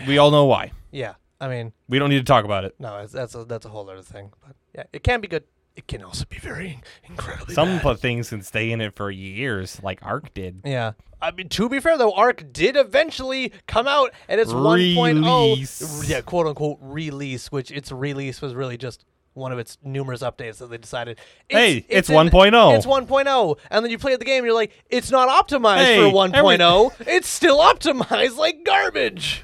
We 0.08 0.18
all 0.18 0.32
know 0.32 0.46
why. 0.46 0.72
Yeah, 0.92 1.16
I 1.42 1.48
mean, 1.48 1.74
We 1.90 2.00
don't 2.00 2.10
need 2.10 2.20
to 2.20 2.24
talk 2.24 2.46
about 2.46 2.66
it. 2.66 2.76
no, 2.80 3.06
that's 3.08 3.36
a 3.36 3.44
that's 3.46 3.66
a 3.66 3.70
whole 3.70 3.90
other 3.90 4.02
thing. 4.02 4.32
But 4.46 4.56
yeah, 4.74 4.84
it 4.94 5.04
can 5.04 5.22
be 5.22 5.28
good. 5.28 5.44
It 5.76 5.88
can 5.88 6.04
also 6.04 6.24
be 6.30 6.38
very 6.38 6.80
incredibly 7.04 7.54
Some 7.54 7.80
bad. 7.80 8.00
things 8.00 8.30
can 8.30 8.42
stay 8.44 8.72
in 8.72 8.80
it 8.82 8.96
for 8.96 9.12
years, 9.12 9.82
like 9.84 10.00
Ark 10.02 10.34
did. 10.34 10.62
Yeah. 10.64 10.94
I 11.22 11.32
mean, 11.32 11.50
to 11.50 11.68
be 11.68 11.80
fair 11.80 11.98
though, 11.98 12.14
Ark 12.14 12.46
did 12.54 12.76
eventually 12.78 13.52
come 13.68 13.88
out, 13.88 14.12
and 14.30 14.40
it's 14.40 14.54
1.0, 14.54 15.24
Release. 15.56 16.08
yeah, 16.10 16.22
quote 16.22 16.48
unquote 16.48 16.78
release, 16.82 17.52
which 17.52 17.72
its 17.72 17.92
release 17.92 18.42
was 18.42 18.54
really 18.54 18.78
just 18.78 19.04
one 19.34 19.52
of 19.52 19.60
its 19.60 19.78
numerous 19.84 20.22
updates 20.22 20.60
that 20.60 20.68
they 20.70 20.78
decided. 20.78 21.20
Hey, 21.50 21.86
it's 21.90 22.10
in- 22.10 22.16
1.0. 22.16 22.78
It's 22.78 22.86
1.0, 22.86 23.58
and 23.70 23.84
then 23.84 23.92
you 23.92 23.98
play 23.98 24.16
the 24.16 24.24
game, 24.24 24.38
and 24.38 24.46
you're 24.46 24.56
like, 24.56 24.72
it's 24.90 25.12
not 25.12 25.28
optimized 25.28 25.80
Hey, 25.84 25.98
for 26.10 26.16
1.0. 26.16 26.94
it's 27.08 27.28
still 27.28 27.58
optimized 27.58 28.38
like 28.38 28.64
garbage. 28.66 29.44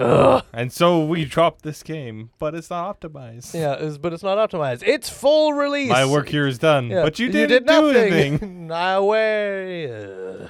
Ugh. 0.00 0.44
And 0.52 0.72
so 0.72 1.04
we 1.04 1.24
dropped 1.24 1.62
this 1.62 1.82
game, 1.82 2.30
but 2.38 2.54
it's 2.54 2.70
not 2.70 3.00
optimized. 3.00 3.54
Yeah, 3.54 3.74
it's, 3.74 3.98
but 3.98 4.12
it's 4.12 4.22
not 4.22 4.38
optimized. 4.38 4.82
It's 4.86 5.08
full 5.10 5.52
release. 5.52 5.90
My 5.90 6.06
work 6.06 6.28
here 6.28 6.46
is 6.46 6.58
done. 6.58 6.90
Yeah, 6.90 7.02
But 7.02 7.18
you 7.18 7.26
you 7.26 7.32
didn't 7.32 7.48
did 7.50 7.66
do 7.66 7.92
nothing. 7.92 8.12
anything. 8.12 8.66
no 8.68 9.04
way. 9.06 10.48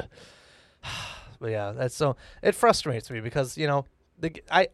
But 1.41 1.53
yeah, 1.53 1.73
that's 1.73 1.95
so 1.97 2.17
it 2.43 2.55
frustrates 2.55 3.11
me 3.11 3.21
because 3.21 3.57
you 3.57 3.67
know 3.67 3.87
the 4.19 4.31
I 4.51 4.69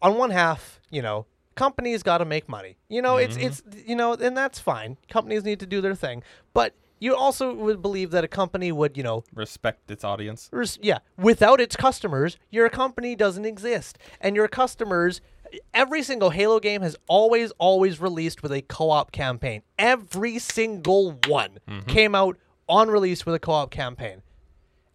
on 0.00 0.16
one 0.16 0.30
half 0.30 0.78
you 0.90 1.02
know 1.02 1.26
companies 1.56 2.04
got 2.04 2.18
to 2.18 2.24
make 2.24 2.48
money. 2.48 2.76
You 2.88 3.02
know 3.02 3.16
it's 3.16 3.36
Mm-hmm. 3.36 3.46
it's 3.46 3.62
you 3.88 3.96
know 3.96 4.12
and 4.12 4.36
that's 4.36 4.60
fine. 4.60 4.96
Companies 5.08 5.42
need 5.44 5.58
to 5.60 5.66
do 5.66 5.80
their 5.80 5.96
thing, 5.96 6.22
but 6.52 6.72
you 7.04 7.14
also 7.14 7.54
would 7.64 7.80
believe 7.82 8.10
that 8.12 8.24
a 8.24 8.28
company 8.28 8.70
would 8.72 8.96
you 8.96 9.02
know 9.08 9.24
Respect 9.34 9.90
its 9.90 10.04
audience. 10.04 10.48
res- 10.52 10.78
yeah 10.82 10.98
without 11.18 11.60
its 11.60 11.76
customers 11.76 12.36
your 12.50 12.68
company 12.68 13.14
doesn't 13.24 13.44
exist 13.54 13.98
and 14.20 14.34
your 14.36 14.48
customers 14.48 15.20
every 15.72 16.02
single 16.02 16.30
halo 16.30 16.58
game 16.58 16.82
has 16.82 16.96
always 17.06 17.50
always 17.58 18.00
released 18.00 18.42
with 18.42 18.52
a 18.52 18.62
co-op 18.62 19.12
campaign 19.12 19.62
every 19.78 20.38
single 20.38 21.04
one 21.28 21.58
Mm-hmm. 21.68 21.88
came 21.96 22.14
out 22.14 22.36
on 22.68 22.88
release 22.90 23.24
with 23.26 23.34
a 23.34 23.38
co-op 23.38 23.70
campaign 23.70 24.22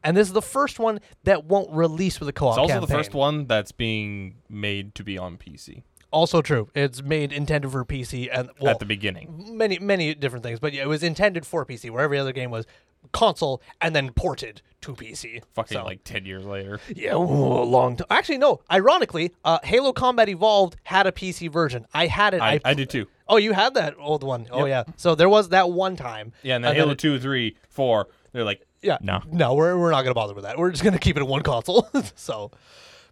and 0.03 0.15
this 0.17 0.27
is 0.27 0.33
the 0.33 0.41
first 0.57 0.79
one 0.79 0.99
that 1.25 1.45
won't 1.45 1.69
release 1.71 2.19
with 2.19 2.27
a 2.29 2.33
co-op 2.33 2.53
It's 2.53 2.57
also 2.59 2.73
campaign. 2.73 2.87
the 2.89 2.93
first 2.99 3.13
one 3.13 3.45
that's 3.47 3.71
being 3.71 4.35
made 4.49 4.95
to 4.95 5.03
be 5.03 5.17
on 5.17 5.37
PC 5.37 5.83
also 6.11 6.41
true 6.41 6.67
it's 6.73 7.01
made 7.03 7.31
intended 7.31 7.71
for 7.71 7.85
pc 7.85 8.27
and 8.33 8.49
well, 8.59 8.71
at 8.71 8.79
the 8.79 8.85
beginning. 8.85 9.45
many 9.57 9.77
many 9.79 10.13
different 10.15 10.43
things 10.43 10.59
but 10.59 10.73
yeah, 10.73 10.81
it 10.83 10.87
was 10.87 11.03
intended 11.03 11.45
for 11.45 11.65
pc 11.65 11.89
where 11.91 12.03
every 12.03 12.17
other 12.17 12.31
game 12.31 12.49
was 12.51 12.65
console 13.11 13.61
and 13.79 13.95
then 13.95 14.11
ported 14.11 14.61
to 14.81 14.93
pc 14.93 15.41
Fucking 15.53 15.77
So- 15.77 15.83
like 15.85 16.03
10 16.03 16.25
years 16.25 16.45
later. 16.45 16.79
Yeah, 16.95 17.15
ooh, 17.15 17.19
a 17.19 17.63
long 17.63 17.95
time. 17.97 18.07
Actually, 18.09 18.37
no. 18.39 18.61
Ironically, 18.71 19.33
uh, 19.43 19.59
Halo 19.63 19.91
Combat 19.93 20.29
Evolved 20.29 20.77
had 20.83 21.05
a 21.07 21.11
PC 21.11 21.51
version. 21.51 21.85
I 21.93 22.07
had 22.07 22.33
it. 22.33 22.41
I, 22.41 22.59
I 22.63 22.73
did 22.73 22.89
too. 22.89 23.07
Oh, 23.27 23.35
you 23.37 23.51
had 23.53 23.73
that 23.73 23.95
old 23.99 24.23
one. 24.23 24.47
Oh, 24.51 24.65
Yep. 24.65 24.87
yeah. 24.87 24.93
So 24.95 25.15
there 25.15 25.27
was 25.29 25.49
that 25.49 25.69
one 25.69 25.95
time. 25.97 26.31
Yeah, 26.43 26.55
and 26.55 26.63
then 26.63 26.69
And 26.71 26.77
Halo 26.77 26.87
then 26.89 26.93
it- 26.93 26.99
2, 26.99 27.19
3, 27.19 27.57
4, 27.69 28.07
they're 28.31 28.43
like, 28.45 28.65
Yeah. 28.81 28.97
No. 29.01 29.21
No, 29.29 29.53
we're, 29.53 29.77
we're 29.77 29.91
not 29.91 30.01
going 30.03 30.11
to 30.11 30.13
bother 30.15 30.33
with 30.33 30.45
that. 30.45 30.57
We're 30.57 30.71
just 30.71 30.83
going 30.83 30.93
to 30.93 30.99
keep 30.99 31.17
it 31.17 31.21
in 31.21 31.27
one 31.27 31.41
console. 31.43 31.89
so, 32.15 32.51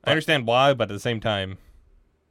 I 0.05 0.11
understand 0.11 0.47
why, 0.47 0.73
but 0.73 0.89
at 0.89 0.93
the 0.93 0.99
same 1.01 1.19
time, 1.19 1.57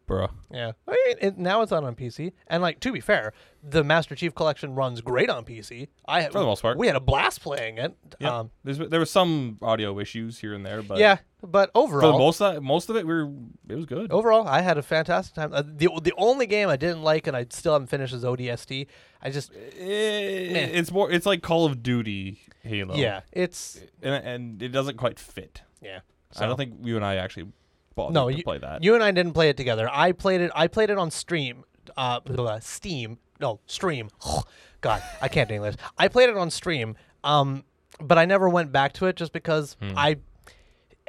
bruh. 0.06 0.30
yeah. 0.50 0.72
I 0.86 0.90
mean, 1.06 1.16
it, 1.20 1.38
now 1.38 1.62
it's 1.62 1.72
out 1.72 1.84
on 1.84 1.94
PC. 1.94 2.32
And, 2.46 2.62
like, 2.62 2.80
to 2.80 2.92
be 2.92 3.00
fair, 3.00 3.32
the 3.62 3.82
Master 3.84 4.14
Chief 4.14 4.34
Collection 4.34 4.74
runs 4.74 5.00
great 5.00 5.28
on 5.28 5.44
PC. 5.44 5.88
I 6.06 6.24
For 6.26 6.38
the 6.38 6.44
most 6.44 6.62
part. 6.62 6.78
We 6.78 6.86
had 6.86 6.96
a 6.96 7.00
blast 7.00 7.40
playing 7.42 7.78
it. 7.78 7.96
Yeah, 8.20 8.38
Um, 8.38 8.50
there 8.64 9.00
was 9.00 9.10
some 9.10 9.58
audio 9.62 9.98
issues 9.98 10.38
here 10.38 10.54
and 10.54 10.64
there, 10.64 10.82
but 10.82 10.98
yeah. 10.98 11.18
But 11.42 11.70
for 11.72 11.78
overall, 11.78 12.18
most 12.18 12.40
of, 12.40 12.62
most 12.62 12.88
of 12.90 12.96
it, 12.96 13.06
we 13.06 13.12
were 13.14 13.30
it 13.68 13.74
was 13.76 13.86
good. 13.86 14.10
overall, 14.10 14.48
I 14.48 14.62
had 14.62 14.78
a 14.78 14.82
fantastic 14.82 15.34
time. 15.34 15.52
Uh, 15.52 15.62
the 15.64 15.88
the 16.02 16.12
only 16.16 16.46
game 16.46 16.68
I 16.68 16.76
didn't 16.76 17.02
like 17.02 17.26
and 17.28 17.36
I 17.36 17.46
still 17.50 17.72
haven't 17.74 17.86
finished 17.88 18.14
is 18.14 18.24
ODST. 18.24 18.86
I 19.22 19.30
just 19.30 19.52
Eh, 19.54 19.58
it's 19.78 20.90
more 20.90 21.10
it's 21.10 21.26
like 21.26 21.42
Call 21.42 21.64
of 21.66 21.82
Duty 21.84 22.40
Halo. 22.62 22.96
yeah, 22.96 23.20
it's 23.32 23.80
and, 24.02 24.14
and 24.24 24.62
it 24.62 24.70
doesn't 24.70 24.96
quite 24.96 25.18
fit. 25.20 25.62
yeah. 25.80 26.00
I 26.38 26.46
don't 26.46 26.56
think 26.56 26.74
you 26.82 26.96
and 26.96 27.04
I 27.04 27.16
actually 27.16 27.48
bothered 27.96 28.14
no, 28.14 28.30
to 28.30 28.36
you, 28.36 28.44
play 28.44 28.58
that. 28.58 28.84
you 28.84 28.94
and 28.94 29.02
I 29.02 29.10
didn't 29.10 29.32
play 29.32 29.48
it 29.48 29.56
together. 29.56 29.88
I 29.92 30.12
played 30.12 30.40
it. 30.40 30.52
I 30.54 30.68
played 30.68 30.90
it 30.90 30.98
on 30.98 31.10
stream. 31.10 31.64
Uh, 31.96 32.20
Steam. 32.60 33.18
No, 33.40 33.58
stream. 33.66 34.10
God, 34.80 35.02
I 35.20 35.26
can't 35.28 35.48
do 35.48 35.54
English. 35.56 35.74
I 35.98 36.06
played 36.08 36.28
it 36.28 36.36
on 36.36 36.50
stream. 36.50 36.94
Um, 37.24 37.64
but 38.00 38.18
I 38.18 38.24
never 38.26 38.48
went 38.48 38.70
back 38.72 38.92
to 38.94 39.06
it 39.06 39.16
just 39.16 39.32
because 39.32 39.76
Hmm. 39.80 39.92
I, 39.96 40.16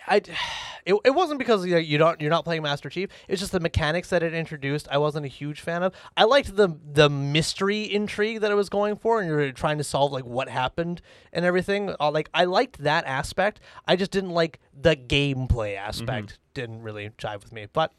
I, 0.07 0.15
it, 0.85 0.95
it 1.03 1.09
wasn't 1.13 1.37
because 1.39 1.65
you, 1.65 1.73
know, 1.73 1.77
you 1.79 1.97
don't 1.97 2.21
you're 2.21 2.29
not 2.29 2.45
playing 2.45 2.61
Master 2.63 2.89
Chief. 2.89 3.09
It's 3.27 3.41
just 3.41 3.51
the 3.51 3.59
mechanics 3.59 4.09
that 4.09 4.23
it 4.23 4.33
introduced. 4.33 4.87
I 4.89 4.97
wasn't 4.97 5.25
a 5.25 5.29
huge 5.29 5.59
fan 5.61 5.83
of. 5.83 5.93
I 6.15 6.23
liked 6.23 6.55
the 6.55 6.69
the 6.93 7.09
mystery 7.09 7.81
intrigue 7.83 8.39
that 8.41 8.51
it 8.51 8.55
was 8.55 8.69
going 8.69 8.95
for, 8.95 9.19
and 9.19 9.27
you're 9.29 9.51
trying 9.51 9.77
to 9.79 9.83
solve 9.83 10.11
like 10.13 10.25
what 10.25 10.47
happened 10.47 11.01
and 11.33 11.43
everything. 11.43 11.93
Uh, 11.99 12.09
like 12.11 12.29
I 12.33 12.45
liked 12.45 12.77
that 12.83 13.05
aspect. 13.05 13.59
I 13.85 13.95
just 13.97 14.11
didn't 14.11 14.31
like 14.31 14.59
the 14.79 14.95
gameplay 14.95 15.75
aspect. 15.77 16.39
Didn't 16.57 16.81
really 16.81 17.09
jive 17.17 17.43
with 17.43 17.53
me, 17.53 17.67
but. 17.71 17.91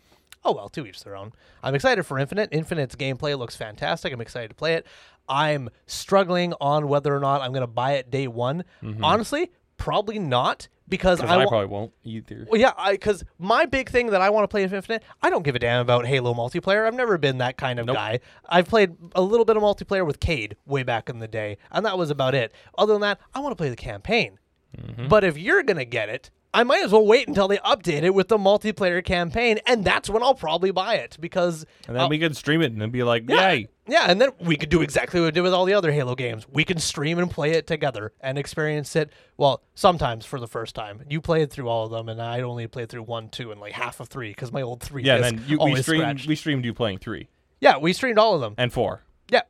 Oh 0.45 0.53
well, 0.53 0.69
to 0.69 0.87
each 0.87 1.03
their 1.03 1.17
own. 1.17 1.33
I'm 1.65 1.75
excited 1.75 2.05
for 2.05 2.17
Infinite. 2.17 2.51
Infinite's 2.53 2.95
gameplay 2.95 3.37
looks 3.37 3.57
fantastic. 3.57 4.13
I'm 4.13 4.21
excited 4.21 4.49
to 4.51 4.55
play 4.55 4.75
it. 4.75 4.87
I'm 5.29 5.69
struggling 5.87 6.55
on 6.61 6.87
whether 6.89 7.15
or 7.15 7.19
not 7.19 7.43
I'm 7.43 7.51
going 7.51 7.63
to 7.63 7.67
buy 7.67 7.95
it 7.95 8.09
day 8.11 8.29
one. 8.29 8.63
Honestly, 9.03 9.51
probably 9.79 10.19
not 10.19 10.69
because 10.89 11.21
I, 11.21 11.45
probably 11.45 11.67
won't 11.67 11.93
either. 12.05 12.47
well, 12.49 12.61
yeah, 12.61 12.73
because 12.93 13.25
my 13.39 13.67
big 13.67 13.91
thing 13.91 14.07
that 14.11 14.23
I 14.23 14.31
want 14.31 14.45
to 14.45 14.49
play 14.49 14.63
Infinite, 14.63 15.03
I 15.21 15.29
don't 15.29 15.43
give 15.43 15.57
a 15.57 15.59
damn 15.59 15.81
about 15.81 16.07
Halo 16.07 16.33
multiplayer. 16.35 16.87
I've 16.87 16.95
never 16.95 17.19
been 17.19 17.39
that 17.39 17.57
kind 17.57 17.81
of 17.81 17.87
Nope. 17.87 17.97
guy. 17.97 18.21
I've 18.49 18.69
played 18.69 18.95
a 19.17 19.21
little 19.21 19.45
bit 19.45 19.57
of 19.57 19.63
multiplayer 19.63 20.07
with 20.07 20.21
Cade 20.21 20.57
way 20.67 20.85
back 20.85 21.09
in 21.09 21.19
the 21.19 21.29
day, 21.29 21.59
and 21.73 21.85
that 21.85 21.99
was 21.99 22.11
about 22.11 22.35
it. 22.37 22.53
Other 22.79 22.93
than 22.93 23.03
that, 23.03 23.19
I 23.35 23.41
want 23.41 23.51
to 23.53 23.57
play 23.57 23.71
the 23.71 23.77
campaign. 23.77 24.39
Mm-hmm. 24.77 25.09
But 25.09 25.25
if 25.25 25.37
you're 25.37 25.63
gonna 25.65 25.85
get 25.85 26.09
it, 26.09 26.31
I 26.55 26.63
might 26.65 26.83
as 26.83 26.93
well 26.93 27.07
wait 27.07 27.29
until 27.29 27.47
they 27.47 27.59
update 27.59 28.03
it 28.03 28.15
with 28.15 28.29
the 28.29 28.39
multiplayer 28.39 29.05
campaign, 29.05 29.59
and 29.67 29.85
that's 29.85 30.09
when 30.09 30.23
I'll 30.23 30.35
probably 30.35 30.71
buy 30.71 30.95
it 30.95 31.17
because 31.21 31.67
And 31.87 31.95
then 31.95 32.03
I'll- 32.05 32.09
we 32.09 32.19
could 32.19 32.37
stream 32.37 32.63
it 32.63 32.73
and 32.73 32.81
then 32.81 32.91
be 32.91 33.03
like, 33.03 33.29
yeah, 33.29 33.51
yay. 33.53 33.69
yeah, 33.87 34.07
and 34.11 34.19
then 34.21 34.31
we 34.41 34.57
could 34.57 34.71
do 34.71 34.81
exactly 34.81 35.21
what 35.21 35.27
we 35.27 35.31
did 35.33 35.43
with 35.43 35.53
all 35.53 35.67
the 35.67 35.75
other 35.75 35.93
Halo 35.93 36.15
games. 36.15 36.47
We 36.51 36.65
can 36.65 36.79
stream 36.79 37.19
and 37.19 37.31
play 37.31 37.51
it 37.53 37.67
together 37.67 38.13
and 38.23 38.39
experience 38.39 38.97
it. 38.97 39.13
Well, 39.37 39.63
sometimes 39.75 40.25
for 40.25 40.41
the 40.41 40.49
first 40.49 40.75
time. 40.75 41.03
You 41.09 41.21
played 41.21 41.51
through 41.51 41.69
all 41.69 41.85
of 41.85 41.91
them, 41.91 42.09
and 42.09 42.21
I 42.21 42.41
only 42.41 42.67
played 42.67 42.89
through 42.89 43.03
one, 43.03 43.29
two, 43.29 43.53
and 43.53 43.61
like 43.61 43.73
half 43.73 44.01
of 44.01 44.09
three 44.09 44.31
because 44.31 44.51
my 44.51 44.63
old 44.63 44.83
three. 44.83 45.03
Yeah, 45.05 45.17
and 45.17 45.25
then 45.25 45.45
you, 45.47 45.59
we 45.59 45.83
streamed 45.83 46.03
scratched. 46.03 46.27
we 46.29 46.35
streamed 46.35 46.65
you 46.65 46.73
playing 46.73 46.99
three 46.99 47.29
yeah, 47.61 47.77
we 47.77 47.93
streamed 47.93 48.19
all 48.19 48.35
of 48.35 48.41
them. 48.41 48.55
and 48.57 48.73
four. 48.73 49.03
Yeah, 49.31 49.41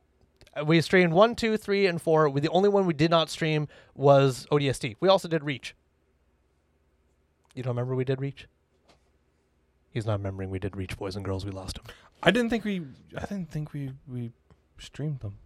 Uh, 0.59 0.65
we 0.65 0.81
streamed 0.81 1.13
one, 1.13 1.35
two, 1.35 1.55
three, 1.57 1.85
and 1.85 2.01
four. 2.01 2.27
We, 2.27 2.41
the 2.41 2.49
only 2.49 2.67
one 2.67 2.85
we 2.87 2.93
did 2.93 3.11
not 3.11 3.29
stream 3.29 3.67
was 3.95 4.47
ODST. 4.51 4.95
We 4.99 5.07
also 5.07 5.27
did 5.27 5.43
Reach. 5.43 5.75
You 7.55 7.63
don't 7.63 7.71
remember 7.71 7.95
we 7.95 8.03
did 8.05 8.21
Reach? 8.21 8.47
He's 9.91 10.05
not 10.05 10.19
remembering 10.19 10.49
we 10.49 10.59
did 10.59 10.77
Reach, 10.77 10.97
boys 10.97 11.15
and 11.15 11.25
girls. 11.25 11.45
We 11.45 11.51
lost 11.51 11.77
him. 11.79 11.85
I 12.21 12.31
didn't 12.31 12.49
think 12.49 12.63
we 12.65 12.81
I 13.17 13.21
didn't 13.21 13.49
think 13.51 13.73
we 13.73 13.91
we 14.07 14.31
streamed 14.77 15.21
them. 15.21 15.37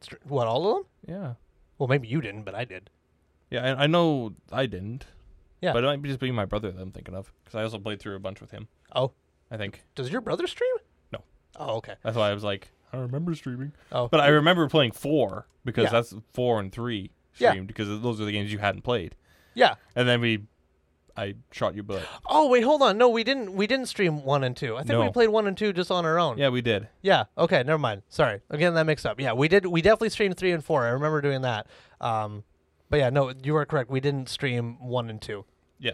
Str- 0.00 0.16
What 0.24 0.46
all 0.46 0.66
of 0.68 0.74
them? 0.76 0.84
Yeah. 1.16 1.34
Well, 1.78 1.88
maybe 1.88 2.08
you 2.08 2.20
didn't, 2.20 2.42
but 2.42 2.54
I 2.54 2.64
did. 2.64 2.90
Yeah, 3.50 3.74
I, 3.74 3.84
I 3.84 3.86
know 3.86 4.34
I 4.50 4.66
didn't. 4.66 5.06
Yeah. 5.60 5.72
But 5.72 5.84
it 5.84 5.86
might 5.86 6.02
be 6.02 6.08
just 6.08 6.20
being 6.20 6.34
my 6.34 6.44
brother 6.44 6.70
that 6.70 6.80
I'm 6.80 6.90
thinking 6.92 7.14
of 7.14 7.32
because 7.44 7.58
I 7.58 7.62
also 7.62 7.78
played 7.78 8.00
through 8.00 8.16
a 8.16 8.20
bunch 8.20 8.40
with 8.40 8.50
him. 8.50 8.68
Oh, 8.94 9.12
I 9.50 9.56
think 9.56 9.84
does 9.94 10.10
your 10.10 10.20
brother 10.20 10.46
stream? 10.46 10.74
No. 11.12 11.20
Oh, 11.56 11.76
okay. 11.76 11.94
that's 12.02 12.16
why 12.16 12.30
I 12.30 12.34
was 12.34 12.44
like, 12.44 12.70
I 12.92 12.96
remember 12.98 13.34
streaming. 13.34 13.72
Oh, 13.92 14.08
But 14.08 14.20
I 14.20 14.28
remember 14.28 14.68
playing 14.68 14.92
four 14.92 15.46
because 15.64 15.84
Yeah. 15.84 15.90
that's 15.90 16.14
four 16.32 16.58
and 16.60 16.72
three 16.72 17.10
Yeah. 17.38 17.50
streamed 17.50 17.68
because 17.68 17.88
those 18.02 18.20
are 18.20 18.24
the 18.24 18.32
games 18.32 18.52
you 18.52 18.58
hadn't 18.58 18.82
played. 18.82 19.14
yeah. 19.54 19.74
And 19.94 20.08
then 20.08 20.20
we 20.20 20.44
I 21.16 21.34
shot 21.52 21.74
your 21.74 21.84
butt. 21.84 22.02
Oh 22.26 22.48
wait, 22.48 22.62
hold 22.62 22.82
on. 22.82 22.98
No, 22.98 23.08
we 23.08 23.22
didn't. 23.24 23.54
We 23.54 23.66
didn't 23.66 23.86
stream 23.86 24.24
one 24.24 24.42
and 24.42 24.56
two. 24.56 24.76
I 24.76 24.82
think 24.82 24.98
we 25.00 25.10
played 25.10 25.28
one 25.28 25.46
and 25.46 25.56
two 25.56 25.72
just 25.72 25.90
on 25.90 26.04
our 26.04 26.18
own. 26.18 26.38
Yeah, 26.38 26.48
we 26.48 26.60
did. 26.60 26.88
Yeah. 27.02 27.24
Okay. 27.38 27.62
Never 27.62 27.78
mind. 27.78 28.02
Sorry. 28.08 28.40
Again, 28.50 28.74
that 28.74 28.84
mixed 28.84 29.06
up. 29.06 29.20
Yeah, 29.20 29.32
we 29.32 29.48
did. 29.48 29.66
We 29.66 29.80
definitely 29.80 30.10
streamed 30.10 30.36
three 30.36 30.52
and 30.52 30.64
four. 30.64 30.84
I 30.84 30.88
remember 30.88 31.20
doing 31.20 31.42
that. 31.42 31.66
Um, 32.00 32.42
but 32.90 32.98
yeah, 32.98 33.10
no, 33.10 33.32
you 33.42 33.56
are 33.56 33.64
correct. 33.64 33.90
We 33.90 34.00
didn't 34.00 34.28
stream 34.28 34.76
one 34.80 35.08
and 35.08 35.20
two. 35.20 35.44
Yeah. 35.78 35.92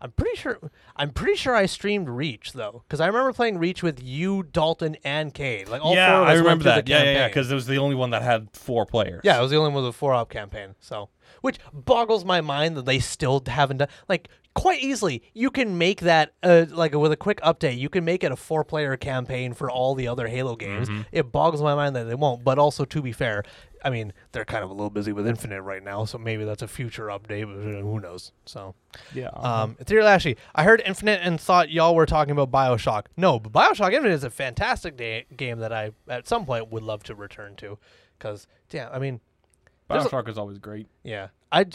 I'm 0.00 0.12
pretty 0.12 0.36
sure. 0.36 0.58
I'm 0.96 1.10
pretty 1.10 1.36
sure 1.36 1.54
I 1.54 1.66
streamed 1.66 2.08
Reach 2.08 2.52
though, 2.52 2.82
because 2.86 3.00
I 3.00 3.06
remember 3.06 3.32
playing 3.32 3.58
Reach 3.58 3.82
with 3.82 4.02
you, 4.02 4.42
Dalton, 4.42 4.96
and 5.04 5.32
Cade. 5.32 5.68
Like 5.68 5.84
all 5.84 5.94
yeah, 5.94 6.12
four 6.12 6.22
of 6.22 6.28
us 6.28 6.30
I 6.30 6.38
remember 6.38 6.64
that. 6.64 6.88
Yeah, 6.88 7.02
yeah, 7.02 7.12
yeah. 7.12 7.28
Because 7.28 7.50
it 7.50 7.54
was 7.54 7.66
the 7.66 7.78
only 7.78 7.94
one 7.94 8.10
that 8.10 8.22
had 8.22 8.48
four 8.52 8.86
players. 8.86 9.22
Yeah, 9.24 9.38
it 9.38 9.42
was 9.42 9.50
the 9.50 9.56
only 9.56 9.72
one 9.72 9.84
with 9.84 9.94
a 9.94 9.96
four 9.96 10.12
op 10.12 10.30
campaign. 10.30 10.74
So, 10.80 11.08
which 11.40 11.58
boggles 11.72 12.24
my 12.24 12.40
mind 12.40 12.76
that 12.76 12.84
they 12.84 12.98
still 12.98 13.42
haven't 13.46 13.78
done. 13.78 13.88
Like, 14.08 14.28
quite 14.54 14.82
easily, 14.82 15.22
you 15.34 15.50
can 15.50 15.76
make 15.76 16.00
that 16.00 16.32
uh, 16.42 16.66
like 16.70 16.94
with 16.94 17.12
a 17.12 17.16
quick 17.16 17.40
update. 17.40 17.78
You 17.78 17.88
can 17.88 18.04
make 18.04 18.24
it 18.24 18.32
a 18.32 18.36
four 18.36 18.64
player 18.64 18.96
campaign 18.96 19.52
for 19.54 19.70
all 19.70 19.94
the 19.94 20.08
other 20.08 20.28
Halo 20.28 20.56
games. 20.56 20.88
It 21.12 21.30
boggles 21.30 21.62
my 21.62 21.74
mind 21.74 21.94
that 21.96 22.04
they 22.04 22.14
won't. 22.14 22.42
But 22.42 22.58
also, 22.58 22.84
to 22.84 23.02
be 23.02 23.12
fair, 23.12 23.44
I 23.84 23.90
mean, 23.90 24.12
they're 24.32 24.44
kind 24.44 24.64
of 24.64 24.70
a 24.70 24.72
little 24.72 24.90
busy 24.90 25.12
with 25.12 25.26
Infinite 25.26 25.62
right 25.62 25.82
now, 25.82 26.04
so 26.04 26.18
maybe 26.18 26.44
that's 26.44 26.62
a 26.62 26.68
future 26.68 27.06
update. 27.06 27.46
But 27.46 27.80
who 27.82 28.00
knows? 28.00 28.32
So, 28.44 28.74
Yeah. 29.14 29.28
um, 29.28 29.76
Ethereal 29.78 30.06
I 30.54 30.62
heard 30.64 30.82
Infinite 30.84 31.20
and 31.22 31.40
thought 31.40 31.70
y'all 31.70 31.94
were 31.94 32.06
talking 32.06 32.32
about 32.32 32.50
Bioshock. 32.50 33.06
No, 33.16 33.38
but 33.38 33.52
Bioshock 33.52 33.92
Infinite 33.92 34.14
is 34.14 34.24
a 34.24 34.30
fantastic 34.30 34.96
da- 34.96 35.26
game 35.36 35.58
that 35.60 35.72
I 35.72 35.92
at 36.08 36.26
some 36.26 36.46
point 36.46 36.70
would 36.72 36.82
love 36.82 37.02
to 37.04 37.14
return 37.14 37.54
to, 37.56 37.78
because 38.18 38.46
yeah, 38.70 38.88
I 38.92 38.98
mean. 38.98 39.20
there's 39.88 40.04
a- 40.06 40.08
Bioshock 40.08 40.28
is 40.28 40.38
always 40.38 40.58
great. 40.58 40.86
Yeah, 41.02 41.28
I, 41.52 41.66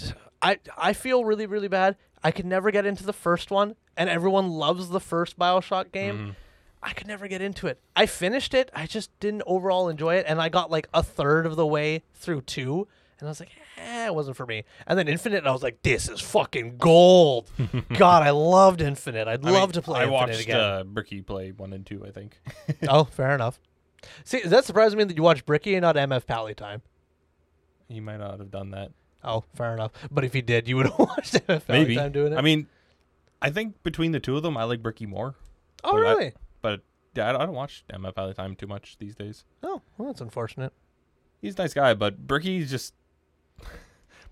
I, 0.42 0.58
I 0.78 0.94
feel 0.94 1.24
really 1.24 1.46
really 1.46 1.68
bad. 1.70 1.96
I 2.24 2.32
could 2.32 2.46
never 2.46 2.70
get 2.72 2.86
into 2.86 3.04
the 3.04 3.14
first 3.14 3.50
one, 3.52 3.76
and 3.98 4.10
everyone 4.10 4.50
loves 4.50 4.90
the 4.90 5.00
first 5.00 5.40
Bioshock 5.40 5.92
game. 5.92 6.36
I 6.84 6.94
could 6.94 7.08
never 7.08 7.28
get 7.28 7.42
into 7.42 7.68
it. 7.68 7.80
I 7.96 8.06
finished 8.08 8.54
it. 8.54 8.72
I 8.74 8.86
just 8.88 9.18
didn't 9.20 9.44
overall 9.46 9.88
enjoy 9.90 10.16
it, 10.16 10.26
and 10.28 10.42
I 10.42 10.50
got 10.50 10.72
like 10.72 10.88
a 10.94 11.04
third 11.04 11.46
of 11.46 11.56
the 11.56 11.66
way 11.68 12.04
through 12.16 12.42
two, 12.42 12.88
and 13.20 13.28
I 13.28 13.32
was 13.32 13.40
like, 13.40 13.50
eh, 13.78 14.08
it 14.08 14.16
wasn't 14.16 14.36
for 14.38 14.46
me. 14.48 14.64
And 14.88 14.98
then 14.98 15.08
Infinite, 15.08 15.38
and 15.40 15.48
I 15.48 15.52
was 15.52 15.62
like, 15.62 15.84
this 15.84 16.10
is 16.10 16.20
fucking 16.22 16.78
gold. 16.78 17.50
God, 17.98 18.24
I 18.24 18.32
loved 18.32 18.82
Infinite. 18.82 19.28
I'd 19.28 19.46
I 19.46 19.52
love 19.52 19.70
mean, 19.70 19.74
to 19.74 19.82
play 19.84 20.00
I 20.00 20.04
Infinite 20.06 20.14
watched 20.30 20.42
again. 20.42 20.60
uh, 20.60 20.84
Bricky 20.84 21.22
play 21.22 21.52
one 21.52 21.72
and 21.74 21.86
two. 21.86 22.04
I 22.06 22.10
think. 22.12 22.40
oh, 22.90 23.04
fair 23.04 23.36
enough. 23.36 23.60
See, 24.24 24.42
that 24.42 24.66
surprised 24.66 24.98
me 24.98 25.04
that 25.04 25.16
you 25.16 25.22
watched 25.22 25.46
Bricky 25.46 25.76
and 25.76 25.84
not 25.84 25.96
MF 25.96 26.26
Pally 26.26 26.56
time. 26.56 26.82
he 27.88 28.00
might 28.00 28.18
not 28.18 28.40
have 28.40 28.50
done 28.50 28.72
that. 28.72 28.92
Oh, 29.24 29.44
fair 29.54 29.74
enough. 29.76 29.92
But 30.10 30.24
if 30.24 30.34
he 30.34 30.42
did, 30.42 30.68
you 30.68 30.78
would 30.78 30.88
have 30.88 30.98
watched 31.00 31.36
MF 31.36 31.68
Pally 31.68 31.80
Maybe. 31.80 31.96
time 31.96 32.12
doing 32.12 32.34
it. 32.34 32.38
I 32.38 32.42
mean, 32.42 32.66
I 33.40 33.52
think 33.52 33.84
between 33.84 34.12
the 34.14 34.20
two 34.20 34.36
of 34.36 34.42
them, 34.42 34.58
I 34.58 34.64
like 34.64 34.82
Bricky 34.82 35.06
more. 35.06 35.36
oh, 35.84 35.92
but 35.92 35.98
really? 36.00 36.26
I 36.30 36.34
don't, 36.64 36.82
I 37.18 37.32
don't 37.46 37.54
watch 37.54 37.84
MF 37.94 38.16
Pally 38.16 38.34
Time 38.34 38.56
too 38.56 38.68
much 38.68 38.98
these 39.00 39.16
days. 39.16 39.44
Oh, 39.64 39.82
well, 39.98 40.08
that's 40.08 40.22
unfortunate. 40.22 40.74
He's 41.42 41.56
a 41.56 41.62
nice 41.64 41.74
guy, 41.74 41.94
but 41.94 42.28
Bricky's 42.28 42.70
just 42.70 42.94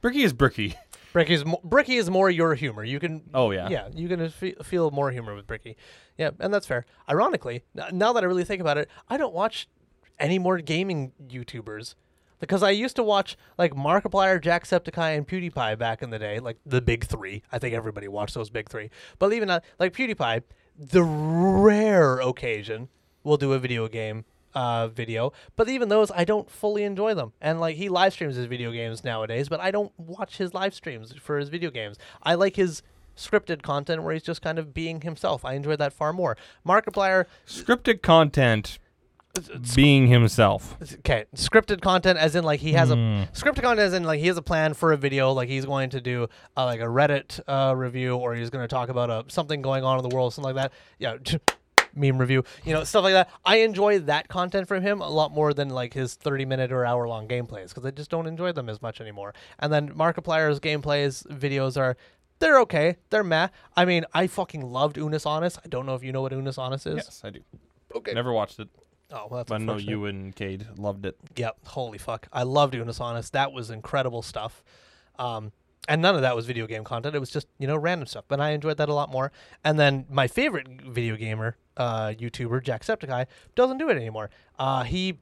Bricky 0.02 0.24
is 0.24 0.34
Bricky. 0.34 0.76
Bricky's 1.12 1.44
mo- 1.44 1.60
Bricky 1.64 1.96
is 1.96 2.10
more 2.10 2.30
your 2.30 2.54
humor. 2.56 2.84
You 2.84 3.00
can 3.00 3.24
Oh 3.34 3.52
yeah. 3.52 3.68
yeah, 3.70 3.88
you 3.94 4.08
can 4.08 4.30
fe- 4.30 4.56
feel 4.64 4.92
more 4.92 5.12
humor 5.12 5.36
with 5.36 5.48
Bricky. 5.48 5.76
Yeah, 6.18 6.32
and 6.40 6.54
that's 6.54 6.68
fair. 6.68 6.86
Ironically, 7.10 7.64
n- 7.78 7.98
now 7.98 8.14
that 8.14 8.24
I 8.24 8.28
really 8.28 8.44
think 8.46 8.62
about 8.62 8.78
it, 8.78 8.90
I 9.10 9.18
don't 9.18 9.34
watch 9.34 9.68
any 10.20 10.38
more 10.38 10.60
gaming 10.60 11.14
YouTubers 11.28 11.96
because 12.40 12.62
I 12.64 12.70
used 12.70 12.96
to 12.98 13.04
watch 13.04 13.38
like 13.58 13.74
Markiplier, 13.74 14.40
Jacksepticeye, 14.42 15.18
and 15.18 15.28
PewDiePie 15.28 15.78
back 15.80 16.02
in 16.04 16.12
the 16.12 16.20
day, 16.20 16.40
like 16.40 16.58
the 16.66 16.80
big 16.82 17.06
three. 17.06 17.42
I 17.52 17.58
think 17.60 17.74
everybody 17.74 18.08
watched 18.08 18.36
those 18.36 18.50
big 18.50 18.70
three. 18.70 18.90
But 19.18 19.34
even 19.34 19.50
uh, 19.50 19.60
like 19.80 19.94
PewDiePie, 19.94 20.44
the 20.80 21.04
rare 21.04 22.20
occasion 22.20 22.88
we'll 23.24 23.38
do 23.38 23.52
a 23.52 23.60
video 23.60 23.88
game 23.90 24.24
uh, 24.56 24.88
video, 24.88 25.32
but 25.56 25.70
even 25.70 25.90
those 25.90 26.10
I 26.12 26.24
don't 26.24 26.50
fully 26.50 26.84
enjoy 26.84 27.14
them. 27.14 27.34
And 27.42 27.60
like 27.60 27.76
he 27.76 27.90
live 27.90 28.14
streams 28.14 28.36
his 28.36 28.46
video 28.46 28.72
games 28.72 29.04
nowadays, 29.04 29.50
but 29.50 29.60
I 29.60 29.72
don't 29.72 29.92
watch 29.98 30.38
his 30.38 30.54
live 30.54 30.74
streams 30.74 31.14
for 31.22 31.38
his 31.38 31.50
video 31.50 31.70
games. 31.70 31.98
I 32.24 32.36
like 32.36 32.56
his 32.56 32.82
scripted 33.16 33.62
content 33.62 34.04
where 34.04 34.14
he's 34.14 34.24
just 34.24 34.42
kind 34.42 34.58
of 34.58 34.74
being 34.74 35.02
himself. 35.02 35.44
I 35.44 35.54
enjoy 35.54 35.76
that 35.76 35.94
far 35.94 36.14
more. 36.14 36.38
Markiplier, 36.66 37.26
Scripted 37.46 38.02
content 38.02 38.80
being 39.76 40.08
himself. 40.08 40.78
okay, 41.00 41.26
scripted 41.36 41.82
content 41.82 42.18
as 42.20 42.36
in 42.36 42.44
like 42.44 42.60
he 42.60 42.74
has 42.74 42.92
a 42.92 42.96
scripted 43.34 43.62
content 43.62 43.80
as 43.80 43.94
in 43.94 44.04
like 44.04 44.20
he 44.20 44.28
has 44.28 44.38
a 44.38 44.42
plan 44.42 44.74
for 44.74 44.92
a 44.92 44.98
video, 44.98 45.32
like 45.32 45.50
he's 45.50 45.66
going 45.66 45.90
to 45.92 46.02
do 46.02 46.28
uh, 46.58 46.66
like 46.66 46.80
a 46.82 46.86
Reddit 46.86 47.40
uh, 47.48 47.76
review 47.76 48.16
or 48.16 48.36
he's 48.36 48.50
going 48.50 48.64
to 48.64 48.68
talk 48.68 48.90
about 48.90 49.10
uh, 49.10 49.24
something 49.28 49.62
going 49.62 49.84
on 49.84 49.98
in 50.04 50.08
the 50.08 50.14
world, 50.14 50.34
something 50.34 50.54
like 50.56 50.72
that. 50.72 50.74
Yeah. 50.98 51.18
meme 51.96 52.20
review 52.20 52.44
you 52.64 52.72
know 52.72 52.84
stuff 52.84 53.04
like 53.04 53.14
that 53.14 53.28
i 53.46 53.58
enjoy 53.58 53.98
that 53.98 54.28
content 54.28 54.68
from 54.68 54.84
him 54.84 55.02
a 55.02 55.10
lot 55.10 55.32
more 55.32 55.56
than 55.56 55.70
like 55.70 55.92
his 55.96 56.14
30 56.14 56.46
minute 56.46 56.72
or 56.72 56.86
hour 56.86 57.08
long 57.08 57.28
gameplays 57.28 57.70
because 57.70 57.84
i 57.84 57.90
just 57.90 58.12
don't 58.12 58.28
enjoy 58.28 58.52
them 58.52 58.70
as 58.70 58.80
much 58.80 59.02
anymore 59.02 59.34
and 59.58 59.74
then 59.74 59.90
markiplier's 59.96 60.60
gameplays 60.60 61.26
videos 61.28 61.78
are 61.78 61.98
they're 62.38 62.60
okay 62.60 62.96
they're 63.10 63.24
meh 63.24 63.48
i 63.76 63.86
mean 63.86 64.06
i 64.14 64.28
fucking 64.28 64.62
loved 64.62 64.98
Unus 64.98 65.26
Annus 65.26 65.58
i 65.66 65.68
don't 65.68 65.88
know 65.88 65.96
if 65.96 66.04
you 66.04 66.12
know 66.12 66.22
what 66.22 66.32
Unus 66.32 66.60
Annus 66.60 66.86
is 66.86 66.98
Yes, 66.98 67.22
I 67.24 67.32
do. 67.32 67.40
okay 67.96 68.14
Never 68.14 68.34
watched 68.34 68.60
it, 68.60 68.70
oh 69.12 69.28
well 69.30 69.38
that's 69.38 69.52
I 69.52 69.58
know 69.58 69.78
you 69.78 70.06
and 70.06 70.36
Cade 70.36 70.68
loved 70.78 71.06
it. 71.06 71.18
Yep. 71.36 71.58
Holy 71.66 71.98
fuck. 71.98 72.28
I 72.32 72.44
loved 72.44 72.76
Unus 72.76 73.00
Annus. 73.00 73.30
That 73.32 73.52
was 73.52 73.70
incredible 73.70 74.22
stuff. 74.22 74.64
Um, 75.18 75.52
and 75.88 76.02
none 76.02 76.16
of 76.16 76.22
that 76.22 76.36
was 76.36 76.46
video 76.46 76.68
game 76.68 76.84
content. 76.84 77.16
It 77.16 77.20
was 77.20 77.32
just, 77.32 77.48
you 77.58 77.66
know, 77.66 77.76
random 77.76 78.06
stuff. 78.06 78.26
But 78.28 78.40
I 78.40 78.52
enjoyed 78.52 78.78
that 78.78 78.90
a 78.90 78.94
lot 78.94 79.12
more. 79.12 79.32
And 79.64 79.80
then 79.80 80.06
my 80.10 80.28
favorite 80.28 80.68
video 80.84 81.16
gamer, 81.16 81.58
uh, 81.78 82.10
YouTuber, 82.10 82.64
Jacksepticeye, 82.64 83.26
doesn't 83.56 83.80
do 83.80 83.90
it 83.90 83.98
anymore. 83.98 84.30
Uh, 84.60 84.84
he 84.84 85.18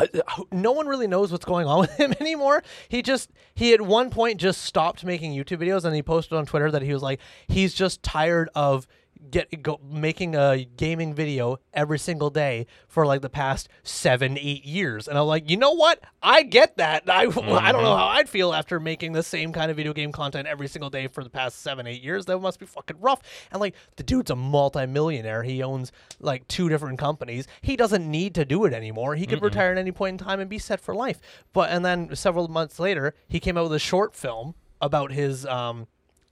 uh, 0.00 0.06
no 0.50 0.72
one 0.72 0.86
really 0.86 1.06
knows 1.06 1.30
what's 1.30 1.44
going 1.44 1.66
on 1.66 1.80
with 1.80 1.92
him 1.96 2.14
anymore. 2.20 2.62
He 2.88 3.02
just 3.02 3.30
he 3.54 3.72
at 3.72 3.80
one 3.80 4.10
point 4.10 4.40
just 4.40 4.62
stopped 4.62 5.04
making 5.04 5.32
YouTube 5.32 5.58
videos 5.58 5.84
and 5.84 5.94
he 5.94 6.02
posted 6.02 6.36
on 6.36 6.46
Twitter 6.46 6.70
that 6.70 6.82
he 6.82 6.92
was 6.92 7.02
like 7.02 7.20
he's 7.46 7.74
just 7.74 8.02
tired 8.02 8.50
of 8.54 8.86
get 9.30 9.62
go, 9.62 9.80
making 9.88 10.34
a 10.34 10.66
gaming 10.76 11.14
video 11.14 11.58
every 11.72 11.98
single 11.98 12.30
day 12.30 12.66
for 12.88 13.06
like 13.06 13.20
the 13.20 13.28
past 13.28 13.68
seven 13.82 14.38
eight 14.38 14.64
years. 14.64 15.08
And 15.08 15.18
i'm 15.18 15.26
like 15.26 15.48
you 15.50 15.56
know 15.56 15.72
what? 15.72 16.00
I 16.22 16.42
get 16.42 16.76
that. 16.76 17.08
I, 17.08 17.22
I 17.26 17.72
don't 17.72 17.82
know 17.82 17.96
how 17.96 18.06
i'd 18.14 18.28
feel 18.28 18.52
after 18.52 18.80
making 18.80 19.12
the 19.12 19.22
same 19.22 19.52
kind 19.52 19.70
of 19.70 19.76
video 19.76 19.92
game 19.92 20.12
content 20.12 20.48
every 20.48 20.68
single 20.68 20.90
day 20.90 21.06
for 21.08 21.24
the 21.24 21.30
past 21.30 21.62
seven 21.62 21.86
eight 21.86 22.02
years. 22.02 22.26
That 22.26 22.38
must 22.38 22.58
be 22.58 22.66
fucking 22.66 23.00
rough. 23.00 23.22
And 23.50 23.60
like 23.60 23.74
the 23.96 24.02
dude's 24.02 24.30
a 24.30 24.36
multi-millionaire. 24.36 25.42
He 25.42 25.62
owns 25.62 25.92
like 26.20 26.46
two 26.48 26.68
different 26.68 26.98
companies. 26.98 27.46
He 27.60 27.76
doesn't 27.76 28.08
need 28.08 28.34
to 28.34 28.44
do 28.44 28.64
it 28.64 28.72
anymore. 28.72 29.14
He 29.14 29.26
could 29.26 29.42
retire 29.42 29.72
at 29.72 29.78
any 29.78 29.92
point 29.92 30.20
in 30.20 30.26
time 30.26 30.40
and 30.40 30.48
be 30.48 30.58
set 30.58 30.80
for 30.80 30.94
life. 30.94 31.20
But 31.52 31.70
and 31.70 31.84
then 31.84 32.14
several 32.14 32.48
months 32.48 32.78
later 32.78 33.14
he 33.28 33.40
came 33.40 33.56
out 33.56 33.64
with 33.64 33.74
a 33.74 33.78
short 33.78 34.14
film 34.14 34.54
about 34.80 35.12
his 35.12 35.46
um 35.46 35.86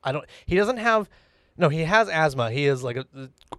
i 0.04 0.12
don't 0.12 0.26
he 0.46 0.56
doesn't 0.56 0.76
have 0.76 1.08
no, 1.56 1.68
he 1.68 1.80
has 1.80 2.08
asthma. 2.08 2.50
He 2.50 2.66
is 2.66 2.82
like 2.82 2.96
a, 2.96 3.06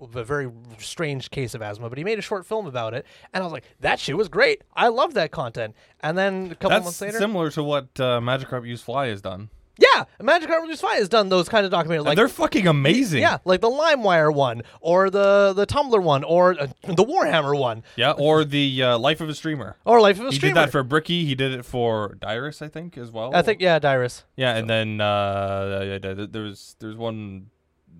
a 0.01 0.23
very 0.23 0.49
strange 0.79 1.29
case 1.31 1.53
of 1.53 1.61
asthma, 1.61 1.89
but 1.89 1.97
he 1.97 2.03
made 2.03 2.19
a 2.19 2.23
short 2.23 2.45
film 2.45 2.65
about 2.67 2.93
it, 2.93 3.05
and 3.33 3.41
I 3.41 3.45
was 3.45 3.53
like, 3.53 3.63
that 3.81 3.99
shit 3.99 4.17
was 4.17 4.27
great. 4.29 4.63
I 4.75 4.87
love 4.89 5.13
that 5.13 5.31
content. 5.31 5.75
And 6.01 6.17
then 6.17 6.45
a 6.51 6.55
couple 6.55 6.69
That's 6.71 6.83
months 6.85 7.01
later, 7.01 7.17
similar 7.19 7.51
to 7.51 7.63
what 7.63 7.85
uh, 7.99 8.19
Magikarp 8.19 8.67
Used 8.67 8.83
Fly 8.83 9.07
has 9.07 9.21
done. 9.21 9.49
yeah, 9.79 10.03
Magic 10.21 10.47
Carpet 10.49 10.63
Release 10.63 10.81
Fly 10.81 10.95
has 10.97 11.09
done 11.09 11.29
those 11.29 11.49
kind 11.49 11.65
of 11.65 11.71
documentaries. 11.71 12.05
Like 12.05 12.15
they're 12.15 12.27
fucking 12.27 12.67
amazing. 12.67 13.21
yeah, 13.21 13.39
like 13.43 13.59
the 13.61 13.69
LimeWire 13.71 14.31
one, 14.33 14.61
or 14.81 15.09
the 15.09 15.53
the 15.55 15.65
Tumblr 15.65 15.99
one, 16.03 16.23
or 16.23 16.59
uh, 16.59 16.67
the 16.83 17.03
Warhammer 17.03 17.57
one, 17.59 17.81
Yeah, 17.95 18.11
or 18.11 18.43
the 18.45 18.83
uh, 18.83 18.97
Life 18.99 19.19
of 19.21 19.29
a 19.29 19.33
Streamer. 19.35 19.77
or 19.85 19.99
Life 19.99 20.19
of 20.19 20.27
a 20.27 20.29
He 20.29 20.35
Streamer. 20.35 20.49
He 20.49 20.53
did 20.59 20.67
that 20.67 20.71
for 20.71 20.83
Bricky. 20.83 21.25
He 21.25 21.33
did 21.33 21.51
it 21.53 21.65
for 21.65 22.15
Dyrus, 22.21 22.61
I 22.61 22.67
think, 22.67 22.97
as 22.99 23.09
well. 23.11 23.35
I 23.35 23.41
think 23.41 23.61
yeah, 23.61 23.79
Dyrus. 23.79 24.23
Yeah, 24.35 24.55
and 24.55 24.69
then 24.69 25.01
uh, 25.01 25.97
there- 26.01 26.27
there's 26.27 26.75
there's 26.79 26.95
one 26.95 27.47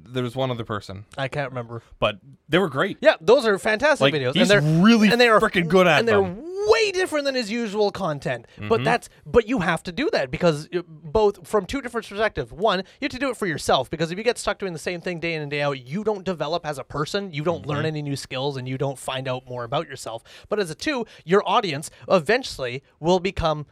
there 0.06 0.24
was 0.24 0.36
one 0.36 0.52
other 0.52 0.64
person, 0.66 1.06
I 1.18 1.28
can't 1.28 1.50
remember. 1.50 1.82
but 2.00 2.20
they 2.50 2.58
were 2.60 2.70
great. 2.70 2.98
Yeah, 3.02 3.16
those 3.22 3.46
are 3.46 3.58
fantastic 3.58 4.02
Like, 4.02 4.14
videos. 4.14 4.34
he's 4.34 4.50
and 4.50 4.64
they're 4.64 4.82
really 4.84 5.10
and 5.10 5.20
they 5.20 5.28
are 5.30 5.40
freaking 5.40 5.68
good 5.68 5.88
at 5.88 6.00
and 6.00 6.08
they're 6.08 6.22
way 6.22 6.92
different 6.94 7.26
than 7.26 7.36
his 7.36 7.52
usual 7.52 7.92
content. 7.92 8.46
Mm-hmm. 8.58 8.70
But 8.70 8.84
that's 8.84 9.10
but 9.26 9.48
you 9.50 9.60
have 9.60 9.84
to 9.84 9.92
do 9.92 10.10
that 10.14 10.32
because 10.32 10.70
uh, 10.74 10.82
both 10.88 11.46
from 11.48 11.66
two 11.66 11.82
different 11.82 12.08
perspectives. 12.08 12.52
One, 12.54 12.80
you 12.80 13.06
have 13.06 13.12
to 13.12 13.20
do 13.20 13.30
it 13.30 13.38
for 13.38 13.48
yourself 13.48 13.90
because 13.90 14.12
if 14.12 14.18
you 14.18 14.24
get 14.24 14.38
stuck 14.38 14.60
doing 14.60 14.72
the 14.74 14.80
same 14.80 15.02
thing 15.02 15.20
day 15.20 15.34
in 15.34 15.42
and 15.42 15.52
day 15.52 15.62
out, 15.62 15.80
you 15.86 16.04
don't 16.04 16.24
develop 16.24 16.66
as 16.66 16.78
a 16.78 16.84
person. 16.84 17.32
You 17.34 17.44
don't 17.44 17.62
Mm-hmm. 17.64 17.70
learn 17.70 17.86
any 17.86 18.02
new 18.02 18.16
skills 18.16 18.56
and 18.58 18.68
you 18.68 18.78
don't 18.78 18.98
find 18.98 19.28
out 19.28 19.46
more 19.48 19.64
about 19.64 19.88
yourself. 19.90 20.24
But 20.50 20.60
as 20.60 20.70
a 20.70 20.76
two, 20.76 21.06
your 21.26 21.48
audience 21.48 21.90
eventually 22.10 22.82
will 23.00 23.20
become 23.20 23.66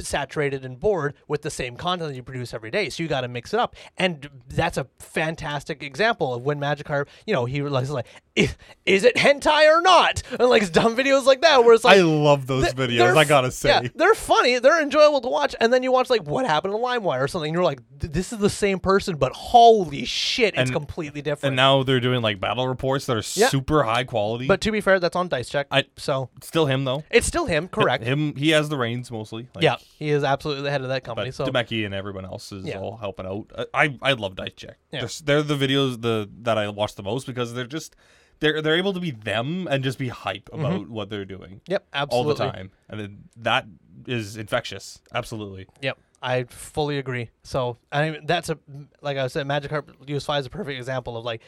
saturated 0.00 0.64
and 0.64 0.78
bored 0.80 1.14
with 1.28 1.42
the 1.42 1.50
same 1.50 1.76
content 1.76 2.10
that 2.10 2.16
you 2.16 2.22
produce 2.22 2.52
every 2.54 2.70
day. 2.70 2.88
So 2.90 3.02
you 3.02 3.08
got 3.08 3.20
to 3.22 3.28
mix 3.28 3.54
it 3.54 3.60
up. 3.60 3.76
And 3.96 4.28
that's 4.48 4.76
a 4.76 4.86
fantastic 4.98 5.82
example 5.82 6.34
of 6.34 6.42
when 6.42 6.58
Magikarp, 6.58 7.06
you 7.26 7.32
know, 7.34 7.44
he 7.44 7.62
was 7.62 7.90
like, 7.90 8.06
"Is- 8.34 8.56
is 8.86 9.04
it 9.04 9.16
hentai 9.16 9.66
or 9.72 9.80
not? 9.80 10.22
And 10.38 10.48
like 10.48 10.70
dumb 10.72 10.96
videos 10.96 11.24
like 11.24 11.40
that 11.42 11.64
where 11.64 11.74
it's 11.74 11.84
like, 11.84 11.98
I 11.98 12.02
love 12.02 12.46
those 12.46 12.72
th- 12.72 12.76
videos. 12.76 13.16
I 13.16 13.24
gotta 13.24 13.50
say. 13.50 13.68
yeah, 13.68 13.88
they're 13.94 14.14
funny, 14.14 14.58
they're 14.58 14.82
enjoyable 14.82 15.20
to 15.22 15.28
watch, 15.28 15.54
and 15.60 15.72
then 15.72 15.82
you 15.82 15.92
watch 15.92 16.10
like 16.10 16.22
what 16.24 16.44
happened 16.46 16.74
to 16.74 16.78
LimeWire 16.78 17.22
or 17.22 17.28
something, 17.28 17.48
and 17.48 17.54
you're 17.54 17.64
like, 17.64 17.80
this 17.98 18.32
is 18.32 18.38
the 18.38 18.50
same 18.50 18.78
person, 18.80 19.16
but 19.16 19.32
holy 19.32 20.04
shit, 20.04 20.54
it's 20.54 20.62
And- 20.70 20.72
completely 20.72 21.22
different. 21.22 21.50
And 21.52 21.56
now 21.56 21.82
they're 21.82 22.00
doing 22.00 22.20
like 22.22 22.40
battle 22.40 22.66
reports 22.68 23.06
that 23.06 23.16
are 23.16 23.22
Yeah. 23.38 23.48
super 23.48 23.82
high 23.84 24.04
quality. 24.04 24.46
but 24.46 24.60
to 24.62 24.72
be 24.72 24.80
fair, 24.80 24.98
that's 25.00 25.16
on 25.16 25.28
Dice 25.28 25.48
Check, 25.48 25.66
I- 25.70 25.84
so 25.96 26.30
still 26.42 26.66
him 26.66 26.84
though. 26.84 27.04
it's 27.10 27.26
still 27.26 27.46
him, 27.46 27.68
correct? 27.68 28.04
Him, 28.04 28.34
he 28.36 28.50
has 28.50 28.68
the 28.68 28.76
reins 28.76 29.10
mostly. 29.10 29.48
Like, 29.54 29.63
yeah, 29.64 29.76
he 29.98 30.10
is 30.10 30.22
absolutely 30.24 30.62
the 30.64 30.70
head 30.70 30.82
of 30.82 30.88
that 30.88 31.02
But 31.02 31.08
company. 31.08 31.30
So 31.30 31.46
Demeki 31.46 31.84
and 31.84 31.94
everyone 31.94 32.24
else 32.24 32.52
is 32.52 32.66
Yeah. 32.66 32.78
all 32.78 32.96
helping 32.96 33.26
out. 33.26 33.50
I 33.74 33.84
I, 33.84 33.98
I 34.02 34.12
love 34.12 34.36
Dice 34.36 34.52
Check. 34.54 34.76
Yeah. 34.92 35.00
They're, 35.00 35.04
s- 35.04 35.20
they're 35.20 35.42
the 35.42 35.56
videos 35.56 36.00
the 36.00 36.28
that 36.42 36.58
I 36.58 36.68
watch 36.68 36.94
the 36.94 37.02
most 37.02 37.26
because 37.26 37.54
they're 37.54 37.66
just 37.66 37.96
they're 38.40 38.60
they're 38.62 38.76
able 38.76 38.92
to 38.92 39.00
be 39.00 39.10
them 39.10 39.66
and 39.70 39.82
just 39.82 39.98
be 39.98 40.08
hype 40.08 40.50
mm-hmm. 40.50 40.64
about 40.64 40.88
what 40.88 41.10
they're 41.10 41.24
doing 41.24 41.60
yep, 41.66 41.86
all 41.92 42.02
absolutely. 42.02 42.34
the 42.34 42.52
time, 42.52 42.70
and 42.88 43.00
then 43.00 43.18
that 43.36 43.66
is 44.06 44.36
infectious. 44.36 45.00
Absolutely. 45.14 45.66
Yep, 45.82 45.98
I 46.22 46.44
fully 46.44 46.98
agree. 46.98 47.30
So 47.42 47.78
I 47.92 48.10
mean, 48.10 48.26
that's 48.26 48.50
a 48.50 48.58
like 49.00 49.16
I 49.16 49.26
said, 49.28 49.46
Magikarp 49.46 50.08
Used 50.08 50.26
Fly 50.26 50.38
is 50.38 50.46
a 50.46 50.50
perfect 50.50 50.78
example 50.78 51.16
of 51.16 51.24
like 51.24 51.42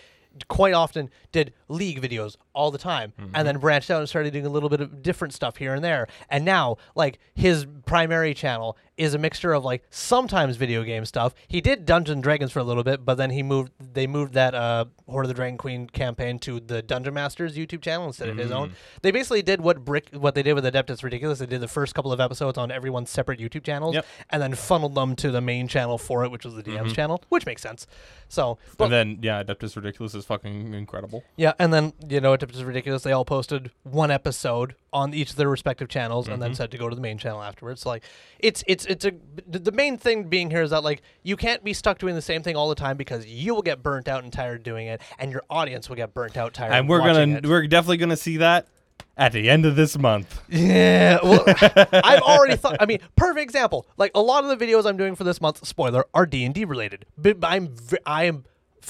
quite 0.49 0.75
often 0.75 1.11
did 1.33 1.53
league 1.69 2.01
videos 2.01 2.37
all 2.53 2.71
the 2.71 2.79
time 2.79 3.13
and 3.19 3.33
mm-hmm. 3.33 3.45
then 3.45 3.59
branched 3.59 3.91
out 3.91 4.01
and 4.01 4.09
started 4.09 4.33
doing 4.33 4.47
a 4.47 4.51
little 4.51 4.69
bit 4.69 4.81
of 4.81 5.03
different 5.03 5.35
stuff 5.35 5.57
here 5.57 5.75
and 5.75 5.85
there. 5.85 6.07
And 6.31 6.45
now 6.45 6.79
like 6.95 7.19
his 7.35 7.67
primary 7.85 8.35
channel 8.35 8.77
is 8.97 9.15
a 9.15 9.19
mixture 9.19 9.53
of 9.53 9.65
like 9.65 9.83
sometimes 9.91 10.57
video 10.57 10.83
game 10.83 11.05
stuff 11.05 11.35
he 11.49 11.61
did 11.61 11.85
dungeons 11.85 12.15
and 12.15 12.23
dragons 12.23 12.53
for 12.53 12.61
a 12.61 12.65
little 12.65 12.83
bit 12.83 13.05
but 13.05 13.17
then 13.17 13.31
he 13.31 13.43
moved 13.43 13.73
they 13.79 14.07
moved 14.07 14.35
that 14.35 14.55
uh 14.55 14.85
hoard 15.09 15.25
of 15.25 15.29
the 15.29 15.35
dragon 15.35 15.59
queen 15.59 15.87
campaign 15.89 16.39
to 16.39 16.61
the 16.61 16.83
dungeon 16.83 17.15
masters 17.15 17.57
youtube 17.57 17.83
channel 17.83 18.07
instead 18.07 18.29
of 18.29 18.37
his 18.37 18.51
own 18.51 18.71
mm. 18.71 18.73
they 19.03 19.11
basically 19.11 19.43
did 19.43 19.61
what 19.61 19.85
brick 19.85 20.09
what 20.13 20.35
they 20.35 20.43
did 20.43 20.55
with 20.55 20.65
adeptus 20.65 21.03
ridiculous 21.03 21.39
they 21.39 21.47
did 21.47 21.61
the 21.61 21.69
first 21.69 21.95
couple 21.95 22.13
of 22.13 22.21
episodes 22.21 22.57
on 22.59 22.71
everyone's 22.71 23.11
separate 23.11 23.39
youtube 23.39 23.65
channels 23.65 23.95
Yep. 23.95 24.07
and 24.31 24.43
then 24.43 24.55
funneled 24.55 24.95
them 24.95 25.17
to 25.17 25.31
the 25.31 25.41
main 25.41 25.69
channel 25.69 25.99
for 25.99 26.25
it 26.25 26.31
which 26.31 26.45
was 26.45 26.55
the 26.55 26.63
dm's 26.63 26.79
mm-hmm. 26.79 26.93
channel 26.93 27.23
which 27.29 27.47
makes 27.47 27.63
sense 27.63 27.87
so 28.29 28.59
but 28.77 28.87
and 28.87 28.93
then 28.93 29.19
yeah, 29.23 29.43
Adeptus 29.43 29.77
Ridiculous 29.77 30.15
is 30.15 30.25
fucking 30.25 30.75
incredible. 30.75 31.25
yeah, 31.37 31.53
and 31.59 31.73
then 31.73 31.93
you 32.09 32.21
know, 32.21 32.37
Adeptus 32.37 32.67
ridiculous. 32.67 33.03
They 33.03 33.13
all 33.13 33.25
posted 33.25 33.71
one 33.83 34.11
episode 34.11 34.75
on 34.93 35.15
each 35.15 35.31
of 35.31 35.37
their 35.37 35.49
respective 35.49 35.89
channels, 35.89 36.29
and 36.29 36.41
then 36.41 36.51
mm-hmm. 36.51 36.57
said 36.57 36.71
to 36.73 36.79
go 36.79 36.89
to 36.89 36.95
the 36.95 37.03
main 37.03 37.19
channel 37.19 37.43
afterwards. 37.43 37.83
So, 37.83 37.91
like, 37.91 38.05
it's 38.39 38.65
it's 38.67 38.86
it's 38.87 39.05
a 39.05 39.13
the 39.47 39.73
main 39.73 39.99
thing 39.99 40.25
being 40.25 40.51
here 40.51 40.63
is 40.63 40.71
that 40.71 40.83
like 40.83 41.03
you 41.23 41.37
can't 41.37 41.63
be 41.63 41.73
stuck 41.73 41.99
doing 41.99 42.15
the 42.15 42.23
same 42.23 42.43
thing 42.43 42.57
all 42.57 42.69
the 42.69 42.75
time 42.75 42.97
because 42.97 43.27
you 43.27 43.55
will 43.55 43.63
get 43.63 43.83
burnt 43.83 44.09
out 44.09 44.25
and 44.25 44.33
tired 44.33 44.63
doing 44.63 44.87
it, 44.87 45.01
and 45.19 45.31
your 45.31 45.43
audience 45.51 45.89
will 45.89 45.97
get 45.97 46.15
burnt 46.15 46.37
out 46.37 46.55
tired. 46.55 46.73
And 46.73 46.89
we're 46.89 46.99
gonna 46.99 47.37
it. 47.37 47.47
we're 47.47 47.67
definitely 47.67 47.99
gonna 47.99 48.17
see 48.17 48.39
that 48.39 48.67
at 49.17 49.33
the 49.33 49.49
end 49.49 49.67
of 49.67 49.77
this 49.77 49.99
month. 49.99 50.41
Yeah, 50.49 51.19
well, 51.23 51.45
I've 51.47 52.23
already 52.23 52.57
thought. 52.57 52.77
I 52.81 52.87
mean, 52.87 52.99
perfect 53.17 53.43
example. 53.43 53.87
Like 53.97 54.13
a 54.15 54.21
lot 54.21 54.45
of 54.45 54.59
the 54.59 54.65
videos 54.65 54.87
I'm 54.87 54.97
doing 54.97 55.15
for 55.15 55.25
this 55.25 55.41
month, 55.41 55.67
spoiler, 55.67 56.07
are 56.15 56.27
D 56.27 56.45
and 56.45 56.55
D 56.55 56.65
related. 56.65 57.07
But 57.17 57.39
I'm 57.43 57.75
I 58.05 58.25
am 58.25 58.45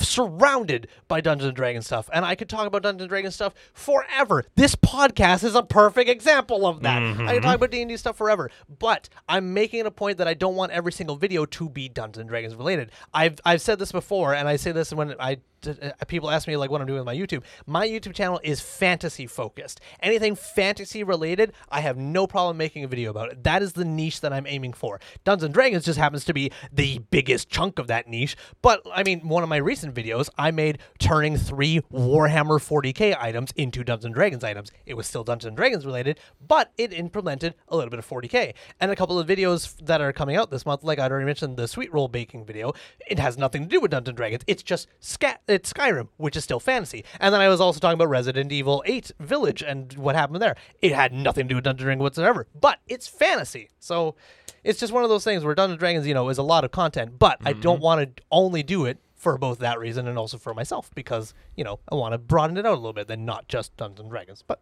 surrounded 0.05 0.89
by 1.09 1.21
Dungeons 1.21 1.49
and 1.49 1.57
Dragons 1.57 1.87
stuff, 1.87 2.09
and 2.13 2.25
I 2.25 2.35
could 2.35 2.49
talk 2.49 2.67
about 2.67 2.83
Dungeons 2.83 3.03
and 3.03 3.09
Dragons 3.09 3.35
stuff 3.35 3.55
forever. 3.73 4.45
This 4.55 4.75
podcast 4.75 5.45
is 5.45 5.55
a 5.55 5.63
perfect 5.63 6.11
example 6.11 6.67
of 6.67 6.83
that. 6.83 7.03
I 7.03 7.07
can 7.07 7.17
talk 7.17 7.35
mm-hmm. 7.35 7.49
about 7.49 7.71
D 7.71 7.83
and 7.83 7.89
D 7.89 7.97
stuff 7.97 8.17
forever, 8.17 8.51
but 8.79 9.09
I'm 9.29 9.55
making 9.55 9.81
it 9.81 9.87
a 9.87 9.91
point 9.91 10.19
that 10.19 10.29
I 10.29 10.35
don't 10.35 10.57
want 10.57 10.73
every 10.73 10.93
single 10.93 11.17
video 11.17 11.47
to 11.47 11.69
be 11.69 11.89
Dungeons 11.89 12.19
and 12.19 12.29
Dragons 12.29 12.55
related. 12.55 12.91
I've 13.13 13.41
I've 13.45 13.61
said 13.61 13.79
this 13.79 13.93
before, 13.93 14.35
and 14.35 14.49
I 14.49 14.57
say 14.57 14.73
this 14.73 14.93
when 14.93 15.15
I 15.21 15.39
uh, 15.69 15.93
people 16.07 16.31
ask 16.31 16.49
me 16.49 16.57
like 16.57 16.71
what 16.71 16.81
I'm 16.81 16.87
doing 16.87 16.99
with 16.99 17.07
my 17.07 17.17
YouTube. 17.17 17.43
My 17.67 17.87
YouTube 17.87 18.15
channel 18.15 18.41
is 18.43 18.61
fantasy 18.61 19.27
focused. 19.27 19.81
Anything 20.01 20.35
fantasy 20.35 21.03
related, 21.03 21.53
I 21.69 21.81
have 21.81 21.97
no 21.97 22.27
problem 22.27 22.57
making 22.57 22.85
a 22.85 22.89
video 22.89 23.11
about 23.11 23.33
it. 23.33 23.43
That 23.45 23.63
is 23.63 23.73
the 23.73 23.85
niche 23.85 24.21
that 24.21 24.33
I'm 24.33 24.47
aiming 24.47 24.73
for. 24.73 25.01
Dungeons 25.25 25.45
and 25.45 25.55
Dragons 25.55 25.85
just 25.85 25.99
happens 25.99 26.25
to 26.27 26.35
be 26.35 26.51
the 26.73 26.99
biggest 27.11 27.49
chunk 27.49 27.79
of 27.79 27.87
that 27.89 28.09
niche. 28.09 28.37
But 28.63 28.83
I 28.93 29.03
mean, 29.03 29.27
one 29.29 29.43
of 29.43 29.49
my 29.49 29.57
recent 29.57 29.95
videos, 29.95 30.29
I 30.39 30.51
made 30.51 30.79
turning 30.99 31.37
three 31.37 31.81
Warhammer 31.93 32.59
40k 32.59 33.17
items 33.19 33.53
into 33.57 33.85
Dungeons 33.85 34.07
and 34.07 34.15
Dragons 34.15 34.45
items. 34.45 34.71
It 34.85 34.95
was 34.95 35.07
still 35.07 35.25
Dungeons 35.25 35.49
and 35.49 35.57
Dragons 35.57 35.87
related, 35.87 36.19
but 36.47 36.73
it 36.77 36.93
implemented 36.93 37.55
a 37.69 37.77
little 37.77 37.91
bit 37.91 37.99
of 37.99 38.09
40k. 38.09 38.55
And 38.81 38.91
a 38.91 38.97
couple 38.97 39.19
of 39.19 39.27
videos 39.27 39.77
that 39.85 40.01
are 40.01 40.13
coming 40.13 40.37
out 40.37 40.51
this 40.51 40.67
month, 40.67 40.85
like 40.85 40.99
I'd 40.99 41.11
already 41.11 41.27
mentioned, 41.27 41.57
the 41.57 41.69
sweet 41.69 41.93
roll 41.93 42.09
baking 42.09 42.45
video, 42.45 42.73
it 43.07 43.19
has 43.19 43.39
nothing 43.39 43.63
to 43.63 43.69
do 43.69 43.81
with 43.81 43.91
Dungeons 43.91 44.09
and 44.09 44.17
Dragons. 44.17 44.43
It's 44.47 44.63
just 44.63 44.89
scat. 45.01 45.41
It's 45.57 45.73
Skyrim, 45.73 46.09
which 46.19 46.37
is 46.37 46.45
still 46.45 46.61
fantasy. 46.61 47.03
And 47.19 47.33
then 47.33 47.41
I 47.41 47.49
was 47.49 47.63
also 47.63 47.81
talking 47.81 47.95
about 47.95 48.11
Resident 48.11 48.53
Evil 48.53 48.83
8 48.85 49.11
Village 49.21 49.63
and 49.63 49.91
what 49.95 50.15
happened 50.15 50.43
there. 50.43 50.55
It 50.83 50.93
had 50.93 51.15
nothing 51.15 51.47
to 51.47 51.49
do 51.49 51.55
with 51.55 51.65
Dungeons 51.65 51.81
and 51.81 51.87
Dragons 51.87 52.03
whatsoever, 52.03 52.47
but 52.61 52.79
it's 52.87 53.09
fantasy. 53.09 53.71
So 53.79 54.17
it's 54.65 54.79
just 54.79 54.93
one 54.93 55.03
of 55.03 55.09
those 55.09 55.25
things 55.25 55.45
where 55.45 55.55
Dungeons 55.55 55.73
and 55.73 55.81
Dragons, 55.81 56.07
you 56.07 56.13
know, 56.13 56.29
is 56.29 56.37
a 56.37 56.43
lot 56.43 56.65
of 56.65 56.73
content, 56.73 57.19
but 57.19 57.39
I 57.43 57.55
don't 57.55 57.79
mhm. 57.79 57.83
want 57.83 58.17
to 58.17 58.23
only 58.31 58.63
do 58.63 58.85
it 58.85 58.99
for 59.15 59.39
both 59.39 59.59
that 59.61 59.79
reason 59.79 60.07
and 60.07 60.19
also 60.19 60.37
for 60.37 60.53
myself 60.53 60.91
because 60.95 61.33
you 61.57 61.65
know 61.65 61.81
I 61.91 61.95
want 61.95 62.13
to 62.13 62.19
broaden 62.19 62.59
it 62.59 62.67
out 62.67 62.75
a 62.75 62.77
little 62.77 62.93
bit 62.93 63.09
than 63.09 63.25
not 63.25 63.49
just 63.49 63.77
Dungeons 63.79 64.01
and 64.01 64.11
Dragons. 64.11 64.45
But, 64.47 64.61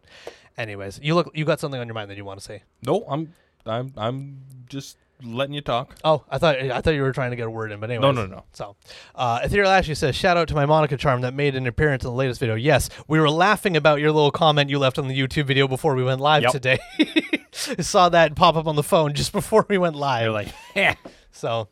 anyways, 0.57 1.01
you 1.03 1.13
look 1.13 1.29
you 1.35 1.43
got 1.43 1.59
something 1.59 1.79
on 1.79 1.87
your 1.87 1.93
mind 1.93 2.09
that 2.09 2.17
you 2.17 2.25
want 2.25 2.39
to 2.39 2.45
say. 2.45 2.63
No, 2.85 3.03
I'm 3.07 3.33
I'm 3.65 3.93
I'm 3.97 4.41
just 4.67 4.97
letting 5.23 5.53
you 5.53 5.61
talk. 5.61 5.95
Oh, 6.03 6.23
I 6.29 6.37
thought 6.37 6.57
I 6.59 6.81
thought 6.81 6.93
you 6.93 7.01
were 7.01 7.11
trying 7.11 7.31
to 7.31 7.35
get 7.35 7.47
a 7.47 7.49
word 7.49 7.71
in, 7.71 7.79
but 7.79 7.89
anyway. 7.89 8.01
No, 8.01 8.11
no, 8.11 8.25
no. 8.25 8.43
So, 8.53 8.75
uh, 9.15 9.39
Ethereal 9.43 9.69
Ashley 9.71 9.95
says, 9.95 10.15
"Shout 10.15 10.37
out 10.37 10.47
to 10.49 10.55
my 10.55 10.65
Monica 10.65 10.97
charm 10.97 11.21
that 11.21 11.33
made 11.33 11.55
an 11.55 11.67
appearance 11.67 12.03
in 12.03 12.09
the 12.09 12.15
latest 12.15 12.39
video." 12.39 12.55
Yes, 12.55 12.89
we 13.07 13.19
were 13.19 13.29
laughing 13.29 13.77
about 13.77 13.99
your 13.99 14.11
little 14.11 14.31
comment 14.31 14.69
you 14.69 14.79
left 14.79 14.99
on 14.99 15.07
the 15.07 15.17
YouTube 15.19 15.45
video 15.45 15.67
before 15.67 15.95
we 15.95 16.03
went 16.03 16.19
live 16.21 16.43
Yep. 16.43 16.51
today. 16.51 16.77
Saw 17.51 18.09
that 18.09 18.35
pop 18.35 18.55
up 18.55 18.67
on 18.67 18.75
the 18.75 18.83
phone 18.83 19.13
just 19.13 19.31
before 19.33 19.65
we 19.69 19.77
went 19.77 19.95
live. 19.95 20.23
You're 20.23 20.31
like, 20.33 20.49
yeah. 20.75 20.95
So, 21.31 21.69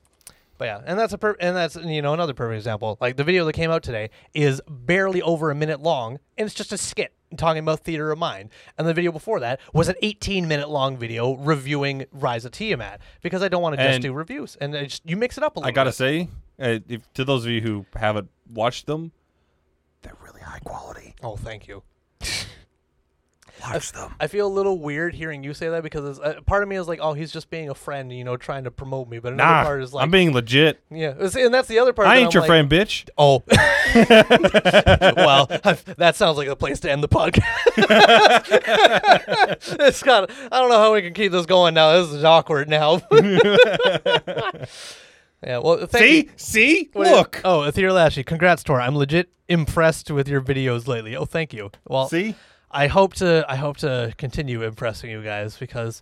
but 0.57 0.65
yeah, 0.65 0.81
and 0.85 0.97
that's 0.97 1.13
a 1.13 1.17
per- 1.17 1.35
and 1.39 1.55
that's 1.55 1.75
you 1.75 2.01
know 2.01 2.13
another 2.13 2.33
perfect 2.33 2.57
example. 2.57 2.97
Like 3.01 3.17
the 3.17 3.23
video 3.23 3.43
that 3.45 3.53
came 3.53 3.69
out 3.71 3.83
today 3.83 4.09
is 4.33 4.61
barely 4.69 5.21
over 5.21 5.51
a 5.51 5.55
minute 5.55 5.81
long, 5.81 6.19
and 6.37 6.45
it's 6.45 6.55
just 6.55 6.71
a 6.71 6.77
skit 6.77 7.13
talking 7.37 7.59
about 7.61 7.81
theater 7.81 8.11
of 8.11 8.19
mind. 8.19 8.49
And 8.77 8.87
the 8.87 8.93
video 8.93 9.11
before 9.11 9.39
that 9.41 9.59
was 9.73 9.89
an 9.89 9.95
18 10.01 10.47
minute 10.47 10.69
long 10.69 10.97
video 10.97 11.33
reviewing 11.35 12.05
Rise 12.11 12.45
of 12.45 12.51
Tiamat 12.51 12.99
because 13.21 13.41
I 13.43 13.47
don't 13.47 13.61
want 13.61 13.75
to 13.77 13.83
just 13.83 13.95
And- 13.95 14.03
do 14.03 14.13
reviews, 14.13 14.55
and 14.61 14.75
I 14.75 14.83
just, 14.85 15.01
you 15.05 15.17
mix 15.17 15.37
it 15.37 15.43
up 15.43 15.55
a 15.55 15.59
little. 15.59 15.67
I 15.67 15.71
gotta 15.71 15.89
bit. 15.89 15.95
say, 15.95 16.29
uh, 16.59 16.79
if, 16.87 17.11
to 17.13 17.23
those 17.25 17.45
of 17.45 17.51
you 17.51 17.61
who 17.61 17.85
haven't 17.95 18.29
watched 18.51 18.85
them, 18.85 19.11
They're 20.01 20.17
really 20.23 20.41
high 20.41 20.59
quality. 20.59 21.15
Oh, 21.23 21.35
thank 21.37 21.67
you. 21.67 21.83
Watch 23.63 23.93
them. 23.93 24.13
I 24.19 24.27
feel 24.27 24.45
a 24.45 24.51
little 24.53 24.77
weird 24.79 25.15
hearing 25.15 25.43
you 25.43 25.53
say 25.53 25.69
that 25.69 25.83
because 25.83 26.17
it's, 26.17 26.19
uh, 26.19 26.41
part 26.45 26.63
of 26.63 26.69
me 26.69 26.75
is 26.75 26.87
like, 26.87 26.99
oh, 27.01 27.13
he's 27.13 27.31
just 27.31 27.49
being 27.49 27.69
a 27.69 27.75
friend, 27.75 28.11
you 28.11 28.23
know, 28.25 28.35
trying 28.35 28.65
to 28.65 28.71
promote 28.71 29.07
me. 29.07 29.19
But 29.19 29.33
another 29.33 29.53
nah, 29.53 29.63
part 29.63 29.81
is 29.81 29.93
like, 29.93 30.03
I'm 30.03 30.11
being 30.11 30.33
legit. 30.33 30.81
yeah, 30.91 31.11
and 31.17 31.53
that's 31.53 31.67
the 31.69 31.79
other 31.79 31.93
part. 31.93 32.07
I 32.07 32.17
ain't 32.17 32.27
I'm 32.27 32.31
your 32.33 32.41
like, 32.41 32.47
friend, 32.47 32.69
bitch. 32.69 33.07
Oh, 33.17 33.41
well, 35.15 35.45
that 35.97 36.15
sounds 36.15 36.37
like 36.37 36.47
a 36.47 36.55
place 36.55 36.79
to 36.81 36.91
end 36.91 37.03
the 37.03 37.07
podcast. 37.07 37.43
it's 39.79 40.03
got. 40.03 40.29
I 40.51 40.59
don't 40.59 40.69
know 40.69 40.79
how 40.79 40.93
we 40.93 41.01
can 41.01 41.13
keep 41.13 41.31
this 41.31 41.45
going 41.45 41.73
now. 41.73 42.01
This 42.01 42.11
is 42.11 42.23
awkward 42.23 42.67
now. 42.67 43.01
yeah. 43.11 43.55
Well, 45.59 45.85
thank 45.85 46.03
See, 46.03 46.17
you. 46.17 46.29
see, 46.37 46.89
Wait, 46.93 47.11
look, 47.11 47.41
Oh, 47.45 47.63
Ethereal 47.63 47.97
Ashley, 47.97 48.23
congrats, 48.23 48.63
Tor. 48.63 48.81
I'm 48.81 48.95
legit 48.95 49.29
impressed 49.47 50.11
with 50.11 50.27
your 50.27 50.41
videos 50.41 50.87
lately. 50.87 51.15
Oh, 51.15 51.25
thank 51.25 51.53
you. 51.53 51.71
Well, 51.87 52.09
see. 52.09 52.35
I 52.73 52.87
hope 52.87 53.13
to 53.15 53.45
I 53.47 53.55
hope 53.55 53.77
to 53.77 54.13
continue 54.17 54.63
impressing 54.63 55.09
you 55.11 55.23
guys 55.23 55.57
because 55.57 56.01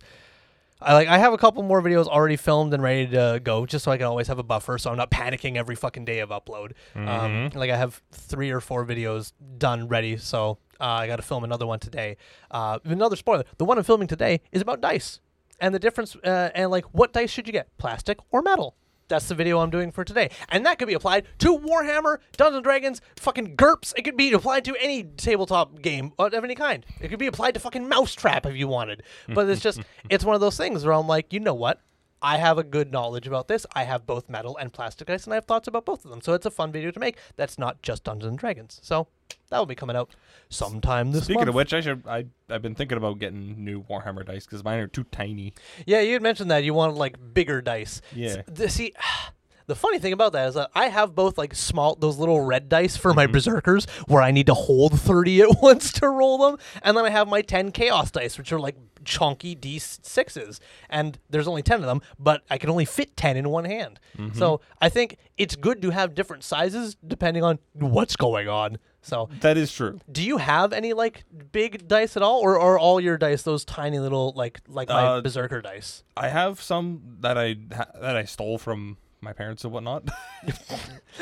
I 0.80 0.94
like 0.94 1.08
I 1.08 1.18
have 1.18 1.32
a 1.32 1.38
couple 1.38 1.62
more 1.62 1.82
videos 1.82 2.06
already 2.06 2.36
filmed 2.36 2.72
and 2.74 2.82
ready 2.82 3.06
to 3.08 3.40
go 3.44 3.66
just 3.66 3.84
so 3.84 3.92
I 3.92 3.98
can 3.98 4.06
always 4.06 4.26
have 4.28 4.38
a 4.38 4.42
buffer 4.42 4.78
so 4.78 4.90
I'm 4.90 4.96
not 4.96 5.10
panicking 5.10 5.56
every 5.56 5.76
fucking 5.76 6.04
day 6.04 6.20
of 6.20 6.30
upload. 6.30 6.72
Um, 6.96 7.50
like 7.54 7.70
I 7.70 7.76
have 7.76 8.00
three 8.10 8.50
or 8.50 8.60
four 8.60 8.84
videos 8.86 9.32
done 9.58 9.86
ready, 9.86 10.16
so 10.16 10.58
uh, 10.80 10.84
I 10.84 11.06
got 11.06 11.16
to 11.16 11.22
film 11.22 11.44
another 11.44 11.66
one 11.66 11.78
today. 11.78 12.16
Uh, 12.50 12.78
another 12.84 13.16
spoiler: 13.16 13.44
the 13.58 13.64
one 13.64 13.78
I'm 13.78 13.84
filming 13.84 14.08
today 14.08 14.40
is 14.50 14.62
about 14.62 14.80
dice 14.80 15.20
and 15.60 15.74
the 15.74 15.78
difference 15.78 16.16
uh, 16.16 16.50
and 16.54 16.70
like 16.70 16.86
what 16.86 17.12
dice 17.12 17.30
should 17.30 17.46
you 17.46 17.52
get, 17.52 17.68
plastic 17.78 18.18
or 18.30 18.42
metal. 18.42 18.74
That's 19.08 19.28
the 19.28 19.34
video 19.34 19.58
I'm 19.60 19.70
doing 19.70 19.92
for 19.92 20.04
today. 20.04 20.30
And 20.48 20.64
that 20.66 20.78
could 20.78 20.88
be 20.88 20.94
applied 20.94 21.26
to 21.38 21.58
Warhammer, 21.58 22.18
Dungeons 22.36 22.56
and 22.56 22.64
Dragons, 22.64 23.00
fucking 23.16 23.56
GURPS. 23.56 23.94
It 23.96 24.02
could 24.02 24.16
be 24.16 24.32
applied 24.32 24.64
to 24.66 24.76
any 24.80 25.04
tabletop 25.04 25.82
game 25.82 26.12
of 26.18 26.32
any 26.32 26.54
kind. 26.54 26.84
It 27.00 27.08
could 27.08 27.18
be 27.18 27.26
applied 27.26 27.54
to 27.54 27.60
fucking 27.60 27.88
Mousetrap 27.88 28.46
if 28.46 28.56
you 28.56 28.68
wanted. 28.68 29.02
But 29.28 29.48
it's 29.48 29.60
just, 29.60 29.80
it's 30.10 30.24
one 30.24 30.34
of 30.34 30.40
those 30.40 30.56
things 30.56 30.84
where 30.84 30.94
I'm 30.94 31.06
like, 31.06 31.32
you 31.32 31.40
know 31.40 31.54
what? 31.54 31.80
I 32.22 32.36
have 32.36 32.56
a 32.56 32.62
good 32.62 32.92
knowledge 32.92 33.26
about 33.26 33.48
this. 33.48 33.66
I 33.74 33.82
have 33.82 34.06
both 34.06 34.30
metal 34.30 34.56
and 34.56 34.72
plastic 34.72 35.08
dice, 35.08 35.24
and 35.24 35.32
I 35.32 35.36
have 35.36 35.44
thoughts 35.44 35.66
about 35.66 35.84
both 35.84 36.04
of 36.04 36.10
them. 36.10 36.20
So 36.20 36.34
it's 36.34 36.46
a 36.46 36.52
fun 36.52 36.70
video 36.70 36.92
to 36.92 37.00
make. 37.00 37.18
That's 37.34 37.58
not 37.58 37.82
just 37.82 38.04
Dungeons 38.04 38.30
and 38.30 38.38
Dragons. 38.38 38.78
So 38.82 39.08
that 39.50 39.58
will 39.58 39.66
be 39.66 39.74
coming 39.74 39.96
out 39.96 40.10
sometime 40.48 41.08
this 41.08 41.20
month. 41.20 41.24
Speaking 41.24 41.40
month. 41.40 41.48
of 41.48 41.54
which, 41.54 41.74
I 41.74 41.80
should 41.80 42.06
I 42.06 42.26
I've 42.48 42.62
been 42.62 42.74
thinking 42.74 42.98
about 42.98 43.18
getting 43.18 43.64
new 43.64 43.82
Warhammer 43.82 44.24
dice 44.24 44.44
because 44.44 44.64
mine 44.64 44.78
are 44.78 44.86
too 44.86 45.04
tiny. 45.04 45.54
Yeah, 45.86 46.00
you 46.00 46.12
had 46.14 46.22
mentioned 46.22 46.50
that 46.50 46.64
you 46.64 46.74
want 46.74 46.96
like 46.96 47.16
bigger 47.34 47.60
dice. 47.62 48.00
Yeah. 48.14 48.42
S- 48.58 48.74
see, 48.74 48.92
the 49.66 49.74
funny 49.74 49.98
thing 49.98 50.12
about 50.12 50.32
that 50.32 50.48
is 50.48 50.54
that 50.54 50.70
I 50.74 50.88
have 50.88 51.14
both 51.14 51.38
like 51.38 51.54
small, 51.54 51.94
those 51.94 52.18
little 52.18 52.40
red 52.40 52.68
dice 52.68 52.96
for 52.96 53.14
my 53.14 53.24
mm-hmm. 53.24 53.32
berserkers 53.32 53.86
where 54.06 54.22
I 54.22 54.30
need 54.30 54.46
to 54.46 54.54
hold 54.54 55.00
30 55.00 55.42
at 55.42 55.48
once 55.62 55.92
to 55.94 56.08
roll 56.08 56.38
them. 56.38 56.58
And 56.82 56.96
then 56.96 57.04
I 57.04 57.10
have 57.10 57.28
my 57.28 57.42
10 57.42 57.72
chaos 57.72 58.10
dice, 58.10 58.38
which 58.38 58.52
are 58.52 58.60
like 58.60 58.76
chunky 59.04 59.56
D6s. 59.56 60.60
And 60.88 61.18
there's 61.30 61.48
only 61.48 61.62
10 61.62 61.80
of 61.80 61.86
them, 61.86 62.02
but 62.18 62.42
I 62.50 62.58
can 62.58 62.70
only 62.70 62.84
fit 62.84 63.16
10 63.16 63.36
in 63.36 63.48
one 63.48 63.64
hand. 63.64 64.00
Mm-hmm. 64.16 64.38
So 64.38 64.60
I 64.80 64.88
think 64.88 65.16
it's 65.38 65.56
good 65.56 65.82
to 65.82 65.90
have 65.90 66.14
different 66.14 66.44
sizes 66.44 66.96
depending 67.06 67.42
on 67.42 67.58
what's 67.74 68.16
going 68.16 68.48
on. 68.48 68.78
So 69.04 69.28
That 69.40 69.56
is 69.56 69.72
true. 69.72 69.98
do 70.10 70.22
you 70.22 70.36
have 70.38 70.72
any 70.72 70.92
like 70.92 71.24
big 71.50 71.88
dice 71.88 72.16
at 72.16 72.22
all, 72.22 72.38
or 72.40 72.58
are 72.60 72.78
all 72.78 73.00
your 73.00 73.18
dice 73.18 73.42
those 73.42 73.64
tiny 73.64 73.98
little 73.98 74.32
like 74.36 74.60
like 74.68 74.88
my 74.88 75.02
Uh, 75.04 75.20
berserker 75.20 75.60
dice? 75.60 76.04
I 76.16 76.28
have 76.28 76.60
some 76.62 77.16
that 77.20 77.36
I 77.36 77.56
ha- 77.74 77.90
that 78.00 78.16
I 78.16 78.24
stole 78.24 78.58
from 78.58 78.96
my 79.20 79.32
parents 79.32 79.64
and 79.64 79.72
whatnot. 79.72 80.04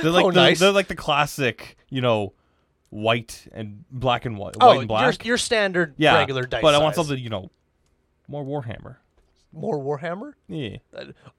they're 0.02 0.10
like 0.10 0.24
Oh, 0.26 0.30
the, 0.30 0.40
nice. 0.40 0.58
they're 0.60 0.72
like 0.72 0.88
the 0.88 0.94
classic, 0.94 1.76
you 1.88 2.00
know, 2.00 2.32
white 2.90 3.46
and 3.52 3.84
black 3.90 4.24
and 4.26 4.36
white, 4.36 4.56
Oh, 4.60 4.66
white 4.68 4.78
and 4.80 4.88
black. 4.88 5.24
your 5.24 5.30
your 5.32 5.38
standard 5.38 5.94
yeah, 5.96 6.16
regular 6.18 6.42
dice. 6.44 6.62
But 6.62 6.74
I 6.74 6.78
want 6.78 6.94
something, 6.96 7.18
you 7.18 7.30
know, 7.30 7.50
more 8.28 8.44
Warhammer. 8.44 8.96
more 9.52 9.78
Warhammer. 9.78 10.32
Yeah, 10.48 10.76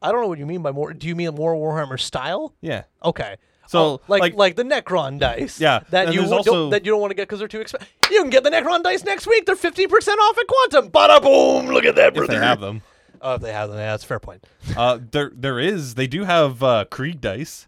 I 0.02 0.12
don't 0.12 0.22
know 0.22 0.28
what 0.28 0.40
you 0.40 0.46
mean 0.46 0.62
by 0.62 0.72
more. 0.72 0.94
Do 0.94 1.08
you 1.08 1.16
mean 1.16 1.34
more 1.36 1.54
Warhammer 1.56 2.00
style? 2.00 2.54
yeah. 2.62 2.84
Okay. 3.04 3.38
So, 3.72 3.80
Oh, 3.80 4.02
like, 4.10 4.20
like- 4.22 4.36
like 4.36 4.56
the 4.58 4.64
Necron 4.64 5.18
dice. 5.18 5.58
Yeah, 5.62 5.80
That 5.92 6.14
you 6.14 6.24
also- 6.24 6.44
don't, 6.52 6.70
that 6.72 6.84
you 6.86 6.92
don't 6.92 7.00
want 7.00 7.12
to 7.12 7.16
get 7.16 7.24
because 7.30 7.40
they're 7.40 7.48
too 7.48 7.62
expensive. 7.62 7.88
You 8.12 8.20
can 8.22 8.30
get 8.30 8.44
the 8.44 8.50
Necron 8.50 8.84
dice 8.84 9.06
next 9.06 9.26
week. 9.28 9.46
They're 9.46 9.56
fifty 9.56 9.88
percent 9.88 10.20
off 10.20 10.38
at 10.38 10.46
Quantum. 10.46 10.90
Bada 10.92 11.22
boom! 11.22 11.68
Look 11.74 11.86
at 11.86 11.96
that, 11.96 12.14
brother. 12.14 12.34
If 12.34 12.40
they 12.42 12.46
have 12.46 12.60
them, 12.60 12.82
Oh, 13.22 13.36
if 13.36 13.42
they 13.42 13.54
have 13.54 13.70
them, 13.70 13.78
yeah, 13.78 13.92
that's 13.92 14.04
a 14.04 14.08
fair 14.08 14.20
point. 14.20 14.46
uh, 14.78 15.00
there 15.12 15.32
there 15.34 15.58
is. 15.58 15.96
They 15.96 16.08
do 16.08 16.26
have 16.26 16.62
uh, 16.62 16.84
Krieg 16.92 17.22
dice. 17.22 17.68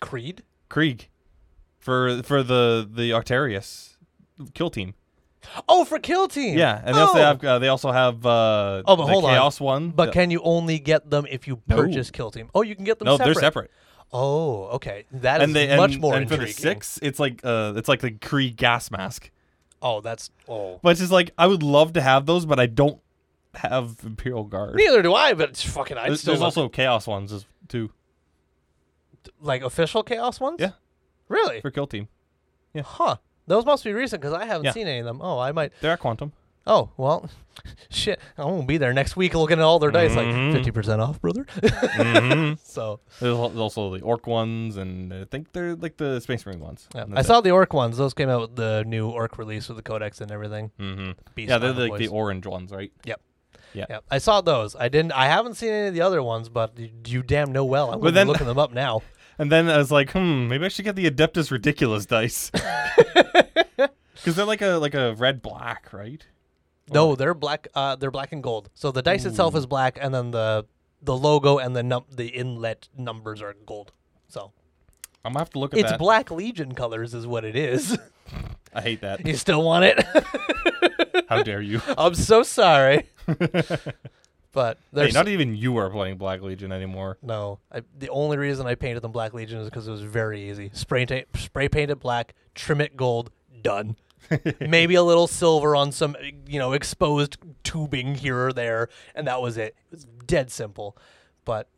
Creed. 0.00 0.44
Krieg, 0.68 1.08
for 1.80 2.22
for 2.22 2.44
the 2.44 2.88
the 2.88 3.10
Octarius 3.10 3.96
kill 4.54 4.70
team. 4.70 4.94
Oh, 5.68 5.84
for 5.84 5.98
Kill 5.98 6.26
Team. 6.26 6.56
Yeah, 6.56 6.80
and 6.82 6.96
they 6.96 7.00
also 7.00 7.18
Oh. 7.18 7.22
have 7.22 7.44
uh, 7.44 7.58
they 7.58 7.68
also 7.68 7.90
have 7.92 8.24
uh, 8.24 8.82
Oh, 8.86 8.96
but 8.96 8.96
the 8.96 9.12
hold 9.12 9.24
on. 9.24 9.30
Chaos 9.32 9.60
one. 9.60 9.90
But 9.90 10.06
The- 10.06 10.12
can 10.12 10.30
you 10.30 10.40
only 10.42 10.78
get 10.78 11.10
them 11.10 11.26
if 11.28 11.46
you 11.46 11.60
No. 11.68 11.76
purchase 11.76 12.10
Kill 12.10 12.30
Team? 12.30 12.48
Oh, 12.54 12.62
you 12.62 12.74
can 12.74 12.84
get 12.84 12.98
them 12.98 13.06
no, 13.06 13.16
separate. 13.18 13.34
they're 13.34 13.42
separate. 13.42 13.70
Oh, 14.16 14.66
okay. 14.76 15.04
That 15.10 15.42
is 15.42 15.48
and 15.48 15.56
they 15.56 15.68
and, 15.68 15.76
much 15.76 15.98
more 15.98 16.14
and 16.14 16.28
for 16.28 16.36
the 16.36 16.46
six, 16.46 17.00
it's 17.02 17.18
like 17.18 17.40
uh, 17.44 17.74
it's 17.76 17.88
like 17.88 18.00
the 18.00 18.12
Krieg 18.12 18.56
gas 18.56 18.90
mask. 18.90 19.30
Oh, 19.82 20.00
that's 20.00 20.30
oh. 20.48 20.78
But 20.82 20.90
it's 20.90 21.00
just 21.00 21.12
like 21.12 21.32
I 21.36 21.48
would 21.48 21.64
love 21.64 21.92
to 21.94 22.00
have 22.00 22.24
those, 22.24 22.46
but 22.46 22.60
I 22.60 22.66
don't 22.66 23.00
have 23.54 23.96
Imperial 24.04 24.44
Guard. 24.44 24.76
Neither 24.76 25.02
do 25.02 25.14
I, 25.14 25.34
but 25.34 25.50
it's 25.50 25.64
fucking. 25.64 25.98
I'd 25.98 26.10
There's, 26.10 26.20
still 26.20 26.34
there's 26.34 26.42
also 26.42 26.68
Chaos 26.68 27.08
ones 27.08 27.32
as, 27.32 27.44
too 27.68 27.90
like 29.40 29.62
official 29.62 30.02
Chaos 30.02 30.40
ones. 30.40 30.60
Yeah. 30.60 30.72
Really? 31.28 31.60
for 31.60 31.70
kill 31.70 31.86
team. 31.86 32.08
Yeah. 32.72 32.82
Huh. 32.82 33.16
Those 33.46 33.66
must 33.66 33.84
be 33.84 33.92
recent 33.92 34.22
because 34.22 34.34
I 34.34 34.44
haven't 34.44 34.66
Yeah. 34.66 34.72
seen 34.72 34.86
any 34.86 35.00
of 35.00 35.06
them. 35.06 35.20
Oh, 35.20 35.38
I 35.38 35.52
might. 35.52 35.72
They're 35.80 35.92
at 35.92 36.00
Quantum. 36.00 36.32
Oh, 36.66 36.90
well, 36.96 37.28
shit. 37.90 38.18
I 38.38 38.44
won't 38.44 38.66
be 38.66 38.78
there 38.78 38.92
next 38.94 39.16
week 39.16 39.34
looking 39.34 39.58
at 39.58 39.62
all 39.64 39.78
their 39.78 39.90
dice 39.90 40.12
Mhm. 40.12 40.54
like 40.54 40.64
50% 40.64 40.98
off, 41.00 41.20
brother. 41.20 41.44
Mhm. 41.44 42.58
so, 42.64 43.00
There's 43.20 43.36
al- 43.36 43.60
also 43.60 43.94
the 43.96 44.02
Orc 44.02 44.26
ones, 44.26 44.76
and 44.76 45.12
I 45.12 45.24
think 45.24 45.52
they're 45.52 45.76
like 45.76 45.96
the 45.98 46.20
Space 46.20 46.44
Marine 46.46 46.60
ones. 46.60 46.88
yeah. 46.94 47.04
I 47.14 47.22
saw 47.22 47.40
the 47.40 47.50
Orc 47.50 47.72
ones. 47.74 47.96
Those 47.98 48.14
came 48.14 48.28
out 48.30 48.40
with 48.40 48.56
the 48.56 48.82
new 48.86 49.08
Orc 49.10 49.36
release 49.38 49.68
with 49.68 49.76
the 49.76 49.82
Codex 49.82 50.20
and 50.20 50.30
everything. 50.32 50.70
hmm 50.78 51.10
Beast 51.34 51.50
Yeah, 51.50 51.58
they're 51.58 51.72
like 51.72 51.90
Boys. 51.92 51.98
the 52.00 52.08
orange 52.08 52.46
ones, 52.46 52.72
right? 52.72 52.92
Yep. 53.04 53.20
Yeah. 53.74 53.86
Yeah, 53.90 53.98
I 54.10 54.18
saw 54.18 54.40
those. 54.40 54.76
I 54.76 54.88
didn't. 54.88 55.12
I 55.12 55.26
haven't 55.26 55.54
seen 55.54 55.70
any 55.70 55.88
of 55.88 55.94
the 55.94 56.00
other 56.00 56.22
ones, 56.22 56.48
but 56.48 56.78
you, 56.78 56.90
you 57.06 57.22
damn 57.24 57.50
know 57.52 57.64
well. 57.64 57.90
I'm 57.92 57.98
gonna 58.00 58.12
then- 58.12 58.26
be 58.28 58.32
looking 58.32 58.46
them 58.46 58.58
up 58.58 58.72
now. 58.72 59.02
And 59.36 59.50
then 59.50 59.68
I 59.68 59.78
was 59.78 59.90
like, 59.90 60.12
hmm, 60.12 60.46
maybe 60.46 60.64
I 60.64 60.68
should 60.68 60.84
get 60.84 60.94
the 60.94 61.10
Adeptus 61.10 61.50
Ridiculous 61.50 62.06
dice. 62.06 62.52
Because 62.54 64.36
they're 64.36 64.44
like 64.44 64.62
a 64.62 64.74
like 64.76 64.94
a 64.94 65.14
red 65.16 65.42
black, 65.42 65.92
right? 65.92 66.24
No, 66.92 67.14
they're 67.16 67.34
black. 67.34 67.68
Uh, 67.74 67.96
they're 67.96 68.10
black 68.10 68.32
and 68.32 68.42
gold. 68.42 68.68
So 68.74 68.90
the 68.90 69.02
dice 69.02 69.24
itself 69.24 69.54
is 69.54 69.66
black, 69.66 69.98
and 70.00 70.14
then 70.14 70.30
the 70.30 70.66
the 71.02 71.16
logo 71.16 71.58
and 71.58 71.74
the 71.76 71.82
num- 71.82 72.04
the 72.10 72.28
inlet 72.28 72.88
numbers 72.96 73.40
are 73.42 73.54
gold. 73.66 73.92
So 74.28 74.52
I'm 75.24 75.32
gonna 75.32 75.40
have 75.40 75.50
to 75.50 75.58
look 75.58 75.72
at 75.72 75.76
that. 75.76 75.80
it's 75.82 75.90
that. 75.92 75.98
Black 75.98 76.30
Legion 76.30 76.74
colors, 76.74 77.14
is 77.14 77.26
what 77.26 77.44
it 77.44 77.56
is. 77.56 77.98
I 78.74 78.80
hate 78.80 79.00
that. 79.02 79.24
you 79.26 79.36
still 79.36 79.62
want 79.62 79.84
it? 79.84 80.04
How 81.28 81.42
dare 81.42 81.60
you? 81.62 81.80
I'm 81.98 82.14
so 82.14 82.42
sorry. 82.42 83.06
but 84.52 84.78
hey, 84.94 85.10
not 85.12 85.28
even 85.28 85.56
you 85.56 85.76
are 85.78 85.88
playing 85.90 86.16
Black 86.16 86.42
Legion 86.42 86.72
anymore. 86.72 87.18
no. 87.22 87.58
I, 87.72 87.82
the 87.98 88.08
only 88.08 88.36
reason 88.36 88.66
I 88.66 88.74
painted 88.74 89.00
them 89.02 89.12
Black 89.12 89.32
Legion 89.32 89.60
is 89.60 89.68
because 89.68 89.86
it 89.88 89.90
was 89.90 90.02
very 90.02 90.50
easy. 90.50 90.70
Spray 90.74 91.06
ta- 91.06 91.22
spray 91.36 91.68
paint 91.68 91.90
it 91.90 92.00
black, 92.00 92.34
trim 92.54 92.80
it 92.80 92.96
gold, 92.96 93.30
done. 93.62 93.96
Maybe 94.60 94.94
a 94.94 95.02
little 95.02 95.26
silver 95.26 95.74
on 95.76 95.92
some, 95.92 96.16
you 96.46 96.58
know, 96.58 96.72
exposed 96.72 97.36
tubing 97.62 98.14
here 98.16 98.46
or 98.46 98.52
there, 98.52 98.88
and 99.14 99.26
that 99.26 99.40
was 99.42 99.56
it. 99.56 99.74
It 99.90 99.92
was 99.92 100.04
dead 100.26 100.50
simple. 100.50 100.96
But 101.44 101.68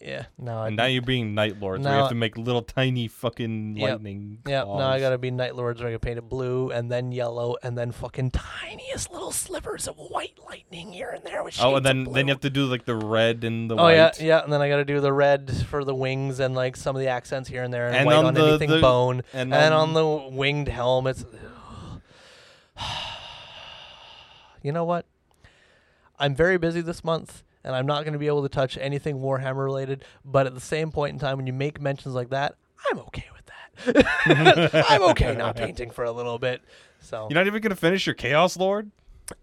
yeah, 0.00 0.26
no, 0.38 0.58
I 0.58 0.66
And 0.68 0.76
now 0.76 0.84
you're 0.84 1.00
being 1.02 1.34
Night 1.34 1.58
Lords, 1.58 1.82
where 1.82 1.92
you 1.94 2.00
have 2.00 2.08
to 2.10 2.14
make 2.14 2.36
little 2.36 2.60
tiny 2.62 3.08
fucking 3.08 3.76
Yep. 3.78 3.90
lightning. 3.90 4.38
Yeah, 4.46 4.64
now 4.64 4.88
I 4.90 5.00
gotta 5.00 5.16
be 5.18 5.30
Night 5.30 5.56
Lords 5.56 5.80
where 5.80 5.88
I 5.88 5.92
can 5.92 6.00
paint 6.00 6.18
it 6.18 6.28
blue 6.28 6.70
and 6.70 6.90
then 6.92 7.12
yellow 7.12 7.56
and 7.62 7.76
then 7.78 7.92
fucking 7.92 8.30
tiniest 8.32 9.10
little 9.10 9.32
slivers 9.32 9.88
of 9.88 9.96
white 9.96 10.38
lightning 10.48 10.92
here 10.92 11.08
and 11.14 11.24
there 11.24 11.42
with 11.42 11.58
Oh, 11.62 11.76
and 11.76 11.84
then 11.86 12.04
then 12.04 12.28
you 12.28 12.32
have 12.34 12.42
to 12.42 12.50
do 12.50 12.66
like 12.66 12.84
the 12.84 12.94
red 12.94 13.42
and 13.42 13.70
the 13.70 13.74
Oh 13.76 13.84
white. 13.84 13.94
yeah, 13.94 14.10
yeah, 14.20 14.44
and 14.44 14.52
then 14.52 14.60
I 14.60 14.68
gotta 14.68 14.84
do 14.84 15.00
the 15.00 15.14
red 15.14 15.50
for 15.66 15.82
the 15.82 15.94
wings 15.94 16.40
and 16.40 16.54
like 16.54 16.76
some 16.76 16.94
of 16.94 17.00
the 17.00 17.08
accents 17.08 17.48
here 17.48 17.62
and 17.62 17.72
there, 17.72 17.86
and, 17.86 17.96
And 17.96 18.06
white 18.06 18.16
on 18.16 18.26
on, 18.26 18.34
the- 18.34 18.46
anything 18.48 18.70
the- 18.70 18.80
bone, 18.80 19.22
and 19.32 19.52
and, 19.54 19.72
on- 19.74 19.88
on 19.88 19.94
the 19.94 20.36
winged 20.36 20.68
helmets. 20.68 21.24
you 24.62 24.72
know 24.72 24.84
what? 24.84 25.06
I'm 26.18 26.34
very 26.34 26.58
busy 26.58 26.80
this 26.80 27.04
month, 27.04 27.42
and 27.64 27.74
I'm 27.74 27.86
not 27.86 28.04
going 28.04 28.12
to 28.14 28.18
be 28.18 28.26
able 28.26 28.42
to 28.42 28.48
touch 28.48 28.78
anything 28.78 29.18
Warhammer 29.18 29.64
related. 29.64 30.04
But 30.24 30.46
at 30.46 30.54
the 30.54 30.60
same 30.60 30.90
point 30.90 31.12
in 31.12 31.18
time, 31.18 31.36
when 31.36 31.46
you 31.46 31.52
make 31.52 31.80
mentions 31.80 32.14
like 32.14 32.30
that, 32.30 32.56
I'm 32.90 32.98
okay 33.00 33.26
with 33.34 33.46
that. 33.46 34.84
I'm 34.88 35.02
okay 35.10 35.34
not 35.34 35.56
painting 35.56 35.90
for 35.90 36.04
a 36.04 36.12
little 36.12 36.38
bit. 36.38 36.62
So 37.00 37.26
You're 37.28 37.38
not 37.38 37.46
even 37.46 37.60
gonna 37.60 37.76
finish 37.76 38.06
your 38.06 38.14
Chaos 38.14 38.56
Lord. 38.56 38.90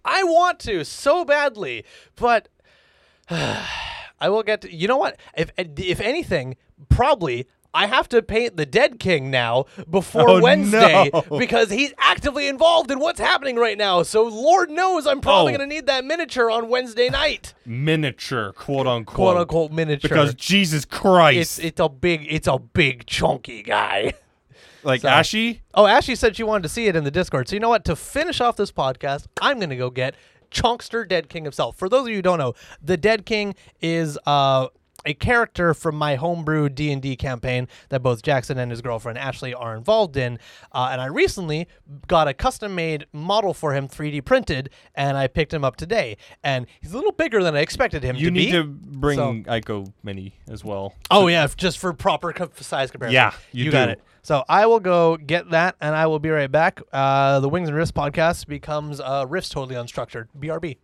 I 0.03 0.23
want 0.23 0.59
to 0.61 0.83
so 0.83 1.25
badly, 1.25 1.85
but 2.15 2.49
I 3.29 4.29
will 4.29 4.43
get 4.43 4.61
to. 4.61 4.73
You 4.73 4.87
know 4.87 4.97
what? 4.97 5.17
If 5.37 5.51
if 5.57 5.99
anything, 5.99 6.57
probably 6.89 7.47
I 7.73 7.87
have 7.87 8.07
to 8.09 8.21
paint 8.21 8.55
the 8.55 8.65
Dead 8.65 8.99
King 8.99 9.31
now 9.31 9.65
before 9.89 10.29
Oh, 10.29 10.41
Wednesday 10.41 11.09
no. 11.11 11.21
because 11.39 11.71
he's 11.71 11.93
actively 11.97 12.47
involved 12.47 12.91
in 12.91 12.99
what's 12.99 13.19
happening 13.19 13.55
right 13.55 13.77
now. 13.77 14.03
So 14.03 14.23
Lord 14.23 14.69
knows 14.69 15.07
I'm 15.07 15.21
probably 15.21 15.53
Oh. 15.53 15.57
going 15.57 15.69
to 15.69 15.75
need 15.75 15.87
that 15.87 16.05
miniature 16.05 16.51
on 16.51 16.69
Wednesday 16.69 17.09
night, 17.09 17.53
Miniature, 17.65 18.53
quote 18.53 18.85
unquote. 18.87 19.15
quote 19.15 19.37
unquote 19.37 19.71
miniature. 19.71 20.07
Because 20.09 20.33
Jesus 20.35 20.85
Christ, 20.85 21.39
it's 21.39 21.59
it's 21.59 21.79
a 21.79 21.89
big 21.89 22.27
it's 22.29 22.47
a 22.47 22.59
big 22.59 23.05
chunky 23.07 23.63
guy. 23.63 24.13
like 24.83 25.01
so- 25.01 25.09
Ashy. 25.09 25.61
Oh, 25.73 25.87
Ashy 25.87 26.15
said 26.15 26.35
she 26.35 26.43
wanted 26.43 26.63
to 26.63 26.69
see 26.69 26.87
it 26.87 26.95
in 26.95 27.03
the 27.03 27.11
Discord. 27.11 27.47
So 27.49 27.55
you 27.55 27.59
know 27.59 27.69
what? 27.69 27.85
To 27.85 27.95
finish 27.95 28.39
off 28.39 28.55
this 28.55 28.71
podcast, 28.71 29.25
I'm 29.41 29.59
gonna 29.59 29.75
go 29.75 29.89
get 29.89 30.13
Chunkster 30.51 31.03
Dead 31.07 31.29
King 31.29 31.43
himself. 31.43 31.75
For 31.77 31.89
those 31.89 32.03
of 32.03 32.09
you 32.09 32.15
who 32.17 32.21
don't 32.21 32.37
know, 32.37 32.53
the 32.83 32.97
Dead 32.97 33.25
King 33.25 33.55
is 33.81 34.19
uh, 34.27 34.67
a 35.05 35.13
character 35.13 35.73
from 35.73 35.95
my 35.95 36.15
homebrew 36.15 36.69
D 36.69 36.91
and 36.91 37.01
D 37.01 37.15
campaign 37.15 37.67
that 37.89 38.01
both 38.01 38.21
Jackson 38.21 38.57
and 38.57 38.71
his 38.71 38.81
girlfriend 38.81 39.17
Ashley 39.17 39.53
are 39.53 39.75
involved 39.75 40.15
in. 40.17 40.39
Uh, 40.71 40.89
and 40.91 41.01
I 41.01 41.07
recently 41.07 41.67
got 42.07 42.27
a 42.27 42.33
custom 42.33 42.75
made 42.75 43.05
model 43.13 43.53
for 43.53 43.73
him, 43.73 43.87
3D 43.87 44.23
printed, 44.25 44.69
and 44.95 45.17
I 45.17 45.27
picked 45.27 45.53
him 45.53 45.63
up 45.65 45.75
today. 45.75 46.17
And 46.43 46.67
he's 46.81 46.93
a 46.93 46.95
little 46.95 47.11
bigger 47.11 47.43
than 47.43 47.55
I 47.55 47.59
expected 47.59 48.03
him 48.03 48.15
You 48.15 48.27
to 48.27 48.31
be. 48.31 48.43
You 48.43 48.45
need 48.45 48.51
to 48.53 48.63
bring 48.63 49.17
So- 49.17 49.33
Aiko 49.51 49.91
Mini 50.03 50.33
as 50.49 50.63
well. 50.63 50.93
Oh 51.11 51.27
yeah, 51.27 51.47
just 51.55 51.77
for 51.79 51.93
proper 51.93 52.33
size 52.61 52.91
comparison. 52.91 53.13
Yeah, 53.13 53.33
you 53.51 53.71
got 53.71 53.85
do. 53.87 53.91
it. 53.93 54.01
So 54.25 54.45
I 54.47 54.67
will 54.67 54.79
go 54.79 55.17
get 55.17 55.49
that, 55.49 55.75
and 55.81 55.93
I 55.95 56.07
will 56.07 56.19
be 56.19 56.29
right 56.29 56.49
back. 56.49 56.79
Uh, 56.93 57.41
the 57.41 57.49
Wings 57.49 57.67
and 57.67 57.77
Riffs 57.77 57.91
podcast 57.91 58.47
becomes 58.47 59.01
uh, 59.01 59.25
Riffs 59.25 59.51
Totally 59.51 59.75
Unstructured. 59.75 60.27
BRB. 60.39 60.77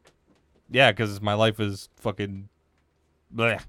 Yeah, 0.70 0.92
because 0.92 1.22
my 1.22 1.36
life 1.36 1.60
is 1.62 1.88
fucking. 1.96 2.50
Bleh. 3.34 3.62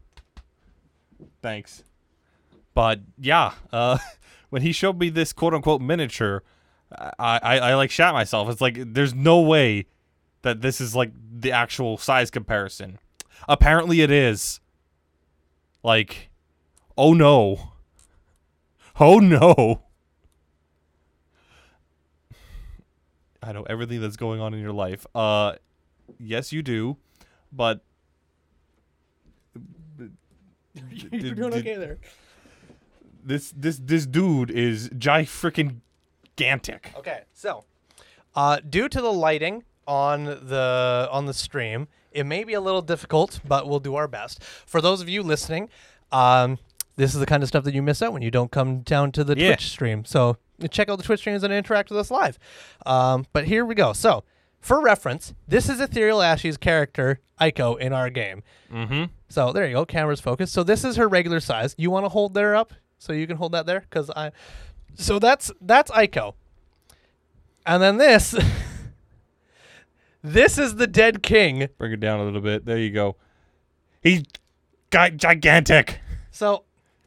Thanks. 1.42 1.84
But 2.74 3.00
yeah, 3.18 3.52
uh, 3.72 3.98
when 4.50 4.62
he 4.62 4.72
showed 4.72 4.98
me 4.98 5.08
this 5.08 5.32
quote 5.32 5.54
unquote 5.54 5.80
miniature, 5.80 6.42
I, 6.98 7.40
I 7.42 7.58
I 7.58 7.74
like 7.74 7.90
shot 7.90 8.14
myself. 8.14 8.48
It's 8.48 8.60
like 8.60 8.78
there's 8.94 9.14
no 9.14 9.40
way 9.40 9.86
that 10.42 10.60
this 10.60 10.80
is 10.80 10.94
like 10.94 11.12
the 11.32 11.52
actual 11.52 11.96
size 11.96 12.30
comparison. 12.30 12.98
Apparently 13.48 14.00
it 14.02 14.10
is. 14.10 14.60
Like, 15.82 16.30
oh 16.96 17.14
no. 17.14 17.72
Oh 18.98 19.18
no. 19.18 19.82
I 23.42 23.52
know 23.52 23.62
everything 23.62 24.00
that's 24.00 24.16
going 24.16 24.40
on 24.40 24.52
in 24.52 24.60
your 24.60 24.72
life. 24.72 25.06
Uh 25.14 25.54
yes 26.18 26.52
you 26.52 26.62
do, 26.62 26.96
but 27.52 27.82
You're 31.10 31.34
doing 31.34 31.54
okay 31.54 31.76
there. 31.76 31.98
this 33.24 33.52
this 33.56 33.78
this 33.78 34.06
dude 34.06 34.50
is 34.50 34.90
jai 34.96 35.24
freaking 35.24 35.76
gantic. 36.36 36.96
Okay, 36.96 37.22
so 37.32 37.64
uh, 38.34 38.60
due 38.68 38.88
to 38.88 39.00
the 39.00 39.12
lighting 39.12 39.64
on 39.86 40.24
the 40.24 41.08
on 41.10 41.26
the 41.26 41.34
stream, 41.34 41.88
it 42.12 42.24
may 42.24 42.44
be 42.44 42.54
a 42.54 42.60
little 42.60 42.82
difficult, 42.82 43.40
but 43.46 43.68
we'll 43.68 43.80
do 43.80 43.94
our 43.96 44.08
best. 44.08 44.42
For 44.42 44.80
those 44.80 45.00
of 45.00 45.08
you 45.08 45.22
listening, 45.22 45.68
um, 46.12 46.58
this 46.96 47.14
is 47.14 47.20
the 47.20 47.26
kind 47.26 47.42
of 47.42 47.48
stuff 47.48 47.64
that 47.64 47.74
you 47.74 47.82
miss 47.82 48.00
out 48.02 48.12
when 48.12 48.22
you 48.22 48.30
don't 48.30 48.50
come 48.52 48.80
down 48.80 49.10
to 49.12 49.24
the 49.24 49.36
Yeah. 49.36 49.48
Twitch 49.48 49.70
stream. 49.70 50.04
So 50.04 50.36
check 50.70 50.88
out 50.88 50.96
the 50.98 51.02
Twitch 51.04 51.20
streams 51.20 51.42
and 51.42 51.52
interact 51.52 51.90
with 51.90 51.98
us 51.98 52.10
live. 52.10 52.38
Um, 52.86 53.26
but 53.32 53.44
here 53.46 53.64
we 53.64 53.74
go. 53.74 53.92
So 53.92 54.22
for 54.60 54.80
reference, 54.80 55.34
this 55.48 55.68
is 55.68 55.80
Ethereal 55.80 56.18
Ashy's 56.18 56.56
character 56.56 57.20
Aiko 57.40 57.78
in 57.78 57.92
our 57.92 58.10
game. 58.10 58.42
Mm-hmm. 58.72 59.04
So 59.28 59.52
there 59.52 59.66
you 59.66 59.74
go. 59.74 59.86
Camera's 59.86 60.20
focused. 60.20 60.52
So 60.52 60.62
this 60.62 60.84
is 60.84 60.96
her 60.96 61.08
regular 61.08 61.40
size. 61.40 61.74
You 61.78 61.90
want 61.90 62.04
to 62.04 62.10
hold 62.10 62.34
there 62.34 62.54
up 62.54 62.72
so 62.98 63.12
you 63.12 63.26
can 63.26 63.36
hold 63.36 63.52
that 63.52 63.66
there 63.66 63.80
because 63.80 64.10
I. 64.10 64.32
So 64.94 65.18
that's 65.18 65.50
that's 65.60 65.90
Aiko. 65.90 66.34
And 67.64 67.82
then 67.82 67.96
this. 67.96 68.34
this 70.22 70.58
is 70.58 70.76
the 70.76 70.86
dead 70.86 71.22
king. 71.22 71.68
Bring 71.78 71.92
it 71.92 72.00
down 72.00 72.20
a 72.20 72.24
little 72.24 72.40
bit. 72.40 72.64
There 72.64 72.78
you 72.78 72.90
go. 72.90 73.16
He's 74.02 74.22
gi- 74.90 75.16
gigantic. 75.16 76.00
So, 76.30 76.64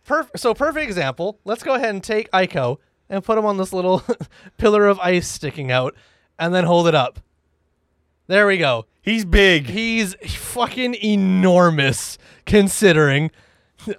perf- 0.07 0.29
so 0.35 0.53
perfect 0.53 0.85
example. 0.85 1.39
Let's 1.45 1.63
go 1.63 1.75
ahead 1.75 1.89
and 1.89 2.03
take 2.03 2.29
Aiko 2.31 2.77
and 3.09 3.23
put 3.23 3.37
him 3.37 3.45
on 3.45 3.57
this 3.57 3.73
little 3.73 4.03
pillar 4.57 4.87
of 4.87 4.99
ice 4.99 5.27
sticking 5.27 5.71
out, 5.71 5.95
and 6.39 6.53
then 6.53 6.63
hold 6.65 6.87
it 6.87 6.95
up. 6.95 7.19
There 8.27 8.47
we 8.47 8.57
go. 8.57 8.85
He's 9.01 9.25
big. 9.25 9.67
He's 9.67 10.15
fucking 10.15 10.95
enormous 11.03 12.17
considering. 12.45 13.31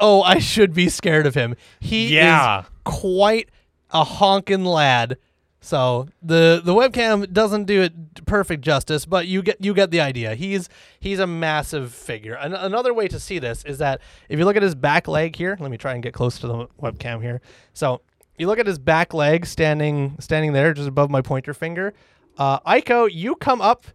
Oh, 0.00 0.22
I 0.22 0.38
should 0.38 0.72
be 0.74 0.88
scared 0.88 1.26
of 1.26 1.34
him. 1.34 1.54
He 1.80 2.14
Yeah. 2.14 2.60
is 2.60 2.66
quite 2.84 3.50
a 3.90 4.04
honkin' 4.04 4.64
lad. 4.66 5.16
So 5.60 6.06
the 6.22 6.60
the 6.64 6.74
webcam 6.74 7.32
doesn't 7.32 7.64
do 7.64 7.82
it 7.82 8.24
perfect 8.24 8.62
justice, 8.62 9.04
but 9.04 9.26
you 9.26 9.42
get 9.42 9.56
you 9.60 9.74
get 9.74 9.90
the 9.90 10.00
idea. 10.00 10.34
He's 10.34 10.68
he's 11.00 11.18
a 11.18 11.26
massive 11.26 11.92
figure. 11.92 12.34
An- 12.34 12.54
another 12.54 12.94
way 12.94 13.08
to 13.08 13.18
see 13.18 13.38
this 13.40 13.64
is 13.64 13.78
that 13.78 14.00
if 14.28 14.38
you 14.38 14.44
look 14.44 14.56
at 14.56 14.62
his 14.62 14.74
back 14.76 15.08
leg 15.08 15.34
here, 15.34 15.56
let 15.58 15.70
me 15.70 15.76
try 15.76 15.94
and 15.94 16.02
get 16.02 16.14
close 16.14 16.38
to 16.40 16.46
the 16.46 16.66
webcam 16.80 17.20
here. 17.20 17.40
So 17.74 18.00
you 18.38 18.46
look 18.46 18.58
at 18.60 18.66
his 18.66 18.78
back 18.78 19.12
leg 19.12 19.44
standing 19.44 20.16
standing 20.20 20.52
there 20.52 20.72
just 20.72 20.88
above 20.88 21.10
my 21.10 21.20
pointer 21.20 21.52
finger. 21.54 21.94
Uh, 22.38 22.60
Aiko, 22.60 23.08
you 23.10 23.34
come 23.36 23.60
up 23.60 23.86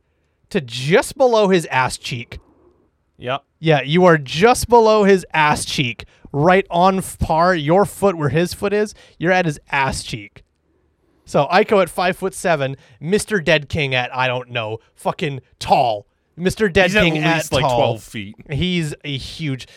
to 0.50 0.62
just 0.62 1.18
below 1.18 1.50
his 1.50 1.66
ass 1.68 1.98
cheek. 1.98 2.40
Yep. 3.18 3.44
Yeah, 3.60 3.82
you 3.82 4.06
are 4.06 4.18
just 4.18 4.68
below 4.68 5.04
his 5.04 5.26
ass 5.34 5.64
cheek, 5.66 6.06
right 6.32 6.66
on 6.72 7.02
par. 7.20 7.54
Your 7.54 7.86
foot 7.86 8.18
where 8.18 8.30
his 8.30 8.54
foot 8.54 8.74
is, 8.74 8.96
you're 9.20 9.32
at 9.32 9.46
his 9.46 9.60
ass 9.72 10.04
cheek. 10.04 10.44
So 11.26 11.46
Aiko 11.52 11.82
at 11.82 11.90
five 11.90 12.18
foot 12.18 12.34
seven, 12.34 12.76
Mr. 13.00 13.44
Dead 13.44 13.70
King 13.70 13.94
at 13.94 14.14
I 14.16 14.28
don't 14.28 14.50
know, 14.50 14.80
fucking 14.96 15.42
tall. 15.60 16.08
Mr. 16.38 16.72
Dead 16.74 16.88
He's 16.88 16.96
at 16.96 17.04
King 17.04 17.14
least 17.16 17.26
at 17.26 17.52
like 17.52 17.62
tall. 17.62 17.78
twelve 17.78 18.04
feet. 18.04 18.36
He's 18.50 18.96
a 19.04 19.16
huge 19.16 19.68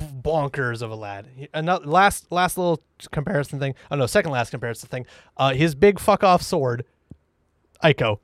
bonkers 0.00 0.80
of 0.80 0.90
a 0.90 0.94
lad. 0.94 1.26
Another 1.52 1.84
last 1.86 2.32
last 2.32 2.56
little 2.56 2.80
comparison 3.12 3.58
thing. 3.58 3.74
Oh 3.90 3.96
no, 3.96 4.06
second 4.06 4.32
last 4.32 4.50
comparison 4.50 4.88
thing. 4.88 5.04
Uh, 5.36 5.52
his 5.52 5.74
big 5.74 5.98
fuck 6.00 6.24
off 6.24 6.40
sword, 6.42 6.84
Aiko. 7.82 8.18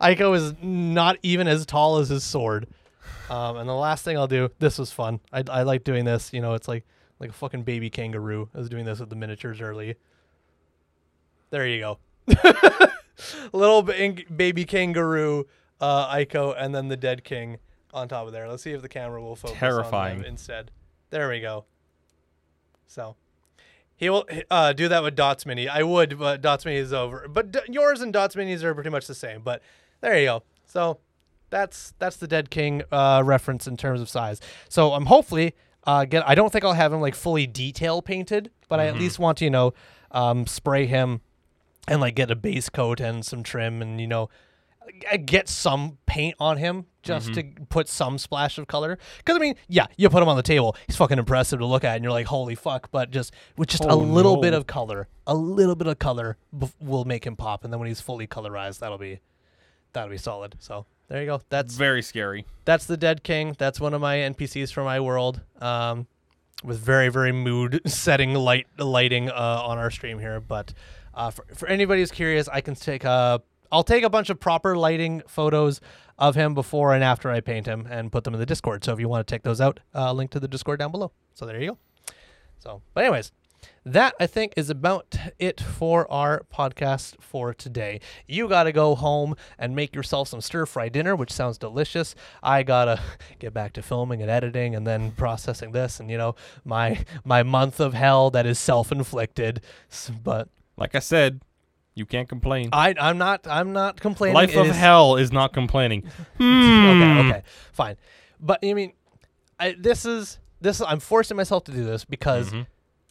Aiko 0.00 0.36
is 0.36 0.54
not 0.62 1.16
even 1.22 1.48
as 1.48 1.66
tall 1.66 1.98
as 1.98 2.08
his 2.08 2.24
sword. 2.24 2.66
Um, 3.30 3.56
and 3.56 3.68
the 3.68 3.74
last 3.74 4.04
thing 4.04 4.16
I'll 4.16 4.26
do. 4.28 4.50
This 4.58 4.78
was 4.78 4.92
fun. 4.92 5.20
I 5.32 5.42
I 5.48 5.62
like 5.62 5.84
doing 5.84 6.04
this. 6.04 6.32
You 6.32 6.40
know, 6.40 6.54
it's 6.54 6.68
like 6.68 6.84
like 7.18 7.30
a 7.30 7.34
fucking 7.34 7.62
baby 7.62 7.90
kangaroo. 7.90 8.48
I 8.54 8.58
was 8.58 8.68
doing 8.68 8.84
this 8.84 9.00
with 9.00 9.10
the 9.10 9.16
miniatures 9.16 9.60
early. 9.60 9.96
There 11.50 11.66
you 11.66 11.80
go. 11.80 11.98
Little 13.52 13.82
baby 13.82 14.64
kangaroo, 14.64 15.46
uh, 15.80 16.24
and 16.58 16.74
then 16.74 16.88
the 16.88 16.96
dead 16.96 17.24
king 17.24 17.58
on 17.94 18.08
top 18.08 18.26
of 18.26 18.32
there. 18.32 18.48
Let's 18.48 18.62
see 18.62 18.72
if 18.72 18.82
the 18.82 18.88
camera 18.88 19.22
will 19.22 19.36
focus 19.36 19.54
on 19.54 19.60
Terrifying. 19.60 20.18
them 20.18 20.26
instead. 20.26 20.70
There 21.10 21.28
we 21.28 21.40
go. 21.40 21.64
So 22.86 23.16
he 23.96 24.10
will 24.10 24.26
uh, 24.50 24.72
do 24.72 24.88
that 24.88 25.02
with 25.02 25.16
Dots 25.16 25.46
Mini. 25.46 25.68
I 25.68 25.82
would, 25.82 26.18
but 26.18 26.42
Dots 26.42 26.64
Mini 26.64 26.76
is 26.76 26.92
over. 26.92 27.26
But 27.28 27.50
D- 27.50 27.60
yours 27.68 28.00
and 28.00 28.12
Dots 28.12 28.34
Minis 28.34 28.62
are 28.62 28.74
pretty 28.74 28.90
much 28.90 29.06
the 29.06 29.14
same. 29.14 29.40
But 29.42 29.62
there 30.00 30.18
you 30.18 30.26
go. 30.26 30.42
So 30.66 30.98
that's 31.50 31.94
that's 31.98 32.16
the 32.16 32.26
Dead 32.28 32.50
King 32.50 32.82
uh, 32.92 33.22
reference 33.24 33.66
in 33.66 33.76
terms 33.76 34.00
of 34.00 34.08
size. 34.08 34.40
So 34.68 34.92
I'm 34.92 35.06
hopefully 35.06 35.54
uh, 35.84 36.04
get. 36.04 36.28
I 36.28 36.34
don't 36.34 36.52
think 36.52 36.64
I'll 36.64 36.74
have 36.74 36.92
him 36.92 37.00
like 37.00 37.14
fully 37.14 37.46
detail 37.46 38.02
painted, 38.02 38.50
but 38.68 38.80
I 38.80 38.86
at 38.86 38.96
least 38.98 39.18
want 39.18 39.38
to 39.38 39.44
you 39.44 39.50
know 39.50 39.72
um, 40.10 40.46
spray 40.46 40.86
him 40.86 41.22
and 41.88 42.00
like 42.00 42.14
get 42.14 42.30
a 42.30 42.36
base 42.36 42.68
coat 42.68 43.00
and 43.00 43.24
some 43.24 43.42
trim 43.42 43.80
and 43.80 44.00
you 44.00 44.06
know 44.06 44.28
get 45.24 45.48
some 45.48 45.98
paint 46.06 46.34
on 46.40 46.56
him 46.58 46.86
just 47.02 47.34
to 47.34 47.44
put 47.68 47.88
some 47.88 48.18
splash 48.18 48.58
of 48.58 48.66
color. 48.66 48.98
Because 49.18 49.36
I 49.36 49.38
mean, 49.38 49.54
yeah, 49.68 49.86
you 49.96 50.08
put 50.10 50.22
him 50.22 50.28
on 50.28 50.36
the 50.36 50.42
table, 50.42 50.74
he's 50.86 50.96
fucking 50.96 51.18
impressive 51.18 51.58
to 51.60 51.66
look 51.66 51.84
at, 51.84 51.94
and 51.96 52.02
you're 52.04 52.12
like, 52.12 52.26
holy 52.26 52.54
fuck! 52.54 52.90
But 52.90 53.10
just 53.10 53.32
with 53.56 53.68
just 53.68 53.84
a 53.84 53.88
Oh, 53.90 53.96
little 53.96 54.38
bit 54.40 54.54
of 54.54 54.66
color, 54.66 55.08
a 55.26 55.34
little 55.34 55.74
bit 55.76 55.86
of 55.86 55.98
color 55.98 56.36
bef- 56.56 56.72
will 56.80 57.04
make 57.04 57.24
him 57.26 57.36
pop, 57.36 57.64
and 57.64 57.72
then 57.72 57.78
when 57.80 57.88
he's 57.88 58.00
fully 58.00 58.26
colorized, 58.26 58.80
that'll 58.80 58.98
be 58.98 59.20
that'll 59.92 60.10
be 60.10 60.18
solid. 60.18 60.56
So 60.58 60.86
there 61.08 61.20
you 61.20 61.26
go. 61.26 61.40
That's 61.48 61.74
Very 61.76 62.02
scary. 62.02 62.44
that's 62.64 62.86
the 62.86 62.96
Dead 62.96 63.22
King. 63.22 63.54
That's 63.58 63.80
one 63.80 63.94
of 63.94 64.00
my 64.00 64.16
NPCs 64.16 64.72
from 64.72 64.84
my 64.84 64.98
world. 65.00 65.40
Um, 65.60 66.06
with 66.64 66.78
very 66.80 67.10
very 67.10 67.32
mood 67.32 67.82
setting 67.86 68.34
light 68.34 68.66
lighting 68.78 69.28
uh, 69.30 69.62
on 69.64 69.78
our 69.78 69.90
stream 69.90 70.18
here. 70.18 70.40
But 70.40 70.72
uh, 71.14 71.30
for 71.30 71.44
for 71.54 71.68
anybody 71.68 72.00
who's 72.00 72.10
curious, 72.10 72.48
I 72.48 72.60
can 72.62 72.74
take 72.74 73.04
a 73.04 73.40
I'll 73.70 73.84
take 73.84 74.04
a 74.04 74.10
bunch 74.10 74.30
of 74.30 74.40
proper 74.40 74.76
lighting 74.76 75.22
photos 75.26 75.80
of 76.18 76.34
him 76.34 76.54
before 76.54 76.94
and 76.94 77.04
after 77.04 77.30
I 77.30 77.40
paint 77.40 77.66
him 77.66 77.86
and 77.90 78.10
put 78.10 78.24
them 78.24 78.34
in 78.34 78.40
the 78.40 78.46
Discord. 78.46 78.84
So 78.84 78.92
if 78.92 79.00
you 79.00 79.08
want 79.08 79.26
to 79.26 79.34
take 79.34 79.42
those 79.42 79.60
out, 79.60 79.80
uh, 79.94 80.12
link 80.12 80.30
to 80.32 80.40
the 80.40 80.48
Discord 80.48 80.78
down 80.78 80.90
below. 80.90 81.12
So 81.34 81.46
there 81.46 81.60
you 81.60 81.70
go. 81.72 81.78
So, 82.58 82.82
but 82.94 83.04
anyways, 83.04 83.32
that 83.84 84.14
I 84.18 84.26
think 84.26 84.52
is 84.56 84.70
about 84.70 85.16
it 85.38 85.60
for 85.60 86.10
our 86.10 86.44
podcast 86.52 87.14
for 87.20 87.54
today. 87.54 88.00
You 88.26 88.48
got 88.48 88.64
to 88.64 88.72
go 88.72 88.94
home 88.94 89.36
and 89.58 89.76
make 89.76 89.94
yourself 89.94 90.28
some 90.28 90.40
stir 90.40 90.66
fry 90.66 90.88
dinner, 90.88 91.14
which 91.14 91.32
sounds 91.32 91.58
delicious. 91.58 92.14
I 92.42 92.62
got 92.62 92.86
to 92.86 93.00
get 93.38 93.54
back 93.54 93.72
to 93.74 93.82
filming 93.82 94.22
and 94.22 94.30
editing 94.30 94.74
and 94.74 94.86
then 94.86 95.12
processing 95.12 95.72
this 95.72 96.00
and 96.00 96.10
you 96.10 96.18
know, 96.18 96.34
my 96.64 97.04
my 97.24 97.42
month 97.42 97.78
of 97.78 97.94
hell 97.94 98.30
that 98.30 98.46
is 98.46 98.58
self-inflicted. 98.58 99.60
But 100.24 100.48
Like 100.76 100.94
I 100.94 101.00
said, 101.00 101.40
you 101.96 102.06
can't 102.06 102.28
complain. 102.28 102.68
I 102.72 102.94
I'm 103.00 103.18
not 103.18 103.46
I'm 103.48 103.72
not 103.72 103.98
complaining. 104.00 104.34
Life 104.34 104.50
It 104.50 104.58
of 104.58 104.66
is- 104.68 104.76
hell 104.76 105.16
is 105.16 105.32
not 105.32 105.52
complaining. 105.52 106.04
Hmm. 106.36 106.86
okay, 106.86 107.28
okay, 107.28 107.42
fine. 107.72 107.96
But 108.38 108.60
I 108.62 108.74
mean, 108.74 108.92
I, 109.58 109.74
this 109.78 110.04
is 110.04 110.38
this. 110.60 110.80
I'm 110.80 111.00
forcing 111.00 111.36
myself 111.36 111.64
to 111.64 111.72
do 111.72 111.82
this 111.84 112.04
because 112.04 112.48
mm-hmm. 112.48 112.62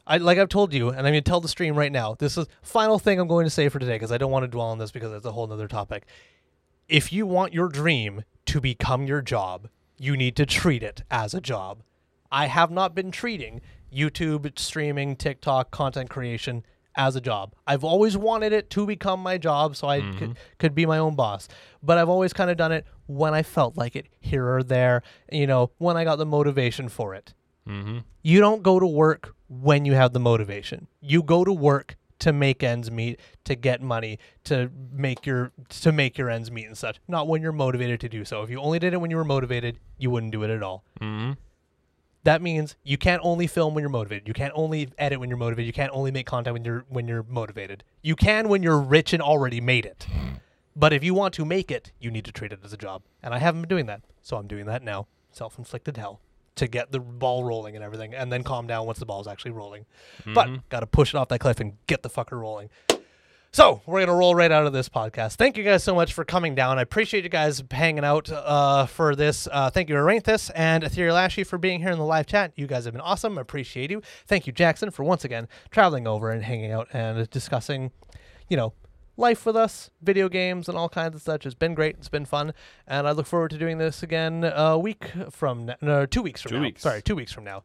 I 0.05 0.17
like 0.17 0.37
I've 0.37 0.49
told 0.49 0.73
you, 0.73 0.89
and 0.89 0.99
I'm 0.99 1.13
going 1.13 1.15
to 1.15 1.21
tell 1.21 1.41
the 1.41 1.47
stream 1.47 1.75
right 1.75 1.91
now. 1.91 2.13
This 2.13 2.37
is 2.37 2.45
final 2.61 2.99
thing 2.99 3.19
I'm 3.19 3.27
going 3.27 3.45
to 3.45 3.49
say 3.49 3.67
for 3.69 3.79
today 3.79 3.95
because 3.95 4.11
I 4.11 4.19
don't 4.19 4.31
want 4.31 4.43
to 4.43 4.47
dwell 4.47 4.67
on 4.67 4.77
this 4.77 4.91
because 4.91 5.11
it's 5.11 5.25
a 5.25 5.31
whole 5.31 5.47
nother 5.47 5.67
topic. 5.67 6.05
If 6.87 7.11
you 7.11 7.25
want 7.25 7.53
your 7.53 7.67
dream 7.67 8.23
to 8.45 8.61
become 8.61 9.07
your 9.07 9.23
job, 9.23 9.69
you 9.97 10.15
need 10.15 10.35
to 10.35 10.45
treat 10.45 10.83
it 10.83 11.01
as 11.09 11.33
a 11.33 11.41
job. 11.41 11.81
I 12.31 12.45
have 12.45 12.69
not 12.69 12.93
been 12.93 13.09
treating 13.09 13.61
YouTube 13.91 14.59
streaming, 14.59 15.15
TikTok 15.15 15.71
content 15.71 16.11
creation 16.11 16.63
as 16.95 17.15
a 17.15 17.21
job. 17.21 17.53
I've 17.67 17.83
always 17.83 18.17
wanted 18.17 18.53
it 18.53 18.69
to 18.71 18.85
become 18.85 19.21
my 19.21 19.37
job 19.37 19.75
so 19.75 19.87
I 19.87 20.01
could, 20.17 20.37
could 20.57 20.75
be 20.75 20.85
my 20.85 20.97
own 20.97 21.15
boss. 21.15 21.47
But 21.83 21.97
I've 21.97 22.09
always 22.09 22.33
kind 22.33 22.49
of 22.49 22.57
done 22.57 22.71
it 22.71 22.85
when 23.07 23.33
I 23.33 23.43
felt 23.43 23.77
like 23.77 23.95
it, 23.95 24.07
here 24.19 24.47
or 24.47 24.63
there, 24.63 25.03
you 25.31 25.47
know, 25.47 25.71
when 25.77 25.97
I 25.97 26.03
got 26.03 26.17
the 26.17 26.25
motivation 26.25 26.89
for 26.89 27.13
it. 27.13 27.33
Mm-hmm. 27.67 27.99
You 28.23 28.39
don't 28.39 28.63
go 28.63 28.79
to 28.79 28.87
work 28.87 29.35
when 29.47 29.85
you 29.85 29.93
have 29.93 30.13
the 30.13 30.19
motivation. 30.19 30.87
You 31.01 31.23
go 31.23 31.43
to 31.43 31.53
work 31.53 31.95
to 32.19 32.31
make 32.31 32.63
ends 32.63 32.89
meet, 32.89 33.19
to 33.43 33.55
get 33.55 33.81
money, 33.81 34.19
to 34.45 34.71
make 34.91 35.25
your 35.25 35.51
to 35.69 35.91
make 35.91 36.17
your 36.17 36.29
ends 36.29 36.49
meet 36.49 36.65
and 36.65 36.77
such. 36.77 36.99
Not 37.07 37.27
when 37.27 37.41
you're 37.41 37.51
motivated 37.51 37.99
to 38.01 38.09
do 38.09 38.23
so. 38.25 38.41
If 38.41 38.49
you 38.49 38.59
only 38.59 38.79
did 38.79 38.93
it 38.93 39.01
when 39.01 39.11
you 39.11 39.17
were 39.17 39.25
motivated, 39.25 39.79
you 39.97 40.09
wouldn't 40.09 40.31
do 40.31 40.43
it 40.43 40.49
at 40.49 40.63
all. 40.63 40.83
Mm-hmm. 41.01 41.33
That 42.25 42.41
means 42.41 42.75
you 42.83 42.97
can't 42.97 43.21
only 43.23 43.45
film 43.47 43.75
when 43.75 43.83
you're 43.83 43.89
motivated. 43.89 44.27
You 44.27 44.33
can't 44.33 44.51
only 44.55 44.89
edit 44.97 45.19
when 45.19 45.29
you're 45.29 45.37
motivated. 45.37 45.67
You 45.67 45.73
can't 45.73 45.91
only 45.93 46.11
make 46.11 46.25
content 46.25 46.55
when 46.55 46.65
you're 46.65 46.83
when 46.89 47.07
you're 47.07 47.23
motivated. 47.23 47.83
You 48.01 48.15
can 48.15 48.49
when 48.49 48.63
you're 48.63 48.79
rich 48.79 49.13
and 49.13 49.21
already 49.21 49.61
made 49.61 49.85
it. 49.85 50.07
But 50.75 50.91
if 50.91 51.03
you 51.03 51.13
want 51.13 51.35
to 51.35 51.45
make 51.45 51.69
it, 51.71 51.91
you 51.99 52.09
need 52.11 52.25
to 52.25 52.31
treat 52.31 52.51
it 52.51 52.59
as 52.63 52.73
a 52.73 52.77
job. 52.77 53.03
And 53.23 53.33
I 53.33 53.37
haven't 53.37 53.61
been 53.61 53.69
doing 53.69 53.85
that. 53.85 54.01
So 54.23 54.37
I'm 54.37 54.47
doing 54.47 54.65
that 54.65 54.83
now. 54.83 55.07
self-inflicted 55.31 55.97
hell 55.97 56.19
to 56.55 56.67
get 56.67 56.91
the 56.91 56.99
ball 56.99 57.43
rolling 57.43 57.75
and 57.75 57.83
everything, 57.83 58.13
and 58.15 58.31
then 58.31 58.43
calm 58.43 58.65
down 58.65 58.85
once 58.85 58.97
the 58.97 59.05
ball's 59.05 59.27
actually 59.27 59.51
rolling. 59.51 59.85
But 60.25 60.47
mm-hmm. 60.47 60.55
got 60.69 60.79
to 60.79 60.87
push 60.87 61.13
it 61.13 61.17
off 61.17 61.27
that 61.27 61.39
cliff 61.39 61.59
and 61.59 61.73
get 61.85 62.01
the 62.01 62.09
fucker 62.09 62.39
rolling. 62.39 62.69
So 63.55 63.81
we're 63.85 64.01
gonna 64.01 64.17
roll 64.17 64.35
right 64.35 64.51
out 64.51 64.65
of 64.65 64.73
this 64.73 64.89
podcast. 64.89 65.35
Thank 65.35 65.55
you 65.55 65.63
guys 65.63 65.81
so 65.81 65.95
much 65.95 66.11
for 66.11 66.25
coming 66.25 66.55
down. 66.55 66.77
I 66.77 66.81
appreciate 66.81 67.23
you 67.23 67.29
guys 67.29 67.63
hanging 67.71 68.03
out 68.03 68.29
uh, 68.29 68.85
for 68.85 69.15
this. 69.15 69.47
Uh, 69.49 69.69
thank 69.69 69.87
you, 69.87 69.95
Aranthus 69.95 70.51
and 70.53 70.83
Ethereal 70.83 71.15
Ashy, 71.15 71.45
for 71.45 71.57
being 71.57 71.79
here 71.79 71.91
in 71.91 71.97
the 71.97 72.03
live 72.03 72.25
chat. 72.25 72.51
You 72.57 72.67
guys 72.67 72.83
have 72.83 72.93
been 72.93 72.99
awesome. 72.99 73.37
Appreciate 73.37 73.91
you. 73.91 74.01
Thank 74.27 74.45
you, 74.45 74.51
Jackson, 74.51 74.91
for 74.91 75.05
once 75.05 75.23
again 75.23 75.47
traveling 75.71 76.05
over 76.05 76.31
and 76.31 76.43
hanging 76.43 76.73
out 76.73 76.89
and 76.91 77.29
discussing, 77.29 77.91
you 78.49 78.57
know, 78.57 78.73
life 79.15 79.45
with 79.45 79.55
us, 79.55 79.89
video 80.01 80.27
games, 80.27 80.67
and 80.67 80.77
all 80.77 80.89
kinds 80.89 81.15
of 81.15 81.21
such. 81.21 81.45
It's 81.45 81.55
been 81.55 81.75
great. 81.75 81.95
It's 81.97 82.09
been 82.09 82.25
fun, 82.25 82.53
and 82.85 83.07
I 83.07 83.11
look 83.11 83.25
forward 83.25 83.51
to 83.51 83.57
doing 83.57 83.77
this 83.77 84.03
again 84.03 84.43
a 84.43 84.77
week 84.77 85.13
from 85.29 85.71
no, 85.81 86.05
two 86.05 86.21
weeks 86.21 86.41
from 86.41 86.49
Two 86.49 86.57
now. 86.57 86.61
weeks. 86.63 86.81
Sorry, 86.81 87.01
two 87.01 87.15
weeks 87.15 87.31
from 87.31 87.45
now. 87.45 87.63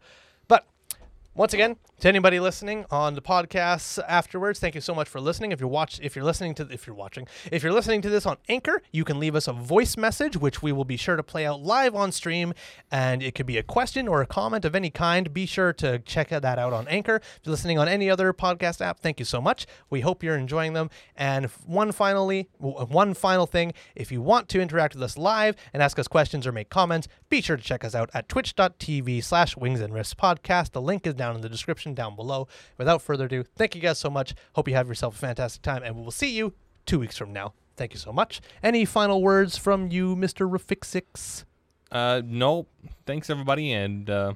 Once 1.36 1.54
again, 1.54 1.76
to 2.00 2.08
anybody 2.08 2.40
listening 2.40 2.84
on 2.90 3.14
the 3.14 3.22
podcasts 3.22 4.02
afterwards, 4.08 4.58
thank 4.58 4.74
you 4.74 4.80
so 4.80 4.92
much 4.92 5.08
for 5.08 5.20
listening. 5.20 5.52
If 5.52 5.60
you're 5.60 5.68
watch, 5.68 6.00
if 6.02 6.16
you're 6.16 6.24
listening 6.24 6.54
to, 6.56 6.66
if 6.72 6.88
you're 6.88 6.96
watching, 6.96 7.28
if 7.52 7.62
you're 7.62 7.72
listening 7.72 8.02
to 8.02 8.10
this 8.10 8.26
on 8.26 8.36
Anchor, 8.48 8.82
you 8.90 9.04
can 9.04 9.20
leave 9.20 9.36
us 9.36 9.46
a 9.46 9.52
voice 9.52 9.96
message, 9.96 10.36
which 10.36 10.60
we 10.60 10.72
will 10.72 10.84
be 10.84 10.96
sure 10.96 11.14
to 11.14 11.22
play 11.22 11.46
out 11.46 11.62
live 11.62 11.94
on 11.94 12.10
stream, 12.10 12.52
and 12.90 13.22
it 13.22 13.36
could 13.36 13.46
be 13.46 13.58
a 13.58 13.62
question 13.62 14.08
or 14.08 14.22
a 14.22 14.26
comment 14.26 14.64
of 14.64 14.74
any 14.74 14.90
kind. 14.90 15.32
Be 15.32 15.46
sure 15.46 15.72
to 15.74 16.00
check 16.00 16.30
that 16.30 16.44
out 16.44 16.72
on 16.72 16.88
Anchor. 16.88 17.16
If 17.16 17.40
you're 17.44 17.52
listening 17.52 17.78
on 17.78 17.86
any 17.86 18.10
other 18.10 18.32
podcast 18.32 18.80
app, 18.80 18.98
thank 18.98 19.20
you 19.20 19.24
so 19.24 19.40
much. 19.40 19.68
We 19.88 20.00
hope 20.00 20.24
you're 20.24 20.36
enjoying 20.36 20.72
them. 20.72 20.90
And 21.14 21.46
one 21.64 21.92
finally, 21.92 22.48
uh, 22.60 22.86
one 22.86 23.14
final 23.14 23.46
thing, 23.46 23.72
if 23.94 24.10
you 24.10 24.20
want 24.20 24.48
to 24.48 24.60
interact 24.60 24.94
with 24.94 25.02
us 25.04 25.16
live 25.16 25.54
and 25.72 25.80
ask 25.80 25.96
us 25.96 26.08
questions 26.08 26.44
or 26.44 26.50
make 26.50 26.70
comments, 26.70 27.06
be 27.28 27.40
sure 27.40 27.56
to 27.56 27.62
check 27.62 27.84
us 27.84 27.94
out 27.94 28.10
at 28.14 28.28
twitch.tv 28.28 29.22
slash 29.22 29.56
wings 29.56 29.80
and 29.80 29.92
Riffs 29.92 30.14
podcast. 30.14 30.72
The 30.72 30.82
link 30.82 31.06
is 31.06 31.14
down 31.20 31.36
in 31.36 31.42
the 31.42 31.48
description 31.48 31.92
down 31.94 32.16
below. 32.16 32.48
Without 32.78 33.02
further 33.02 33.26
ado, 33.26 33.44
thank 33.56 33.74
you 33.74 33.80
guys 33.82 33.98
so 33.98 34.08
much. 34.08 34.34
Hope 34.54 34.66
you 34.66 34.74
have 34.74 34.88
yourself 34.88 35.14
a 35.14 35.18
fantastic 35.18 35.60
time, 35.60 35.82
and 35.84 35.94
we 35.94 36.02
will 36.02 36.10
see 36.10 36.30
you 36.30 36.54
two 36.86 36.98
weeks 36.98 37.16
from 37.18 37.32
now. 37.32 37.52
Thank 37.76 37.92
you 37.92 37.98
so 37.98 38.12
much. 38.12 38.40
Any 38.62 38.84
final 38.86 39.22
words 39.22 39.58
from 39.58 39.90
you, 39.90 40.16
Mr. 40.16 40.50
Riffixix? 40.50 41.44
Uh, 41.92 42.22
no, 42.24 42.66
thanks 43.04 43.28
everybody, 43.28 43.72
and 43.72 44.08
uh, 44.08 44.32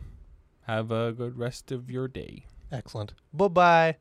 have 0.67 0.91
a 0.91 1.13
good 1.13 1.39
rest 1.39 1.73
of 1.73 1.91
your 1.91 2.07
day. 2.07 2.45
Excellent. 2.71 3.15
Bye 3.33 3.49
bye. 3.49 3.97